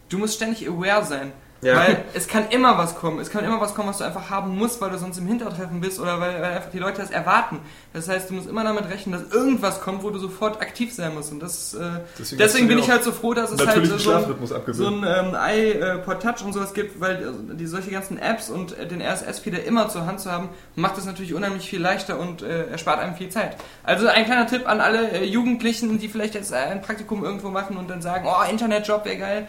[0.08, 1.32] du musst ständig aware sein.
[1.60, 1.76] Ja.
[1.76, 3.18] Weil es kann immer was kommen.
[3.18, 5.80] Es kann immer was kommen, was du einfach haben musst, weil du sonst im Hintertreffen
[5.80, 7.58] bist oder weil, weil einfach die Leute das erwarten.
[7.92, 11.14] Das heißt, du musst immer damit rechnen, dass irgendwas kommt, wo du sofort aktiv sein
[11.14, 11.32] musst.
[11.32, 11.78] Und das, äh,
[12.16, 15.36] Deswegen deswegen, bin ich halt so froh, dass es halt so ein, so ein ähm,
[15.36, 19.64] iPod Touch und sowas gibt, weil also, die solche ganzen Apps und äh, den RSS-Feeder
[19.64, 23.16] immer zur Hand zu haben, macht es natürlich unheimlich viel leichter und äh, erspart einem
[23.16, 23.56] viel Zeit.
[23.82, 27.48] Also ein kleiner Tipp an alle äh, Jugendlichen, die vielleicht jetzt äh, ein Praktikum irgendwo
[27.50, 29.48] machen und dann sagen, oh, Internetjob wäre geil,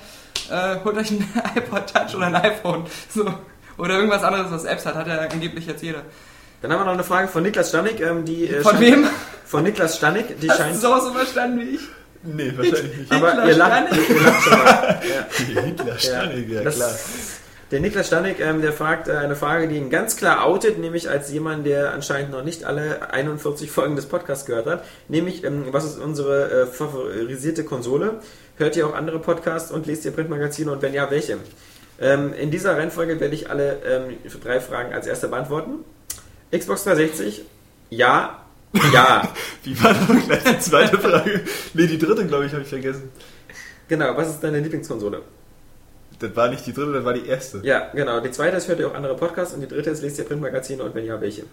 [0.52, 2.86] äh, holt euch ein iPod Touch oder ein iPhone.
[3.14, 3.26] So.
[3.78, 6.02] Oder irgendwas anderes, was Apps hat, hat ja angeblich jetzt jeder.
[6.62, 9.08] Dann haben wir noch eine Frage von Niklas Stanik, ähm, die äh, Von wem?
[9.46, 10.86] Von Niklas Stanik, die Hast du scheint.
[10.86, 11.82] auch so verstanden wie ich?
[12.24, 13.12] Nee, wahrscheinlich nicht.
[13.14, 15.00] Aber Hitler ihr lacht, ihr lacht schon mal.
[15.56, 15.62] Ja.
[15.62, 16.92] Hitler Stanik, ja, Das- klar.
[17.72, 21.08] Der Niklas Stanik, ähm, der fragt äh, eine Frage, die ihn ganz klar outet, nämlich
[21.08, 24.84] als jemand, der anscheinend noch nicht alle 41 Folgen des Podcasts gehört hat.
[25.08, 28.22] Nämlich, ähm, was ist unsere äh, favorisierte Konsole?
[28.60, 31.38] Hört ihr auch andere Podcasts und lest ihr Printmagazine und wenn ja, welche?
[31.98, 35.86] Ähm, in dieser Reihenfolge werde ich alle ähm, drei Fragen als erste beantworten.
[36.52, 37.46] Xbox 360,
[37.90, 38.44] ja,
[38.94, 39.34] Ja,
[39.64, 41.40] Wie war noch gleich die zweite Frage?
[41.74, 43.10] Nee, die dritte, glaube ich, habe ich vergessen.
[43.88, 44.18] genau.
[44.18, 45.22] Was ist deine Lieblingskonsole?
[46.20, 47.62] Das war nicht die dritte, das war die erste.
[47.64, 48.20] Ja, genau.
[48.20, 50.84] Die zweite ist, hört ihr auch andere Podcasts und die dritte ist, lest ihr Printmagazine
[50.84, 51.44] und wenn ja, welche.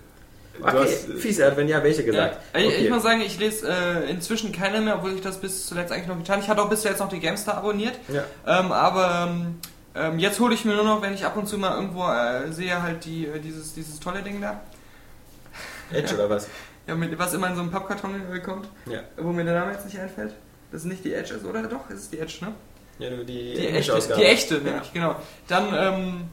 [0.61, 2.39] Okay, hast, äh, fies, er hat wenn ja, welche gesagt.
[2.55, 2.77] Ja, ich, okay.
[2.85, 6.07] ich muss sagen, ich lese äh, inzwischen keine mehr, obwohl ich das bis zuletzt eigentlich
[6.09, 6.43] noch getan habe.
[6.45, 7.99] Ich hatte auch bis zuletzt noch die GameStar abonniert.
[8.09, 8.25] Ja.
[8.47, 9.57] Ähm, aber ähm,
[9.95, 12.53] ähm, jetzt hole ich mir nur noch, wenn ich ab und zu mal irgendwo äh,
[12.53, 14.61] sehe, halt die, äh, dieses, dieses tolle Ding da.
[15.93, 16.49] Edge oder was?
[16.87, 18.13] Ja, mit, was immer in so einem Pappkarton
[18.45, 19.01] kommt, Ja.
[19.17, 20.35] wo mir der Name jetzt nicht einfällt.
[20.71, 21.63] Das ist nicht die Edge ist, oder?
[21.63, 22.53] Doch, es ist die Edge, ne?
[22.99, 24.21] Ja, du, die, Die echte, Ausgabe.
[24.21, 24.61] die echte, Ja.
[24.63, 25.17] nämlich, genau.
[25.49, 26.25] Dann, ähm,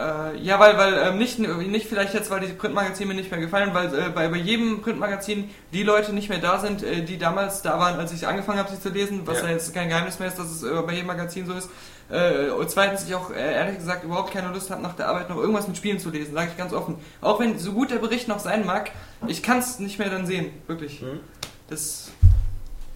[0.00, 3.40] äh, ja, weil, weil ähm, nicht, nicht vielleicht jetzt, weil die Printmagazine mir nicht mehr
[3.40, 7.18] gefallen, weil äh, bei, bei jedem Printmagazin die Leute nicht mehr da sind, äh, die
[7.18, 9.46] damals da waren, als ich angefangen habe, sie zu lesen, was Ja.
[9.46, 11.68] ja, jetzt kein Geheimnis mehr ist, dass es bei jedem Magazin so ist.
[12.10, 15.28] Äh, und zweitens, ich auch äh, ehrlich gesagt überhaupt keine Lust habe, nach der Arbeit
[15.28, 16.96] noch irgendwas mit Spielen zu lesen, sage ich ganz offen.
[17.20, 18.90] Auch wenn so gut der Bericht noch sein mag,
[19.26, 21.02] ich kann es nicht mehr dann sehen, wirklich.
[21.02, 21.20] Mhm.
[21.68, 22.10] Das,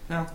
[0.09, 0.25] ja,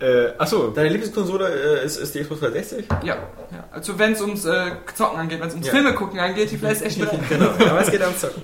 [0.00, 2.86] Äh, achso, Deine Lieblingskonsole äh, ist, ist die Xbox 360?
[3.04, 3.16] ja,
[3.50, 3.64] ja.
[3.70, 5.72] Also wenn es ums äh, Zocken angeht, wenn es ums Ja.
[5.72, 7.16] Filme gucken angeht, die PlayStation 3.
[7.28, 8.42] Genau, aber es geht ums Zocken.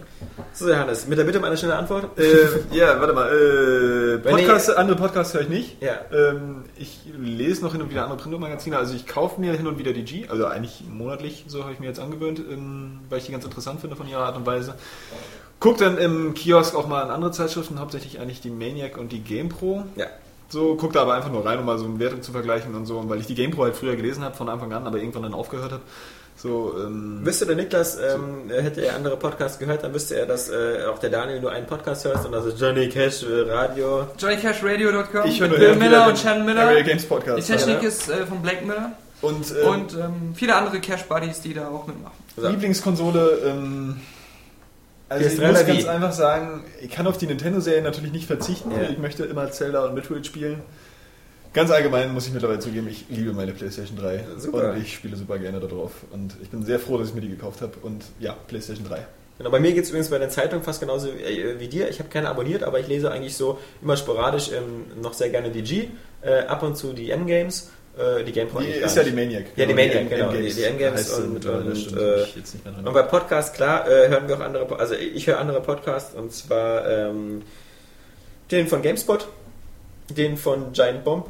[0.52, 2.18] So, Johannes, mit der Bitte um eine schnelle Antwort.
[2.18, 2.46] äh,
[2.76, 3.28] ja, warte mal.
[3.28, 5.82] Äh, Wenn Podcasts, andere Podcasts höre ich nicht.
[5.82, 5.94] Ja.
[6.12, 8.76] Ähm, ich lese noch hin und wieder andere Printmagazine.
[8.76, 11.78] Also ich kaufe mir hin und wieder die G, also eigentlich monatlich, so habe ich
[11.80, 14.74] mir jetzt angewöhnt, ähm, weil ich die ganz interessant finde von ihrer Art und Weise.
[15.60, 19.20] Guck dann im Kiosk auch mal an andere Zeitschriften, hauptsächlich eigentlich die Maniac und die
[19.24, 19.84] GamePro.
[19.96, 20.06] Ja.
[20.50, 22.86] So, guck da aber einfach nur rein, um mal so eine Wertung zu vergleichen und
[22.86, 22.98] so.
[22.98, 25.34] Und weil ich die GamePro halt früher gelesen habe von Anfang an, aber irgendwann dann
[25.34, 25.82] aufgehört habe.
[26.36, 30.48] So, ähm, Wüsste der Niklas, ähm, hätte er andere Podcasts gehört, dann wüsste er, dass
[30.48, 34.06] äh, auch der Daniel nur einen Podcast hört und das ist Johnny Cash Radio.
[34.16, 36.60] JohnnyCashRadio.com ich höre nur Bill Miller und Shannon Miller.
[36.62, 37.46] Area Games Die Podcast.
[37.48, 37.88] Technik Ja.
[37.88, 41.88] ist äh, von Blake Miller Und, ähm, und ähm, viele andere Cash-Buddies, die da auch
[41.88, 42.14] mitmachen.
[42.36, 42.46] So.
[42.48, 43.96] Lieblingskonsole, ähm,
[45.08, 48.70] also PS3 ich muss ganz einfach sagen, ich kann auf die Nintendo-Serie natürlich nicht verzichten.
[48.70, 48.88] Ja.
[48.90, 50.62] Ich möchte immer Zelda und Metroid spielen.
[51.54, 54.72] Ganz allgemein muss ich mittlerweile zugeben, ich liebe meine PlayStation 3 Super.
[54.72, 55.92] und ich spiele super gerne darauf.
[56.10, 57.72] Und ich bin sehr froh, dass ich mir die gekauft habe.
[57.82, 59.06] Und ja, PlayStation 3.
[59.38, 61.88] Genau, bei mir geht es übrigens bei der Zeitung fast genauso äh, wie dir.
[61.88, 65.50] Ich habe keine abonniert, aber ich lese eigentlich so immer sporadisch ähm, noch sehr gerne
[65.50, 65.88] die G,
[66.22, 69.10] äh, ab und zu die M-Games, äh, die GamePro Die eigentlich ist ja die.
[69.12, 69.44] Maniac.
[69.56, 72.24] Ja, die Maniac, M- genau, die- die M-Games und- und, äh.
[72.84, 76.32] Und bei Podcasts, klar, äh, hören wir auch andere, also ich höre andere Podcasts und
[76.32, 77.42] zwar ähm,
[78.50, 79.28] den von GameSpot,
[80.10, 81.26] den von Giant Bomb,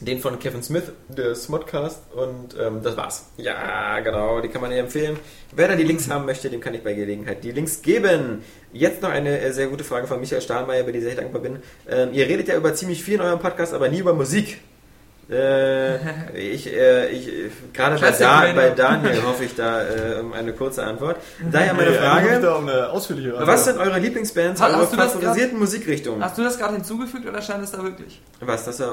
[0.00, 3.26] den von Kevin Smith, der Smodcast und ähm, das war's.
[3.36, 5.18] Ja, genau, die kann man dir empfehlen.
[5.54, 8.42] Wer da die Links haben möchte, dem kann ich bei Gelegenheit die Links geben.
[8.72, 11.40] Jetzt noch eine äh, sehr gute Frage von Michael Stahlmeier, über die ich sehr dankbar
[11.42, 11.58] bin.
[11.88, 14.58] Ähm, ihr redet ja über ziemlich viel in eurem Podcast, aber nie über Musik.
[15.30, 17.30] Äh, ich, äh, ich,
[17.72, 21.16] gerade bei, da, bei Daniel hoffe ich da äh, um eine kurze Antwort.
[21.50, 23.46] Daher meine Frage, da um eine ausführliche Antwort.
[23.48, 26.22] was sind eure Lieblingsbands, Hast- eure favorisierten Musikrichtungen?
[26.22, 28.20] Hast du das gerade hinzugefügt oder stand es da wirklich?
[28.40, 28.84] Was, das, äh,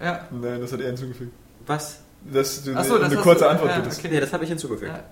[0.00, 0.28] Ja.
[0.30, 1.32] Nein, das hat er hinzugefügt.
[1.66, 2.00] was?
[2.30, 4.00] Dass du Ach so, das eine kurze du- Antwort ja, bittest.
[4.00, 4.08] okay.
[4.12, 4.92] Nee, das habe ich hinzugefügt.
[4.92, 5.02] Ja.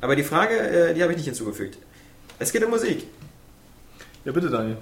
[0.00, 1.78] Aber die Frage, äh, die habe ich nicht hinzugefügt.
[2.40, 3.04] Es geht um Musik.
[4.24, 4.76] Ja, bitte, Daniel.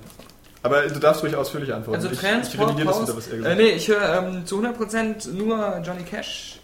[0.64, 2.02] Aber du darfst ruhig ausführlich antworten.
[2.02, 3.62] Also ich, Transport ich revidiere das wieder, was er Äh, gesagt hat.
[3.62, 6.58] nee, ich höre ähm, zu 100% nur Johnny Cash.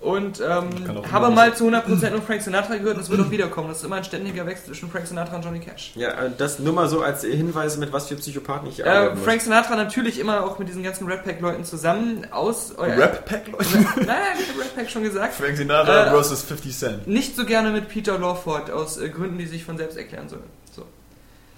[0.00, 3.30] Und Kann ähm, habe mal zu 100% nur Frank Sinatra gehört und es wird auch
[3.30, 3.68] wiederkommen.
[3.68, 5.92] Das ist immer ein ständiger Wechsel zwischen Frank Sinatra und Johnny Cash.
[5.94, 9.14] Ja, äh, das nur mal so als Hinweis, mit was für Psychopathen ich Äh, arbeiten
[9.16, 9.24] muss.
[9.24, 12.74] Frank Sinatra natürlich immer auch mit diesen ganzen Red Pack-Leuten zusammen aus.
[12.76, 12.84] Ja.
[12.84, 13.64] Rap-Pack, Leute?
[13.72, 15.32] Nein, nein, ich habe Red Pack schon gesagt.
[15.34, 17.06] Frank Sinatra Äh, versus 50 Cent.
[17.08, 20.44] Nicht so gerne mit Peter Lawford aus äh, Gründen, die sich von selbst erklären sollen.
[20.76, 20.82] So.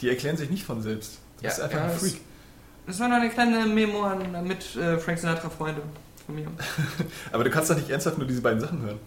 [0.01, 1.19] Die erklären sich nicht von selbst.
[1.39, 2.21] Du Ja, bist einfach ja, ein das- Freak.
[2.87, 5.83] Das war nur eine kleine Memo an, mit äh, Frank Sinatra-Freunde
[6.25, 6.47] von mir.
[7.33, 9.01] Aber du kannst doch nicht ernsthaft nur diese beiden Sachen hören.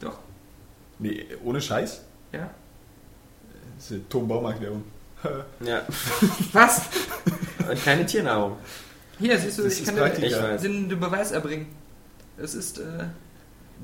[0.00, 0.18] Doch,
[0.98, 2.02] Nee, ohne Scheiß?
[2.32, 2.50] ja.
[3.76, 4.84] Das ist eine Tom Baumarkt-Werbung.
[5.64, 5.82] Ja,
[6.52, 6.82] Was?
[7.68, 8.56] und keine Tiernahrung.
[9.18, 10.12] Hier, siehst du, Das ich kann dir.
[10.24, 11.66] Ich den Beweis erbringen.
[12.36, 12.82] Es ist, äh,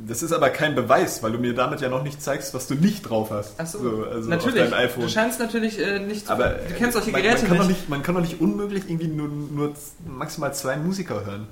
[0.07, 2.75] Das ist aber kein Beweis, weil du mir damit ja noch nicht zeigst, was du
[2.75, 3.55] nicht drauf hast.
[3.59, 4.63] ach so, also natürlich.
[4.63, 5.03] auf deinem iPhone.
[5.05, 7.63] Du scheinst natürlich äh, nicht zu, aber du kennst solche man, Geräte man kann nicht.
[7.63, 7.89] Doch nicht.
[7.89, 9.75] Man kann doch nicht unmöglich irgendwie nur, nur
[10.07, 11.49] maximal zwei Musiker hören.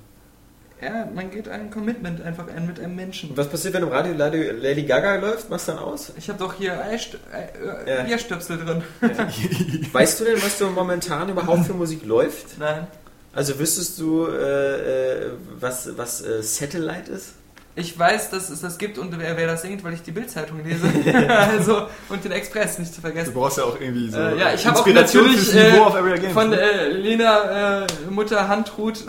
[0.81, 3.35] Ja, man geht ein Commitment einfach ein mit einem Menschen.
[3.35, 5.49] Was passiert, wenn im Radio Lady Gaga läuft?
[5.49, 6.13] Machst du dann aus?
[6.19, 7.95] Ich habe doch hier Eierst äh, Ja.
[7.95, 8.83] äh, Eierstöpsel drin.
[9.93, 12.59] Weißt du denn, was so momentan überhaupt für Musik läuft?
[12.59, 12.87] Nein.
[13.33, 17.33] Also wüsstest du, äh, äh, was, was äh, Satellite ist?
[17.79, 20.65] Ich weiß, dass es das gibt und wer, wer das singt, weil ich die Bildzeitung
[20.65, 20.89] lese.
[21.29, 23.35] also, und den Express nicht zu Du vergessen.
[23.35, 26.59] brauchst ja auch irgendwie so Äh, ja, ich habe auch Inspiration natürlich äh, von ne?
[26.59, 29.05] äh, Lena äh, Mutter Handrut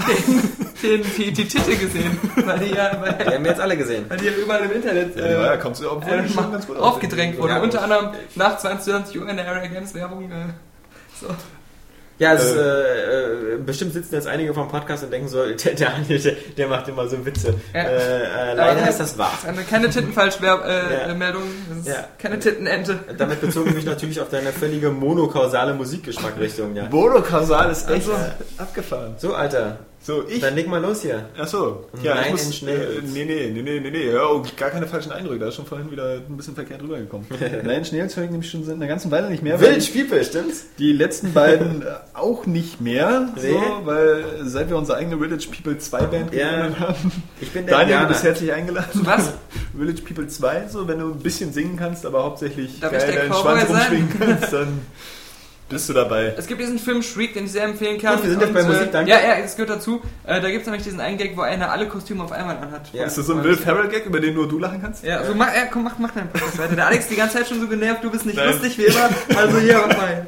[0.83, 3.77] den, den, die, die Titel gesehen, weil die ja, Die weil, haben wir jetzt alle
[3.77, 4.03] gesehen.
[4.09, 6.23] weil die ja überall im Internet ja, die war ja äh, kommt so, obwohl äh,
[6.23, 7.53] die schon ganz gut aufgedrängt wurde.
[7.53, 10.29] Ja, Unter anderem nach 22 Uhr in der Area Games Werbung.
[10.29, 10.35] Äh,
[11.21, 11.27] so.
[12.19, 15.73] Ja, es ist, äh, äh, bestimmt sitzen jetzt einige vom Podcast und denken so, der
[15.75, 17.53] Daniel, der, der macht immer so Witze.
[17.73, 17.81] Ja.
[17.81, 19.31] Äh, äh, leider ist das wahr.
[19.69, 21.13] Keine Tintenfalschmeldung, äh, Ja.
[21.13, 21.43] Meldung.
[21.69, 22.07] das ist Ja.
[22.17, 22.99] keine Tintenente.
[23.17, 26.85] Damit bezog ich mich natürlich auf deine völlige monokausale Musikgeschmackrichtung, ja.
[26.85, 28.13] Bodo-Kausal ist echt Also-
[28.57, 29.13] abgefahren.
[29.17, 29.77] So, Alter,
[30.07, 30.39] So, ich.
[30.39, 31.25] dann leg mal los hier.
[31.37, 31.83] Achso.
[32.01, 32.99] Nein, ich muss, schnell.
[32.99, 34.09] äh, nee, nee, nee, nee, nee, nee.
[34.13, 35.39] Ja, oh, gar keine falschen Eindrücke.
[35.39, 37.27] Da ist schon vorhin wieder ein bisschen verkehrt rübergekommen.
[37.65, 39.59] Nein, Schnells höre ich nämlich schon seit einer ganzen Weile nicht mehr.
[39.59, 40.63] Wild People, stimmt's?
[40.79, 43.33] Die letzten beiden äh, auch nicht mehr.
[43.35, 43.51] Nee.
[43.51, 46.51] So, weil seit wir unsere eigene Village People 2 Band Ja.
[46.67, 47.11] gegründet haben.
[47.41, 49.01] Ich bin der Daniel, du bist herzlich eingeladen.
[49.03, 49.33] Was?
[49.77, 53.33] Village People 2, so, wenn du ein bisschen singen kannst, aber hauptsächlich Darf geil deinen
[53.33, 53.75] Schwanz sein?
[53.75, 54.79] rumschwingen kannst, dann
[55.69, 56.33] bist du dabei.
[56.37, 58.15] Es gibt diesen Film Shriek, den ich sehr empfehlen kann.
[58.15, 59.11] Gut, wir sind jetzt bei Musik, äh, danke.
[59.11, 60.01] Ja, ja, das gehört dazu.
[60.23, 62.93] Äh, da gibt es nämlich diesen einen Gag, wo einer alle Kostüme auf einmal anhat.
[62.93, 63.05] Ja.
[63.05, 65.03] Ist das so ein Will Ferrell-Gag, über den nur du lachen kannst?
[65.03, 66.75] Ja, also mach, ja, komm, mach, mach deinen Podcast weiter.
[66.75, 68.47] Der Alex ist die ganze Zeit schon so genervt, du bist nicht Nein.
[68.47, 69.09] lustig wie immer.
[69.35, 70.27] Also hier, mach mal.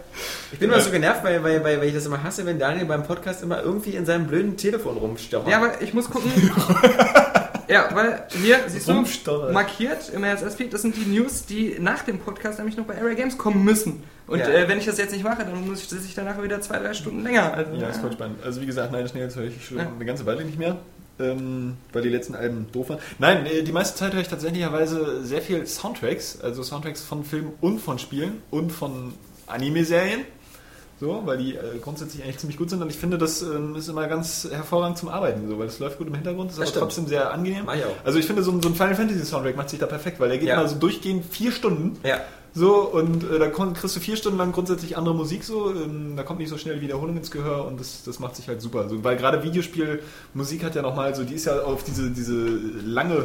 [0.52, 2.86] Ich bin immer so genervt, weil, weil, weil, weil ich das immer hasse, wenn Daniel
[2.86, 5.48] beim Podcast immer irgendwie in seinem blöden Telefon rumstochert.
[5.48, 6.32] Ja, aber ich muss gucken.
[7.70, 9.06] ja, weil hier, siehst du,
[9.54, 13.14] markiert im RSS-Feed, das sind die News, die nach dem Podcast nämlich noch bei Area
[13.16, 14.04] Games kommen müssen.
[14.28, 14.48] Und Ja.
[14.50, 16.80] äh, wenn ich das jetzt nicht mache, dann muss ich, sitze ich danach wieder zwei,
[16.80, 17.54] drei Stunden länger.
[17.54, 18.44] Also, Ja, ist voll spannend.
[18.44, 19.88] Also wie gesagt, nein, Schnell höre ich schon Ja.
[19.96, 20.78] eine ganze Weile nicht mehr,
[21.20, 23.00] ähm, weil die letzten Alben doof waren.
[23.18, 27.54] Nein, äh, die meiste Zeit höre ich tatsächlicherweise sehr viel Soundtracks, also Soundtracks von Filmen
[27.62, 29.14] und von Spielen und von
[29.48, 30.22] Anime-Serien.
[31.00, 33.88] So, weil die äh, grundsätzlich eigentlich ziemlich gut sind und ich finde, das ähm, ist
[33.88, 36.84] immer ganz hervorragend zum Arbeiten, so, weil es läuft gut im Hintergrund, ist aber stimmt.
[36.84, 37.64] trotzdem sehr angenehm.
[37.66, 37.96] Mach ich auch.
[38.04, 40.28] Also ich finde, so ein, so ein Final Fantasy Soundtrack macht sich da perfekt, weil
[40.28, 40.58] der geht Ja.
[40.58, 41.98] mal so durchgehend vier Stunden.
[42.04, 42.20] Ja.
[42.54, 46.24] So, und äh, da kriegst du vier Stunden lang grundsätzlich andere Musik so, ähm, da
[46.24, 48.80] kommt nicht so schnell Wiederholung ins Gehör und das, das macht sich halt super.
[48.82, 52.34] Also, weil gerade Videospielmusik hat ja nochmal so, die ist ja auf diese, diese
[52.86, 53.24] lange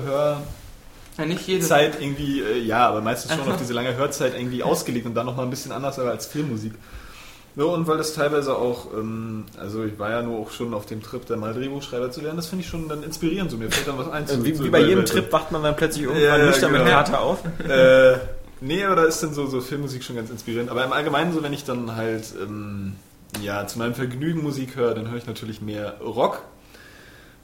[1.18, 1.62] ja, nicht jede.
[1.62, 5.26] Hörzeit irgendwie, äh, ja, aber meistens schon auf diese lange Hörzeit irgendwie ausgelegt und dann
[5.26, 6.74] nochmal ein bisschen anders als Filmmusik.
[7.56, 10.86] So, und weil das teilweise auch, ähm, also ich war ja nur auch schon auf
[10.86, 13.70] dem Trip, da mal Drehbuchschreiber zu werden, das finde ich schon dann inspirierend, so mir
[13.70, 14.26] fällt dann was ein.
[14.26, 16.46] zu- Also wie, zu- wie bei jedem Trip wacht man dann plötzlich irgendwann Ja, ja,
[16.46, 16.90] nüchtern mit genau.
[16.92, 17.38] Kater auf.
[17.68, 18.18] äh,
[18.60, 20.68] nee, aber da ist dann so, so Filmmusik schon ganz inspirierend.
[20.70, 22.94] Aber im Allgemeinen so, wenn ich dann halt ähm,
[23.40, 26.42] ja, zu meinem Vergnügen Musik höre, dann höre ich natürlich mehr Rock.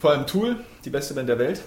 [0.01, 1.63] Vor allem Tool, die beste Band der Welt.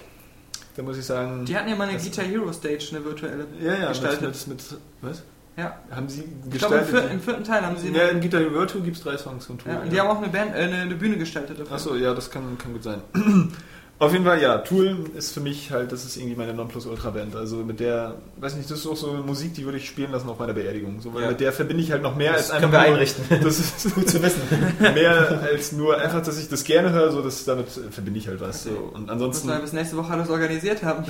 [0.75, 1.45] Da muss ich sagen.
[1.45, 3.45] Die hatten ja mal eine Guitar Hero Stage, eine virtuelle.
[3.63, 4.21] ja, ja, gestaltet.
[4.21, 5.23] Mit, mit, mit, was?
[5.55, 5.77] Ja.
[5.91, 6.89] Haben sie Ich glaube, im, gestaltet?
[6.89, 9.45] vier, im vierten Teil haben sie ja, in Guitar Hero 2 gibt es drei Songs
[9.45, 9.71] von Tool.
[9.71, 11.73] ja, und die haben auch eine, Band, äh, eine, Bühne gestaltet dafür.
[11.75, 13.01] Achso, ja, das kann, kann gut sein.
[13.99, 17.35] Auf jeden Fall, ja, Tool ist für mich halt, das ist irgendwie meine Nonplusultra-Band.
[17.35, 20.27] Also mit der, weiß nicht, das ist auch so Musik, die würde ich spielen lassen
[20.27, 20.99] auf meiner Beerdigung.
[20.99, 21.29] So, weil Ja.
[21.29, 23.23] mit der verbinde ich halt noch mehr Das als können wir nur- einrichten.
[23.43, 24.41] Das ist gut zu wissen.
[24.79, 28.41] mehr als nur einfach, dass ich das gerne höre, so das, damit verbinde ich halt
[28.41, 28.63] was.
[28.63, 28.71] So.
[28.71, 31.05] Und Müssen ansonsten wir bis nächste Woche alles organisiert haben.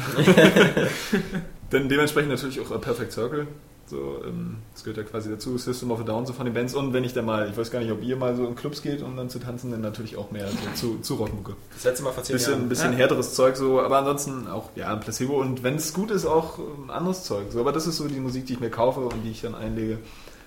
[1.69, 3.47] dann dementsprechend natürlich auch A Perfect Circle.
[3.93, 6.73] So, ähm, das gehört ja quasi dazu, System of a Down, so von den Bands.
[6.73, 8.81] Und wenn ich da mal, ich weiß gar nicht, ob ihr mal so in Clubs
[8.81, 10.57] geht, um dann zu tanzen, dann natürlich auch mehr so
[10.95, 11.55] zu, zu Rockmucke.
[11.75, 12.69] Das letzte Mal vor zehn bisschen, Jahren.
[12.69, 12.97] bisschen Ja.
[12.97, 16.57] härteres Zeug so, aber ansonsten auch ja ein Placebo und wenn es gut ist auch
[16.57, 17.51] ähm, anderes Zeug.
[17.51, 19.53] So, aber das ist so die Musik, die ich mir kaufe und die ich dann
[19.53, 19.99] einlege.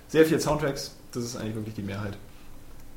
[0.08, 2.18] Sehr viel Soundtracks, das ist eigentlich wirklich die Mehrheit.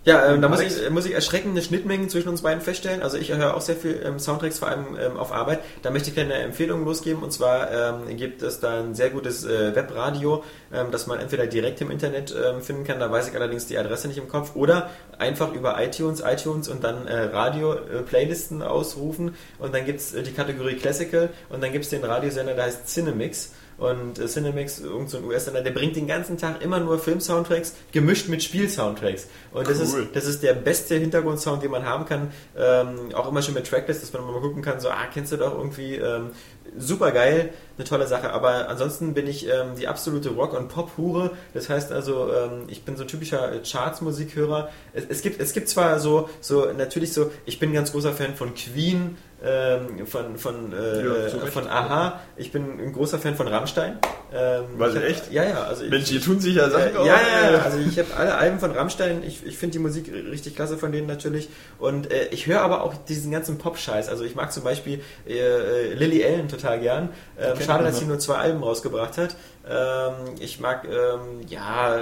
[0.09, 3.03] Ja, ähm, da muss ich, muss ich erschreckende Schnittmengen zwischen uns beiden feststellen.
[3.03, 5.59] Also ich höre auch sehr viel ähm, Soundtracks, vor allem ähm, auf Arbeit.
[5.83, 7.21] Da möchte ich eine Empfehlung losgeben.
[7.21, 11.45] Und zwar ähm, gibt es da ein sehr gutes äh, Webradio, ähm, das man entweder
[11.45, 14.55] direkt im Internet ähm, finden kann, da weiß ich allerdings die Adresse nicht im Kopf,
[14.55, 19.35] oder einfach über iTunes, iTunes und dann äh, Radio-Playlisten ausrufen.
[19.59, 22.63] Und dann gibt es äh, die Kategorie Classical und dann gibt es den Radiosender, der
[22.63, 23.51] heißt Cinemix.
[23.79, 27.75] Und äh, Cinemix, irgend so ein US-Sender, der bringt den ganzen Tag immer nur Film-Soundtracks
[27.91, 29.27] gemischt mit Spiel-Soundtracks.
[29.51, 30.09] Und das, ist, Cool.
[30.13, 32.31] das ist der beste Hintergrundsound, den man haben kann.
[32.57, 35.37] Ähm, auch immer schon mit Tracklist, dass man mal gucken kann, so, ah, kennst du
[35.37, 36.31] doch irgendwie, ähm,
[36.77, 38.31] super geil, eine tolle Sache.
[38.31, 41.31] Aber ansonsten bin ich ähm, die absolute Rock- und Pop-Hure.
[41.53, 44.69] Das heißt also, ähm, ich bin so ein typischer äh, Charts-Musikhörer.
[44.93, 48.13] Es, es, gibt, es gibt zwar so, so, natürlich so, ich bin ein ganz großer
[48.13, 52.19] Fan von Queen, ähm, von, von, äh, Ja, von Aha.
[52.35, 53.97] Ich bin ein großer Fan von Rammstein.
[54.33, 55.31] Ähm, Was, hab- echt?
[55.31, 55.63] Ja, ja.
[55.63, 57.05] Also ich, Mensch, hier tun sich ja Sachen äh, auf.
[57.07, 60.11] ja, ja, ja, also ich habe alle Alben von Rammstein, ich, ich finde die Musik
[60.11, 61.49] richtig klasse von denen natürlich
[61.79, 65.33] und äh, ich höre aber auch diesen ganzen Pop-Scheiß, also ich mag zum Beispiel äh,
[65.39, 67.09] äh, Lily Allen total gern,
[67.39, 69.35] ähm, schade, dass sie nur zwei Alben rausgebracht hat,
[69.67, 72.01] ähm, ich mag, ähm, ja, äh,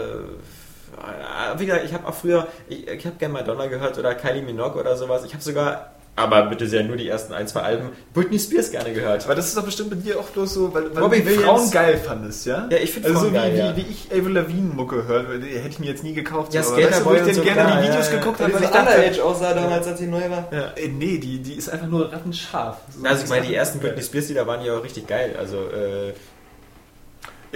[1.57, 4.79] wie gesagt, ich habe auch früher, ich, ich habe gerne Madonna gehört oder Kylie Minogue
[4.79, 8.39] oder sowas, ich habe sogar, aber bitte sehr nur die ersten ein, zwei Alben, Britney
[8.39, 9.23] Spears gerne gehört.
[9.25, 11.29] Aber das ist doch bestimmt bei dir auch bloß so, weil, weil Robbie du.
[11.29, 12.67] Frauen geil fandest, ja?
[12.71, 13.75] Ja, ich find Also so Frauen wie, geil, wie, ja.
[13.77, 16.53] wie ich Avril Lavigne Mucke höre, die hätte ich mir jetzt nie gekauft.
[16.55, 18.13] Ja, so, aber weißt du, wo Skaterboy ich denn so, gerne klar, die Videos ja,
[18.13, 18.19] ja.
[18.19, 20.47] geguckt Weil habe, weil ich dachte, Underage aussah damals, als sie neu war.
[20.51, 20.71] Ja.
[20.75, 22.77] Ey, nee, die, die ist einfach nur rattenscharf.
[22.99, 23.79] So, Also ich meine, die ersten.
[23.79, 25.35] Britney Spears Lieder waren ja auch richtig geil.
[25.37, 26.13] Also äh,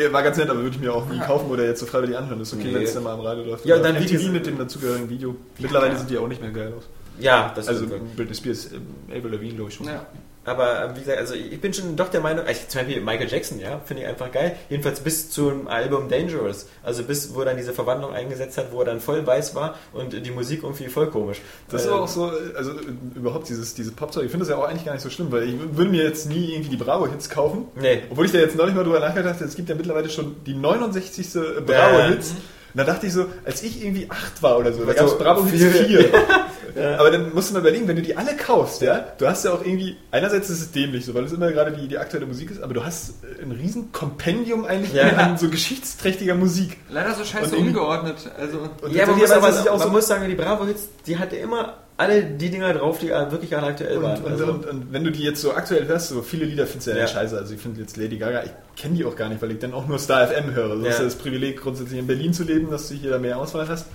[0.01, 2.15] Ja, war ganz nett, aber würde ich mir auch nie kaufen oder jetzt so freiwillig
[2.15, 2.39] anhören.
[2.41, 2.75] Ist okay, Nee.
[2.75, 3.65] wenn es dann mal am Radio läuft.
[3.65, 5.35] Ja, dann wie mit dem dazugehörigen Video.
[5.57, 6.83] Mittlerweile sind die auch nicht mehr geil aus.
[7.19, 8.15] Ja, das Also stimmt.
[8.15, 9.87] Britney Spears, ähm, Avril Lavigne, glaube ich schon.
[9.87, 10.05] Ja.
[10.43, 13.29] Aber ähm, wie gesagt, also ich bin schon doch der Meinung, also zum Beispiel Michael
[13.29, 14.55] Jackson, ja, finde ich einfach geil.
[14.69, 16.65] Jedenfalls bis zum Album Dangerous.
[16.81, 19.75] Also bis, wo er dann diese Verwandlung eingesetzt hat, wo er dann voll weiß war
[19.93, 21.41] und die Musik irgendwie voll komisch.
[21.69, 22.75] Das ist Ähm, auch so, also äh,
[23.13, 25.43] überhaupt dieses, diese Popzeug, ich finde das ja auch eigentlich gar nicht so schlimm, weil
[25.47, 27.65] ich würde mir jetzt nie irgendwie die Bravo-Hits kaufen.
[27.75, 28.01] Nee.
[28.09, 30.55] Obwohl ich da jetzt neulich mal drüber nachgedacht habe, es gibt ja mittlerweile schon die
[30.55, 31.33] 69.
[31.67, 32.33] Bravo-Hits.
[32.73, 35.11] Und da dachte ich so, als ich irgendwie acht war oder so, da gab es
[35.13, 36.05] Also Bravo-Hits vier.
[36.05, 36.09] 4.
[36.99, 39.51] Aber dann musst du mal überlegen, wenn du die alle kaufst, ja, du hast ja
[39.51, 42.49] auch irgendwie, einerseits ist es dämlich, so, weil es immer gerade die, die aktuelle Musik
[42.49, 45.09] ist, aber du hast äh, ein riesen Kompendium eigentlich Ja.
[45.17, 46.77] an so geschichtsträchtiger Musik.
[46.89, 48.15] Leider so scheiße Und ungeordnet.
[48.39, 51.17] Also, Und Ja, aber man muss, aber, auch man so- muss sagen, die Bravo-Hits, die
[51.17, 54.17] hatte immer alle die Dinger drauf, die wirklich alle aktuell waren.
[54.17, 56.65] Und, und, Also- und, und wenn du die jetzt so aktuell hörst, so viele Lieder
[56.65, 57.07] findest du ja, Ja.
[57.07, 57.37] scheiße.
[57.37, 58.51] Also ich finde jetzt Lady Gaga, ich
[58.81, 60.69] kenne die auch gar nicht, weil ich dann auch nur Star FM höre.
[60.69, 60.91] Das ist Ja.
[60.99, 63.85] ja das Privileg, grundsätzlich in Berlin zu leben, dass du hier da mehr Auswahl hast.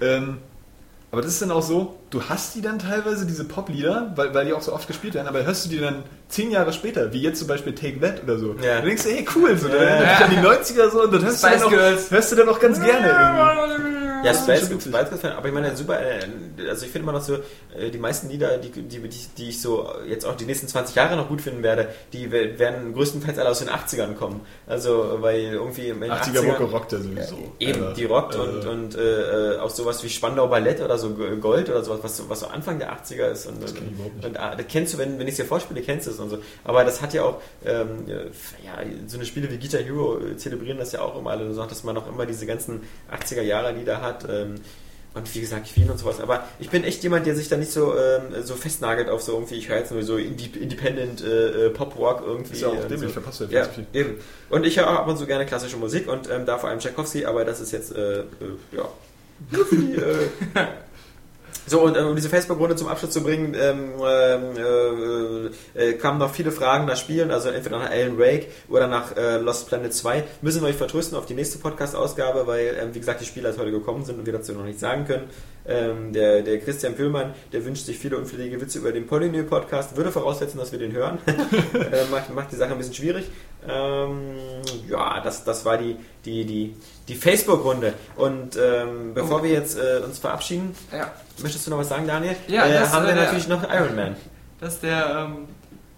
[0.00, 0.38] Ähm,
[1.12, 4.46] aber das ist dann auch so, du hast die dann teilweise, diese Pop-Lieder, weil, weil
[4.46, 7.22] die auch so oft gespielt werden, aber hörst du die dann zehn Jahre später, wie
[7.22, 8.56] jetzt zum Beispiel Take That oder so.
[8.60, 8.78] Ja.
[8.78, 10.00] Dann denkst du, hey cool, so, dann Ja.
[10.00, 12.10] dich an die 90er so und dann hörst, du dann, auch, Girls.
[12.10, 14.13] hörst du dann auch ganz gerne irgendwie.
[14.24, 14.68] Ja, Das Spice
[15.10, 16.20] Girls, aber ich meine, super, äh,
[16.68, 17.34] also ich finde immer noch so,
[17.76, 19.00] äh, die meisten Lieder, die, die,
[19.38, 22.58] die, ich so jetzt auch die nächsten 20 Jahre noch gut finden werde, die we-
[22.58, 24.40] werden größtenteils alle aus den 80ern kommen.
[24.66, 27.36] Also, weil irgendwie in den 80er 80ern Mucke rockt ja sowieso.
[27.60, 27.94] Eben, Alter.
[27.94, 31.82] die rockt Äh, und, und äh, auch sowas wie Spandau Ballett oder so Gold oder
[31.84, 33.46] sowas, was, so- was so Anfang der 80er ist.
[33.46, 34.26] Und, überhaupt nicht.
[34.26, 36.30] und ah, das kennst du, wenn, wenn ich es dir vorspiele, kennst du es und
[36.30, 36.38] so.
[36.64, 38.22] Aber das hat ja auch, ähm, ja,
[39.06, 41.96] so eine Spiele wie Guitar Hero äh, zelebrieren das ja auch immer alle, dass man
[41.98, 42.82] auch immer diese ganzen
[43.12, 44.13] 80er Jahre Lieder hat.
[44.28, 44.56] Ähm,
[45.14, 46.20] und wie gesagt, Queen und sowas.
[46.20, 49.32] Aber ich bin echt jemand, der sich da nicht so, ähm, so festnagelt auf so
[49.32, 52.52] irgendwie, ich höre jetzt nur so Independent äh, äh, Pop-Rock irgendwie.
[52.54, 53.20] Ist ja auch und dämlich, so.
[53.20, 53.86] verpasst du ja Ja, viel.
[53.92, 54.16] eben.
[54.50, 56.80] Und ich höre auch ab und zu gerne klassische Musik und ähm, da vor allem
[56.80, 58.24] Tchaikovsky, aber das ist jetzt, äh, äh,
[58.72, 58.88] ja,
[59.52, 60.26] nur für die, äh,
[61.66, 66.32] So, und ähm, um diese Facebook-Runde zum Abschluss zu bringen, ähm, äh, äh, kamen noch
[66.34, 70.24] viele Fragen nach Spielen, also entweder nach Alan Wake oder nach äh, Lost Planet 2.
[70.42, 73.70] Müssen wir euch vertrösten auf die nächste Podcast-Ausgabe, weil, ähm, wie gesagt, die Spiele heute
[73.70, 75.30] gekommen sind und wir dazu noch nichts sagen können.
[75.66, 80.12] Ähm, der, der Christian Püllmann, der wünscht sich viele unflätige Witze über den Polynö-Podcast, würde
[80.12, 81.18] voraussetzen, dass wir den hören.
[81.26, 83.24] äh, macht, macht die Sache ein bisschen schwierig.
[83.66, 84.34] Ähm,
[84.90, 85.96] ja, das, das war die,
[86.26, 86.76] die, die,
[87.08, 87.94] die Facebook-Runde.
[88.16, 91.10] Und ähm, bevor wir jetzt äh, uns verabschieden, ja.
[91.42, 92.36] Möchtest du noch was sagen, Daniel?
[92.48, 94.16] Ja, äh, das, haben wir äh, natürlich noch Iron Man.
[94.60, 95.48] dass der ähm,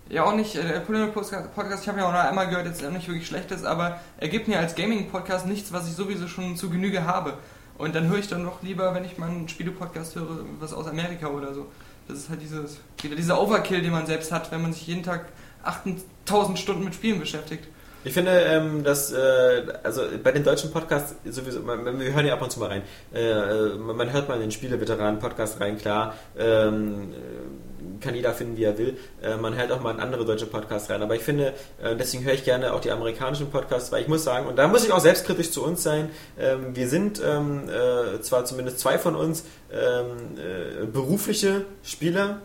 [0.08, 2.84] ja auch nicht, äh, der Polino Podcast, ich habe ja auch noch einmal gehört, jetzt
[2.84, 6.28] auch nicht wirklich schlecht ist, aber er gibt mir als Gaming-Podcast nichts, was ich sowieso
[6.28, 7.34] schon zu Genüge habe.
[7.78, 10.86] Und dann höre ich dann doch lieber, wenn ich mal einen Spiele-Podcast höre, was aus
[10.86, 11.66] Amerika oder so.
[12.08, 15.02] Das ist halt dieses, wieder dieser Overkill, den man selbst hat, wenn man sich jeden
[15.02, 15.26] Tag
[15.64, 17.68] 8000 Stunden mit Spielen beschäftigt.
[18.06, 22.34] Ich finde, ähm, dass, äh, also bei den deutschen Podcasts sowieso, man, wir hören ja
[22.34, 22.82] ab und zu mal rein.
[23.12, 26.14] Äh, man, man hört mal in den Spieleveteranen-Podcast rein, klar.
[26.38, 28.96] Ähm, äh, kann jeder finden, wie er will.
[29.20, 31.02] Äh, man hört auch mal in andere deutsche Podcasts rein.
[31.02, 31.52] Aber ich finde,
[31.82, 34.68] äh, deswegen höre ich gerne auch die amerikanischen Podcasts, weil ich muss sagen, und da
[34.68, 38.98] muss ich auch selbstkritisch zu uns sein, ähm, wir sind ähm, äh, zwar zumindest zwei
[38.98, 39.42] von uns
[39.72, 42.40] ähm, äh, berufliche Spieler,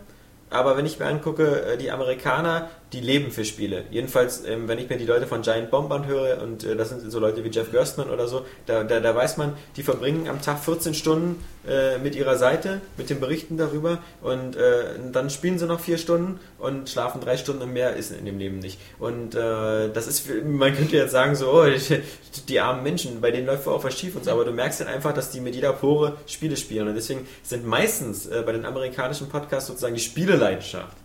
[0.52, 3.84] aber wenn ich mir angucke, äh, die Amerikaner, die leben für Spiele.
[3.90, 7.10] Jedenfalls, ähm, wenn ich mir die Leute von Giant Bomb anhöre, und äh, das sind
[7.10, 10.42] so Leute wie Jeff Gerstmann oder so, da, da, da weiß man, die verbringen am
[10.42, 15.58] Tag 14 Stunden äh, mit ihrer Seite, mit den Berichten darüber, und äh, dann spielen
[15.58, 18.78] sie noch vier Stunden und schlafen drei Stunden und mehr ist in dem Leben nicht.
[18.98, 21.66] Und äh, das ist, man könnte jetzt sagen, so, oh,
[22.48, 24.88] die armen Menschen, bei denen läuft auch was schief und so, aber du merkst dann
[24.88, 26.88] einfach, dass die mit jeder Pore Spiele spielen.
[26.88, 31.01] Und deswegen sind meistens äh, bei den amerikanischen Podcasts sozusagen die Spieleleidenschaft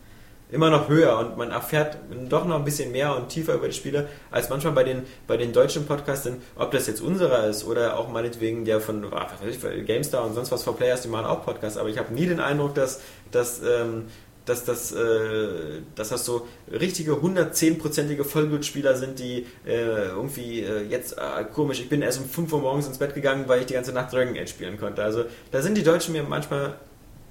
[0.50, 1.98] immer noch höher und man erfährt
[2.30, 5.36] doch noch ein bisschen mehr und tiefer über die Spiele als manchmal bei den, bei
[5.36, 9.28] den deutschen Podcasts, sind, ob das jetzt unserer ist oder auch meinetwegen der von ah,
[9.44, 12.14] weiß ich, GameStar und sonst was for Players, die machen auch Podcasts, aber ich habe
[12.14, 13.02] nie den Eindruck, dass,
[13.32, 14.06] dass, ähm,
[14.46, 21.18] dass, das, äh, dass das so richtige 110-prozentige Vollblutspieler sind, die äh, irgendwie äh, jetzt
[21.18, 23.74] äh, komisch, ich bin erst um 5 Uhr morgens ins Bett gegangen, weil ich die
[23.74, 25.04] ganze Nacht Dragon Age spielen konnte.
[25.04, 26.76] Also da sind die Deutschen mir manchmal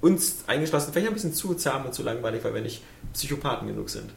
[0.01, 2.83] uns eingeschlossen, vielleicht ein bisschen zu zahm und zu langweilig, weil wir nicht
[3.13, 4.11] Psychopathen genug sind.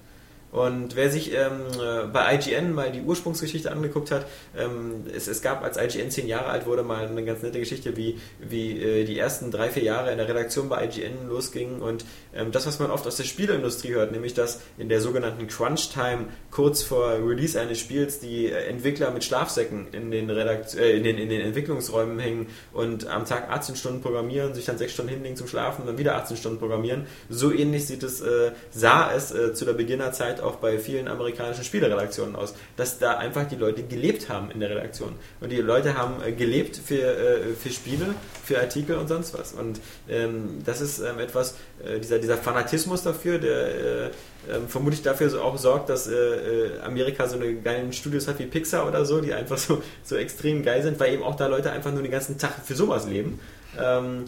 [0.52, 5.42] Und wer sich ähm, äh, bei IGN mal die Ursprungsgeschichte angeguckt hat, ähm, es, es
[5.42, 9.04] gab, als IGN zehn Jahre alt wurde, mal eine ganz nette Geschichte, wie, wie äh,
[9.04, 12.04] die ersten drei, vier Jahre in der Redaktion bei IGN losgingen und
[12.34, 16.26] ähm, das, was man oft aus der Spieleindustrie hört, nämlich dass in der sogenannten Crunch-Time
[16.50, 21.04] kurz vor Release eines Spiels die äh, Entwickler mit Schlafsäcken in den, Redakt äh, in,
[21.04, 25.12] den, in den Entwicklungsräumen hängen und am Tag 18 Stunden programmieren, sich dann sechs Stunden
[25.12, 27.06] hinlegen zum Schlafen und dann wieder 18 Stunden programmieren.
[27.28, 31.08] So ähnlich sieht es, äh, sah es äh, zu der Beginnerzeit halt auch bei vielen
[31.08, 35.14] amerikanischen Spieleredaktionen aus, dass da einfach die Leute gelebt haben in der Redaktion.
[35.40, 38.14] Und die Leute haben äh, gelebt für, äh, für Spiele,
[38.44, 39.52] für Artikel und sonst was.
[39.52, 44.10] Und ähm, das ist ähm, etwas, äh, dieser, dieser Fanatismus dafür, der äh,
[44.50, 48.38] ähm, vermutlich dafür so auch sorgt, dass äh, äh, Amerika so eine geilen Studios hat
[48.38, 51.46] wie Pixar oder so, die einfach so, so extrem geil sind, weil eben auch da
[51.46, 53.38] Leute einfach nur den ganzen Tag für sowas leben.
[53.78, 54.24] Ähm,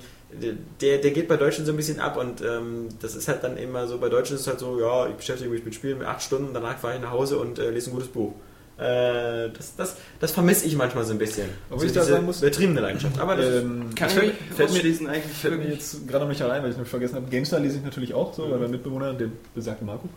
[0.80, 3.56] der, der geht bei Deutschen so ein bisschen ab und ähm, das ist halt dann
[3.56, 6.06] immer so, bei Deutschen ist es halt so, ja, ich beschäftige mich mit Spielen mit
[6.06, 8.32] acht Stunden, danach fahre ich nach Hause und äh, lese ein gutes Buch.
[8.78, 11.48] Äh, das, das, das vermisse ich manchmal so ein bisschen.
[11.68, 13.20] Obwohl so ich da sagen muss- Übertriebene Leidenschaft.
[13.20, 16.40] Aber das Ähm, Kann ich fällt, fällt, mir, eigentlich fällt mir jetzt gerade noch nicht
[16.42, 17.26] rein, weil ich noch vergessen habe.
[17.30, 20.08] GameStar lese ich natürlich auch so, weil mein Mitbewohner, der besagte Marco,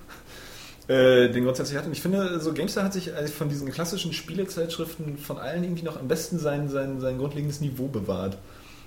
[0.88, 1.86] äh, den grundsätzlich hat.
[1.86, 5.84] Und ich finde, so GameStar hat sich also von diesen klassischen Spielezeitschriften von allen irgendwie
[5.84, 8.38] noch am besten sein, sein, sein grundlegendes Niveau bewahrt.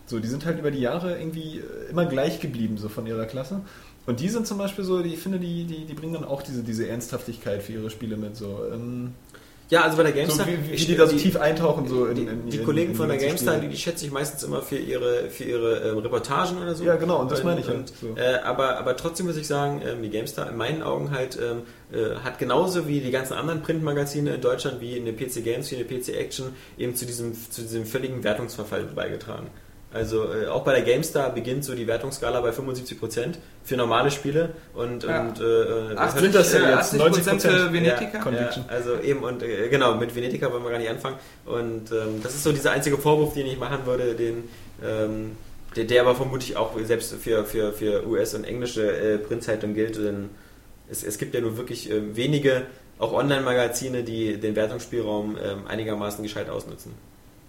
[0.08, 3.26] So, die sind halt über die Jahre irgendwie äh, immer gleich geblieben, so von ihrer
[3.26, 3.60] Klasse.
[4.06, 6.42] Und die sind zum Beispiel so, die, ich finde, die, die, die bringen dann auch
[6.42, 8.36] diese, diese Ernsthaftigkeit für ihre Spiele mit.
[8.36, 9.12] So, ähm,
[9.68, 10.46] ja, also bei der so GameStar.
[10.46, 12.92] wie, wie ich- die da so tief eintauchen, so in, die, in, die in, Kollegen
[12.92, 15.98] in von der GameStar, die, die schätze ich meistens immer für ihre, für ihre ähm,
[15.98, 16.84] Reportagen oder so.
[16.84, 18.16] Ja, genau, und das meine ich halt, Und, so.
[18.16, 21.64] äh, aber, aber trotzdem muss ich sagen, ähm, die GameStar in meinen Augen halt ähm,
[21.92, 25.70] äh, hat genauso wie die ganzen anderen Printmagazine in Deutschland, wie in der PC Games,
[25.70, 26.46] wie in der PC Action,
[26.78, 29.48] eben zu diesem, zu diesem völligen Wertungsverfall beigetragen.
[29.92, 33.34] Also äh, auch bei der GameStar beginnt so die Wertungsskala bei 75%
[33.64, 35.20] für normale Spiele und, Ja.
[35.22, 37.00] und äh, 80, sind das denn äh, jetzt?
[37.00, 37.72] 80 für 90%?
[37.72, 38.30] Venetica?
[38.30, 38.40] ja.
[38.40, 41.16] Ja, also eben und äh, genau, mit Venetica wollen wir gar nicht anfangen.
[41.46, 44.44] Und ähm, das ist so dieser einzige Vorwurf, den ich machen würde, den
[44.84, 45.36] ähm,
[45.76, 49.96] der, der aber vermutlich auch selbst für, für, für US- und englische äh, Printzeitungen gilt.
[49.96, 50.30] Denn
[50.90, 52.62] es, es gibt ja nur wirklich äh, wenige,
[52.98, 56.92] auch Online-Magazine, die den Wertungsspielraum ähm, einigermaßen gescheit ausnutzen.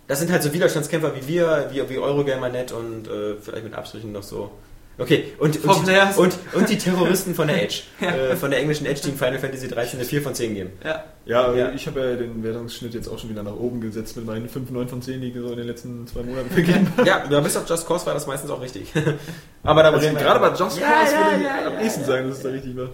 [0.10, 4.12] Das sind halt so Widerstandskämpfer wie wir, wie, wie Eurogamer.net und äh, vielleicht mit Abstrichen
[4.12, 4.52] noch so.
[4.98, 8.86] Okay, und, und, die, und, und die Terroristen von der Edge, äh, von der englischen
[8.86, 10.72] Edge, die im Final Fantasy 13 eine 4 von 10 geben.
[10.84, 11.06] Ja.
[11.26, 11.72] Ja, Ja.
[11.72, 14.72] ich habe ja den Wertungsschnitt jetzt auch schon wieder nach oben gesetzt mit meinen 5,
[14.72, 16.92] 9 von 10, die ich so in den letzten zwei Monaten vergeben.
[17.06, 18.92] Ja, ja, bis auf Just Cause war das meistens auch richtig.
[19.64, 21.74] aber da Also reden wir- gerade bei Just Cause Ja, ja, würde ich ja, am
[21.76, 21.90] ja, ja.
[22.04, 22.90] sagen, dass es da richtig war.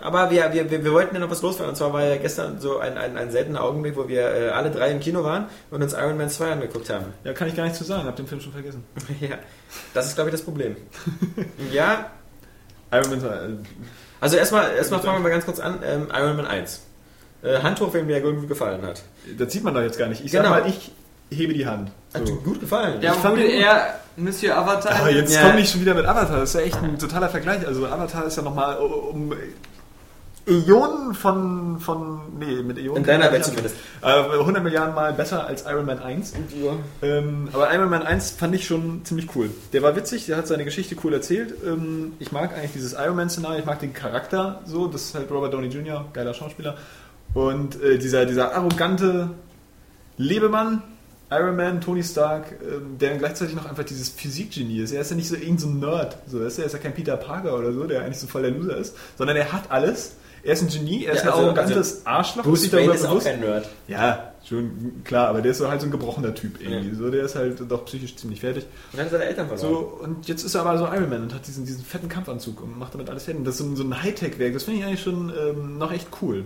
[0.00, 1.70] Aber wir, wir, wir, wollten ja noch was loswerden.
[1.70, 4.70] Und zwar war ja gestern so ein, ein, ein seltener Augenblick, wo wir äh, alle
[4.70, 7.06] drei im Kino waren und uns Iron Man 2 angeguckt haben.
[7.24, 8.84] Ja, kann ich gar nicht zu sagen, habe den Film schon vergessen.
[9.20, 9.36] ja,
[9.94, 10.76] das ist, glaube ich, das Problem.
[11.72, 12.10] ja,
[12.90, 13.48] Iron Man 2, äh,
[14.20, 15.80] also erstmal, erstmal fangen wir mal ganz kurz an.
[15.84, 16.82] Ähm, Iron Man 1.
[17.42, 19.02] Äh, Hand hoch, wem der gut gefallen hat.
[19.36, 20.24] das sieht man doch jetzt gar nicht.
[20.24, 20.44] Ich Genau.
[20.44, 20.92] sag mal, ich
[21.32, 21.90] hebe die Hand.
[22.14, 22.34] Hat So.
[22.34, 23.00] dir gut gefallen.
[23.02, 23.66] Ja, Ich fand wurde ihn gut.
[23.66, 24.94] er Monsieur Avatar?
[25.00, 25.42] Aber jetzt Ja.
[25.46, 26.40] komm nicht schon wieder mit Avatar.
[26.40, 27.66] Das ist ja echt ein totaler Vergleich.
[27.66, 29.32] Also Avatar ist ja nochmal um
[30.44, 32.96] Ionen von, von nee, mit Ionen.
[32.98, 33.76] In deiner ich Welt zumindest.
[34.00, 34.32] anfangen.
[34.34, 36.32] Äh, 100 Milliarden Mal besser als Iron Man 1.
[37.00, 39.50] Ähm, aber Iron Man 1 fand ich schon ziemlich cool.
[39.72, 41.54] Der war witzig, der hat seine Geschichte cool erzählt.
[41.64, 44.88] Ähm, ich mag eigentlich dieses Iron Man-Szenario, ich mag den Charakter so.
[44.88, 46.76] Das ist halt Robert Downey Jr., geiler Schauspieler.
[47.34, 49.30] Und äh, dieser, dieser arrogante
[50.16, 50.82] Lebemann,
[51.38, 54.92] Iron Man, Tony Stark, ähm, der dann gleichzeitig noch einfach dieses Physikgenie ist.
[54.92, 56.18] Er ist ja nicht so irgendein so ein Nerd.
[56.26, 58.26] So, er ist ja er ist ja kein Peter Parker oder so, der eigentlich so
[58.26, 60.16] voll der Loser ist, sondern er hat alles.
[60.44, 62.42] Er ist ein Genie, er ist Ja, ein also- arrogantes Arschloch.
[62.42, 63.26] Bruce Wayne ist auch bewusst.
[63.26, 63.68] kein Nerd.
[63.86, 66.96] Ja, schon klar, aber der ist so halt so ein gebrochener Typ irgendwie.
[66.96, 68.66] So, der ist halt doch psychisch ziemlich fertig.
[68.92, 69.70] Und hat seine Eltern verloren.
[69.72, 72.60] So, und jetzt ist er aber so Iron Man und hat diesen, diesen fetten Kampfanzug
[72.60, 73.38] und macht damit alles fertig.
[73.38, 75.92] Und das ist so ein, so ein Hightech-Werk, das finde ich eigentlich schon ähm, noch
[75.92, 76.44] echt cool.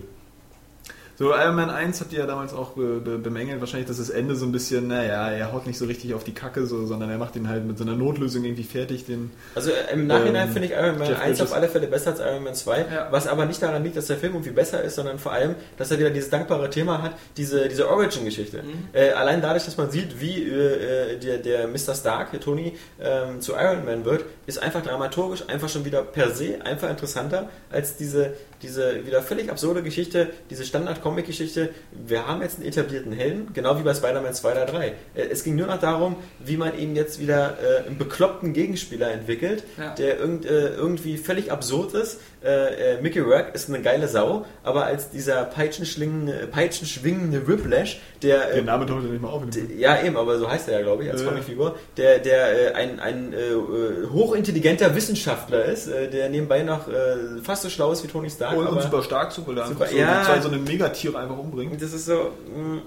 [1.19, 4.11] So, Iron Man 1 habt ihr ja damals auch be be bemängelt, wahrscheinlich, dass das
[4.11, 7.09] Ende so ein bisschen, naja, er haut nicht so richtig auf die Kacke, so, sondern
[7.09, 9.31] er macht ihn halt mit so einer Notlösung irgendwie fertig, den.
[9.55, 11.41] Also äh, im Nachhinein Ähm, finde ich Iron Man Jeff 1 Bridges.
[11.41, 13.07] auf alle Fälle besser als Iron Man 2, Ja.
[13.09, 15.89] was aber nicht daran liegt, dass der Film irgendwie besser ist, sondern vor allem, dass
[15.89, 18.63] er wieder dieses dankbare Thema hat, diese, diese Origin-Geschichte.
[18.93, 21.95] Äh, allein dadurch, dass man sieht, wie äh, äh, der, der Mr.
[21.95, 26.59] Stark, Tony, ähm, zu Iron Man wird, ist einfach dramaturgisch einfach schon wieder per se
[26.63, 31.69] einfach interessanter als diese, diese wieder völlig absurde Geschichte, diese Standard-Comic-Geschichte.
[31.91, 34.87] Wir haben jetzt einen etablierten Helden, genau wie bei Spider-Man 2 oder 3.
[34.87, 34.93] Äh,
[35.29, 39.63] es ging nur noch darum, wie man eben jetzt wieder äh, einen bekloppten Gegenspieler entwickelt,
[39.77, 39.93] Ja.
[39.95, 42.19] der irgend, äh, irgendwie völlig absurd ist.
[42.47, 48.51] Äh, äh, Mickey Rourke ist eine geile Sau, aber als dieser peitschenschwingende, peitschenschwingende Whiplash, der...
[48.51, 49.43] Äh, Der Name taucht ja nicht mal auf.
[49.77, 51.25] Ja, eben, aber so heißt er ja, glaube ich, als Äh.
[51.25, 56.87] Comicfigur, der, der äh, ein, ein äh, äh, hochintelligenter Wissenschaftler ist, äh, der nebenbei noch
[56.87, 56.93] äh,
[57.43, 58.53] fast so schlau ist wie Tony Stark.
[58.55, 60.23] Und, und aber super stark so, er Super- einfach so, ja.
[60.25, 61.81] zwei so eine Megatiere einfach umbringt.
[61.81, 62.31] das ist so.
[62.55, 62.81] Mh,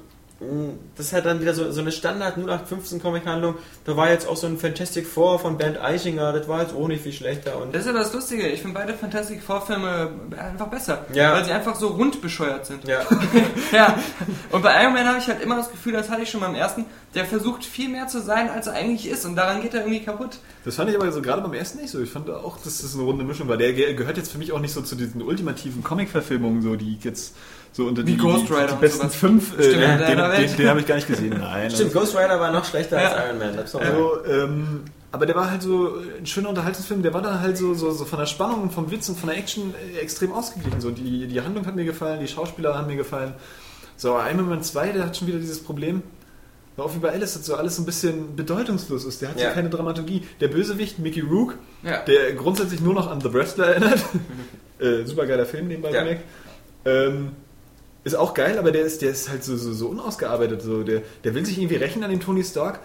[0.97, 3.57] das ist halt dann wieder so, so eine Standard 0815 Comic-Handlung.
[3.85, 6.89] Da war jetzt auch so ein Fantastic Four von Bernd Eichinger, das war jetzt auch
[6.89, 7.61] nicht viel schlechter.
[7.61, 8.49] Und Das ist ja das Lustige.
[8.49, 11.05] Ich finde beide Fantastic Four Filme einfach besser.
[11.13, 11.33] Ja.
[11.35, 12.89] Weil sie einfach so rund bescheuert sind.
[12.89, 13.01] ja.
[13.73, 13.99] ja.
[14.51, 16.55] Und bei Iron Man habe ich halt immer das Gefühl, das hatte ich schon beim
[16.55, 19.27] ersten, der versucht viel mehr zu sein, als er eigentlich ist.
[19.27, 20.39] Und daran geht er irgendwie kaputt.
[20.65, 22.01] Das fand ich aber so gerade beim ersten nicht so.
[22.01, 23.57] Ich fand auch, dass das eine runde Mischung war.
[23.59, 26.99] Der ge- gehört jetzt für mich auch nicht so zu diesen ultimativen Comic-Verfilmungen, so die
[27.03, 27.35] jetzt
[27.73, 29.15] so unter Wie die, Ghost die, Rider die und besten sowas.
[29.15, 29.59] fünf.
[29.59, 31.37] Äh, Stimmt, den den, den, habe ich gar nicht gesehen.
[31.39, 31.71] Nein.
[31.71, 33.09] Stimmt, Ghost Rider war noch schlechter Ja.
[33.13, 33.57] als Iron Man.
[33.57, 34.81] Das Also, ähm,
[35.13, 38.05] aber der war halt so ein schöner Unterhaltungsfilm, der war dann halt so, so, so
[38.05, 40.81] von der Spannung und vom Witz und von der Action äh, extrem ausgeglichen.
[40.81, 43.35] So, die, die Handlung hat mir gefallen, die Schauspieler haben mir gefallen.
[43.97, 46.03] So, Iron Man 2, der hat schon wieder dieses Problem,
[46.77, 49.21] auch wie bei Alice, dass so alles so ein bisschen bedeutungslos ist.
[49.21, 49.49] Der hat Ja.
[49.51, 50.23] so keine Dramaturgie.
[50.41, 51.99] Der Bösewicht, Mickey Rook, Ja.
[52.05, 53.99] der grundsätzlich nur noch an The Wrestler erinnert.
[54.79, 56.01] äh, super geiler Film, nebenbei Ja.
[56.01, 56.23] bemerkt.
[56.87, 57.33] Ähm,
[58.05, 60.63] ist auch geil, aber der ist, der ist halt so, so, so unausgearbeitet.
[60.63, 60.83] So.
[60.83, 62.81] Der, der will sich irgendwie rächen an dem Tony Stark.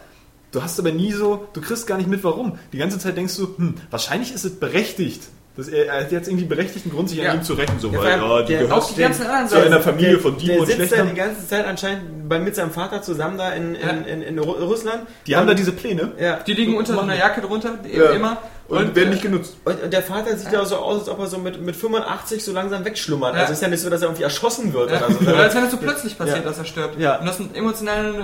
[0.51, 2.57] Du hast aber nie so, du kriegst gar nicht mit, warum.
[2.73, 5.23] Die ganze Zeit denkst du, hm, wahrscheinlich ist es berechtigt.
[5.57, 7.31] Dass er, er hat jetzt irgendwie berechtigten Grund, sich Ja.
[7.31, 7.79] an ihm zu rächen.
[7.79, 9.79] So, Ja, weil, ja, du der- gehörst Auch die ganzen anderen zu einer.
[9.81, 11.07] Familie von Dieben der und sitzt Schlechtern.
[11.11, 13.89] die ganze Zeit anscheinend bei, mit seinem Vater zusammen da in, in, Ja.
[13.89, 15.03] in, in Ru- Russland.
[15.27, 16.41] Die haben Und- da diese Pläne Ja.
[16.45, 18.09] Die liegen unter so einer Jacke drunter, eben Ja.
[18.11, 18.37] immer.
[18.67, 19.57] Und, werden äh, nicht genutzt.
[19.63, 22.43] Und, und der Vater sieht ja so aus, als ob er so mit, mit 85
[22.43, 23.35] so langsam wegschlummert.
[23.35, 23.41] Ja.
[23.41, 24.97] Also ist ja nicht so, dass er irgendwie erschossen wird Ja.
[25.05, 25.19] oder so.
[25.19, 26.43] Oder als wenn es so plötzlich passiert, Ja.
[26.43, 26.99] dass er stirbt.
[26.99, 27.19] Ja.
[27.19, 28.15] Und das einen emotionalen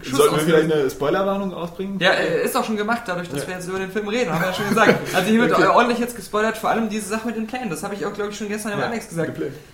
[0.00, 1.98] äh, Schuss Sollten wir vielleicht eine Spoilerwarnung ausbringen?
[2.00, 4.40] Ja, äh, ist auch schon gemacht, dadurch, dass wir jetzt über den Film reden, haben
[4.42, 4.94] wir ja schon gesagt.
[5.14, 5.66] Also hier wird Okay.
[5.66, 7.68] ordentlich jetzt gespoilert, vor allem diese Sache mit den Plänen.
[7.70, 9.32] Das habe ich auch, glaube ich, schon gestern im Ja, Alex gesagt.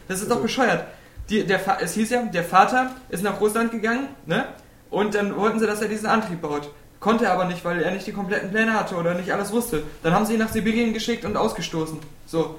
[0.08, 0.84] Das ist doch bescheuert.
[1.28, 4.44] Die, der, es hieß ja, der Vater ist nach Russland gegangen, ne?
[4.90, 6.70] Und dann wollten sie, dass er diesen Antrieb baut.
[7.06, 9.84] Konnte er aber nicht, weil er nicht die kompletten Pläne hatte oder nicht alles wusste.
[10.02, 11.98] Dann haben sie ihn nach Sibirien geschickt und ausgestoßen.
[12.26, 12.56] So.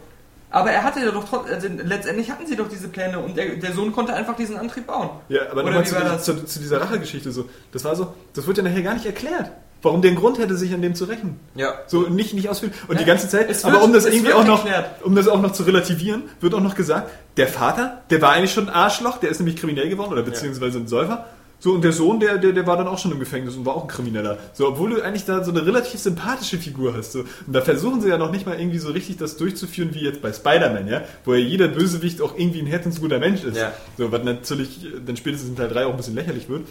[0.49, 3.57] Aber er hatte ja doch trotzdem, also letztendlich hatten sie doch diese Pläne und der,
[3.57, 5.09] der Sohn konnte einfach diesen Antrieb bauen.
[5.27, 7.49] Ja, aber nochmal zu, zu, zu dieser Rachegeschichte so.
[7.73, 9.51] Das war so, das wird ja nachher gar nicht erklärt.
[9.81, 11.37] Warum der einen Grund hätte, sich an dem zu rächen.
[11.55, 11.73] Ja.
[11.87, 12.73] So nicht, nicht ausführen.
[12.87, 15.03] Und Ja, die ganze Zeit, es aber wird- um das irgendwie wird auch noch, erklärt.
[15.03, 18.53] um das auch noch zu relativieren, wird auch noch gesagt, der Vater, der war eigentlich
[18.53, 21.25] schon ein Arschloch, der ist nämlich kriminell geworden oder beziehungsweise ein Säufer.
[21.59, 23.75] So, und der Sohn, der, der, der war dann auch schon im Gefängnis und war
[23.75, 24.37] auch ein Krimineller.
[24.53, 27.13] So, obwohl du eigentlich da so eine relativ sympathische Figur hast.
[27.13, 27.21] So.
[27.21, 30.21] Und da versuchen sie ja noch nicht mal irgendwie so richtig das durchzuführen, wie jetzt
[30.21, 33.57] bei Spider-Man, ja, wo ja jeder Bösewicht auch irgendwie ein herzensguter Mensch ist.
[33.57, 33.73] Ja.
[33.97, 36.67] So, was natürlich dann spätestens in Teil 3 auch ein bisschen lächerlich wird.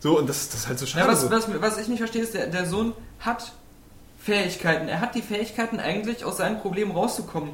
[0.00, 1.06] So, und das, das ist halt so schade.
[1.06, 3.52] Ja, was, was, was ich nicht verstehe, ist, der, der Sohn hat
[4.18, 4.88] Fähigkeiten.
[4.88, 7.50] Er hat die Fähigkeiten eigentlich aus seinen Problemen rauszukommen.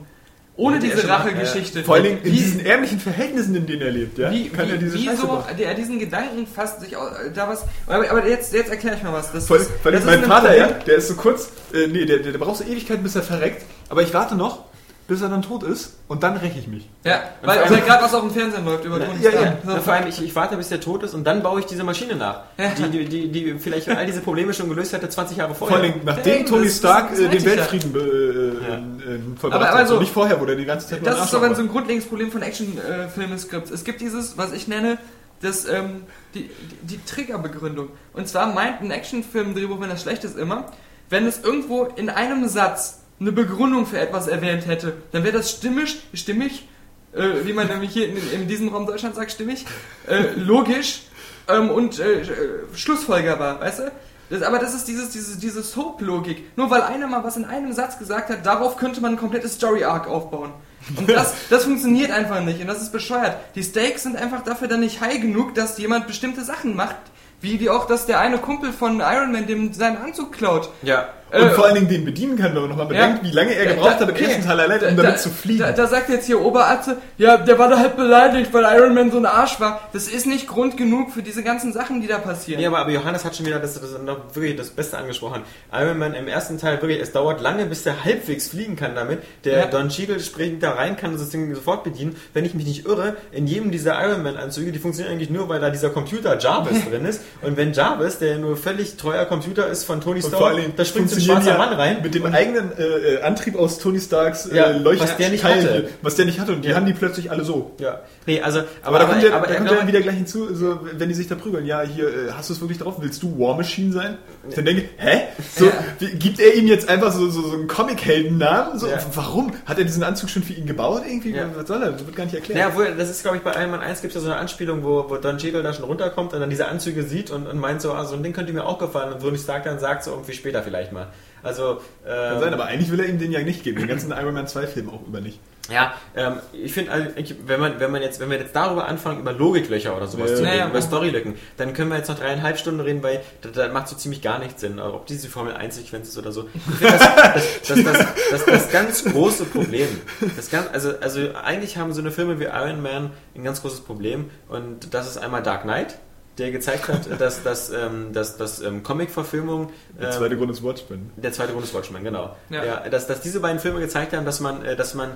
[0.59, 1.85] Ohne diese Rachegeschichte.
[1.85, 4.67] Vor allen Dingen in Wie- diesen ärmlichen Verhältnissen, in denen er lebt, ja, Wie, kann
[4.67, 5.57] wie, er diese Scheiße machen.
[5.57, 7.63] der diesen Gedanken fasst, sich au- da was.
[7.87, 9.31] Aber, aber jetzt, jetzt erkläre ich mal was.
[9.33, 10.69] Das, Vor, ist- vor allem das mein Vater, Problem.
[10.69, 13.23] ja, der ist so kurz, äh, nee, der, der, der braucht so Ewigkeiten, bis er
[13.23, 14.65] verreckt, aber ich warte noch,
[15.09, 16.87] bis er dann tot ist und dann räche ich mich.
[17.03, 19.45] Ja, weil, vor allem- weil gerade was auf dem Fernsehen läuft über Tony ja, Stark.
[19.45, 19.57] ja.
[19.65, 19.71] So.
[19.73, 21.83] Ja, vor allem, ich, ich warte, bis der tot ist und dann baue ich diese
[21.83, 22.43] Maschine nach.
[22.59, 22.69] Ja.
[22.77, 25.79] Die, die, die, die vielleicht all diese Probleme schon gelöst hätte 20 Jahre Vor vorher.
[25.83, 27.47] allen Dingen, nachdem Eben, Tony das- Stark das äh, meinte den.
[27.47, 29.89] Weltfrieden be, äh, äh, vollbracht Aber- aber hat.
[29.89, 32.07] so- und nicht vorher, wo der die ganze Zeit Das ist aber so ein grundlegendes
[32.09, 33.71] Problem von Actionfilmen-Skripts.
[33.71, 34.99] Es gibt dieses, was ich nenne,
[35.41, 36.03] das, ähm,
[36.35, 36.51] die,
[36.83, 37.89] die, die Triggerbegründung.
[38.13, 40.67] Und zwar meint ein Actionfilm-Drehbuch, wenn das schlecht ist, immer,
[41.11, 45.51] wenn es irgendwo in einem Satz eine Begründung für etwas erwähnt hätte, dann wäre das
[45.51, 46.69] stimmig, stimmig,
[47.13, 49.67] äh, wie man nämlich hier in, in diesem Raum Deutschland sagt, stimmig,
[50.07, 51.03] äh, logisch
[51.49, 52.27] ähm, und äh, äh,
[52.75, 53.93] schlussfolgerbar, weißt du?
[54.31, 56.57] Das, aber das ist dieses, diese, diese Soap-Logik.
[56.57, 59.55] Nur weil einer mal was in einem Satz gesagt hat, darauf könnte man ein komplettes
[59.55, 60.53] Story-Arc aufbauen.
[60.97, 63.37] Und das, das funktioniert einfach nicht und das ist bescheuert.
[63.55, 66.97] Die Stakes sind einfach dafür dann nicht high genug, dass jemand bestimmte Sachen macht,
[67.41, 70.71] wie, wie auch, dass der eine Kumpel von Iron Man dem seinen Anzug klaut.
[70.83, 71.09] Ja.
[71.31, 73.65] Und Äh, vor allen Dingen den bedienen kann, wenn man nochmal bedenkt, wie lange er
[73.65, 74.25] Ja, gebraucht da- hat im okay.
[74.25, 75.59] ersten Teil allein, um Da- damit da- zu fliegen.
[75.61, 79.11] Da, da sagt jetzt hier Oberarzt, ja, der war da halt beleidigt, weil Iron Man
[79.11, 79.89] so ein Arsch war.
[79.93, 82.61] Das ist nicht Grund genug für diese ganzen Sachen, die da passieren.
[82.61, 85.43] Nee, aber, aber Johannes hat schon wieder das, das noch wirklich das Beste angesprochen.
[85.73, 89.19] Iron Man im ersten Teil wirklich, es dauert lange, bis der halbwegs fliegen kann damit.
[89.45, 89.67] Der Ja.
[89.67, 92.17] Don Cheadle springt da rein, kann das Ding sofort bedienen.
[92.33, 95.49] Wenn ich mich nicht irre, in jedem dieser Iron Man Anzüge, die funktionieren eigentlich nur,
[95.51, 97.21] weil da dieser Computer Jarvis drin ist.
[97.43, 101.25] Und wenn Jarvis, der nur völlig treuer Computer ist von Tony Stark, da springt ein
[101.27, 102.03] schwarzer Mann rein.
[102.03, 105.63] Mit dem eigenen äh, Antrieb aus Tony Starks äh, Ja, Leucht- was der nicht Teil-
[105.63, 105.89] hatte.
[106.03, 106.53] Was der nicht hatte.
[106.53, 106.77] Und die Ja.
[106.77, 107.73] haben die plötzlich alle so.
[107.79, 110.79] Ja, nee, also, Aber, da kommt ja, aber da kommt ja wieder gleich hinzu, so,
[110.93, 112.97] wenn die sich da prügeln, ja, hier, äh, hast du es wirklich drauf?
[112.99, 114.19] Willst du War Machine sein?
[114.55, 115.23] Dann denke ich, hä?
[115.57, 115.73] So, Ja.
[116.19, 118.79] gibt er ihm jetzt einfach so, so, so einen Comic-Helden-Namen?
[118.79, 118.99] So, Ja.
[119.15, 119.53] Warum?
[119.67, 121.33] Hat er diesen Anzug schon für ihn gebaut irgendwie?
[121.33, 121.47] Ja.
[121.55, 121.93] Was soll er?
[121.93, 122.59] Das wird gar nicht erklärt.
[122.59, 124.41] Ja, obwohl, das ist, glaube ich, bei Iron Man 1 gibt es ja so eine
[124.41, 127.59] Anspielung, wo, wo Don Cheadle da schon runterkommt und dann diese Anzüge sieht und, und
[127.59, 130.05] meint so, ah, so ein Ding könnte mir auch gefallen und Tony Stark dann sagt
[130.05, 131.09] so irgendwie später vielleicht mal.
[131.43, 133.79] Also, Kann ähm, sein, aber eigentlich will er ihm den ja nicht geben.
[133.79, 135.39] Den ganzen Iron Man 2 Film auch über nicht.
[135.71, 137.07] Ja, ähm, ich finde, also,
[137.47, 140.37] wenn man, wenn man jetzt, wenn wir jetzt darüber anfangen, über Logiklöcher oder sowas Ja.
[140.37, 140.69] zu reden, Ja, ja.
[140.69, 143.97] über Storylücken, dann können wir jetzt noch dreieinhalb Stunden reden, weil da, da macht so
[143.97, 146.49] ziemlich gar nichts Sinn, ob diese Formel 1 Sequenz ist oder so.
[146.55, 147.03] Ich finde, das,
[147.35, 149.89] das, das, das, das, das ganz große Problem,
[150.37, 153.81] das ganz, also, also eigentlich haben so eine Filme wie Iron Man ein ganz großes
[153.81, 155.99] Problem und das ist einmal Dark Knight,
[156.39, 160.63] der gezeigt hat, dass, dass, ähm, dass, dass ähm, Comic-Verfilmung Der ähm, zweite Grund ist
[160.63, 161.11] Watchmen.
[161.17, 162.37] der zweite Grund ist Watchmen, genau.
[162.49, 162.65] Ja.
[162.65, 162.89] Ja.
[162.89, 165.11] dass, dass diese beiden Filme gezeigt haben, dass man, äh, dass man,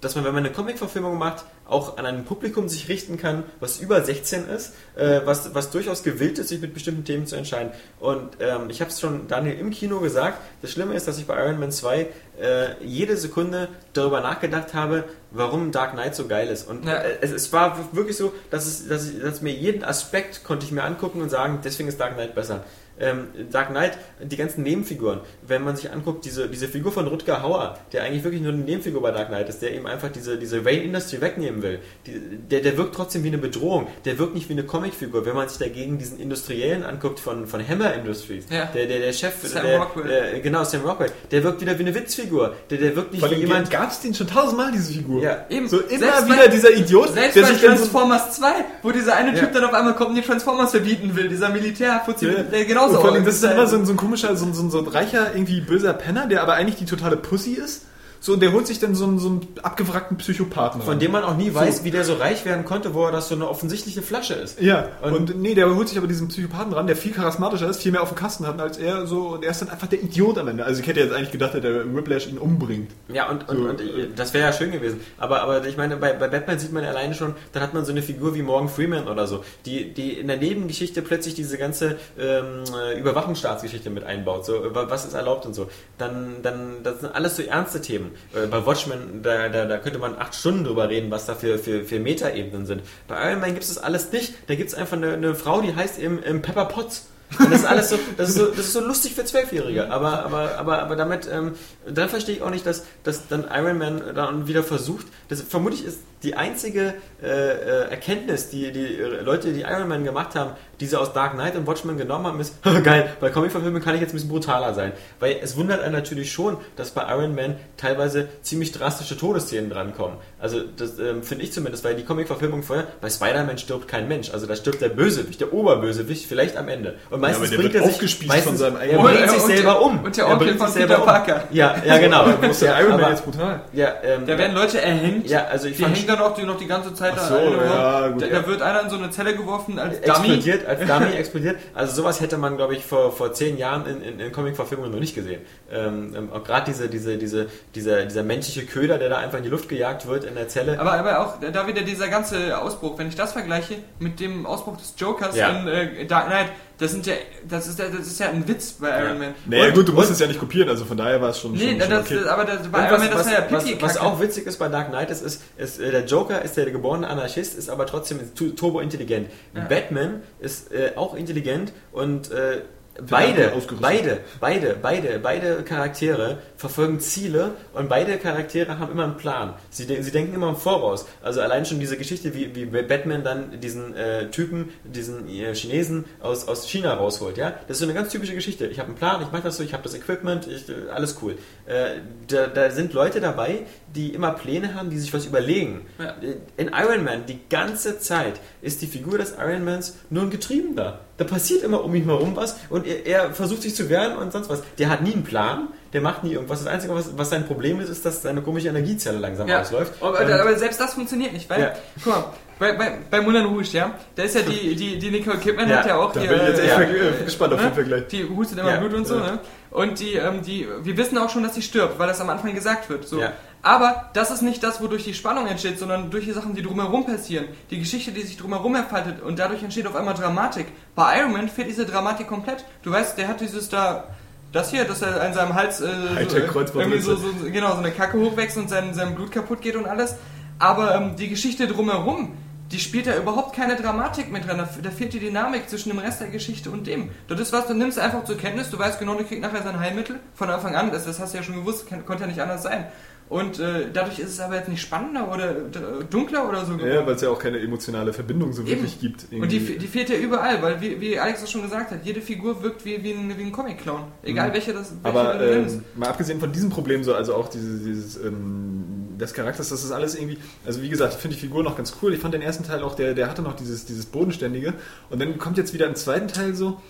[0.00, 3.78] dass man, wenn man eine Comic-Verfilmung macht, auch an ein Publikum sich richten kann, was
[3.80, 7.72] über 16 ist, äh, was, was durchaus gewillt ist, sich mit bestimmten Themen zu entscheiden.
[8.00, 11.26] Und ähm, ich habe es schon Daniel im Kino gesagt, das Schlimme ist, dass ich
[11.26, 12.08] bei Iron Man 2
[12.40, 16.68] äh, jede Sekunde darüber nachgedacht habe, warum Dark Knight so geil ist.
[16.68, 16.94] Und Ja.
[16.94, 20.66] äh, es, es war wirklich so, dass, es, dass, ich, dass mir jeden Aspekt konnte
[20.66, 22.64] ich mir angucken und sagen, deswegen ist Dark Knight besser.
[23.00, 27.42] Ähm, Dark Knight, die ganzen Nebenfiguren, wenn man sich anguckt, diese, diese Figur von Rutger
[27.42, 30.36] Hauer, der eigentlich wirklich nur eine Nebenfigur bei Dark Knight ist, der eben einfach diese,
[30.38, 32.20] diese Wayne Industry wegnehmen will, die,
[32.50, 35.24] der, der wirkt trotzdem wie eine Bedrohung, der wirkt nicht wie eine Comicfigur.
[35.24, 38.66] Wenn man sich dagegen diesen Industriellen anguckt von, von Hammer Industries, Ja.
[38.66, 40.08] der, der, der Chef, Sam der, Rockwell.
[40.08, 43.30] Der, genau, Sam Rockwell, der wirkt wieder wie eine Witzfigur, der, der wirkt nicht Vor
[43.30, 43.70] wie jemand...
[43.70, 45.22] gab es den schon tausendmal, diese Figur.
[45.22, 45.68] Ja, Eben.
[45.68, 49.16] So immer Selbst wieder bei- dieser Idiot, Selbst der bei sich Transformers 2, wo dieser
[49.16, 49.40] eine Ja.
[49.40, 52.42] Typ dann auf einmal kommt und die Transformers verbieten will, dieser Militärfuzzi, Ja.
[52.42, 54.78] der genauso allem, das ist immer so ein, so ein komischer, so so, ein, so
[54.78, 57.82] ein reicher, irgendwie böser Penner, der aber eigentlich die totale Pussy ist.
[58.22, 60.98] So, und der holt sich dann so einen, so einen abgewrackten Psychopathen von ran.
[60.98, 63.34] dem man auch nie weiß, wie der so reich werden konnte, wo er das so
[63.34, 64.60] eine offensichtliche Flasche ist.
[64.60, 67.80] Ja, Und- und, nee, der holt sich aber diesen Psychopathen ran, der viel charismatischer ist,
[67.82, 70.02] viel mehr auf dem Kasten hat als er so, und er ist dann einfach der
[70.02, 70.64] Idiot am Ende.
[70.66, 72.90] Also ich hätte jetzt eigentlich gedacht, dass der Whiplash ihn umbringt.
[73.08, 75.00] Ja, und, und, So, und äh, das wäre ja schön gewesen.
[75.16, 77.92] Aber, aber ich meine, bei, bei Batman sieht man alleine schon, dann hat man so
[77.92, 81.96] eine Figur wie Morgan Freeman oder so, die, die in der Nebengeschichte plötzlich diese ganze
[82.18, 84.44] ähm, äh, Überwachungsstaatsgeschichte mit einbaut.
[84.44, 85.70] So, was ist erlaubt und so.
[85.96, 88.09] Dann, dann, das sind alles so ernste Themen.
[88.34, 91.58] Äh, bei Watchmen, da, da, da könnte man acht Stunden drüber reden, was da für,
[91.58, 92.82] für, für Metaebenen sind.
[93.08, 94.34] Bei Iron Man gibt es das alles nicht.
[94.46, 97.08] Da gibt es einfach eine, eine Frau, die heißt eben ähm, Pepper Potts.
[97.38, 99.90] Und das ist alles so, das ist so, das ist so lustig für Zwölfjährige.
[99.90, 101.54] Aber, aber, aber, aber damit, ähm,
[101.86, 105.84] dann verstehe ich auch nicht, dass, dass dann Iron Man dann wieder versucht, das vermutlich
[105.84, 108.86] ist die einzige äh, äh, Erkenntnis, die die
[109.22, 112.40] Leute, die Iron Man gemacht haben, die sie aus Dark Knight und Watchmen genommen haben,
[112.40, 114.92] ist, geil, bei Comicverfilmungen kann ich jetzt ein bisschen brutaler sein.
[115.20, 120.16] Weil es wundert einen natürlich schon, dass bei Iron Man teilweise ziemlich drastische Todesszenen drankommen.
[120.38, 124.30] Also das ähm, finde ich zumindest, weil die Comicverfilmung vorher, bei Spider-Man stirbt kein Mensch.
[124.32, 126.94] Also da stirbt der Bösewicht, der Oberbösewicht, vielleicht am Ende.
[127.10, 129.40] Und meistens aber der bringt wird er sich meistens, von seinem er bringt Und- sich
[129.42, 130.02] selber der- um.
[130.04, 131.06] und der Er Onkel von sich selber Peter um.
[131.06, 131.44] Parker.
[131.52, 132.26] Ja, ja genau.
[132.50, 133.60] Ist Ja, Iron Man aber- jetzt brutal?
[133.72, 135.28] Ja, ähm, Da werden Leute erhängt.
[135.28, 137.64] ja, also ich Die hängen dann auch die, noch die ganze Zeit Ach so, da.
[137.64, 138.40] ja, gut, da, ja.
[138.40, 140.10] da wird einer in so eine Zelle geworfen als Dummy.
[140.28, 141.56] explodiert, als Dummy explodiert.
[141.74, 145.00] Also sowas hätte man, glaube ich, vor, vor zehn Jahren in, in, in Comic-Verfilmungen noch
[145.00, 145.42] nicht gesehen.
[145.70, 149.44] Ähm, ähm, auch gerade diese, diese, diese, dieser, dieser menschliche Köder, der da einfach in
[149.44, 150.78] die Luft gejagt wird in der Zelle.
[150.80, 154.76] Aber, aber auch da wieder dieser ganze Ausbruch, wenn ich das vergleiche mit dem Ausbruch
[154.76, 155.48] des Jokers Ja.
[155.50, 156.46] in äh, Dark Knight,
[156.80, 157.14] das sind ja,
[157.48, 159.34] das ist ja, das ist ja ein Witz bei Iron Man.
[159.46, 161.52] Naja Und- gut, du musst es ja nicht kopieren, also von daher war es schon,
[161.52, 162.28] Nee, schon, das, schon okay.
[162.28, 164.68] aber das, bei Und Iron Man, das war ja was, was auch witzig ist bei
[164.68, 168.18] Dark Knight, ist, ist, ist äh, der Joker ist der geborene Anarchist, ist aber trotzdem
[168.34, 169.28] tu- turbo-intelligent.
[169.54, 169.64] Ja.
[169.66, 172.62] Batman ist äh, auch intelligent und äh,
[173.08, 179.54] beide, beide, beide, beide, beide Charaktere verfolgen Ziele und beide Charaktere haben immer einen Plan.
[179.70, 181.06] Sie, de sie denken immer im Voraus.
[181.22, 186.04] Also allein schon diese Geschichte, wie, wie Batman dann diesen äh, Typen, diesen äh, Chinesen
[186.20, 188.66] aus, aus China rausholt, ja, das ist so eine ganz typische Geschichte.
[188.66, 191.36] Ich habe einen Plan, ich mache das so, ich habe das Equipment, ich, alles cool.
[191.66, 193.60] Äh, da, da sind Leute dabei,
[193.94, 195.86] die immer Pläne haben, die sich was überlegen.
[195.98, 196.14] Ja.
[196.56, 201.00] In Iron Man, die ganze Zeit, ist die Figur des Iron Mans nur ein Getriebener.
[201.16, 204.32] Da passiert immer um ihn herum was und er, er versucht sich zu wehren und
[204.32, 204.62] sonst was.
[204.78, 206.60] Der hat nie einen Plan, der macht nie irgendwas.
[206.64, 209.92] Das Einzige, was, was sein Problem ist, ist, dass seine komische Energiezelle langsam Ja, ausläuft.
[210.00, 211.72] aber, aber selbst das funktioniert nicht, weil, Ja.
[212.02, 212.24] guck mal,
[212.58, 215.76] bei, bei, bei Moulin Rouge, ja, da ist ja die, die, die Nicole Kidman Ja,
[215.78, 216.76] hat ja auch Da die, bin ich jetzt echt ja.
[216.78, 217.74] ver- gespannt auf den ne?
[217.74, 218.06] Vergleich.
[218.08, 219.20] die hustet immer Ja, Blut und so, ja.
[219.32, 219.38] ne?
[219.70, 222.54] Und die, ähm, die, wir wissen auch schon, dass sie stirbt, weil das am Anfang
[222.54, 223.06] gesagt wird.
[223.08, 223.20] So.
[223.20, 223.32] Ja.
[223.62, 227.04] Aber das ist nicht das, wodurch die Spannung entsteht, sondern durch die Sachen, die drumherum
[227.04, 227.46] passieren.
[227.70, 230.66] Die Geschichte, die sich drumherum entfaltet und dadurch entsteht auf einmal Dramatik.
[230.94, 232.64] Bei Iron Man fehlt diese Dramatik komplett.
[232.82, 234.04] Du weißt, der hat dieses da,
[234.52, 236.80] das hier, dass er an seinem Hals äh, so, Hightech-Kreuzbandritze.
[236.80, 239.86] irgendwie so, so, genau, so eine Kacke hochwächst und sein, sein Blut kaputt geht und
[239.86, 240.16] alles.
[240.58, 242.34] Aber ähm, die Geschichte drumherum,
[242.72, 244.58] die spielt da überhaupt keine Dramatik mit dran.
[244.58, 247.10] Da, da fehlt die Dynamik zwischen dem Rest der Geschichte und dem.
[247.28, 249.78] Das ist was, du nimmst einfach zur Kenntnis, du weißt genau, du kriegst nachher sein
[249.78, 250.90] Heilmittel von Anfang an.
[250.90, 252.86] Das, das hast du ja schon gewusst, kann, konnte ja nicht anders sein.
[253.30, 257.06] Und äh, dadurch ist es aber jetzt nicht spannender oder äh, dunkler oder so Ja,
[257.06, 259.00] weil es ja auch keine emotionale Verbindung so wirklich Eben.
[259.00, 259.32] gibt.
[259.32, 259.78] Und die, irgendwie.
[259.78, 262.84] die fehlt ja überall, weil wie, wie Alex das schon gesagt hat, jede Figur wirkt
[262.84, 264.02] wie, wie ein, wie ein Comic-Clown.
[264.24, 264.98] Egal welche das welche Mhm.
[265.04, 269.68] Aber ähm, mal abgesehen von diesem Problem, so, also auch dieses, dieses ähm, des Charakters,
[269.68, 272.12] das ist alles irgendwie, also wie gesagt, finde ich die Figur noch ganz cool.
[272.12, 274.74] Ich fand den ersten Teil auch, der, der hatte noch dieses, dieses Bodenständige.
[275.08, 276.80] Und dann kommt jetzt wieder im zweiten Teil so,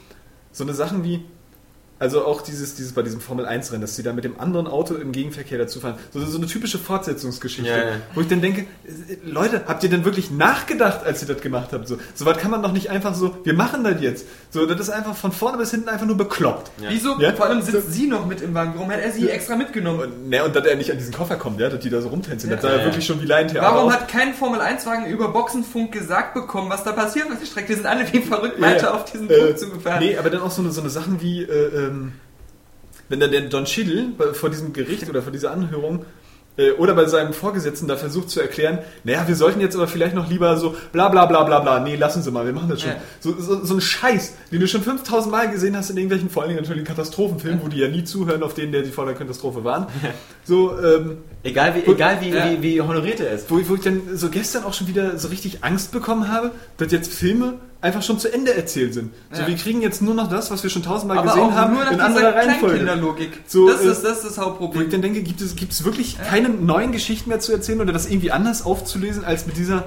[0.52, 1.22] so eine Sachen wie,
[2.00, 4.66] also auch dieses, dieses bei diesem Formel 1 Rennen, dass sie da mit dem anderen
[4.66, 5.94] Auto im Gegenverkehr dazu fahren.
[6.12, 7.70] So, so eine typische Fortsetzungsgeschichte.
[7.70, 7.84] Ja, ja.
[8.14, 11.68] Wo ich dann denke, äh, Leute, habt ihr denn wirklich nachgedacht, als ihr das gemacht
[11.72, 11.86] habt?
[11.88, 14.26] So, so was kann man doch nicht einfach so, wir machen das jetzt.
[14.50, 16.70] So, das ist einfach von vorne bis hinten einfach nur bekloppt.
[16.78, 17.20] Wieso?
[17.20, 17.32] Ja?
[17.34, 18.72] Vor allem sitzt sie noch mit im Wagen.
[18.76, 20.00] Warum hat er sie extra mitgenommen?
[20.00, 22.08] Und, ne, und dass er nicht an diesen Koffer kommt, ja, dass die da so
[22.08, 22.50] rumtänzeln.
[22.50, 23.94] Das sah Ja, wirklich schon wie Laientheater Warum aus.
[23.94, 27.68] hat kein Formel-1-Wagen über Boxenfunk gesagt bekommen, was da passiert auf der Strecke?
[27.68, 28.94] Die sind alle wie verrückt weiter ja.
[28.94, 29.98] auf diesen Äh, Punkt zugefahren.
[30.02, 32.12] Nee, aber dann auch so eine, so eine Sachen wie, äh, ähm,
[33.08, 33.64] wenn dann der Don
[34.16, 36.04] bei- vor diesem Gericht oder vor dieser Anhörung
[36.56, 40.14] äh, oder bei seinem Vorgesetzten da versucht zu erklären, naja, wir sollten jetzt aber vielleicht
[40.14, 42.82] noch lieber so bla bla bla bla bla, nee, lassen Sie mal, wir machen das
[42.82, 42.90] schon.
[42.90, 42.96] Ja.
[43.20, 46.42] So, so, so ein Scheiß, den du schon 5000 Mal gesehen hast in irgendwelchen, vor
[46.42, 49.14] allen Dingen natürlich Katastrophenfilmen, wo die ja nie zuhören auf denen, der die vor der
[49.14, 49.86] Katastrophe waren.
[50.44, 52.50] So, ähm, Egal wie, egal wie, Ja.
[52.50, 53.50] wie, wie honoriert er ist.
[53.50, 56.50] wo, ich- wo ich dann so gestern auch schon wieder so richtig Angst bekommen habe,
[56.76, 59.12] dass jetzt Filme einfach schon zu Ende erzählt sind.
[59.32, 59.48] So, Ja.
[59.48, 61.92] wir kriegen jetzt nur noch das, was wir schon tausendmal aber gesehen haben, nur nach
[61.92, 62.76] in anderer Reihenfolge.
[62.76, 63.40] Kleinkinderlogik.
[63.46, 64.90] So, das, äh, ist, das ist das Wo ich Hauptproblem.
[64.90, 68.06] dann denke, gibt es, gibt es wirklich keine neuen Geschichten mehr zu erzählen oder das
[68.06, 69.84] irgendwie anders aufzulösen als mit dieser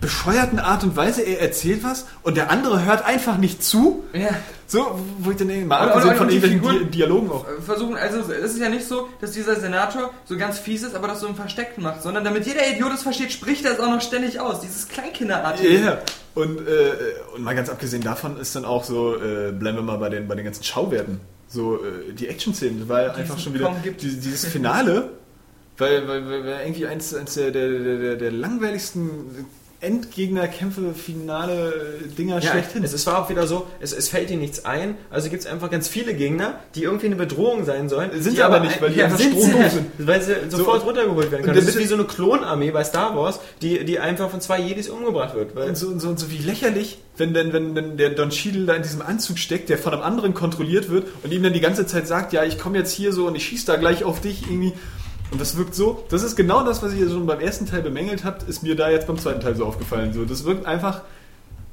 [0.00, 1.22] bescheuerten Art und Weise?
[1.22, 4.04] Er erzählt was und der andere hört einfach nicht zu.
[4.12, 4.28] Ja.
[4.66, 7.44] So, wo ich dann denke, mal abgesehen von irgendwelchen Figuren- Di Dialogen auch.
[7.48, 10.94] Äh, versuchen, also es ist ja nicht so, dass dieser Senator so ganz fies ist,
[10.94, 13.80] aber das so im Versteckten macht, sondern damit jeder Idiot es versteht, spricht er es
[13.80, 14.60] auch noch ständig aus.
[14.60, 15.76] Dieses Kleinkinderartige.
[15.80, 15.98] Ja,
[16.34, 16.92] und, äh,
[17.34, 20.28] und mal ganz abgesehen davon ist dann auch so, äh, bleiben wir mal bei den,
[20.28, 21.20] bei den ganzen Schauwerten.
[21.48, 24.02] So, äh, die Action-Szenen, weil Die einfach schon wieder gibt.
[24.02, 25.10] dieses, Finale,
[25.78, 29.46] weil, weil, weil, weil irgendwie eins, eins der, der, der, der langweiligsten
[29.80, 31.72] Endgegnerkämpfe, finale
[32.18, 32.84] Dinger Ja, schlechthin.
[32.84, 35.48] es, es war auch wieder so, es, es fällt ihnen nichts ein, also gibt es
[35.48, 38.10] einfach ganz viele Gegner, die irgendwie eine Bedrohung sein sollen.
[38.12, 39.86] Sind die sie aber nicht, weil die einfach sind sie, stromdoof sind.
[40.06, 41.58] Weil sie sofort runtergeholt werden können.
[41.58, 44.60] und Das ist wie so eine Klonarmee bei Star Wars, die, die einfach von zwei
[44.60, 45.54] Jedis umgebracht wird.
[45.54, 48.30] Weil Und so, und, so, und so wie lächerlich, wenn, denn, wenn, wenn der Don
[48.30, 51.52] Cheadle da in diesem Anzug steckt, der von einem anderen kontrolliert wird und ihm dann
[51.52, 54.04] die ganze Zeit sagt, ja, ich komme jetzt hier so und ich schieße da gleich
[54.04, 54.72] auf dich irgendwie.
[55.30, 58.24] Und das wirkt so, das ist genau das, was ihr schon beim ersten Teil bemängelt
[58.24, 60.12] habt, ist mir da jetzt beim zweiten Teil so aufgefallen.
[60.12, 61.02] So, das wirkt einfach,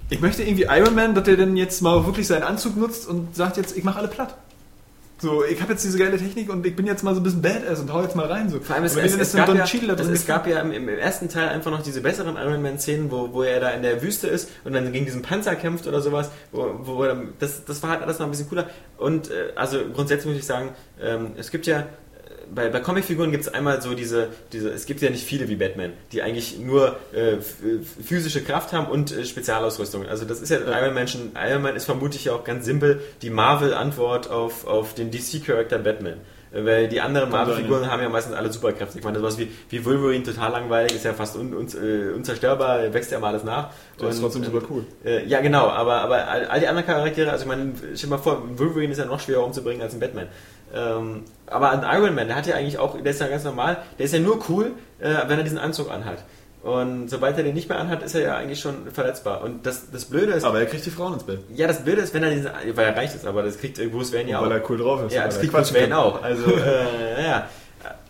[0.10, 3.36] ich möchte irgendwie Iron Man, dass der denn jetzt mal wirklich seinen Anzug nutzt und
[3.36, 4.36] sagt jetzt, ich mache alle platt.
[5.19, 7.42] So, ich habe jetzt diese geile Technik und ich bin jetzt mal so ein bisschen
[7.42, 8.50] Badass und hau jetzt mal rein.
[8.50, 8.60] So.
[8.60, 10.72] Vor allem, es, Aber es, es, dann gab ja, da es, es gab ja im,
[10.72, 14.03] im ersten Teil einfach noch diese besseren Iron Man-Szenen, wo, wo er da in der
[14.03, 16.30] Wüste ist und dann gegen diesen Panzer kämpft oder sowas.
[16.52, 17.03] Wo, wo
[17.40, 18.69] das, das war halt alles noch ein bisschen cooler.
[18.98, 20.69] Und äh, also grundsätzlich muss ich sagen,
[21.02, 21.88] ähm, es gibt ja
[22.53, 25.56] bei, bei Comicfiguren gibt es einmal so diese, diese, es gibt ja nicht viele wie
[25.56, 27.38] Batman, die eigentlich nur äh,
[28.03, 30.06] physische Kraft haben und äh, Spezialausrüstung.
[30.08, 33.01] Also das ist ja Iron Man schon, Iron Man ist vermutlich ja auch ganz simpel
[33.22, 36.19] die Marvel-Antwort auf, auf den DC-Charakter Batman.
[36.51, 38.98] Äh, Weil die anderen Marvel-Figuren haben ja meistens alle Superkräfte.
[38.98, 42.93] Ich meine, sowas wie, wie Wolverine total langweilig, ist ja fast un, un, äh, unzerstörbar,
[42.93, 43.69] wächst ja mal alles nach.
[44.00, 44.85] Der ist trotzdem super cool.
[45.03, 48.08] Äh, ja, genau, aber, aber all, all die anderen Charaktere, also ich meine, stell dir
[48.08, 50.27] mal vor, Wolverine ist ja noch schwerer umzubringen als ein Batman.
[50.73, 53.77] Ähm, aber ein Iron Man, der hat ja eigentlich auch, der ist ja ganz normal,
[53.97, 56.19] der ist ja nur cool, äh, wenn er diesen Anzug anhat.
[56.63, 59.41] Und sobald er den nicht mehr anhat, ist er ja eigentlich schon verletzbar.
[59.41, 61.39] Und das, das Blöde ist, Aber er kriegt die Frauen ins Bett.
[61.53, 64.11] ja, das Blöde ist, wenn er diesen, weil er reicht es, aber das kriegt Bruce
[64.11, 64.55] Wayne ja weil auch.
[64.55, 65.13] er cool drauf ist.
[65.13, 66.21] Ja, weil das kriegt quatschen Bruce Wayne auch.
[66.21, 67.47] Also, äh, ja.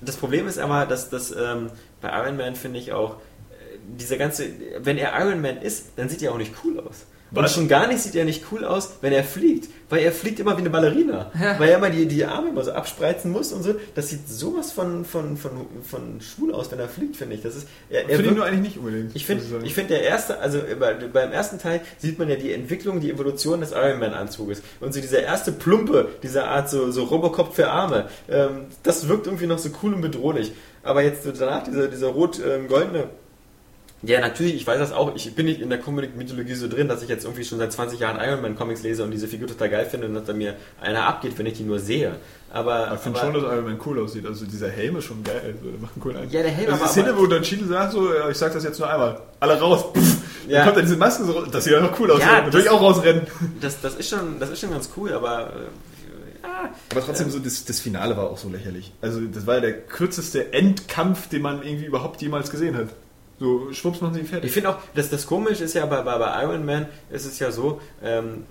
[0.01, 1.69] Das Problem ist aber, dass das ähm,
[2.01, 4.45] bei Iron Man finde ich auch, äh, dieser ganze,
[4.79, 7.05] wenn er Iron Man ist, dann sieht er auch nicht cool aus.
[7.31, 9.69] Und schon gar nicht sieht er nicht cool aus, wenn er fliegt.
[9.89, 11.31] Weil er fliegt immer wie eine Ballerina.
[11.39, 11.57] Ja.
[11.59, 13.75] Weil er immer die, die Arme immer so abspreizen muss und so.
[13.95, 17.41] Das sieht sowas von, von, von, von schwul aus, wenn er fliegt, finde ich.
[17.41, 19.15] Das ist, er, er Finde nur eigentlich nicht unbedingt.
[19.15, 22.51] ich finde, ich finde der erste, also bei, beim ersten Teil sieht man ja die
[22.51, 26.91] Entwicklung, die Evolution des Iron Man Anzuges und so dieser erste Plumpe, dieser Art so,
[26.91, 30.51] so Robocop für Arme, ähm, das wirkt irgendwie noch so cool und bedrohlich.
[30.83, 33.09] Aber jetzt danach dieser, dieser rot-goldene,
[34.03, 37.01] ja natürlich, ich weiß das auch, ich bin nicht in der Comic-Mythologie so drin, dass
[37.03, 39.69] ich jetzt irgendwie schon seit 20 Jahren Iron Man Comics lese und diese Figur total
[39.69, 42.15] geil finde und dass da mir einer abgeht, wenn ich die nur sehe.
[42.51, 44.25] Aber, Ich finde schon, dass Iron Man cool aussieht.
[44.25, 45.41] Also dieser Helm ist schon geil.
[45.43, 46.33] Also, der macht einen coolen Eindruck.
[46.33, 48.79] Ja, der Helm, Also die Szene, wo dann Cheadle sagt so, ich sag das jetzt
[48.79, 49.19] nur einmal.
[49.39, 49.85] Alle raus.
[49.93, 50.17] Pff,
[50.47, 50.57] Ja.
[50.59, 52.21] Dann kommt dann diese Maske so, das sieht ja noch cool aus.
[52.21, 53.23] Ja, Natürlich auch rausrennen.
[53.61, 57.39] das, das, ist schon, das ist schon ganz cool, aber äh, ja, Aber trotzdem, so
[57.39, 58.93] das, das Finale war auch so lächerlich.
[59.01, 62.87] Also das war ja der kürzeste Endkampf, den man irgendwie überhaupt jemals gesehen hat.
[63.39, 64.47] So, schwupps machen sie ihn fertig.
[64.47, 67.37] Ich finde auch, dass das komisch ist ja bei, bei, bei Iron Man ist es
[67.39, 68.45] ja so, ähm,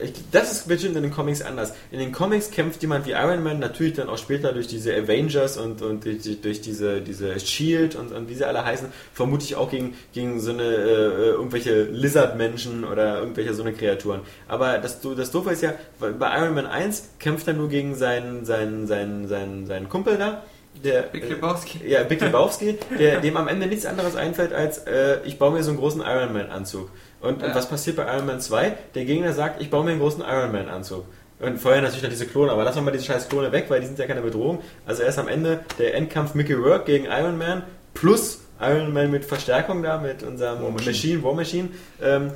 [0.00, 1.74] ich, das ist bestimmt in den Comics anders.
[1.90, 5.56] In den Comics kämpft jemand wie Iron Man natürlich dann auch später durch diese Avengers
[5.56, 9.70] und, und durch, durch diese, diese Shield und, und wie sie alle heißen, vermutlich auch
[9.70, 14.20] gegen, gegen so eine äh, irgendwelche Lizard-Menschen oder irgendwelche so eine Kreaturen.
[14.46, 18.44] Aber das, das Doofe ist ja, bei Iron Man 1 kämpft er nur gegen seinen,
[18.44, 20.44] seinen, seinen, seinen, seinen Kumpel da.
[20.84, 21.80] Der, Big Lebowski.
[21.86, 25.62] ja, Big Lebowski, der, dem am Ende nichts anderes einfällt als, äh, ich baue mir
[25.62, 26.90] so einen großen Iron Man Anzug.
[27.20, 27.54] Und, und Ja.
[27.54, 28.74] was passiert bei Iron Man 2?
[28.94, 31.04] Der Gegner sagt, ich baue mir einen großen Iron Man Anzug.
[31.40, 33.80] Und vorher natürlich noch diese Klone, aber lassen wir mal diese scheiß Klone weg, weil
[33.80, 34.60] die sind ja keine Bedrohung.
[34.86, 37.62] Also erst am Ende der Endkampf Mickey Rourke gegen Iron Man
[37.94, 40.90] plus Iron Man mit Verstärkung da, mit unserem War Machine.
[40.90, 41.68] Machine, War Machine,
[42.02, 42.32] ähm,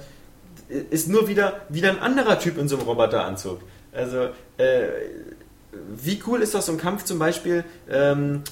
[0.90, 3.60] ist nur wieder, wieder ein anderer Typ in so einem Roboteranzug.
[3.92, 4.86] Also, äh,
[5.72, 8.42] wie cool ist doch so ein Kampf zum Beispiel ähm,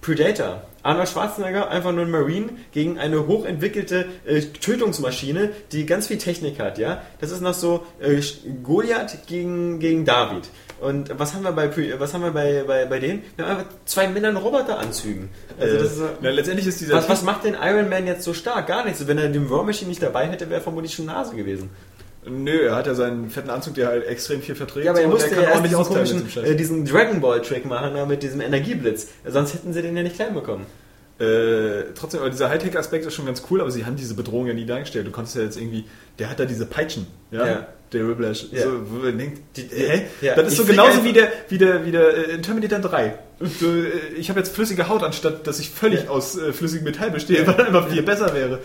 [0.00, 0.62] Predator?
[0.82, 6.60] Arnold Schwarzenegger, einfach nur ein Marine, gegen eine hochentwickelte äh, Tötungsmaschine, die ganz viel Technik
[6.60, 7.02] hat, ja?
[7.20, 8.22] Das ist noch so äh,
[8.62, 10.48] Goliath gegen, gegen David.
[10.80, 13.22] Und was haben wir bei was haben wir bei, bei, bei denen?
[13.34, 15.30] Wir haben einfach zwei Männer in Roboteranzügen.
[15.58, 18.24] Also das ist Äh, na, letztendlich ist dieser was, was macht den Iron Man jetzt
[18.24, 18.66] so stark?
[18.66, 19.06] Gar nichts.
[19.06, 21.70] Wenn er den War Machine nicht dabei hätte, wäre er vermutlich schon Nase gewesen.
[22.28, 24.84] Nö, er hat ja seinen fetten Anzug, der halt extrem viel verträgt.
[24.86, 28.04] Ja, aber er musste ja erst diesen komischen, äh, diesen Dragon Ball Trick machen, da
[28.04, 29.08] mit diesem Energieblitz.
[29.26, 30.66] Sonst hätten sie den ja nicht klein bekommen.
[31.18, 34.54] Äh, trotzdem, aber dieser Hightech-Aspekt ist schon ganz cool, aber sie haben diese Bedrohung ja
[34.54, 35.06] nie dargestellt.
[35.06, 35.84] Du konntest ja jetzt irgendwie,
[36.18, 37.66] der hat da diese Peitschen, ja, Ja.
[37.92, 38.64] der Whiplash, Ja.
[38.64, 40.02] so, wo man denkt, Die- hä?
[40.20, 42.80] ja, das ist ich so genauso wie der, wie der, wie der äh, in Terminator
[42.80, 43.14] 3.
[43.40, 43.88] So, äh,
[44.18, 46.10] ich habe jetzt flüssige Haut, anstatt dass ich völlig Ja.
[46.10, 48.58] aus äh, flüssigem Metall bestehe, weil einfach viel besser wäre.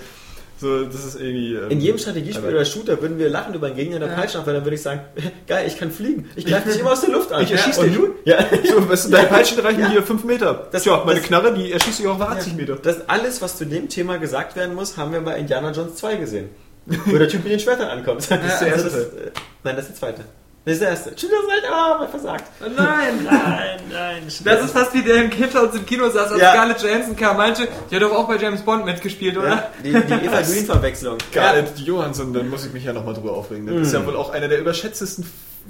[0.61, 1.56] So, das ist irgendwie.
[1.56, 4.14] ähm, In jedem Strategiespiel aber- oder Shooter würden wir lachen über einen Gegner, der Ja.
[4.15, 5.01] Peitschen auf, weil dann würde ich sagen,
[5.48, 6.30] geil, ich kann fliegen.
[6.35, 7.43] Ich greife dich immer aus der Luft an.
[7.43, 7.98] Ich erschieß und dich.
[7.98, 8.11] nun?
[8.25, 8.38] Ja.
[8.69, 9.90] So, weißt du, deine Peitschen reichen Ja.
[9.90, 10.67] hier 5 Meter.
[10.72, 12.75] Das- Tja, meine das- Knarre, die erschießt sich auch auf 80 Meter.
[12.75, 16.15] Das alles, was zu dem Thema gesagt werden muss, haben wir bei Indiana Jones 2
[16.15, 16.49] gesehen.
[16.85, 18.19] Wo der Typ mit den Schwertern ankommt.
[18.30, 18.99] Das ist der erste erste.
[18.99, 19.31] äh,
[19.64, 20.22] Nein, das ist der zweite.
[20.64, 21.11] Das ist der erste.
[21.17, 22.43] Stimmt, das recht, ah, mal versagt.
[22.61, 22.75] Nein!
[23.25, 24.22] Nein, nein.
[24.43, 26.51] Das ist fast wie der im Kindhaus im Kino saß, als Ja.
[26.51, 29.48] Scarlett Johansson kam, meinte, die hat doch auch bei James Bond mitgespielt, oder?
[29.49, 31.17] ja, die, die Eva Green-Verwechslung.
[31.31, 33.65] Scarlett Johansson, dann muss ich mich ja nochmal drüber aufregen.
[33.65, 33.81] Das Mhm.
[33.81, 35.25] ist ja wohl auch eine der überschätztesten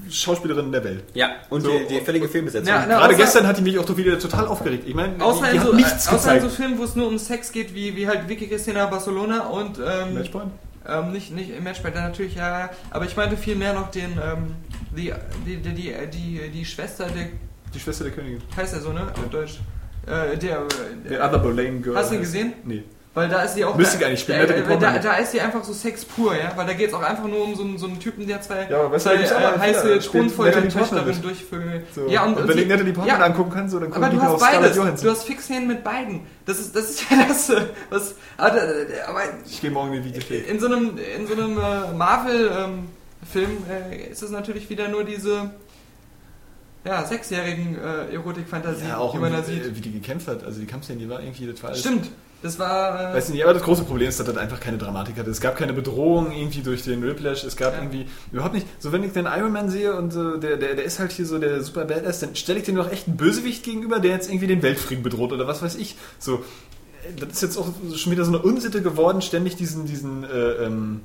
[0.10, 1.04] Schauspielerinnen der Welt.
[1.14, 2.68] Ja, und So, die, die völlige Fehlbesetzung.
[2.68, 4.84] Ja, na, Gerade außer- gestern hat die mich auch doch wieder total aufgeregt.
[4.88, 6.96] Ich meine, Außer, die, die in hat so, nichts außer in so Filmen, wo es
[6.96, 10.52] nur um Sex geht, wie, wie halt Vicky Cristina Barcelona und ähm, Matchpoint?
[10.88, 13.92] ähm, nicht, nicht im Matchball, dann natürlich, ja, ja, aber ich meinte viel mehr noch
[13.92, 14.56] den, ähm,
[14.96, 15.14] die,
[15.46, 17.28] die, die, die, die, Schwester, der,
[17.74, 18.42] Die Schwester der Königin.
[18.56, 19.60] heißt er so, ne, auf Deutsch,
[20.08, 20.64] äh, der,
[21.08, 21.96] The Other Boleyn Girl.
[21.96, 22.54] Hast du ihn gesehen?
[22.64, 22.84] Nee.
[23.14, 23.76] Weil da ist sie auch.
[23.76, 26.54] Müsste gar nicht spielen, Da, da, da, da ist sie einfach so Sex pur, ja.
[26.56, 28.68] Weil da geht es auch einfach nur um so einen, so einen Typen, der zwei,
[28.70, 31.24] Ja, aber du, zwei äh, heiße Thronfolgertöchterin mit.
[31.24, 31.84] durchvögeln.
[31.94, 32.08] So.
[32.08, 34.22] Ja, und, und, wenn ich Natalie Portman ja, angucken kann, so, dann gucke ich du
[34.22, 34.78] auf Scarlett beides.
[34.78, 35.06] Johansson.
[35.06, 36.22] Du hast Fixhänden mit beiden.
[36.46, 38.16] Das ist, das ist ja das, äh, was.
[38.38, 38.54] Aber,
[39.08, 40.48] aber ich gehe morgen in die Videothek.
[40.50, 41.94] in so einem, in so einem äh,
[43.22, 45.52] Marvel-Film äh, ist es natürlich wieder nur diese
[46.86, 49.64] ja, sechsjährigen äh, Erotik-Fantasie, Ja, auch die man da sieht.
[49.66, 50.44] äh, wie die gekämpft hat.
[50.44, 51.82] Also die Kampfszene, die war irgendwie, das war alles...
[51.82, 52.10] Stimmt.
[52.44, 53.12] Das war.
[53.12, 55.30] Äh, Weiß nicht, aber das große Problem ist, dass das einfach keine Dramatik hatte.
[55.30, 57.44] Es gab keine Bedrohung irgendwie durch den Whiplash.
[57.44, 57.80] Es gab Ja.
[57.84, 58.66] irgendwie überhaupt nicht.
[58.80, 61.28] So, wenn ich den Iron Man sehe und äh, der, der, der ist halt hier
[61.28, 64.28] so der super Badass, dann stelle ich den doch echt einen Bösewicht gegenüber, der jetzt
[64.28, 65.96] irgendwie den Weltfrieden bedroht oder was weiß ich.
[66.18, 70.24] So, äh, das ist jetzt auch schon wieder so eine Unsitte geworden, ständig diesen, diesen
[70.24, 70.28] äh,
[70.66, 71.02] ähm,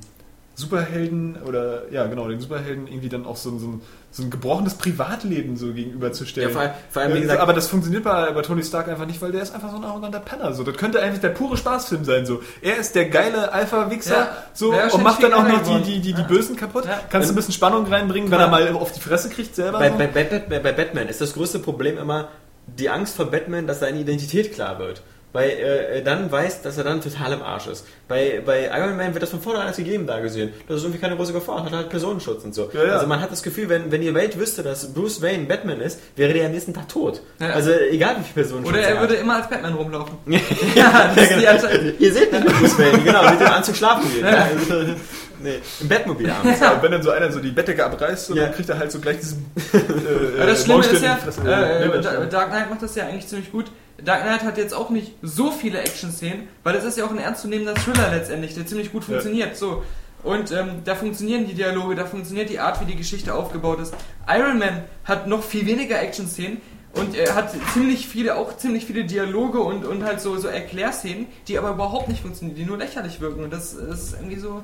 [0.59, 4.73] Superhelden oder ja genau, den Superhelden irgendwie dann auch so, so, ein, so ein gebrochenes
[4.73, 6.49] Privatleben so gegenüberzustellen.
[6.49, 8.87] Ja, vor allem- vor allem, wie Äh, gesagt- aber das funktioniert bei, bei Tony Stark
[8.89, 10.53] einfach nicht, weil der ist einfach so ein arroganter Penner.
[10.53, 10.63] So.
[10.63, 12.25] Das könnte eigentlich der pure Spaßfilm sein.
[12.25, 12.41] So.
[12.63, 14.37] Er ist der geile Alpha-Wichser Ja.
[14.55, 16.23] so, und macht dann auch noch die, die, die, die.
[16.23, 16.85] Bösen kaputt.
[17.11, 19.77] Kannst du ein bisschen Spannung reinbringen, wenn er mal auf die Fresse kriegt selber.
[19.77, 19.97] Bei, so.
[19.97, 22.29] bei, bei, bei Batman ist das größte Problem immer
[22.65, 25.03] die Angst vor Batman, dass seine Identität klar wird.
[25.33, 27.85] Weil äh, er dann weiß, dass er dann total im Arsch ist.
[28.07, 30.53] Bei, bei Iron Man wird das von vornherein als gegeben da gesehen.
[30.67, 32.69] Das ist irgendwie keine große Gefahr, hat halt Personenschutz und so.
[32.73, 32.93] Ja, ja.
[32.93, 35.99] Also man hat das Gefühl, wenn, wenn die Welt wüsste, dass Bruce Wayne Batman ist,
[36.15, 37.21] wäre der am nächsten Tag tot.
[37.39, 37.49] Ja.
[37.49, 39.01] Also egal wie viel Personenschutz oder er hat.
[39.01, 40.17] würde immer als Batman rumlaufen.
[40.75, 41.93] ja, das ist die Anzeige.
[41.99, 44.95] Ihr seht nicht Bruce Wayne, genau, mit dem Anzug schlafen gehen.
[45.41, 46.59] Nee, Im Bettmobil abends.
[46.59, 48.43] Ja, wenn dann so einer so die Bettdecke abreißt, so, Ja.
[48.43, 52.33] dann kriegt er halt so gleich diesen äh, das Schlimme ist ja, äh, stimmt.
[52.33, 53.71] Dark Knight macht das ja eigentlich ziemlich gut.
[54.03, 57.17] Dark Knight hat jetzt auch nicht so viele Action-Szenen, weil das ist ja auch ein
[57.17, 59.55] ernstzunehmender Thriller letztendlich, der ziemlich gut funktioniert.
[59.57, 59.83] So.
[60.23, 63.93] Und ähm, da funktionieren die Dialoge, da funktioniert die Art, wie die Geschichte aufgebaut ist.
[64.27, 66.59] Iron Man hat noch viel weniger Action-Szenen
[66.93, 71.27] und er hat ziemlich viele, auch ziemlich viele Dialoge und, und halt so, so Erklärszenen,
[71.47, 73.43] die aber überhaupt nicht funktionieren, die nur lächerlich wirken.
[73.43, 74.63] Und das, das ist irgendwie so.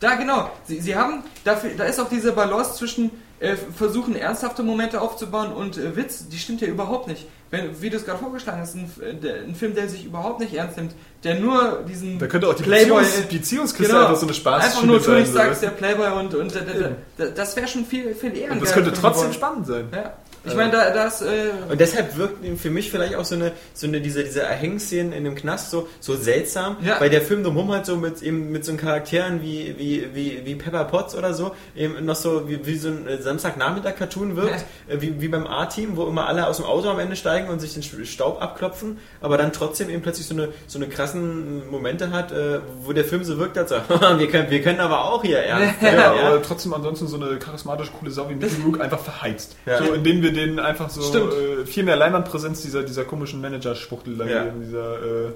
[0.00, 4.62] Da genau, sie, sie haben, dafür, da ist auch diese Balance zwischen, äh, versuchen ernsthafte
[4.62, 7.26] Momente aufzubauen und äh, Witz, die stimmt ja überhaupt nicht.
[7.50, 10.40] Wenn, wie du es gerade vorgeschlagen hast, ein, äh, der, ein Film, der sich überhaupt
[10.40, 14.06] nicht ernst nimmt, der nur diesen Da könnte auch die Playboy, Beziehungs äh, Beziehungskiste genau,
[14.06, 15.60] einfach so eine Spaß Einfach nur sein, so.
[15.60, 18.62] der Playboy und, und äh, da, da, da, das wäre schon viel, viel eher Und
[18.62, 19.88] das könnte trotzdem spannend sein.
[19.92, 20.14] Ja.
[20.44, 23.86] Ich meine, da, das, äh, Und deshalb wirkt für mich vielleicht auch so eine, so
[23.86, 26.98] eine diese, diese Erhängszenen in dem Knast so, so seltsam, Ja.
[27.00, 30.54] weil der Film drumherum halt so mit, eben mit so Charakteren wie, wie, wie, wie
[30.54, 35.00] Pepper Potts oder so, eben noch so wie, wie so ein äh, Samstagnachmittag-Cartoon wirkt, äh,
[35.00, 37.74] wie, wie beim A-Team, wo immer alle aus dem Auto am Ende steigen und sich
[37.74, 42.32] den Staub abklopfen, aber dann trotzdem eben plötzlich so eine, so eine krassen Momente hat,
[42.32, 43.76] äh, wo der Film so wirkt, als so,
[44.18, 45.82] wir können, wir können aber auch hier ernst.
[45.82, 46.12] Ja, ja.
[46.12, 49.56] aber trotzdem ansonsten so eine charismatisch coole Sau wie Mickey Rook einfach verheizt.
[49.66, 49.78] Ja.
[49.84, 54.26] So, indem wir denen einfach so äh, viel mehr Leinwandpräsenz dieser, dieser komischen Manager-Spuchtel da
[54.26, 54.44] Ja.
[54.44, 54.60] geben.
[54.64, 55.30] Dieser, äh,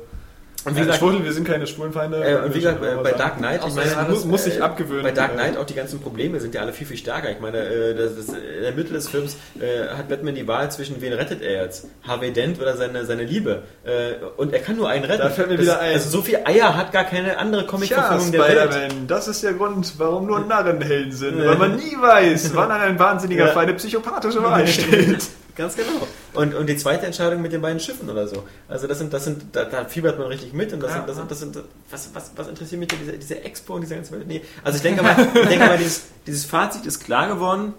[0.65, 2.25] Und wie äh, gesagt- Spuchtel, wir sind keine Schwulenfeinde.
[2.25, 3.37] Äh, und wie gesagt, bei, bei Dark.
[3.39, 5.03] Knight, ich meine, muss, das, muss äh, sich abgewöhnen.
[5.03, 7.31] Bei Dark äh, Knight auch die ganzen Probleme sind ja alle viel, viel stärker.
[7.31, 10.71] Ich meine, äh, das ist, in der Mitte des Films äh, hat Batman die Wahl
[10.71, 11.89] zwischen wen rettet er jetzt?
[12.07, 13.63] Harvey Dent oder seine, seine Liebe?
[13.85, 15.23] Äh, und er kann nur einen retten.
[15.23, 15.95] Da fällt mir das, wieder ein.
[15.95, 18.41] Also so viel Eier hat gar keine andere Tja, Comic-Verfilmung der
[18.73, 18.93] Welt.
[19.07, 21.45] Das ist der Grund, warum nur Narren Helden sind.
[21.45, 23.53] Weil man nie weiß, wann ein Wahnsinniger Ja.
[23.53, 25.25] für eine psychopathische Wahl steht.
[25.57, 26.07] Ganz genau.
[26.33, 28.43] Und, und die zweite Entscheidung mit den beiden Schiffen oder so.
[28.69, 31.09] Also das sind, das sind, da, da fiebert man richtig mit und das Ja, sind,
[31.09, 31.59] das sind, das sind,
[31.91, 34.27] was, was, was interessiert mich denn diese, diese Expo und diese ganze Welt?
[34.27, 34.43] Nee.
[34.65, 37.75] Also ich denke mal, ich denke mal, dieses, dieses Fazit ist klar geworden.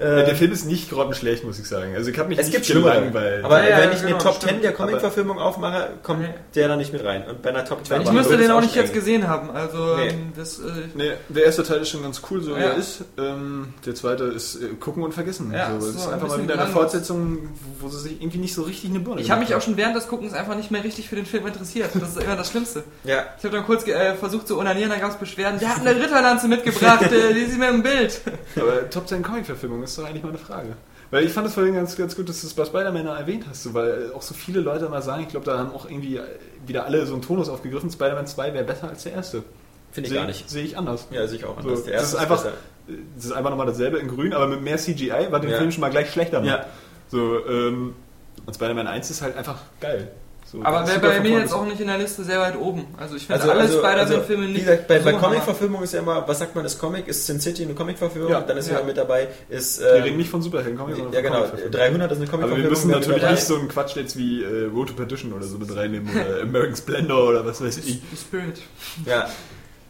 [0.00, 1.94] Äh, Der Film ist nicht grottenschlecht, muss ich sagen.
[1.94, 3.44] Also ich habe mich Es nicht gibt gelangweilt.
[3.44, 4.52] Aber Ja, ja, wenn ich genau, eine Top stimmt.
[4.52, 7.24] 10 der Comic-Verfilmung aufmache, kommt der da nicht mit rein.
[7.28, 9.50] Und bei einer Top 20 ich müsste den auch nicht jetzt gesehen haben.
[9.50, 10.08] Also, Nee.
[10.08, 10.62] ähm, das, äh,
[10.94, 13.04] Nee, der erste Teil ist schon ganz cool, so wie er ist.
[13.18, 15.52] Ähm, der zweite ist äh, gucken und vergessen.
[15.52, 16.70] Ja, so, so es ist ein einfach mal bisschen wieder eine.
[16.72, 17.38] Fortsetzung,
[17.80, 19.96] wo, sie sich irgendwie nicht so richtig eine Birne ich habe mich auch schon während
[19.96, 21.90] des Guckens einfach nicht mehr richtig für den Film interessiert.
[21.94, 22.84] Das ist immer das Schlimmste.
[23.04, 23.24] Ja.
[23.38, 25.58] Ich habe dann kurz äh, versucht zu onanieren, dann gab es Beschwerden.
[25.60, 28.20] Der hat eine Ritterlanze mitgebracht, äh, die sieht mir im Bild.
[28.56, 30.76] Aber Top 10 Comic-Verfilmung ist doch eigentlich mal eine Frage.
[31.10, 33.64] Weil ich fand es vorhin ganz, ganz gut, dass du es bei Spider-Man erwähnt hast,
[33.64, 36.20] so, weil auch so viele Leute mal sagen, ich glaube, da haben auch irgendwie
[36.66, 39.42] wieder alle so einen Tonus aufgegriffen, Spider-Man 2 wäre besser als der erste.
[39.90, 40.48] Finde ich Sehe- gar nicht.
[40.48, 41.08] Sehe ich anders.
[41.10, 41.84] Ja, sehe ich auch So, anders.
[41.84, 42.54] Der das erste ist einfach, besser.
[43.16, 45.58] das ist einfach nochmal dasselbe in grün, aber mit mehr CGI, was den Ja.
[45.58, 46.48] Film schon mal gleich schlechter macht.
[46.48, 46.66] Ja.
[47.08, 47.94] So, ähm,
[48.46, 50.12] und Spider-Man 1 ist halt einfach geil.
[50.50, 52.86] So, Aber wäre ist bei mir jetzt auch nicht in der Liste sehr weit oben.
[52.96, 55.20] Also ich finde Also, alle also, Spider-Man-Filme also, nicht Wie gesagt, bei, bei so Hammer.
[55.20, 57.06] Comic-Verfilmung ist ja immer, was sagt man, das Comic?
[57.06, 58.32] Ist Sin City eine Comic-Verfilmung?
[58.32, 58.40] Ja.
[58.40, 58.80] Dann ist Ja.
[58.80, 59.80] ja mit dabei, ist.
[59.80, 61.34] Wir ähm, reden nicht von Superhelden, Comics, sondern Ja, genau.
[61.42, 61.72] Comic-Verfilmungen.
[61.78, 62.62] 300 ist eine Aber Comic-Verfilmung.
[62.64, 65.56] wir müssen natürlich nicht so einen Quatsch jetzt wie äh, Road to Perdition oder so
[65.58, 68.00] mit reinnehmen oder American Splendor oder was weiß ich.
[68.20, 68.60] Spirit.
[69.06, 69.28] Ja.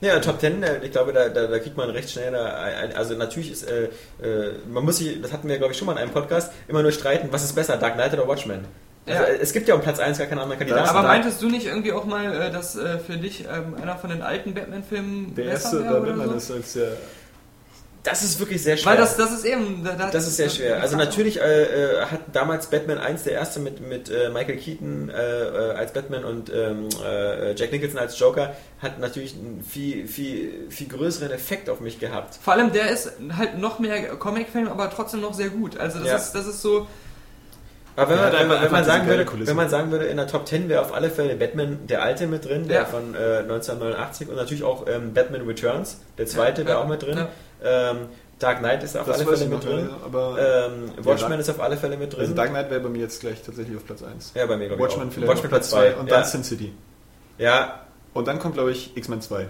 [0.03, 2.95] Ja, Top 10, äh, ich glaube, da, da, da kriegt man recht schnell, da ein,
[2.97, 3.85] also natürlich ist, äh,
[4.23, 6.83] äh, man muss sich, das hatten wir glaube ich schon mal in einem Podcast, immer
[6.83, 8.65] nur streiten, was ist besser, Dark Knight oder Watchmen?
[9.07, 9.29] Also, Ja.
[9.41, 10.89] Es gibt ja um Platz 1 gar keinen anderen Kandidaten.
[10.89, 11.09] Aber da.
[11.09, 14.23] meintest du nicht irgendwie auch mal, äh, dass äh, für dich ähm, einer von den
[14.23, 16.35] alten Batman-Filmen Der erste oder Batman so?
[16.35, 16.93] ist als der.
[18.03, 18.93] Das ist wirklich sehr schwer.
[18.93, 19.85] Weil das, das ist eben...
[19.85, 20.81] Da, da, Das ist sehr schwer.
[20.81, 25.11] Also natürlich äh, äh, hat damals Batman 1 der erste mit, mit äh, Michael Keaton
[25.11, 30.71] äh, als Batman und ähm, äh, Jack Nicholson als Joker hat natürlich einen viel, viel,
[30.71, 32.39] viel größeren Effekt auf mich gehabt.
[32.43, 35.77] Vor allem der ist halt noch mehr Comic-Film, aber trotzdem noch sehr gut.
[35.77, 36.17] Also das, Ja.
[36.17, 36.87] ist, das ist so...
[38.01, 40.17] Aber wenn, Der man, wenn, man, wenn, man sagen würde, wenn man sagen würde, in
[40.17, 42.85] der Top 10 wäre auf alle Fälle Batman der alte mit drin, der Ja.
[42.87, 46.89] von äh, 1989 und natürlich auch ähm, Batman Returns, der zweite Ja, wäre ja, auch
[46.89, 47.19] mit drin.
[47.19, 47.29] ja.
[47.91, 47.97] Ähm,
[48.39, 49.89] Dark Knight ist auf Das alle Fälle mit drin.
[49.91, 50.39] ja, aber
[50.71, 52.21] Ähm, Watchmen ist auf alle Fälle mit drin.
[52.23, 54.33] also Dark Knight wäre bei mir jetzt gleich tatsächlich auf Platz 1.
[54.35, 56.17] ja, bei mir glaube ich Watchmen vielleicht Watchmen auf Platz 2 und ja.
[56.17, 56.73] dann Sin City.
[57.37, 57.81] ja,
[58.15, 59.47] Und dann kommt, glaube ich, X-Men 2.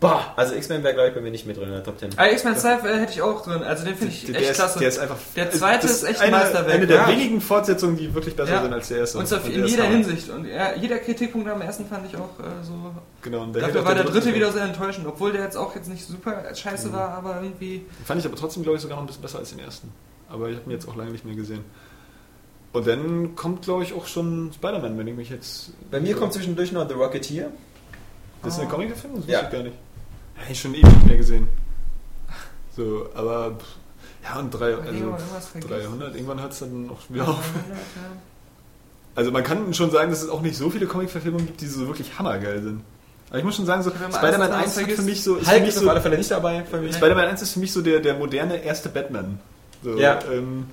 [0.00, 2.10] boah, also X-Men wäre glaube ich bei mir nicht mit drin in der Top 10.
[2.16, 3.62] Ah, X-Men 2 äh, hätte ich auch drin.
[3.62, 4.78] Also den finde ich Der, echt der, ist, klasse.
[4.78, 5.16] der ist einfach.
[5.36, 6.74] Der zweite ist echt eine, Meisterwerk.
[6.74, 7.08] Eine der Ja.
[7.08, 8.62] wenigen Fortsetzungen, die wirklich besser Ja.
[8.62, 9.18] sind als der erste.
[9.18, 9.84] und zwar in jeder.
[9.84, 10.28] Hinsicht.
[10.30, 12.72] Und ja, jeder Kritikpunkt am ersten fand ich auch äh, so...
[13.22, 14.34] Genau, und der Dafür war der dritte so.
[14.34, 16.92] wieder sehr enttäuschend, obwohl der jetzt auch jetzt nicht super scheiße Mhm.
[16.92, 17.84] war, aber irgendwie...
[18.04, 19.90] Fand ich aber trotzdem, glaube ich, sogar noch ein bisschen besser als den ersten.
[20.30, 21.64] Aber ich habe ihn jetzt auch lange nicht mehr gesehen.
[22.72, 25.70] Und dann kommt, glaube ich, auch schon Spider-Man, wenn ich mich jetzt.
[25.90, 27.50] Bei mir kommt zwischendurch noch The Rocketeer.
[28.42, 29.22] Das ist eine Comic-Verfilmung?
[29.22, 29.38] Das Ja.
[29.40, 29.76] wusste ich gar nicht.
[30.38, 31.48] Ja, ich schon ewig nicht mehr gesehen.
[32.76, 33.56] So, aber.
[33.58, 33.66] pff,
[34.24, 35.70] Ja, und drei, also irgendwas vergessen.
[35.72, 37.50] 300, irgendwann hört es dann auch wieder auf.
[39.14, 41.86] Also man kann schon sagen, dass es auch nicht so viele Comic-Verfilmungen gibt, die so
[41.88, 42.82] wirklich hammergeil sind.
[43.30, 45.36] Aber ich muss schon sagen, so, Spider-Man alles 1 hat für mich so.
[45.36, 46.94] Ist für Hulk mich ist so auf alle Fälle nicht dabei für mich.
[46.94, 49.40] Spider-Man 1 ist für mich so der, der moderne erste Batman.
[49.82, 50.20] So, Ja.
[50.32, 50.66] Ähm,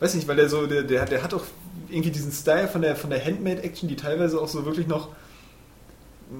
[0.00, 1.44] weiß nicht, weil der so, der, der, der hat auch
[1.88, 5.08] irgendwie diesen Style von der, von der Handmade-Action, die teilweise auch so wirklich noch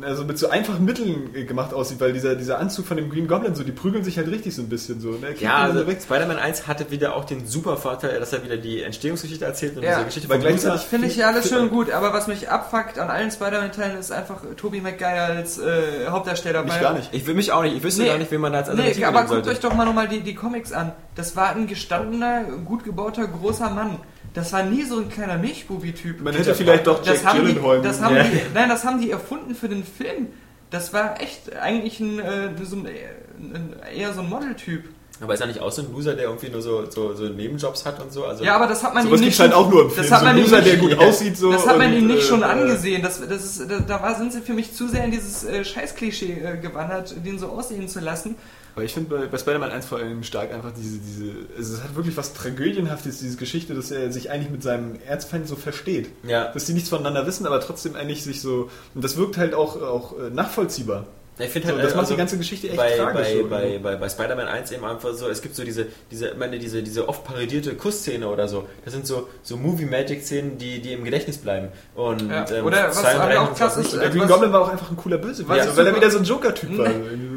[0.03, 3.55] also mit so einfachen Mitteln gemacht aussieht, weil dieser, dieser Anzug von dem Green Goblin,
[3.55, 5.11] so, die prügeln sich halt richtig so ein bisschen so.
[5.11, 5.35] Ne?
[5.41, 5.91] Ja, also so.
[5.91, 9.83] Spider-Man 1 hatte wieder auch den super Vorteil, dass er wieder die Entstehungsgeschichte erzählt und
[9.83, 10.83] Ja, diese Geschichte von gleichzeitig.
[10.83, 14.41] Finde ich ja alles schön gut, aber was mich abfuckt an allen Spider-Man-Teilen ist einfach
[14.57, 16.63] Tobey Maguire als äh, Hauptdarsteller.
[16.63, 17.09] Mich gar nicht.
[17.13, 18.09] Ich will mich auch nicht, ich wüsste Nee.
[18.09, 19.51] gar nicht, wen man da als Nee, Alternative aber nehmen guckt sollte.
[19.59, 20.93] euch doch mal nochmal die, die Comics an.
[21.17, 23.97] Das war ein gestandener, gut gebauter, großer Mann.
[24.35, 26.21] Das war nie so ein kleiner Milchbubi-Typ.
[26.21, 28.23] Man hätte vielleicht doch Jack Das haben, die, Gyllenhaal das, haben Ja.
[28.25, 30.29] die, nein, das haben die erfunden für den Film.
[30.71, 34.85] Das war echt eigentlich ein, äh, so ein, ein, eher so ein Modeltyp.
[35.23, 37.85] Aber ist er nicht auch so ein Loser, der irgendwie nur so, so, so Nebenjobs
[37.85, 38.25] hat und so?
[38.25, 40.11] Also Ja, aber das hat man ihm nicht halt auch nur im das Film.
[40.13, 41.37] hat So man ein ihm Loser, nicht, der gut aussieht.
[41.37, 43.03] So das hat man ihm nicht äh, schon äh, angesehen.
[43.03, 45.63] Das, das ist, da, da war, sind sie für mich zu sehr in dieses äh,
[45.65, 48.37] Scheißklischee äh, gewandert, den so aussehen zu lassen.
[48.75, 51.83] Aber ich finde bei, bei Spider-Man 1 vor allem stark einfach diese, diese, also es
[51.83, 56.11] hat wirklich was Tragödienhaftes, diese Geschichte, dass er sich eigentlich mit seinem Erzfeind so versteht.
[56.27, 56.53] Ja.
[56.53, 59.81] Dass sie nichts voneinander wissen, aber trotzdem eigentlich sich so, und das wirkt halt auch,
[59.81, 61.07] auch äh, nachvollziehbar.
[61.43, 63.29] Ich finde So, halt, das äh, macht also die ganze Geschichte echt bei, tragisch.
[63.29, 63.47] Bei, so.
[63.49, 66.83] bei, bei, bei Spider-Man 1 eben einfach so, es gibt so diese, diese, meine, diese,
[66.83, 68.67] diese oft parodierte Kussszene oder so.
[68.85, 71.69] Das sind so, so Movie-Magic-Szenen, die, die im Gedächtnis bleiben.
[71.95, 72.45] Und, Ja.
[72.51, 74.97] ähm, Oder was aber auch krass ist, äh, Green was- Goblin war auch einfach ein
[74.97, 76.91] cooler Bösewicht, so, ich weil er wieder so ein Joker-Typ war.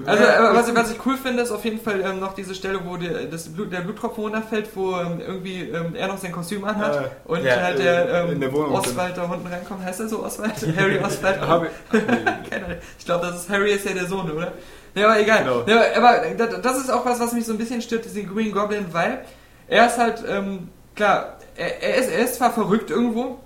[0.06, 2.54] Also, aber was, ich- was ich cool finde, ist auf jeden Fall ähm, noch diese
[2.56, 6.32] Stelle, wo der, das Blut, der Bluttropfen runterfällt, wo ähm, irgendwie ähm, er noch sein
[6.32, 7.06] Kostüm anhat Ja.
[7.26, 9.84] und Ja, halt äh, der, ähm, in der Oswald da unten reinkommt.
[9.86, 10.54] Heißt er so Oswald?
[10.78, 11.40] Harry Oswald?
[11.92, 12.78] Keine Ahnung.
[13.00, 14.54] Ich glaube, das ist Harry ist ja der Sohn, oder?
[14.96, 15.44] Ja, aber egal.
[15.44, 15.64] Genau.
[15.68, 18.52] Ja, aber da- das ist auch was, was mich so ein bisschen stört, diesen Green
[18.52, 19.26] Goblin, weil
[19.68, 23.40] er ist halt, ähm, klar, er, er, ist, er ist zwar verrückt irgendwo,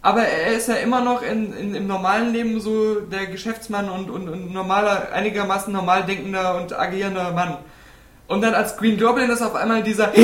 [0.00, 4.10] aber er ist ja immer noch in, in, im normalen Leben so der Geschäftsmann und,
[4.10, 7.58] und, und normaler, einigermaßen normal denkender und agierender Mann.
[8.26, 10.12] Und dann als Green Goblin ist auf einmal dieser.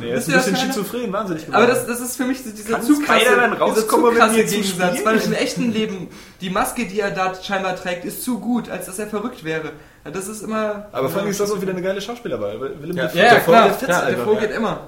[0.00, 1.62] Nee, er ist ein bisschen schizophren, wahnsinnig geworden.
[1.62, 5.04] Aber das, das ist für mich so dieser zu krasse, dieser rauskommen, zu krasse Gegensatz,
[5.04, 6.08] weil im echten Leben
[6.40, 9.72] die Maske, die er da scheinbar trägt, ist zu gut, als dass er verrückt wäre.
[10.04, 10.88] Ja, Das ist immer.
[10.92, 12.60] aber vor allem ist das auch wieder eine geile Schauspielerwahl.
[12.80, 13.10] Willem Ja.
[13.12, 13.64] Ja, ja, Dafoe, klar.
[13.64, 14.18] der fetzt der.
[14.18, 14.80] Vogel geht immer.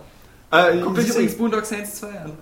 [0.50, 2.32] Ah, Guckt euch übrigens Boondock Saints 2 an.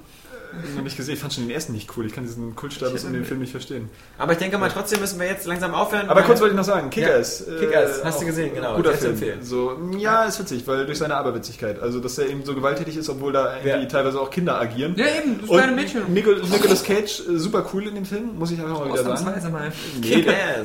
[0.77, 1.15] Noch nicht gesehen.
[1.15, 2.07] Ich fand schon den ersten nicht cool.
[2.07, 3.89] Ich kann diesen Kultstatus in dem Film nicht verstehen.
[4.19, 6.09] Aber ich denke mal, trotzdem müssen wir jetzt langsam aufhören.
[6.09, 7.45] Aber kurz wollte ich noch sagen, Kickers.
[7.49, 8.77] Ja, Kick-Ass, hast du gesehen, genau.
[8.77, 9.13] Guter Film.
[9.13, 9.39] empfehlen.
[9.43, 11.81] So, ja, ist witzig, weil durch seine Aberwitzigkeit.
[11.81, 13.85] Also, dass er eben so gewalttätig ist, obwohl da irgendwie Ja.
[13.87, 14.95] teilweise auch Kinder agieren.
[14.97, 16.13] Ja, eben, das Und kleine Mädchen.
[16.13, 19.53] Nicol Nicolas Cage, äh, super cool in dem Film, muss ich einfach mal wieder sagen.
[19.53, 19.73] Mal.
[20.01, 20.25] Nee.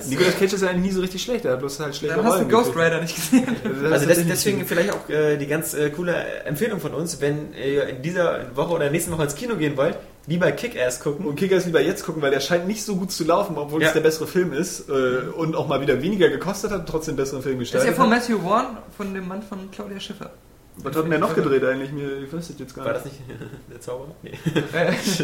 [0.09, 2.25] Nicolas Cage ist ja eigentlich nie so richtig schlecht, er hat bloß halt schlechte Dann
[2.25, 2.75] hast du Rollen Ghost.
[2.75, 3.55] Rider nicht gesehen.
[3.91, 8.01] Also deswegen vielleicht auch äh, die ganz äh, coole Empfehlung von uns, wenn ihr in
[8.01, 11.25] dieser Woche oder nächsten Woche ins Kino gehen wollt, lieber Kick-Ass gucken.
[11.25, 13.87] Und Kickers lieber jetzt gucken, weil der scheint nicht so gut zu laufen, obwohl Ja.
[13.87, 14.93] es der bessere Film ist äh,
[15.35, 18.01] und auch mal wieder weniger gekostet hat und trotzdem besseren Film Das ist gestaltet ja
[18.03, 18.09] von.
[18.09, 20.31] Matthew Vaughn, von dem Mann von Claudia Schiffer.
[20.77, 21.91] Was hat denn der noch gedreht eigentlich?
[21.91, 23.05] Mir, ich weiß das jetzt gar War nicht.
[23.05, 23.21] das nicht
[23.71, 24.15] der Zauberer?
[24.23, 24.31] Nee.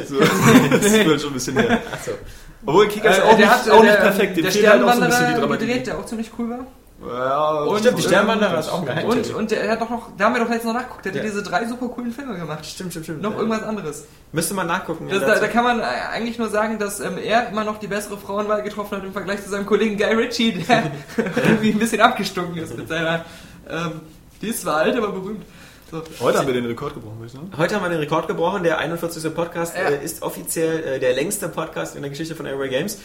[0.07, 0.19] So,
[0.69, 1.79] das wohl schon ein bisschen her.
[2.65, 4.37] Obwohl Kickers Äh, auch, der nicht, hat, auch äh, nicht perfekt.
[4.37, 5.67] Dem Der fehlt halt auch so ein bisschen die Sternwanderer Dramatik.
[5.67, 6.67] gedreht, der auch ziemlich cool war.
[7.07, 9.05] Ja, Und- Stimmt, die Sternwanderer ist auch geil.
[9.05, 11.17] Und, und der hat doch noch, da haben wir doch letztens noch nachgeguckt, der hat
[11.17, 11.23] Ja.
[11.23, 12.65] diese drei super coolen Filme gemacht.
[12.65, 13.21] Stimmt, stimmt, stimmt.
[13.21, 14.05] Noch irgendwas anderes.
[14.33, 15.07] Müsste man nachgucken.
[15.09, 17.87] Das, ja, da, da kann man eigentlich nur sagen, dass ähm, er immer noch die
[17.87, 20.91] bessere Frauenwahl getroffen hat im Vergleich zu seinem Kollegen Guy Ritchie, der
[21.43, 23.23] irgendwie ein bisschen abgestunken ist mit seiner.
[23.69, 24.01] Ähm,
[24.41, 25.45] die ist zwar alt, aber berühmt.
[25.91, 26.03] So.
[26.19, 27.51] Heute haben wir den Rekord gebrochen, würde ich sagen.
[27.57, 28.61] Heute haben wir den Rekord gebrochen.
[28.61, 29.33] Der 41.
[29.33, 29.89] Podcast Ja.
[29.89, 32.99] äh, ist offiziell äh, der längste Podcast in der Geschichte von Airway Games.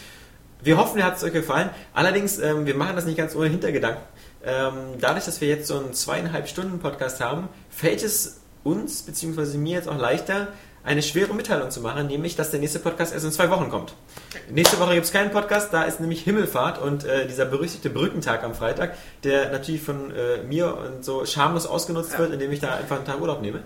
[0.64, 1.68] Wir hoffen, dir hat es euch gefallen.
[1.92, 4.02] Allerdings, ähm, wir machen das nicht ganz ohne Hintergedanken.
[4.42, 9.58] Ähm, dadurch, dass wir jetzt so einen zweieinhalb Stunden Podcast haben, fällt es uns bzw.
[9.58, 10.48] mir jetzt auch leichter,
[10.82, 13.94] eine schwere Mitteilung zu machen, nämlich, dass der nächste Podcast erst in zwei Wochen kommt.
[14.50, 18.42] Nächste Woche gibt es keinen Podcast, da ist nämlich Himmelfahrt und äh, dieser berüchtigte Brückentag
[18.42, 22.74] am Freitag, der natürlich von äh, mir und so schamlos ausgenutzt wird, indem ich da
[22.74, 23.62] einfach einen Tag Urlaub nehme.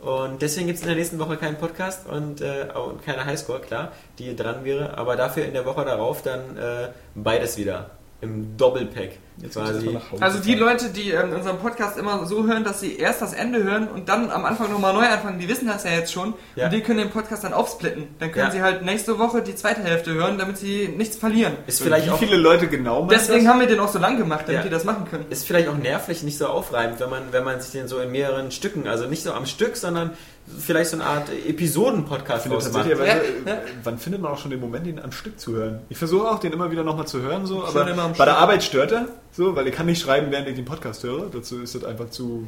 [0.00, 2.68] Und deswegen gibt es in der nächsten Woche keinen Podcast und, äh,
[3.04, 7.58] keine Highscore, klar, die dran wäre, aber dafür in der Woche darauf dann äh, beides
[7.58, 9.10] wieder im Doppelpack.
[9.52, 9.96] quasi.
[10.18, 13.62] Also die Leute, die ähm, unseren Podcast immer so hören, dass sie erst das Ende
[13.62, 16.34] hören und dann am Anfang nochmal neu anfangen, die wissen das ja jetzt schon.
[16.56, 16.64] Ja.
[16.64, 18.08] Und die können den Podcast dann aufsplitten.
[18.18, 18.50] Dann können Ja.
[18.50, 21.52] sie halt nächste Woche die zweite Hälfte hören, damit sie nichts verlieren.
[21.68, 23.52] Ist vielleicht Wie auch viele Leute genau machen Deswegen das?
[23.52, 24.62] haben wir den auch so lang gemacht, damit Ja.
[24.64, 25.26] die das machen können.
[25.30, 28.10] ist vielleicht auch nervlich nicht so aufreibend, wenn man, wenn man sich den so in
[28.10, 30.10] mehreren Stücken, also nicht so am Stück, sondern
[30.58, 33.58] vielleicht so eine Art Episoden-Podcast draus tatsächlich, Ja, äh, ja.
[33.84, 35.80] wann findet man auch schon den Moment, den am Stück zu hören?
[35.88, 38.28] Ich versuche auch, den immer wieder nochmal zu hören, so, aber bei der Stück.
[38.28, 41.26] Arbeit stört er, so, weil ich kann nicht schreiben, während ich den Podcast höre.
[41.30, 42.46] Dazu ist das einfach zu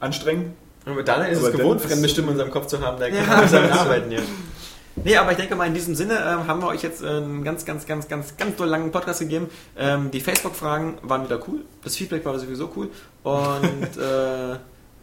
[0.00, 0.54] anstrengend.
[0.86, 3.08] Und Daniel ist Aber es gewohnt, dann fremde Stimmen in seinem Kopf zu haben, da
[3.10, 3.46] kann Ja.
[3.46, 4.20] damit arbeiten, ja.
[5.04, 7.64] Nee, aber ich denke mal, in diesem Sinne ähm, haben wir euch jetzt einen ganz,
[7.64, 9.48] ganz, ganz, ganz, ganz doll langen Podcast gegeben.
[9.76, 11.60] Ähm, die Facebook-Fragen waren wieder cool.
[11.84, 12.88] Das Feedback war sowieso cool.
[13.22, 14.56] Und äh,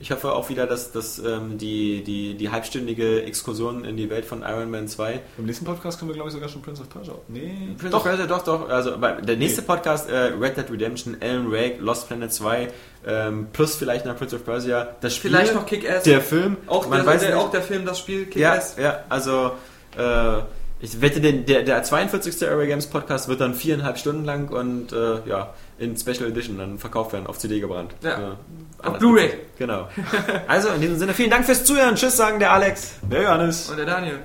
[0.05, 4.23] Ich hoffe auch wieder, dass, dass ähm, die, die, die halbstündige Exkursion in die Welt
[4.23, 6.89] von Iron Man 2 Im nächsten Podcast können wir, glaube ich, sogar schon Prince of
[6.89, 7.15] Persia.
[7.27, 7.73] Nee.
[7.75, 7.97] Prince doch.
[7.97, 8.69] of Persia, doch, doch.
[8.69, 12.67] Also der nächste Podcast, äh, Red Dead Redemption, Alan Wake, Lost Planet 2,
[13.07, 16.03] ähm, plus vielleicht noch Prince of Persia, das Spiel, Vielleicht noch Kick-Ass.
[16.03, 18.75] der Film, Auch, man der, weiß der, auch der Film, das Spiel ja, Kick-Ass.
[18.77, 19.53] ja, also
[19.97, 20.37] äh,
[20.81, 22.47] ich wette, den, der, der 42.
[22.47, 26.77] Aero Games Podcast wird dann viereinhalb Stunden lang und äh, ja, in Special Edition dann
[26.79, 27.93] verkauft werden, auf CD gebrannt.
[28.01, 28.37] Ja.
[28.83, 29.33] Äh, Auf Blu-ray.
[29.57, 29.89] Genau.
[30.47, 31.95] Also in diesem Sinne, vielen Dank fürs Zuhören.
[31.95, 32.95] Tschüss, sagen der Alex.
[33.03, 33.69] Der Johannes.
[33.69, 34.19] Und der Daniel.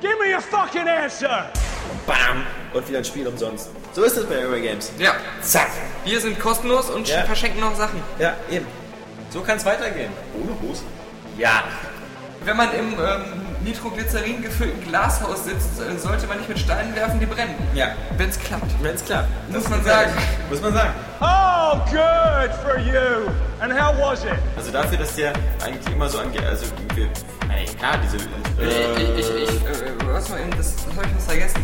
[0.00, 1.50] Give me a fucking answer!
[2.06, 2.44] Bam!
[2.74, 3.70] Und wieder ein Spiel umsonst.
[3.92, 4.92] So ist es bei Aero Games.
[4.98, 5.68] Ja, Zack.
[6.04, 7.22] wir sind kostenlos und Ja.
[7.22, 8.02] verschenken noch Sachen.
[8.18, 8.66] Ja, eben.
[9.30, 10.10] So kann es weitergehen.
[10.42, 10.82] Ohne Hose?
[11.38, 11.62] Ja.
[12.44, 17.18] Wenn man im ähm, Nitroglycerin gefüllten Glashaus sitzt, äh, sollte man nicht mit Steinen werfen,
[17.18, 17.54] die brennen.
[17.74, 17.88] Ja.
[18.18, 18.70] Wenn es klappt.
[18.82, 19.28] Wenn es klappt.
[19.50, 20.12] Muss man sagen.
[20.50, 20.90] Muss man sagen.
[21.20, 23.30] Oh, good for you!
[23.60, 24.32] And how was it?
[24.56, 25.32] Also dafür, dass der
[25.64, 27.06] eigentlich immer so angeht, also wir,
[27.48, 31.16] nee, klar, diese Ich, ich, ich, ich äh, was mal eben, das, das habe ich
[31.16, 31.60] was vergessen.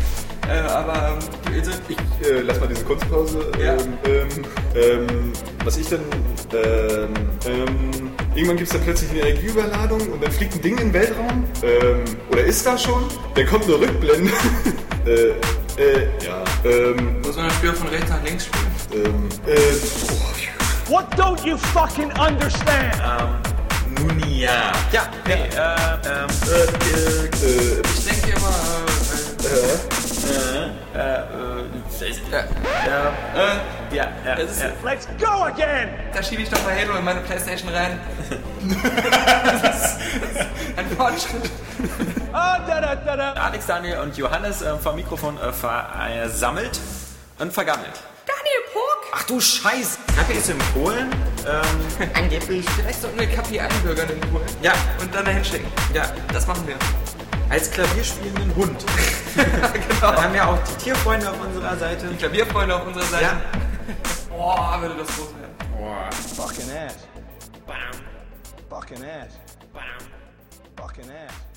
[0.49, 3.51] Äh, aber ähm, also, ich, Äh, lass mal diese Kunstpause.
[3.63, 3.75] Ja.
[4.05, 4.29] Ähm,
[4.75, 5.33] ähm,
[5.65, 6.01] was ich dann.
[6.53, 7.15] Ähm,
[7.47, 8.11] ähm,
[8.41, 11.45] irgendwann gibt es dann plötzlich eine Energieüberladung und dann fliegt ein Ding in den Weltraum.
[11.63, 13.05] Ähm, oder ist da schon?
[13.35, 14.31] Dann kommt eine Rückblende.
[15.07, 15.11] äh,
[15.81, 16.43] äh, ja.
[16.65, 19.05] Ähm, muss man das Spiel von rechts nach links spielen.
[19.05, 19.57] ähm, äh,
[20.11, 22.97] oh, What don't you fucking understand?
[23.99, 24.73] Nun ja.
[24.91, 26.65] Ja, nee, äh, ähm, äh,
[27.47, 28.55] äh, Ich denke immer,
[29.45, 29.91] äh,
[30.29, 32.45] äh, äh, äh, Ja.
[32.87, 34.69] ja, äh, ja, ja, Das ist- ja.
[34.85, 35.89] Let's go again!
[36.15, 38.01] da schiebe ich doch mal Halo in meine Playstation rein.
[39.63, 39.97] das ist
[40.77, 41.51] ein Fortschritt.
[42.33, 43.33] Ah, da da da da.
[43.33, 46.79] Alex, Daniel und Johannes äh, vom Mikrofon äh, versammelt
[47.39, 47.93] und vergammelt.
[48.27, 49.13] Daniel Puck!
[49.13, 49.99] Ach du Scheiß!
[50.17, 51.11] Kaffee ist in Polen?
[51.47, 52.67] Ähm, angeblich.
[52.77, 54.45] Vielleicht sollten wir Kapi einbürgern in Polen.
[54.63, 55.71] Ja, Und dann dahin schicken.
[55.95, 56.05] ja.
[56.33, 56.77] Das machen wir.
[57.51, 58.85] Als klavierspielenden Hund.
[59.35, 60.13] genau.
[60.13, 62.07] Wir haben ja auch die Tierfreunde auf unserer Seite.
[62.17, 63.25] Klavierfreunde auf unserer Seite.
[63.25, 63.41] Ja.
[64.29, 65.57] Boah, würde das groß werden.
[65.77, 66.95] Bam, Fucking ass.
[67.67, 67.77] bam,
[68.69, 69.33] Fucking ass.
[69.73, 69.83] bam.
[70.77, 71.50] Fucking ass.